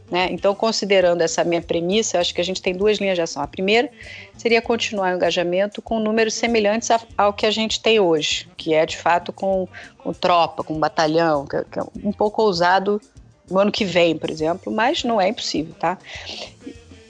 Né? 0.09 0.27
Então, 0.31 0.55
considerando 0.55 1.21
essa 1.21 1.43
minha 1.43 1.61
premissa, 1.61 2.17
eu 2.17 2.21
acho 2.21 2.33
que 2.33 2.41
a 2.41 2.43
gente 2.43 2.61
tem 2.61 2.73
duas 2.73 2.97
linhas 2.97 3.15
de 3.15 3.21
ação. 3.21 3.43
A 3.43 3.47
primeira 3.47 3.89
seria 4.35 4.61
continuar 4.61 5.13
o 5.13 5.15
engajamento 5.15 5.81
com 5.81 5.99
números 5.99 6.33
semelhantes 6.33 6.89
ao 7.15 7.31
que 7.31 7.45
a 7.45 7.51
gente 7.51 7.79
tem 7.79 7.99
hoje, 7.99 8.47
que 8.57 8.73
é 8.73 8.85
de 8.85 8.97
fato 8.97 9.31
com, 9.31 9.67
com 9.99 10.11
tropa, 10.11 10.63
com 10.63 10.79
batalhão, 10.79 11.45
que, 11.45 11.55
é, 11.55 11.63
que 11.63 11.79
é 11.79 11.83
um 12.03 12.11
pouco 12.11 12.41
ousado 12.41 12.99
no 13.49 13.59
ano 13.59 13.71
que 13.71 13.85
vem, 13.85 14.17
por 14.17 14.31
exemplo, 14.31 14.71
mas 14.71 15.03
não 15.03 15.21
é 15.21 15.29
impossível, 15.29 15.75
tá? 15.79 15.97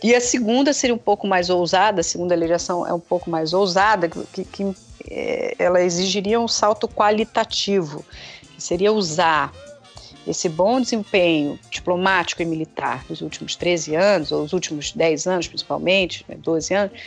E 0.02 0.16
a 0.16 0.22
segunda 0.22 0.72
seria 0.72 0.96
um 0.96 1.00
pouco 1.00 1.28
mais 1.28 1.50
ousada, 1.50 2.02
a 2.02 2.04
segunda 2.04 2.34
legislação 2.34 2.88
é 2.88 2.94
um 2.94 3.00
pouco 3.00 3.30
mais 3.30 3.54
ousada, 3.54 4.10
que, 4.10 4.46
que 4.46 4.74
é, 5.10 5.56
ela 5.60 5.82
exigiria 5.82 6.40
um 6.40 6.48
salto 6.48 6.88
qualitativo, 6.88 8.06
que 8.56 8.64
seria 8.64 8.94
usar 8.94 9.54
esse 10.30 10.48
bom 10.48 10.80
desempenho 10.80 11.60
diplomático 11.72 12.42
e 12.42 12.46
militar 12.46 13.04
dos 13.06 13.22
últimos 13.22 13.56
13 13.56 13.96
anos, 13.96 14.32
ou 14.32 14.44
os 14.44 14.54
últimos 14.54 14.92
10 14.92 15.26
anos 15.26 15.48
principalmente, 15.48 16.24
12 16.30 16.74
né, 16.74 16.80
anos, 16.80 17.00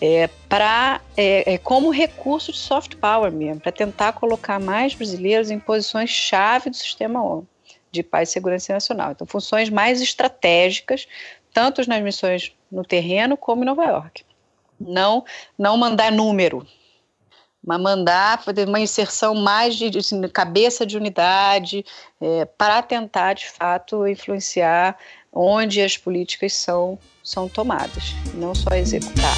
é, 0.00 0.28
para 0.48 1.00
é, 1.16 1.54
é, 1.54 1.58
como 1.58 1.90
recurso 1.90 2.52
de 2.52 2.58
soft 2.58 2.94
power 2.96 3.32
mesmo, 3.32 3.60
para 3.60 3.72
tentar 3.72 4.12
colocar 4.12 4.60
mais 4.60 4.94
brasileiros 4.94 5.50
em 5.50 5.58
posições 5.58 6.10
chave 6.10 6.70
do 6.70 6.76
sistema 6.76 7.22
ONU 7.22 7.46
de 7.90 8.04
paz 8.04 8.28
e 8.28 8.32
segurança 8.32 8.72
nacional. 8.72 9.10
Então, 9.10 9.26
funções 9.26 9.68
mais 9.68 10.00
estratégicas, 10.00 11.08
tanto 11.52 11.86
nas 11.88 12.00
missões 12.00 12.52
no 12.70 12.84
terreno 12.84 13.36
como 13.36 13.64
em 13.64 13.66
Nova 13.66 13.84
York. 13.84 14.24
Não, 14.78 15.24
não 15.58 15.76
mandar 15.76 16.12
número, 16.12 16.64
mandar 17.64 18.42
uma 18.66 18.80
inserção 18.80 19.34
mais 19.34 19.76
de, 19.76 19.98
assim, 19.98 20.20
cabeça 20.28 20.86
de 20.86 20.96
unidade 20.96 21.84
é, 22.20 22.44
para 22.44 22.82
tentar 22.82 23.34
de 23.34 23.48
fato 23.48 24.06
influenciar 24.06 24.96
onde 25.32 25.80
as 25.80 25.96
políticas 25.96 26.54
são, 26.54 26.98
são 27.22 27.48
tomadas, 27.48 28.14
não 28.34 28.54
só 28.54 28.74
executar. 28.74 29.36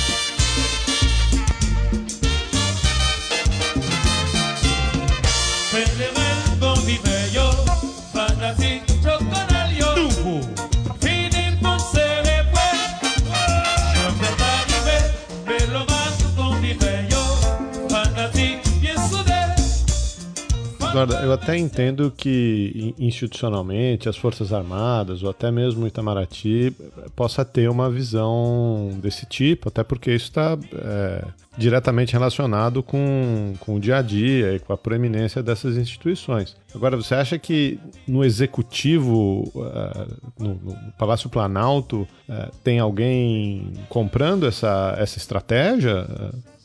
Eduardo, 20.93 21.15
eu 21.15 21.33
até 21.33 21.57
entendo 21.57 22.13
que 22.15 22.95
institucionalmente 22.99 24.11
as 24.11 24.17
Forças 24.17 24.53
Armadas 24.53 25.23
ou 25.23 25.31
até 25.31 25.51
mesmo 25.51 25.85
o 25.85 25.87
Itamaraty 25.87 26.77
possa 27.17 27.47
ter 27.47 27.71
uma 27.71 27.91
visão 27.91 28.91
desse 29.01 29.25
tipo, 29.25 29.71
até 29.71 29.83
porque 29.83 30.15
isso 30.15 30.27
está 30.27 30.59
é, 30.75 31.25
diretamente 31.57 32.13
relacionado 32.13 32.83
com, 32.83 33.55
com 33.61 33.77
o 33.77 33.81
dia 33.81 33.97
a 33.97 34.03
dia 34.03 34.55
e 34.55 34.61
com 34.61 34.75
a 34.75 34.77
proeminência 34.77 35.43
dessas 35.43 35.79
instituições. 35.79 36.55
Agora, 36.75 36.95
você 36.95 37.15
acha 37.15 37.39
que 37.39 37.81
no 38.07 38.23
executivo, 38.23 39.51
uh, 39.55 40.15
no, 40.39 40.57
no, 40.57 40.93
Palácio 40.99 41.31
Planalto, 41.31 42.07
uh, 42.29 42.55
tem 42.63 42.79
alguém 42.79 43.73
comprando 43.89 44.47
essa, 44.47 44.95
essa 44.99 45.17
estratégia? 45.17 46.07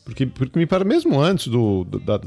Porque, 0.04 0.26
porque 0.26 0.60
me 0.60 0.66
parece, 0.66 0.88
mesmo 0.88 1.20
antes 1.20 1.48
do, 1.48 1.86
do 1.86 2.00
da, 2.00 2.20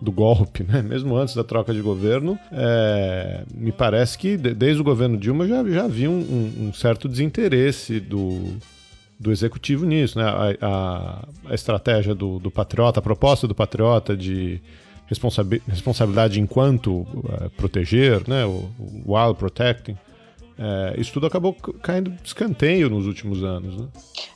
do 0.00 0.12
golpe, 0.12 0.62
né? 0.62 0.80
mesmo 0.82 1.16
antes 1.16 1.34
da 1.34 1.44
troca 1.44 1.72
de 1.72 1.80
governo, 1.80 2.38
é, 2.52 3.42
me 3.54 3.72
parece 3.72 4.16
que 4.16 4.36
desde 4.36 4.80
o 4.80 4.84
governo 4.84 5.16
Dilma 5.16 5.46
já, 5.46 5.64
já 5.64 5.84
havia 5.84 6.10
um, 6.10 6.68
um 6.68 6.72
certo 6.72 7.08
desinteresse 7.08 8.00
do, 8.00 8.56
do 9.18 9.32
executivo 9.32 9.84
nisso. 9.84 10.18
Né? 10.18 10.24
A, 10.24 10.66
a, 10.66 11.28
a 11.50 11.54
estratégia 11.54 12.14
do, 12.14 12.38
do 12.38 12.50
Patriota, 12.50 13.00
a 13.00 13.02
proposta 13.02 13.46
do 13.46 13.54
Patriota 13.54 14.16
de 14.16 14.60
responsabilidade 15.68 16.38
enquanto 16.38 17.00
uh, 17.00 17.50
proteger, 17.56 18.28
né? 18.28 18.44
o, 18.44 18.70
o 18.78 19.14
while 19.14 19.34
protecting, 19.34 19.96
é, 20.58 21.00
isso 21.00 21.12
tudo 21.12 21.26
acabou 21.26 21.54
caindo 21.82 22.10
de 22.10 22.26
escanteio 22.26 22.90
nos 22.90 23.06
últimos 23.06 23.44
anos. 23.44 23.76
Né? 23.76 23.86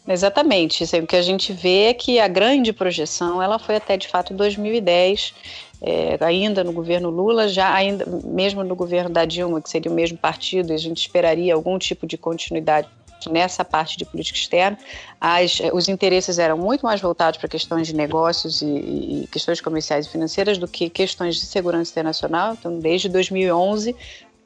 Exatamente. 0.09 0.85
o 0.85 1.07
que 1.07 1.17
a 1.17 1.23
gente 1.23 1.53
vê 1.53 1.87
é 1.87 1.95
que 1.95 2.21
a 2.21 2.29
grande 2.29 2.73
projeção 2.73 3.43
ela 3.43 3.59
foi 3.59 3.77
até 3.77 3.97
de 3.97 4.07
fato 4.07 4.33
2010, 4.33 5.35
é, 5.81 6.17
ainda 6.21 6.63
no 6.63 6.73
governo 6.73 7.11
Lula, 7.11 7.49
já 7.49 7.75
ainda 7.75 8.07
mesmo 8.25 8.63
no 8.63 8.77
governo 8.77 9.11
da 9.11 9.25
Dilma, 9.25 9.61
que 9.61 9.69
seria 9.69 9.91
o 9.91 9.95
mesmo 9.95 10.17
partido, 10.17 10.73
a 10.73 10.77
gente 10.77 10.99
esperaria 10.99 11.55
algum 11.55 11.77
tipo 11.77 12.07
de 12.07 12.17
continuidade 12.17 12.89
nessa 13.29 13.65
parte 13.65 13.97
de 13.97 14.05
política 14.05 14.39
externa, 14.39 14.79
as, 15.21 15.61
os 15.73 15.89
interesses 15.89 16.39
eram 16.39 16.59
muito 16.59 16.83
mais 16.83 17.01
voltados 17.01 17.39
para 17.39 17.49
questões 17.49 17.87
de 17.87 17.95
negócios 17.95 18.63
e, 18.63 18.67
e, 18.67 19.29
questões 19.31 19.61
comerciais 19.61 20.07
e 20.07 20.09
financeiras 20.09 20.59
do 20.59 20.67
que 20.67 20.91
questões 20.91 21.37
de 21.37 21.47
segurança 21.47 21.91
internacional. 21.93 22.55
Então, 22.55 22.81
desde 22.81 23.09
2011, 23.09 23.95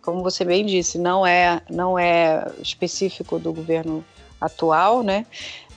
como 0.07 0.23
você 0.23 0.45
bem 0.45 0.65
disse, 0.65 0.99
não 0.99 1.27
é, 1.27 1.61
não 1.69 1.99
é 1.99 2.47
específico 2.63 3.41
do 3.41 3.53
governo 3.53 4.05
atual, 4.41 5.03
né? 5.03 5.27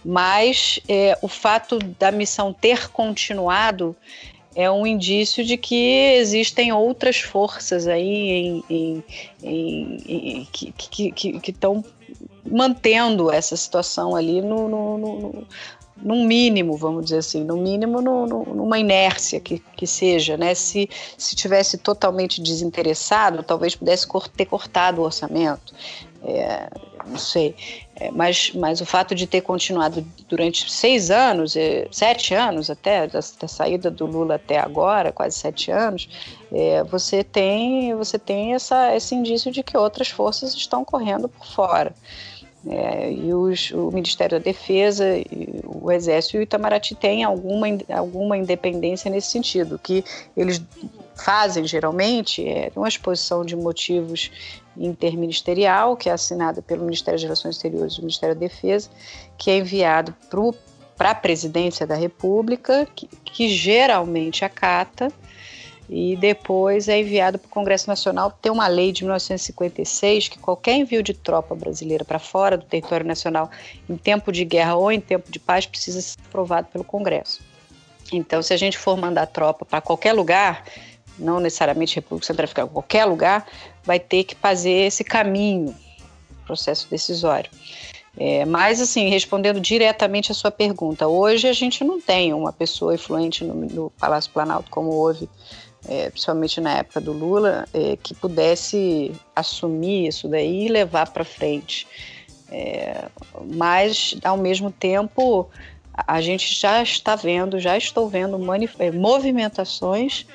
Mas 0.06 0.80
é, 0.88 1.18
o 1.24 1.28
fato 1.28 1.80
da 1.80 2.12
missão 2.12 2.54
ter 2.54 2.90
continuado 2.92 3.96
é 4.56 4.70
um 4.70 4.86
indício 4.86 5.44
de 5.44 5.58
que 5.58 6.14
existem 6.14 6.72
outras 6.72 7.20
forças 7.20 7.88
aí 7.88 8.04
em, 8.08 8.64
em, 8.70 9.04
em, 9.44 10.48
que 10.52 11.50
estão 11.50 11.84
mantendo 12.46 13.32
essa 13.32 13.58
situação 13.58 14.16
ali 14.16 14.42
no, 14.42 14.68
no, 14.70 14.98
no, 14.98 15.48
num 16.02 16.26
mínimo, 16.26 16.78
vamos 16.78 17.06
dizer 17.06 17.18
assim, 17.18 17.44
no 17.44 17.58
mínimo 17.58 18.02
no, 18.02 18.26
no, 18.26 18.44
numa 18.56 18.80
inércia 18.80 19.40
que, 19.40 19.60
que 19.60 19.86
seja, 19.86 20.38
né? 20.38 20.54
Se, 20.56 20.90
se 21.18 21.36
tivesse 21.36 21.78
totalmente 21.78 22.42
desinteressado, 22.42 23.44
talvez 23.44 23.76
pudesse 23.76 24.08
ter 24.36 24.46
cortado 24.46 25.02
o 25.02 25.06
orçamento. 25.06 25.74
É, 26.24 26.70
não 27.06 27.18
sei. 27.18 27.56
É, 27.96 28.12
mas, 28.12 28.52
mas 28.54 28.82
o 28.82 28.86
fato 28.86 29.14
de 29.16 29.26
ter 29.28 29.42
continuado 29.42 30.06
durante 30.28 30.72
seis 30.72 31.12
anos, 31.12 31.56
é, 31.56 31.88
sete 31.92 32.34
anos 32.34 32.70
até, 32.70 33.08
da, 33.08 33.20
da, 33.20 33.48
saída 33.48 33.90
do 33.90 34.06
Lula 34.06 34.36
até 34.36 34.58
agora, 34.58 35.12
quase 35.12 35.38
sete 35.38 35.72
anos, 35.72 36.10
é, 36.52 36.84
você 36.84 37.24
tem, 37.24 37.94
você 37.96 38.18
tem 38.18 38.54
essa, 38.54 38.96
esse 38.96 39.16
indício 39.16 39.52
de 39.52 39.64
que 39.64 39.78
outras 39.78 40.10
forças 40.10 40.54
estão 40.54 40.86
correndo 40.86 41.28
por 41.28 41.46
fora. 41.46 41.94
É, 42.68 43.12
e 43.12 43.34
os, 43.34 43.72
o 43.72 43.90
Ministério 43.90 44.38
da 44.38 44.44
Defesa, 44.44 45.06
o 45.64 45.90
Exército 45.90 46.36
e 46.36 46.40
o 46.40 46.44
Itamaraty 46.44 46.94
têm 46.94 47.24
alguma, 47.24 47.68
alguma 47.90 48.38
independência 48.38 49.10
nesse 49.10 49.32
sentido, 49.32 49.80
que 49.80 50.04
eles 50.36 50.62
fazem 51.16 51.66
geralmente 51.66 52.48
é 52.48 52.72
uma 52.76 52.88
exposição 52.88 53.46
de 53.46 53.56
motivos 53.56 54.32
interministerial, 54.76 55.96
que 55.96 56.10
é 56.10 56.12
assinada 56.12 56.62
pelo 56.62 56.84
Ministério 56.84 57.18
das 57.18 57.24
Relações 57.24 57.56
Exteriores 57.56 57.94
e 57.94 58.00
o 58.00 58.02
Ministério 58.02 58.36
da 58.36 58.40
Defesa, 58.40 58.90
que 59.38 59.50
é 59.50 59.58
enviado 59.58 60.14
para 60.98 61.12
a 61.12 61.16
Presidência 61.16 61.88
da 61.88 61.96
República, 61.96 62.88
que, 62.94 63.08
que 63.24 63.48
geralmente 63.48 64.44
acata, 64.44 65.10
e 65.90 66.16
depois 66.16 66.88
é 66.88 67.00
enviado 67.00 67.40
para 67.40 67.48
o 67.48 67.50
Congresso 67.50 67.88
Nacional. 67.88 68.32
Tem 68.32 68.52
uma 68.52 68.68
lei 68.68 68.92
de 68.92 69.04
1956 69.04 70.28
que 70.28 70.38
qualquer 70.38 70.76
envio 70.76 71.02
de 71.02 71.16
tropa 71.16 71.56
brasileira 71.56 72.06
para 72.06 72.20
fora 72.20 72.56
do 72.56 72.66
território 72.66 73.06
nacional 73.06 73.50
em 73.90 73.98
tempo 73.98 74.32
de 74.32 74.46
guerra 74.46 74.76
ou 74.76 74.92
em 74.92 75.02
tempo 75.02 75.32
de 75.32 75.40
paz 75.40 75.66
precisa 75.66 76.00
ser 76.00 76.20
aprovado 76.28 76.68
pelo 76.72 76.84
Congresso. 76.84 77.42
Então, 78.14 78.42
se 78.42 78.54
a 78.54 78.58
gente 78.58 78.78
for 78.78 78.96
mandar 78.98 79.26
tropa 79.26 79.66
para 79.66 79.82
qualquer 79.82 80.14
lugar, 80.14 80.64
não 81.18 81.40
necessariamente 81.40 81.96
República 81.96 82.28
Centro-Africana, 82.28 82.68
qualquer 82.68 83.06
lugar, 83.06 83.48
vai 83.84 84.00
ter 84.00 84.24
que 84.24 84.36
fazer 84.36 84.88
esse 84.88 85.04
caminho, 85.04 85.76
processo 86.46 86.88
decisório. 86.90 87.50
É, 88.18 88.46
mas, 88.46 88.82
assim, 88.82 89.10
respondendo 89.10 89.60
diretamente 89.60 90.32
a 90.32 90.36
sua 90.36 90.52
pergunta, 90.52 91.08
hoje 91.08 91.48
a 91.48 91.54
gente 91.54 91.84
não 91.84 92.02
tem 92.02 92.34
uma 92.34 92.52
pessoa 92.52 92.94
influente 92.94 93.44
no, 93.44 93.54
no 93.54 93.90
Palácio 93.92 94.32
Planalto 94.32 94.70
como 94.70 94.90
houve 94.90 95.30
é, 95.90 96.12
principalmente 96.12 96.62
na 96.62 96.78
época 96.78 97.02
do 97.02 97.12
Lula, 97.12 97.66
é, 97.74 97.98
que 97.98 98.14
pudesse 98.14 99.12
assumir 99.36 100.08
isso 100.08 100.28
daí 100.28 100.68
e 100.68 100.70
levar 100.70 101.12
para 101.12 101.26
frente. 101.26 101.88
É, 102.52 103.06
mas, 103.56 104.16
ao 104.24 104.38
mesmo 104.38 104.72
tempo, 104.72 105.50
a 105.96 106.22
gente 106.22 106.54
já 106.54 106.84
está 106.84 107.16
vendo, 107.16 107.60
já 107.60 107.76
estou 107.76 108.08
vendo 108.08 108.38
é, 108.78 108.92
movimentações 108.92 110.28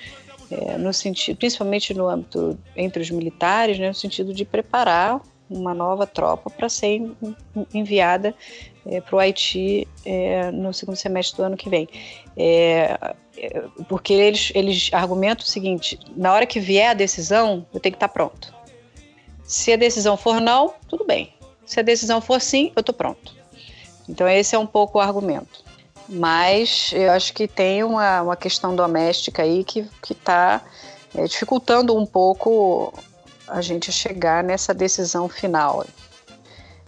é, 0.51 0.77
no 0.77 0.93
sentido, 0.93 1.37
principalmente 1.37 1.95
no 1.95 2.09
âmbito 2.09 2.59
entre 2.75 3.01
os 3.01 3.11
militares, 3.11 3.79
né, 3.79 3.89
no 3.89 3.95
sentido 3.95 4.35
de 4.35 4.45
preparar 4.45 5.21
uma 5.49 5.73
nova 5.73 6.05
tropa 6.05 6.51
para 6.51 6.69
ser 6.69 7.01
enviada 7.73 8.35
é, 8.87 9.01
para 9.01 9.17
o 9.17 9.19
Haiti 9.19 9.89
é, 10.05 10.51
no 10.51 10.73
segundo 10.73 10.97
semestre 10.97 11.37
do 11.37 11.45
ano 11.45 11.57
que 11.57 11.69
vem. 11.69 11.89
É, 12.37 12.99
é, 13.37 13.65
porque 13.89 14.13
eles, 14.13 14.53
eles 14.55 14.91
argumentam 14.93 15.45
o 15.45 15.49
seguinte: 15.49 15.99
na 16.17 16.33
hora 16.33 16.47
que 16.47 16.61
vier 16.61 16.91
a 16.91 16.95
decisão, 16.95 17.67
eu 17.73 17.81
tenho 17.81 17.93
que 17.93 17.97
estar 17.97 18.09
pronto. 18.09 18.55
Se 19.45 19.73
a 19.73 19.77
decisão 19.77 20.17
for 20.17 20.41
não, 20.41 20.75
tudo 20.89 21.05
bem. 21.05 21.35
Se 21.67 21.81
a 21.81 21.83
decisão 21.83 22.21
for 22.21 22.41
sim, 22.41 22.73
eu 22.77 22.81
estou 22.81 22.95
pronto. 22.95 23.35
Então, 24.09 24.29
esse 24.29 24.55
é 24.55 24.59
um 24.59 24.67
pouco 24.67 24.99
o 24.99 25.01
argumento. 25.01 25.65
Mas 26.09 26.93
eu 26.93 27.11
acho 27.13 27.33
que 27.33 27.49
tem 27.49 27.83
uma, 27.83 28.23
uma 28.23 28.37
questão 28.37 28.77
doméstica 28.77 29.43
aí 29.43 29.65
que 29.65 29.89
está 30.11 30.63
é, 31.15 31.25
dificultando 31.25 31.97
um 31.97 32.05
pouco 32.05 32.93
a 33.49 33.61
gente 33.61 33.91
chegar 33.91 34.43
nessa 34.43 34.75
decisão 34.75 35.29
final. 35.29 35.85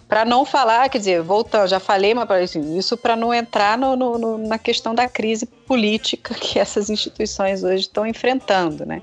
Para 0.08 0.24
não 0.24 0.44
falar, 0.44 0.88
quer 0.88 0.98
dizer, 0.98 1.22
voltando, 1.22 1.68
já 1.68 1.80
falei, 1.80 2.14
mas 2.14 2.30
assim, 2.30 2.78
isso 2.78 2.96
para 2.96 3.16
não 3.16 3.34
entrar 3.34 3.76
no, 3.76 3.96
no, 3.96 4.38
na 4.38 4.56
questão 4.56 4.94
da 4.94 5.08
crise 5.08 5.46
política 5.46 6.32
que 6.34 6.58
essas 6.58 6.88
instituições 6.88 7.64
hoje 7.64 7.82
estão 7.82 8.06
enfrentando, 8.06 8.86
né? 8.86 9.02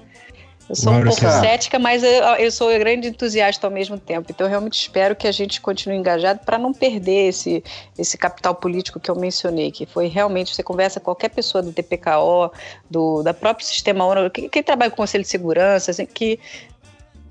Eu 0.70 0.76
sou 0.76 0.94
um 0.94 1.04
pouco 1.04 1.20
cética, 1.20 1.78
mas 1.78 2.04
eu, 2.04 2.24
eu 2.40 2.52
sou 2.52 2.70
grande 2.80 3.10
entusiasta 3.10 3.68
ao 3.68 3.72
mesmo 3.72 4.00
tempo. 4.00 4.32
Então, 4.32 4.48
eu 4.48 4.50
realmente 4.50 4.80
espero 4.80 5.16
que 5.16 5.28
a 5.28 5.32
gente 5.32 5.60
continue 5.60 5.98
engajado 5.98 6.40
para 6.46 6.58
não 6.58 6.74
perder 6.74 7.28
esse, 7.28 7.64
esse 7.98 8.18
capital 8.18 8.56
político 8.56 9.00
que 9.00 9.12
eu 9.12 9.16
mencionei, 9.16 9.72
que 9.72 9.86
foi 9.86 10.08
realmente, 10.08 10.56
você 10.56 10.64
conversa 10.64 11.00
com 11.00 11.06
qualquer 11.06 11.30
pessoa 11.30 11.62
do 11.62 11.72
DPKO, 11.72 12.52
do 12.90 13.22
da 13.24 13.34
próprio 13.34 13.66
sistema 13.68 14.06
ONU, 14.06 14.30
quem, 14.30 14.48
quem 14.48 14.64
trabalha 14.64 14.90
com 14.90 14.96
o 14.96 14.98
Conselho 14.98 15.24
de 15.24 15.30
Segurança, 15.30 15.92
assim, 15.92 16.06
que 16.06 16.40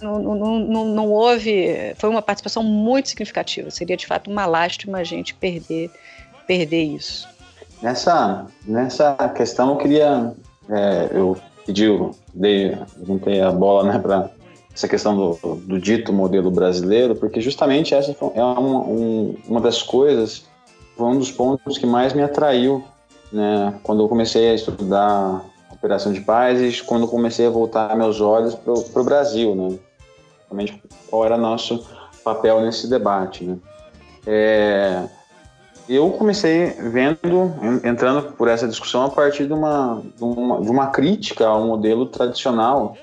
não, 0.02 0.18
não, 0.18 0.58
não, 0.58 0.84
não, 0.86 1.10
houve. 1.10 1.94
Foi 1.96 2.10
uma 2.10 2.22
participação 2.22 2.62
muito 2.62 3.08
significativa. 3.08 3.70
Seria 3.70 3.96
de 3.96 4.06
fato 4.06 4.30
uma 4.30 4.46
lástima 4.46 4.98
a 4.98 5.04
gente 5.04 5.34
perder, 5.34 5.90
perder 6.46 6.82
isso. 6.82 7.28
Nessa, 7.80 8.46
nessa 8.66 9.14
questão, 9.34 9.70
eu 9.70 9.76
queria. 9.76 10.32
É, 10.68 11.08
eu 11.12 11.36
pedi, 11.66 11.86
dei, 12.34 12.76
juntei 13.06 13.40
a 13.40 13.50
bola 13.50 13.92
né, 13.92 13.98
para 13.98 14.30
essa 14.74 14.88
questão 14.88 15.16
do, 15.16 15.56
do, 15.56 15.78
dito 15.78 16.12
modelo 16.12 16.50
brasileiro, 16.50 17.14
porque 17.14 17.40
justamente 17.40 17.94
essa 17.94 18.14
é 18.34 18.42
uma, 18.42 18.80
um, 18.80 19.36
uma 19.46 19.60
das 19.60 19.82
coisas, 19.82 20.44
foi 20.96 21.06
um 21.06 21.18
dos 21.18 21.30
pontos 21.30 21.76
que 21.76 21.86
mais 21.86 22.12
me 22.12 22.22
atraiu 22.22 22.82
né, 23.30 23.74
quando 23.82 24.02
eu 24.02 24.08
comecei 24.08 24.50
a 24.50 24.54
estudar 24.54 25.44
operação 25.70 26.12
de 26.12 26.20
paz 26.20 26.60
e 26.60 26.82
quando 26.84 27.08
comecei 27.08 27.46
a 27.46 27.50
voltar 27.50 27.96
meus 27.96 28.20
olhos 28.20 28.54
para 28.54 29.02
o 29.02 29.04
Brasil, 29.04 29.54
né? 29.54 29.78
Exatamente 30.52 30.82
qual 31.08 31.24
era 31.24 31.36
nosso 31.36 31.86
papel 32.22 32.60
nesse 32.60 32.88
debate. 32.88 33.44
Né? 33.44 33.58
É, 34.26 35.04
eu 35.88 36.10
comecei 36.10 36.66
vendo, 36.66 37.54
entrando 37.82 38.32
por 38.32 38.48
essa 38.48 38.68
discussão 38.68 39.04
a 39.04 39.10
partir 39.10 39.46
de 39.46 39.52
uma, 39.52 40.02
de 40.16 40.22
uma, 40.22 40.60
de 40.60 40.70
uma 40.70 40.86
crítica 40.88 41.46
ao 41.46 41.66
modelo 41.66 42.06
tradicional 42.06 42.96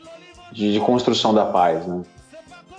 de, 0.52 0.74
de, 0.74 0.80
construção 0.80 1.34
da 1.34 1.46
paz. 1.46 1.86
Né? 1.86 2.02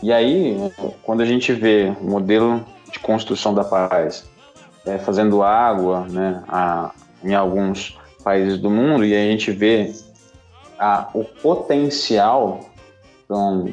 E 0.02 0.12
aí, 0.12 0.72
quando 1.02 1.20
a 1.20 1.26
gente 1.26 1.52
vê 1.52 1.92
o 2.00 2.04
modelo 2.04 2.64
de 2.90 2.98
construção 2.98 3.52
da 3.52 3.64
paz 3.64 4.28
é, 4.86 4.96
fazendo 4.98 5.42
água 5.42 6.06
né, 6.08 6.42
a, 6.48 6.92
em 7.22 7.34
alguns 7.34 7.98
países 8.24 8.58
do 8.58 8.70
mundo, 8.70 9.04
e 9.04 9.14
a 9.14 9.30
gente 9.30 9.50
vê 9.50 9.92
a, 10.78 11.08
o 11.12 11.22
potencial 11.24 12.69
então, 13.30 13.68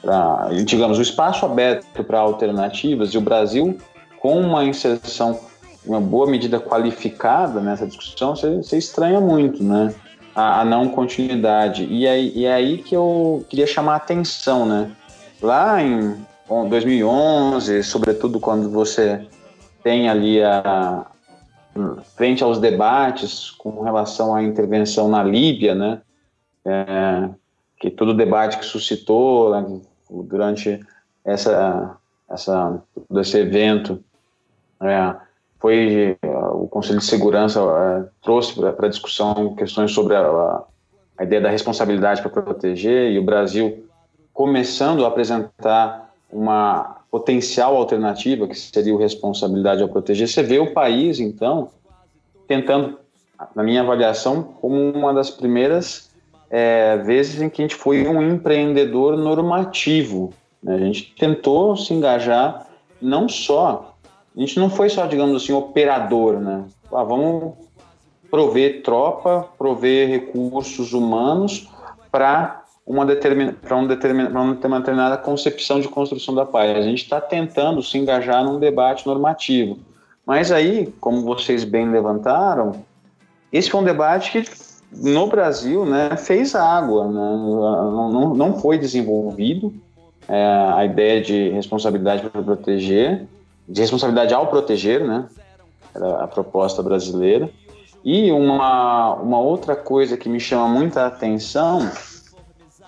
pra, 0.00 0.48
digamos, 0.64 0.98
o 0.98 1.02
espaço 1.02 1.44
aberto 1.44 2.04
para 2.04 2.20
alternativas 2.20 3.10
e 3.10 3.18
o 3.18 3.20
Brasil 3.20 3.76
com 4.20 4.40
uma 4.40 4.64
inserção, 4.64 5.40
uma 5.84 6.00
boa 6.00 6.26
medida 6.26 6.60
qualificada 6.60 7.60
nessa 7.60 7.86
discussão, 7.86 8.36
você, 8.36 8.78
estranha 8.78 9.20
muito, 9.20 9.62
né? 9.62 9.94
a, 10.36 10.60
a 10.60 10.64
não 10.64 10.88
continuidade. 10.90 11.86
E 11.90 12.06
aí, 12.06 12.30
e 12.34 12.44
é 12.44 12.52
aí 12.52 12.78
que 12.78 12.94
eu 12.94 13.44
queria 13.48 13.66
chamar 13.66 13.94
a 13.94 13.96
atenção, 13.96 14.66
né? 14.66 14.90
Lá 15.40 15.82
em 15.82 16.14
2011, 16.68 17.82
sobretudo 17.82 18.38
quando 18.38 18.70
você 18.70 19.26
tem 19.82 20.08
ali 20.08 20.42
a, 20.42 21.06
frente 22.14 22.44
aos 22.44 22.58
debates 22.58 23.50
com 23.50 23.82
relação 23.82 24.34
à 24.34 24.42
intervenção 24.42 25.08
na 25.08 25.22
Líbia, 25.22 25.74
né? 25.74 26.02
É, 26.64 27.30
que 27.78 27.90
todo 27.90 28.10
o 28.10 28.16
debate 28.16 28.58
que 28.58 28.64
suscitou 28.64 29.50
né, 29.50 29.80
durante 30.10 30.80
essa, 31.24 31.96
essa, 32.28 32.82
esse 33.16 33.38
evento 33.38 34.02
é, 34.80 35.14
foi 35.58 36.16
o 36.52 36.68
Conselho 36.68 36.98
de 36.98 37.04
Segurança 37.04 37.60
é, 37.60 38.08
trouxe 38.22 38.54
para 38.54 38.88
discussão 38.88 39.54
questões 39.54 39.92
sobre 39.92 40.14
a, 40.14 40.62
a 41.18 41.24
ideia 41.24 41.40
da 41.40 41.50
responsabilidade 41.50 42.22
para 42.22 42.30
proteger 42.30 43.10
e 43.12 43.18
o 43.18 43.24
Brasil 43.24 43.86
começando 44.32 45.04
a 45.04 45.08
apresentar 45.08 46.12
uma 46.30 46.98
potencial 47.10 47.76
alternativa 47.76 48.46
que 48.46 48.54
seria 48.54 48.94
o 48.94 48.98
responsabilidade 48.98 49.82
ao 49.82 49.88
proteger. 49.88 50.28
Você 50.28 50.42
vê 50.42 50.58
o 50.58 50.72
país 50.72 51.18
então 51.18 51.70
tentando, 52.46 52.98
na 53.54 53.62
minha 53.62 53.80
avaliação, 53.80 54.42
como 54.42 54.92
uma 54.92 55.14
das 55.14 55.30
primeiras 55.30 56.05
é, 56.50 56.96
vezes 56.98 57.40
em 57.40 57.48
que 57.48 57.62
a 57.62 57.64
gente 57.64 57.74
foi 57.74 58.06
um 58.06 58.22
empreendedor 58.22 59.16
normativo. 59.16 60.32
Né? 60.62 60.74
A 60.74 60.78
gente 60.78 61.14
tentou 61.18 61.76
se 61.76 61.92
engajar 61.92 62.66
não 63.00 63.28
só 63.28 63.96
a 64.36 64.40
gente 64.40 64.60
não 64.60 64.68
foi 64.68 64.90
só, 64.90 65.06
digamos 65.06 65.42
assim, 65.42 65.52
operador, 65.54 66.38
né? 66.38 66.64
Ah, 66.92 67.02
vamos 67.02 67.54
prover 68.30 68.82
tropa, 68.82 69.48
prover 69.56 70.10
recursos 70.10 70.92
humanos 70.92 71.70
para 72.12 72.62
uma, 72.86 73.06
determin... 73.06 73.54
um 73.72 73.86
determin... 73.86 74.26
uma 74.26 74.78
determinada 74.80 75.16
concepção 75.16 75.80
de 75.80 75.88
construção 75.88 76.34
da 76.34 76.44
paz. 76.44 76.76
A 76.76 76.82
gente 76.82 77.02
está 77.02 77.18
tentando 77.18 77.82
se 77.82 77.96
engajar 77.96 78.44
num 78.44 78.58
debate 78.58 79.06
normativo. 79.06 79.78
Mas 80.26 80.52
aí, 80.52 80.92
como 81.00 81.22
vocês 81.22 81.64
bem 81.64 81.90
levantaram, 81.90 82.84
esse 83.50 83.70
foi 83.70 83.80
um 83.80 83.84
debate 83.84 84.32
que 84.32 84.44
no 84.92 85.26
Brasil 85.26 85.84
né, 85.84 86.16
fez 86.16 86.54
água, 86.54 87.06
né? 87.06 87.12
não, 87.12 88.34
não, 88.34 88.58
foi 88.58 88.78
desenvolvido 88.78 89.74
é, 90.28 90.72
a 90.74 90.84
ideia 90.84 91.20
de 91.20 91.50
responsabilidade 91.50 92.28
para 92.28 92.42
proteger 92.42 93.26
de 93.68 93.80
responsabilidade 93.80 94.32
ao 94.32 94.46
proteger, 94.46 95.04
né? 95.04 95.26
Era 95.94 96.24
a 96.24 96.28
proposta 96.28 96.82
brasileira. 96.82 97.50
E 98.04 98.30
uma, 98.30 99.14
uma 99.14 99.40
outra 99.40 99.74
coisa 99.74 100.16
que 100.16 100.28
me 100.28 100.38
chama 100.38 100.68
muita 100.68 101.06
atenção 101.06 101.90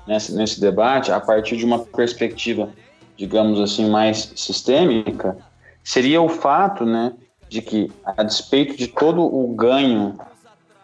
nesse, 0.06 0.34
nesse 0.34 0.60
debate, 0.60 1.10
a 1.10 1.18
partir 1.18 1.56
de 1.56 1.64
uma 1.64 1.80
perspectiva, 1.80 2.70
digamos 3.16 3.60
assim, 3.60 3.90
mais 3.90 4.32
sistêmica, 4.36 5.36
seria 5.82 6.22
o 6.22 6.28
fato, 6.28 6.84
né, 6.84 7.12
de 7.48 7.60
que, 7.60 7.90
a 8.04 8.22
despeito 8.22 8.76
de 8.76 8.86
todo 8.86 9.22
o 9.22 9.48
ganho 9.54 10.16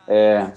é, 0.08 0.50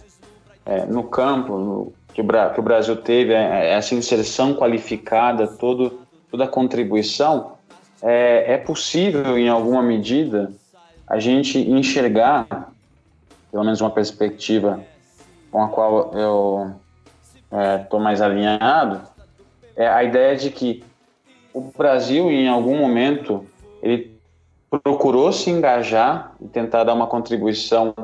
é, 0.68 0.85
no 0.85 1.03
campo 1.03 1.57
no, 1.57 1.94
que, 2.14 2.22
o, 2.22 2.26
que, 2.53 2.60
o, 2.60 2.64
Brasil 2.64 2.95
teve, 2.98 3.34
é, 3.34 3.72
essa 3.72 3.95
inserção 3.95 4.53
qualificada, 4.53 5.48
todo, 5.48 6.02
toda 6.30 6.44
a 6.44 6.48
contribuição, 6.48 7.53
é, 8.02 8.53
é 8.53 8.57
possível, 8.57 9.38
em 9.38 9.48
alguma 9.48 9.81
medida, 9.81 10.52
a 11.07 11.19
gente 11.19 11.57
enxergar, 11.57 12.45
pelo 13.49 13.64
menos 13.64 13.80
uma 13.80 13.89
perspectiva 13.89 14.84
com 15.49 15.64
a 15.64 15.69
qual 15.69 16.11
eu 16.14 16.76
estou 17.84 17.99
é, 17.99 18.03
mais 18.03 18.22
alinhado, 18.22 19.02
é 19.73 19.88
a 19.88 20.03
ideia 20.03 20.35
de 20.35 20.52
que 20.52 20.84
o 21.53 21.61
Brasil, 21.61 22.30
em 22.30 22.49
algum 22.49 22.77
momento, 22.77 23.45
ele 23.81 24.19
procurou 24.69 25.31
se 25.31 25.49
engajar 25.49 26.35
e 26.41 26.48
tentar 26.48 26.84
dar 26.84 26.94
uma 26.94 27.07
contribuição 27.07 27.95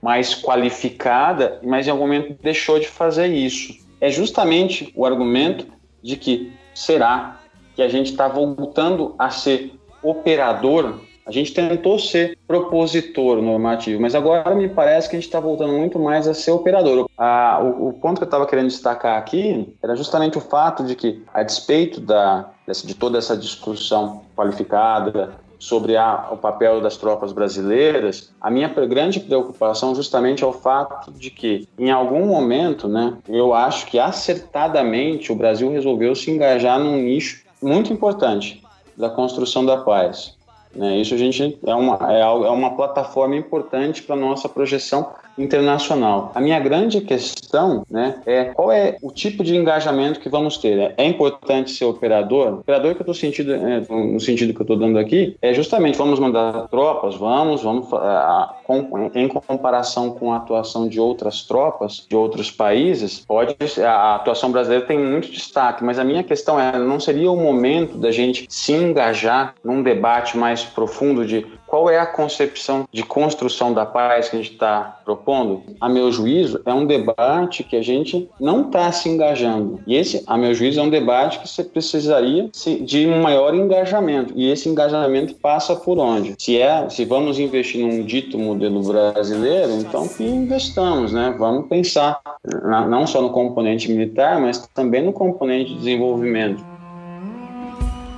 mais 0.00 0.34
qualificada, 0.34 1.58
mas 1.62 1.86
em 1.86 1.90
algum 1.90 2.04
momento 2.04 2.36
deixou 2.42 2.78
de 2.78 2.88
fazer 2.88 3.28
isso. 3.28 3.74
É 4.00 4.10
justamente 4.10 4.92
o 4.96 5.04
argumento 5.04 5.66
de 6.02 6.16
que 6.16 6.52
será 6.74 7.38
que 7.74 7.82
a 7.82 7.88
gente 7.88 8.10
está 8.10 8.28
voltando 8.28 9.14
a 9.18 9.30
ser 9.30 9.72
operador. 10.02 11.00
A 11.26 11.30
gente 11.30 11.52
tentou 11.52 11.98
ser 11.98 12.36
propositor 12.46 13.40
normativo, 13.40 14.00
mas 14.00 14.14
agora 14.14 14.54
me 14.54 14.68
parece 14.68 15.08
que 15.08 15.16
a 15.16 15.18
gente 15.18 15.28
está 15.28 15.38
voltando 15.38 15.74
muito 15.74 15.98
mais 15.98 16.26
a 16.26 16.34
ser 16.34 16.50
operador. 16.50 17.08
Ah, 17.16 17.60
o, 17.62 17.88
o, 17.88 17.92
ponto 17.92 18.16
que 18.16 18.24
eu 18.24 18.26
estava 18.26 18.46
querendo 18.46 18.68
destacar 18.68 19.16
aqui 19.16 19.74
era 19.82 19.94
justamente 19.94 20.38
o 20.38 20.40
fato 20.40 20.82
de 20.82 20.96
que, 20.96 21.22
a 21.32 21.42
despeito 21.42 22.00
da, 22.00 22.50
de 22.84 22.94
toda 22.94 23.18
essa 23.18 23.36
discussão 23.36 24.22
qualificada 24.34 25.34
sobre 25.60 25.94
a, 25.94 26.28
o 26.32 26.38
papel 26.38 26.80
das 26.80 26.96
tropas 26.96 27.32
brasileiras, 27.32 28.32
a 28.40 28.50
minha 28.50 28.68
grande 28.68 29.20
preocupação 29.20 29.94
justamente 29.94 30.42
é 30.42 30.46
o 30.46 30.54
fato 30.54 31.12
de 31.12 31.30
que, 31.30 31.68
em 31.78 31.90
algum 31.90 32.26
momento, 32.26 32.88
né, 32.88 33.18
eu 33.28 33.52
acho 33.52 33.86
que 33.86 33.98
acertadamente 33.98 35.30
o 35.30 35.36
Brasil 35.36 35.70
resolveu 35.70 36.16
se 36.16 36.30
engajar 36.30 36.80
num 36.80 36.96
nicho 36.96 37.44
muito 37.62 37.92
importante 37.92 38.62
da 38.96 39.10
construção 39.10 39.64
da 39.64 39.76
paz. 39.76 40.34
Né? 40.74 40.96
Isso 40.96 41.14
a 41.14 41.18
gente 41.18 41.58
é 41.66 41.74
uma, 41.74 41.98
é, 42.10 42.20
é 42.20 42.50
uma 42.50 42.74
plataforma 42.74 43.36
importante 43.36 44.02
para 44.02 44.16
nossa 44.16 44.48
projeção 44.48 45.12
internacional. 45.38 46.32
A 46.34 46.40
minha 46.40 46.58
grande 46.60 47.00
questão 47.00 47.84
né, 47.90 48.16
é 48.26 48.44
qual 48.44 48.70
é 48.70 48.96
o 49.02 49.10
tipo 49.10 49.42
de 49.42 49.56
engajamento 49.56 50.20
que 50.20 50.28
vamos 50.28 50.56
ter. 50.58 50.94
É 50.96 51.04
importante 51.04 51.70
ser 51.70 51.84
operador? 51.84 52.60
Operador 52.60 52.94
que 52.94 53.00
eu 53.00 53.02
estou 53.02 53.14
sentindo, 53.14 53.52
é, 53.52 53.80
no 53.88 54.20
sentido 54.20 54.52
que 54.54 54.60
eu 54.60 54.64
estou 54.64 54.76
dando 54.76 54.98
aqui, 54.98 55.36
é 55.40 55.52
justamente 55.54 55.96
vamos 55.96 56.18
mandar 56.18 56.68
tropas, 56.68 57.16
vamos, 57.16 57.62
vamos 57.62 57.92
a, 57.92 58.54
com, 58.64 59.10
em 59.14 59.28
comparação 59.28 60.10
com 60.10 60.32
a 60.32 60.36
atuação 60.36 60.88
de 60.88 61.00
outras 61.00 61.42
tropas 61.42 62.06
de 62.08 62.16
outros 62.16 62.50
países, 62.50 63.20
pode 63.20 63.56
a 63.84 64.16
atuação 64.16 64.50
brasileira 64.50 64.84
tem 64.86 64.98
muito 64.98 65.30
destaque, 65.30 65.84
mas 65.84 65.98
a 65.98 66.04
minha 66.04 66.22
questão 66.22 66.58
é 66.58 66.78
não 66.78 67.00
seria 67.00 67.30
o 67.30 67.36
momento 67.36 67.96
da 67.96 68.10
gente 68.10 68.46
se 68.48 68.72
engajar 68.72 69.54
num 69.64 69.82
debate 69.82 70.36
mais 70.36 70.64
profundo 70.64 71.26
de 71.26 71.46
qual 71.70 71.88
é 71.88 72.00
a 72.00 72.04
concepção 72.04 72.84
de 72.92 73.04
construção 73.04 73.72
da 73.72 73.86
paz 73.86 74.28
que 74.28 74.34
a 74.34 74.40
gente 74.40 74.52
está 74.54 75.00
propondo? 75.04 75.62
A 75.80 75.88
meu 75.88 76.10
juízo, 76.10 76.60
é 76.66 76.74
um 76.74 76.84
debate 76.84 77.62
que 77.62 77.76
a 77.76 77.82
gente 77.82 78.28
não 78.40 78.62
está 78.62 78.90
se 78.90 79.08
engajando. 79.08 79.80
E 79.86 79.94
esse, 79.94 80.24
a 80.26 80.36
meu 80.36 80.52
juízo, 80.52 80.80
é 80.80 80.82
um 80.82 80.90
debate 80.90 81.38
que 81.38 81.48
você 81.48 81.62
precisaria 81.62 82.50
de 82.82 83.06
um 83.06 83.22
maior 83.22 83.54
engajamento. 83.54 84.32
E 84.34 84.50
esse 84.50 84.68
engajamento 84.68 85.36
passa 85.36 85.76
por 85.76 85.96
onde? 86.00 86.34
Se 86.40 86.60
é, 86.60 86.90
se 86.90 87.04
vamos 87.04 87.38
investir 87.38 87.80
num 87.80 88.04
dito 88.04 88.36
modelo 88.36 88.82
brasileiro, 88.82 89.70
então 89.74 90.08
que 90.08 90.24
investamos, 90.24 91.12
né? 91.12 91.36
Vamos 91.38 91.68
pensar 91.68 92.20
não 92.88 93.06
só 93.06 93.22
no 93.22 93.30
componente 93.30 93.88
militar, 93.88 94.40
mas 94.40 94.66
também 94.74 95.04
no 95.04 95.12
componente 95.12 95.70
de 95.70 95.78
desenvolvimento. 95.78 96.64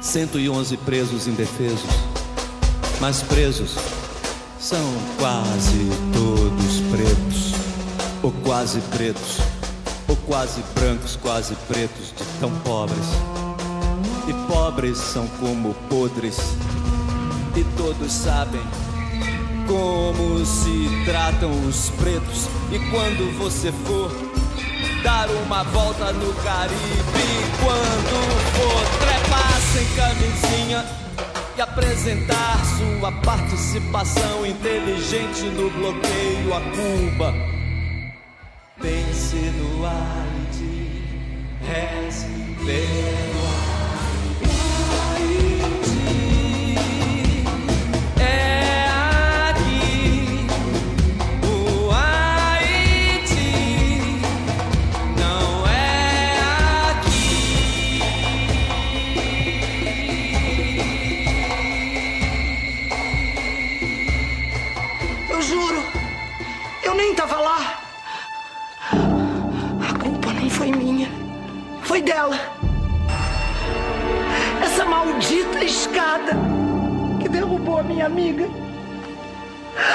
111 0.01 0.75
presos 0.79 1.29
indefesos 1.29 2.22
mas 3.03 3.21
presos 3.21 3.75
são 4.61 4.79
quase 5.19 5.91
todos 6.13 6.81
pretos, 6.89 7.53
ou 8.23 8.31
quase 8.45 8.81
pretos, 8.97 9.39
ou 10.07 10.15
quase 10.19 10.63
brancos, 10.73 11.19
quase 11.21 11.57
pretos, 11.67 12.15
de 12.17 12.25
tão 12.39 12.49
pobres. 12.61 13.05
E 14.29 14.33
pobres 14.47 14.99
são 14.99 15.27
como 15.41 15.75
podres, 15.91 16.39
e 17.57 17.65
todos 17.77 18.13
sabem 18.13 18.63
como 19.67 20.47
se 20.47 21.05
tratam 21.05 21.51
os 21.67 21.91
pretos. 21.99 22.47
E 22.71 22.79
quando 22.93 23.37
você 23.37 23.73
for 23.85 24.13
dar 25.03 25.29
uma 25.45 25.65
volta 25.65 26.13
no 26.13 26.33
Caribe, 26.35 26.79
quando 27.65 28.43
for 28.55 29.01
trepar 29.01 29.61
sem 29.73 29.87
camisinha 29.97 31.02
apresentar 31.63 32.59
sua 32.77 33.13
participação 33.13 34.45
inteligente 34.45 35.45
no 35.45 35.71
bloqueio 35.71 36.55
a 36.55 36.61
Cuba. 36.61 37.35
Pense 38.81 39.37
no 39.37 39.87
Haiti, 39.87 41.05
reze 41.63 42.27
pelo 42.67 43.12
dela. 72.03 72.39
Essa 74.63 74.85
maldita 74.85 75.65
escada 75.65 76.33
que 77.21 77.29
derrubou 77.29 77.79
a 77.79 77.83
minha 77.83 78.07
amiga. 78.07 78.49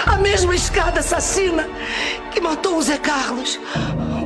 A 0.05 0.17
mesma 0.17 0.55
escada 0.55 1.01
assassina 1.01 1.67
que 2.31 2.41
matou 2.41 2.77
o 2.77 2.81
Zé 2.81 2.97
Carlos, 2.97 3.59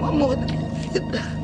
o 0.01 0.05
amor 0.05 0.35
da 0.35 0.45
minha 0.45 0.69
vida. 0.69 1.41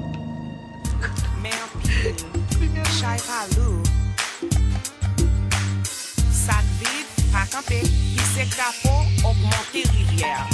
Rivière. 9.73 10.47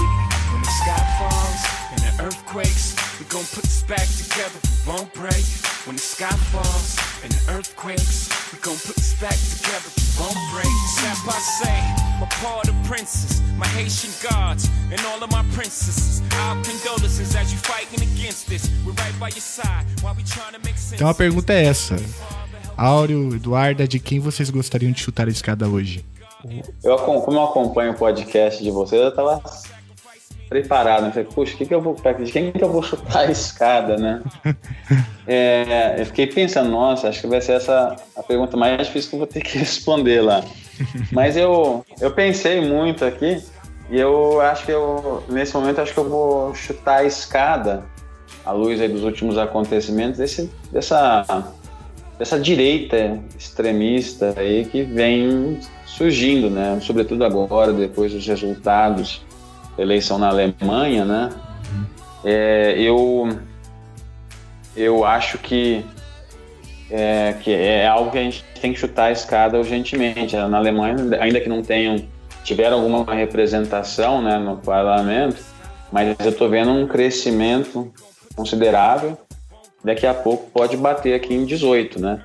When 0.51 0.61
the 0.61 0.69
sky 0.69 1.03
falls 1.17 1.61
and 1.91 1.99
the 1.99 2.23
earthquakes, 2.23 3.12
we 3.33 3.39
gon' 3.39 3.49
put 3.49 3.63
this 3.63 3.81
back 3.83 4.05
together, 4.21 4.59
we 4.61 4.93
won't 4.93 5.11
break. 5.13 5.43
When 5.85 5.95
the 5.95 6.01
sky 6.01 6.29
falls 6.53 6.97
and 7.23 7.31
the 7.33 7.41
earthquakes, 7.51 8.29
we 8.53 8.59
gon' 8.59 8.77
put 8.77 8.95
this 8.95 9.17
back 9.19 9.33
together, 9.33 9.89
we 9.97 10.05
won't 10.21 10.37
break. 10.53 10.69
I 11.25 11.39
say, 11.41 11.79
my 12.19 12.27
part 12.43 12.69
of 12.69 12.75
princess, 12.85 13.41
my 13.57 13.65
Haitian 13.67 14.11
gods, 14.21 14.69
and 14.91 15.01
all 15.07 15.23
of 15.23 15.31
my 15.31 15.43
princesses. 15.55 16.21
Our 16.45 16.61
condolences 16.61 17.35
as 17.35 17.51
you 17.51 17.57
fighting 17.57 18.03
against 18.03 18.47
this. 18.47 18.69
We're 18.85 18.93
right 18.93 19.17
by 19.19 19.29
your 19.29 19.41
side 19.41 19.85
while 20.01 20.13
we 20.13 20.23
trying 20.23 20.53
to 20.53 20.59
make 20.59 20.77
sense. 20.77 20.95
Então 20.95 21.07
a 21.07 21.13
pergunta 21.15 21.53
é 21.53 21.65
essa. 21.65 21.95
Áureo, 22.77 23.35
Eduarda, 23.35 23.87
de 23.87 23.99
quem 23.99 24.19
vocês 24.19 24.51
gostariam 24.51 24.91
de 24.91 24.99
chutar 25.01 25.27
a 25.27 25.31
escada 25.31 25.67
hoje? 25.67 26.05
Eu, 26.83 26.97
como 26.97 27.31
eu 27.31 27.43
acompanho 27.43 27.93
o 27.93 27.95
podcast 27.95 28.63
de 28.63 28.69
vocês, 28.69 29.01
eu 29.01 29.15
tava 29.15 29.41
preparado. 30.53 31.03
né? 31.03 31.09
Falei, 31.11 31.27
puxa, 31.33 31.55
que 31.57 31.65
que 31.65 31.73
eu 31.73 31.81
vou, 31.81 31.95
pra- 31.95 32.13
de 32.13 32.31
quem 32.31 32.51
que 32.51 32.63
eu 32.63 32.69
vou 32.69 32.83
chutar 32.83 33.27
a 33.27 33.31
escada, 33.31 33.97
né? 33.97 34.21
É, 35.25 35.95
eu 35.99 36.05
fiquei 36.05 36.27
pensando, 36.27 36.69
nossa, 36.69 37.07
acho 37.07 37.21
que 37.21 37.27
vai 37.27 37.39
ser 37.39 37.53
essa 37.53 37.95
a 38.13 38.21
pergunta 38.21 38.57
mais 38.57 38.85
difícil 38.85 39.09
que 39.09 39.15
eu 39.15 39.19
vou 39.19 39.27
ter 39.27 39.41
que 39.41 39.57
responder 39.57 40.19
lá. 40.21 40.43
Mas 41.13 41.37
eu, 41.37 41.85
eu 42.01 42.11
pensei 42.11 42.59
muito 42.59 43.05
aqui 43.05 43.41
e 43.89 43.97
eu 43.97 44.41
acho 44.41 44.65
que 44.65 44.71
eu, 44.73 45.23
nesse 45.29 45.55
momento, 45.55 45.79
acho 45.79 45.93
que 45.93 45.99
eu 45.99 46.09
vou 46.09 46.53
chutar 46.53 46.97
a 46.99 47.03
escada 47.05 47.85
à 48.45 48.51
luz 48.51 48.81
aí 48.81 48.89
dos 48.89 49.03
últimos 49.03 49.37
acontecimentos 49.37 50.17
desse, 50.17 50.51
dessa, 50.73 51.25
dessa 52.19 52.37
direita 52.37 53.17
extremista 53.39 54.33
aí 54.35 54.65
que 54.65 54.83
vem 54.83 55.57
surgindo, 55.85 56.49
né? 56.49 56.77
Sobretudo 56.81 57.23
agora, 57.23 57.71
depois 57.71 58.11
dos 58.11 58.27
resultados 58.27 59.21
eleição 59.77 60.17
na 60.17 60.29
Alemanha, 60.29 61.05
né? 61.05 61.29
É, 62.23 62.75
eu 62.77 63.37
eu 64.75 65.05
acho 65.05 65.37
que 65.37 65.85
é, 66.89 67.35
que 67.41 67.51
é 67.51 67.87
algo 67.87 68.11
que 68.11 68.17
a 68.17 68.23
gente 68.23 68.43
tem 68.61 68.73
que 68.73 68.79
chutar 68.79 69.05
a 69.05 69.11
escada 69.11 69.57
urgentemente. 69.57 70.35
Na 70.35 70.57
Alemanha, 70.57 70.95
ainda 71.19 71.39
que 71.39 71.49
não 71.49 71.61
tenham 71.61 72.05
tiveram 72.43 72.77
alguma 72.77 73.13
representação, 73.13 74.21
né, 74.21 74.37
no 74.37 74.57
parlamento, 74.57 75.41
mas 75.91 76.15
eu 76.19 76.29
estou 76.29 76.49
vendo 76.49 76.71
um 76.71 76.87
crescimento 76.87 77.91
considerável. 78.35 79.17
Daqui 79.83 80.05
a 80.05 80.13
pouco 80.13 80.49
pode 80.51 80.75
bater 80.77 81.13
aqui 81.13 81.33
em 81.33 81.45
18, 81.45 81.99
né? 82.01 82.21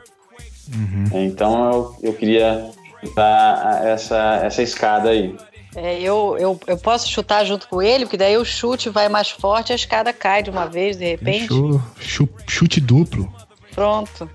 Então 1.13 1.73
eu, 1.73 2.11
eu 2.11 2.13
queria 2.13 2.71
chutar 3.01 3.87
essa 3.87 4.41
essa 4.43 4.63
escada 4.63 5.11
aí. 5.11 5.37
É, 5.81 6.01
eu, 6.01 6.37
eu, 6.39 6.61
eu 6.67 6.77
posso 6.77 7.09
chutar 7.09 7.45
junto 7.45 7.69
com 7.69 7.81
ele, 7.81 8.05
porque 8.05 8.17
daí 8.17 8.37
o 8.37 8.45
chute 8.45 8.89
vai 8.91 9.09
mais 9.09 9.31
forte, 9.31 9.73
a 9.73 9.77
escada 9.77 10.13
cai 10.13 10.43
de 10.43 10.51
uma 10.51 10.67
vez, 10.67 10.97
de 10.97 11.05
repente. 11.05 11.43
Fechou. 11.43 11.81
Chu- 12.01 12.29
Chute 12.49 12.81
duplo. 12.81 13.33
Pronto. 13.73 14.29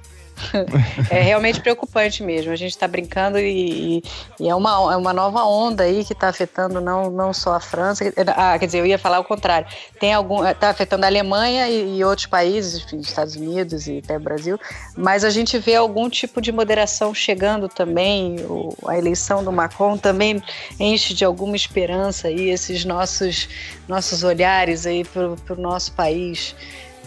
é 1.09 1.21
realmente 1.21 1.59
preocupante 1.61 2.23
mesmo. 2.23 2.51
A 2.51 2.55
gente 2.55 2.71
está 2.71 2.87
brincando 2.87 3.37
e, 3.39 4.03
e- 4.39 4.47
é, 4.49 4.55
uma, 4.55 4.93
é 4.93 4.97
uma 4.97 5.13
nova 5.13 5.43
onda 5.43 5.83
aí 5.83 6.03
que 6.03 6.13
está 6.13 6.29
afetando 6.29 6.79
não, 6.81 7.09
não 7.09 7.33
só 7.33 7.53
a 7.55 7.59
França. 7.59 8.03
Ah, 8.35 8.57
quer 8.59 8.65
dizer, 8.65 8.79
eu 8.79 8.85
ia 8.85 8.97
falar 8.99 9.19
o 9.19 9.23
contrário. 9.23 9.67
Tem 9.99 10.13
algum. 10.13 10.45
Está 10.47 10.69
afetando 10.69 11.05
a 11.05 11.07
Alemanha 11.07 11.67
e, 11.69 11.97
e 11.97 12.03
outros 12.03 12.27
países, 12.27 12.83
enfim, 12.83 12.99
Estados 12.99 13.35
Unidos 13.35 13.87
e 13.87 13.99
até 14.03 14.17
o 14.17 14.19
Brasil. 14.19 14.59
Mas 14.97 15.23
a 15.23 15.29
gente 15.29 15.57
vê 15.57 15.75
algum 15.75 16.09
tipo 16.09 16.41
de 16.41 16.51
moderação 16.51 17.13
chegando 17.13 17.67
também. 17.69 18.37
O- 18.47 18.73
a 18.87 18.97
eleição 18.97 19.43
do 19.43 19.51
Macron 19.51 19.97
também 19.97 20.41
enche 20.79 21.13
de 21.13 21.23
alguma 21.25 21.55
esperança 21.55 22.27
aí 22.27 22.49
esses 22.49 22.85
nossos, 22.85 23.47
nossos 23.87 24.23
olhares 24.23 24.85
aí 24.85 25.03
para 25.03 25.27
o 25.29 25.55
nosso 25.57 25.91
país. 25.93 26.55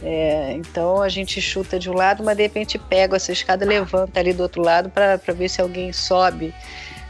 É, 0.03 0.53
então 0.53 1.01
a 1.01 1.09
gente 1.09 1.41
chuta 1.41 1.79
de 1.79 1.89
um 1.89 1.95
lado, 1.95 2.23
mas 2.23 2.37
de 2.37 2.43
repente 2.43 2.79
pega 2.79 3.17
essa 3.17 3.33
escada, 3.33 3.65
levanta 3.65 4.21
ali 4.21 4.33
do 4.33 4.43
outro 4.43 4.63
lado 4.63 4.91
para 4.91 5.17
ver 5.33 5.49
se 5.49 5.61
alguém 5.61 5.93
sobe 5.93 6.55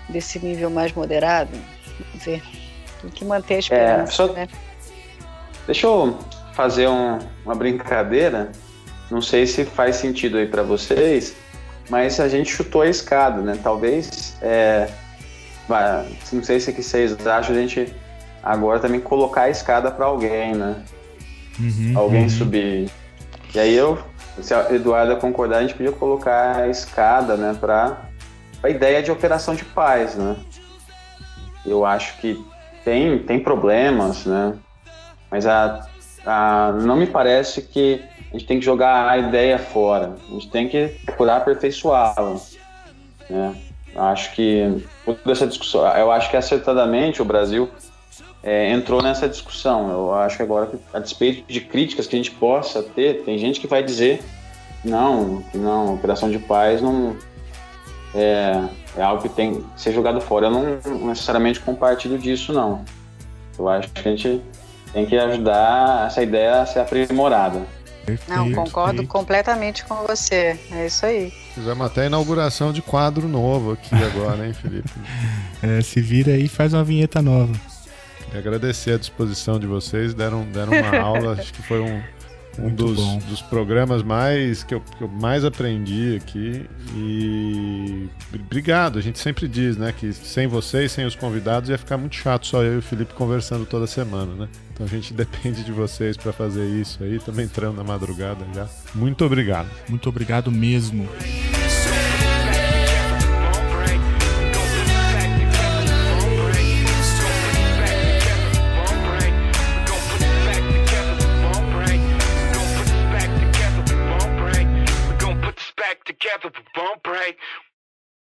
desse 0.09 0.39
nível 0.39 0.71
mais 0.71 0.93
moderado. 0.93 1.51
Vamos 1.99 2.25
ver. 2.25 2.43
Tem 3.03 3.11
que 3.11 3.25
manter 3.25 3.57
a 3.57 3.59
esperança, 3.59 4.13
só- 4.13 4.33
né? 4.33 4.49
Deixa 5.67 5.87
eu 5.87 6.17
fazer 6.53 6.89
um- 6.89 7.19
uma 7.45 7.55
brincadeira. 7.55 8.53
Não 9.11 9.21
sei 9.21 9.47
se 9.47 9.65
faz 9.65 9.97
sentido 9.97 10.39
aí 10.39 10.47
para 10.47 10.63
vocês, 10.63 11.35
mas 11.91 12.19
a 12.21 12.29
gente 12.29 12.51
chutou 12.51 12.83
a 12.83 12.89
escada, 12.89 13.41
né? 13.43 13.59
Talvez, 13.63 14.37
é, 14.41 14.89
não 16.33 16.43
sei 16.43 16.61
se 16.61 16.73
que 16.73 16.83
vocês 16.83 17.27
acham 17.27 17.55
a 17.55 17.59
gente 17.59 17.93
agora 18.43 18.79
também 18.79 19.01
colocar 19.01 19.43
a 19.43 19.51
escada 19.51 19.91
para 19.91 20.07
alguém, 20.07 20.55
né? 20.55 20.77
Alguém 21.95 22.29
subir. 22.29 22.91
E 23.55 23.59
aí 23.59 23.75
eu, 23.75 23.99
se 24.41 24.53
a 24.53 24.75
Eduarda 24.75 25.17
concordar, 25.17 25.59
a 25.59 25.63
gente 25.63 25.75
podia 25.75 25.93
colocar 25.93 26.57
a 26.57 26.69
escada, 26.69 27.37
né, 27.37 27.57
para 27.59 28.03
a 28.63 28.69
ideia 28.69 29.03
de 29.03 29.11
operação 29.11 29.55
de 29.55 29.65
paz, 29.65 30.15
né? 30.17 30.37
Eu 31.65 31.85
acho 31.85 32.19
que 32.19 32.45
tem, 32.85 33.19
tem 33.21 33.41
problemas, 33.41 34.27
né? 34.27 34.55
Mas 35.31 35.47
a, 35.47 35.87
a, 36.25 36.73
não 36.73 36.97
me 36.97 37.07
parece 37.07 37.63
que 37.63 38.01
a 38.31 38.39
gente 38.39 38.47
tem 38.47 38.59
que 38.59 38.65
jogar 38.65 39.09
a 39.09 39.19
ideia 39.19 39.59
fora. 39.59 40.17
A 40.29 40.33
gente 40.33 40.51
tem 40.51 40.69
que 40.69 40.89
procurar 41.05 41.39
aperfeiçoá-la. 41.39 42.37
Né? 43.29 43.55
Acho 43.97 44.33
que 44.35 44.85
toda 45.05 45.33
essa 45.33 45.47
discussão, 45.47 45.87
eu 45.97 46.13
acho 46.13 46.31
que 46.31 46.37
acertadamente 46.37 47.23
o 47.23 47.25
Brasil 47.25 47.69
é, 48.47 48.71
entrou 48.71 49.03
nessa 49.03 49.29
discussão. 49.29 49.91
Eu 49.91 50.15
acho 50.15 50.37
que 50.37 50.43
agora, 50.45 50.71
a 50.95 51.01
despeito 51.01 51.53
de 51.53 51.61
críticas 51.61 52.07
que 52.07 52.15
a 52.15 52.19
gente 52.19 52.31
possa 52.31 52.81
ter, 52.81 53.25
tem 53.25 53.37
gente 53.37 53.59
que 53.59 53.67
vai 53.67 53.83
dizer 53.83 54.23
não, 54.85 55.43
que 55.51 55.59
não, 55.59 55.95
operação 55.95 56.31
de 56.31 56.39
paz 56.39 56.81
não 56.81 57.17
é, 58.15 58.63
é 58.97 59.03
algo 59.03 59.21
que 59.21 59.29
tem 59.29 59.55
que 59.55 59.65
ser 59.77 59.93
jogado 59.93 60.21
fora. 60.21 60.47
Eu 60.47 60.51
não 60.53 61.09
necessariamente 61.09 61.59
compartilho 61.59 62.17
disso, 62.17 62.53
não. 62.53 62.85
Eu 63.59 63.69
acho 63.69 63.91
que 63.91 64.09
a 64.09 64.13
gente 64.13 64.41
tem 64.93 65.05
que 65.05 65.19
ajudar 65.19 66.07
essa 66.07 66.23
ideia 66.23 66.63
a 66.63 66.67
ser 66.67 66.79
aprimorada. 66.79 67.67
Não, 68.29 68.53
concordo 68.53 69.05
completamente 69.05 69.85
com 69.85 69.97
você. 70.07 70.57
É 70.71 70.87
isso 70.87 71.05
aí. 71.05 71.33
Fizemos 71.53 71.85
até 71.85 72.03
a 72.03 72.07
inauguração 72.07 72.73
de 72.73 72.81
quadro 72.81 73.27
novo 73.27 73.73
aqui 73.73 73.93
agora, 73.97 74.47
hein, 74.47 74.53
Felipe? 74.53 74.89
É, 75.63 75.81
se 75.81 76.03
vira 76.03 76.33
aí 76.33 76.45
e 76.45 76.49
faz 76.49 76.75
uma 76.75 76.85
vinheta 76.85 77.23
nova. 77.23 77.51
Agradecer 78.37 78.93
a 78.93 78.99
disposição 78.99 79.59
de 79.59 79.67
vocês, 79.67 80.15
deram, 80.15 80.45
deram 80.45 80.73
uma 80.73 80.99
aula, 81.01 81.33
acho 81.33 81.53
que 81.53 81.63
foi 81.63 81.81
um, 81.81 82.03
um 82.59 82.69
dos, 82.75 82.99
dos 83.25 83.43
programas 83.43 84.03
mais 84.03 84.63
que 84.65 84.75
eu, 84.75 84.81
que 84.81 85.03
eu 85.03 85.09
mais 85.09 85.45
aprendi 85.45 86.17
aqui. 86.17 86.65
E 86.95 88.09
br- 88.31 88.41
obrigado, 88.45 88.99
a 88.99 89.03
gente 89.03 89.19
sempre 89.19 89.47
diz, 89.49 89.77
né, 89.77 89.93
que 89.97 90.13
sem 90.13 90.47
vocês, 90.47 90.93
sem 90.93 91.05
os 91.05 91.15
convidados, 91.15 91.69
ia 91.71 91.79
ficar 91.79 91.97
muito 91.97 92.17
chato 92.17 92.47
só 92.47 92.63
eu 92.63 92.75
e 92.75 92.79
o 92.79 92.83
Felipe 92.83 93.15
conversando 93.15 93.65
toda 93.67 93.87
semana, 93.87 94.33
né? 94.35 94.49
Então 94.73 94.85
a 94.87 94.89
gente 94.89 95.13
depende 95.15 95.63
de 95.65 95.73
vocês 95.73 96.17
para 96.17 96.33
fazer 96.33 96.67
isso 96.67 97.03
aí, 97.03 97.19
também 97.19 97.45
entrando 97.47 97.77
na 97.77 97.85
madrugada 97.85 98.45
já. 98.55 98.67
Muito 98.95 99.25
obrigado. 99.25 99.69
Muito 99.89 100.09
obrigado 100.09 100.51
mesmo. 100.51 101.09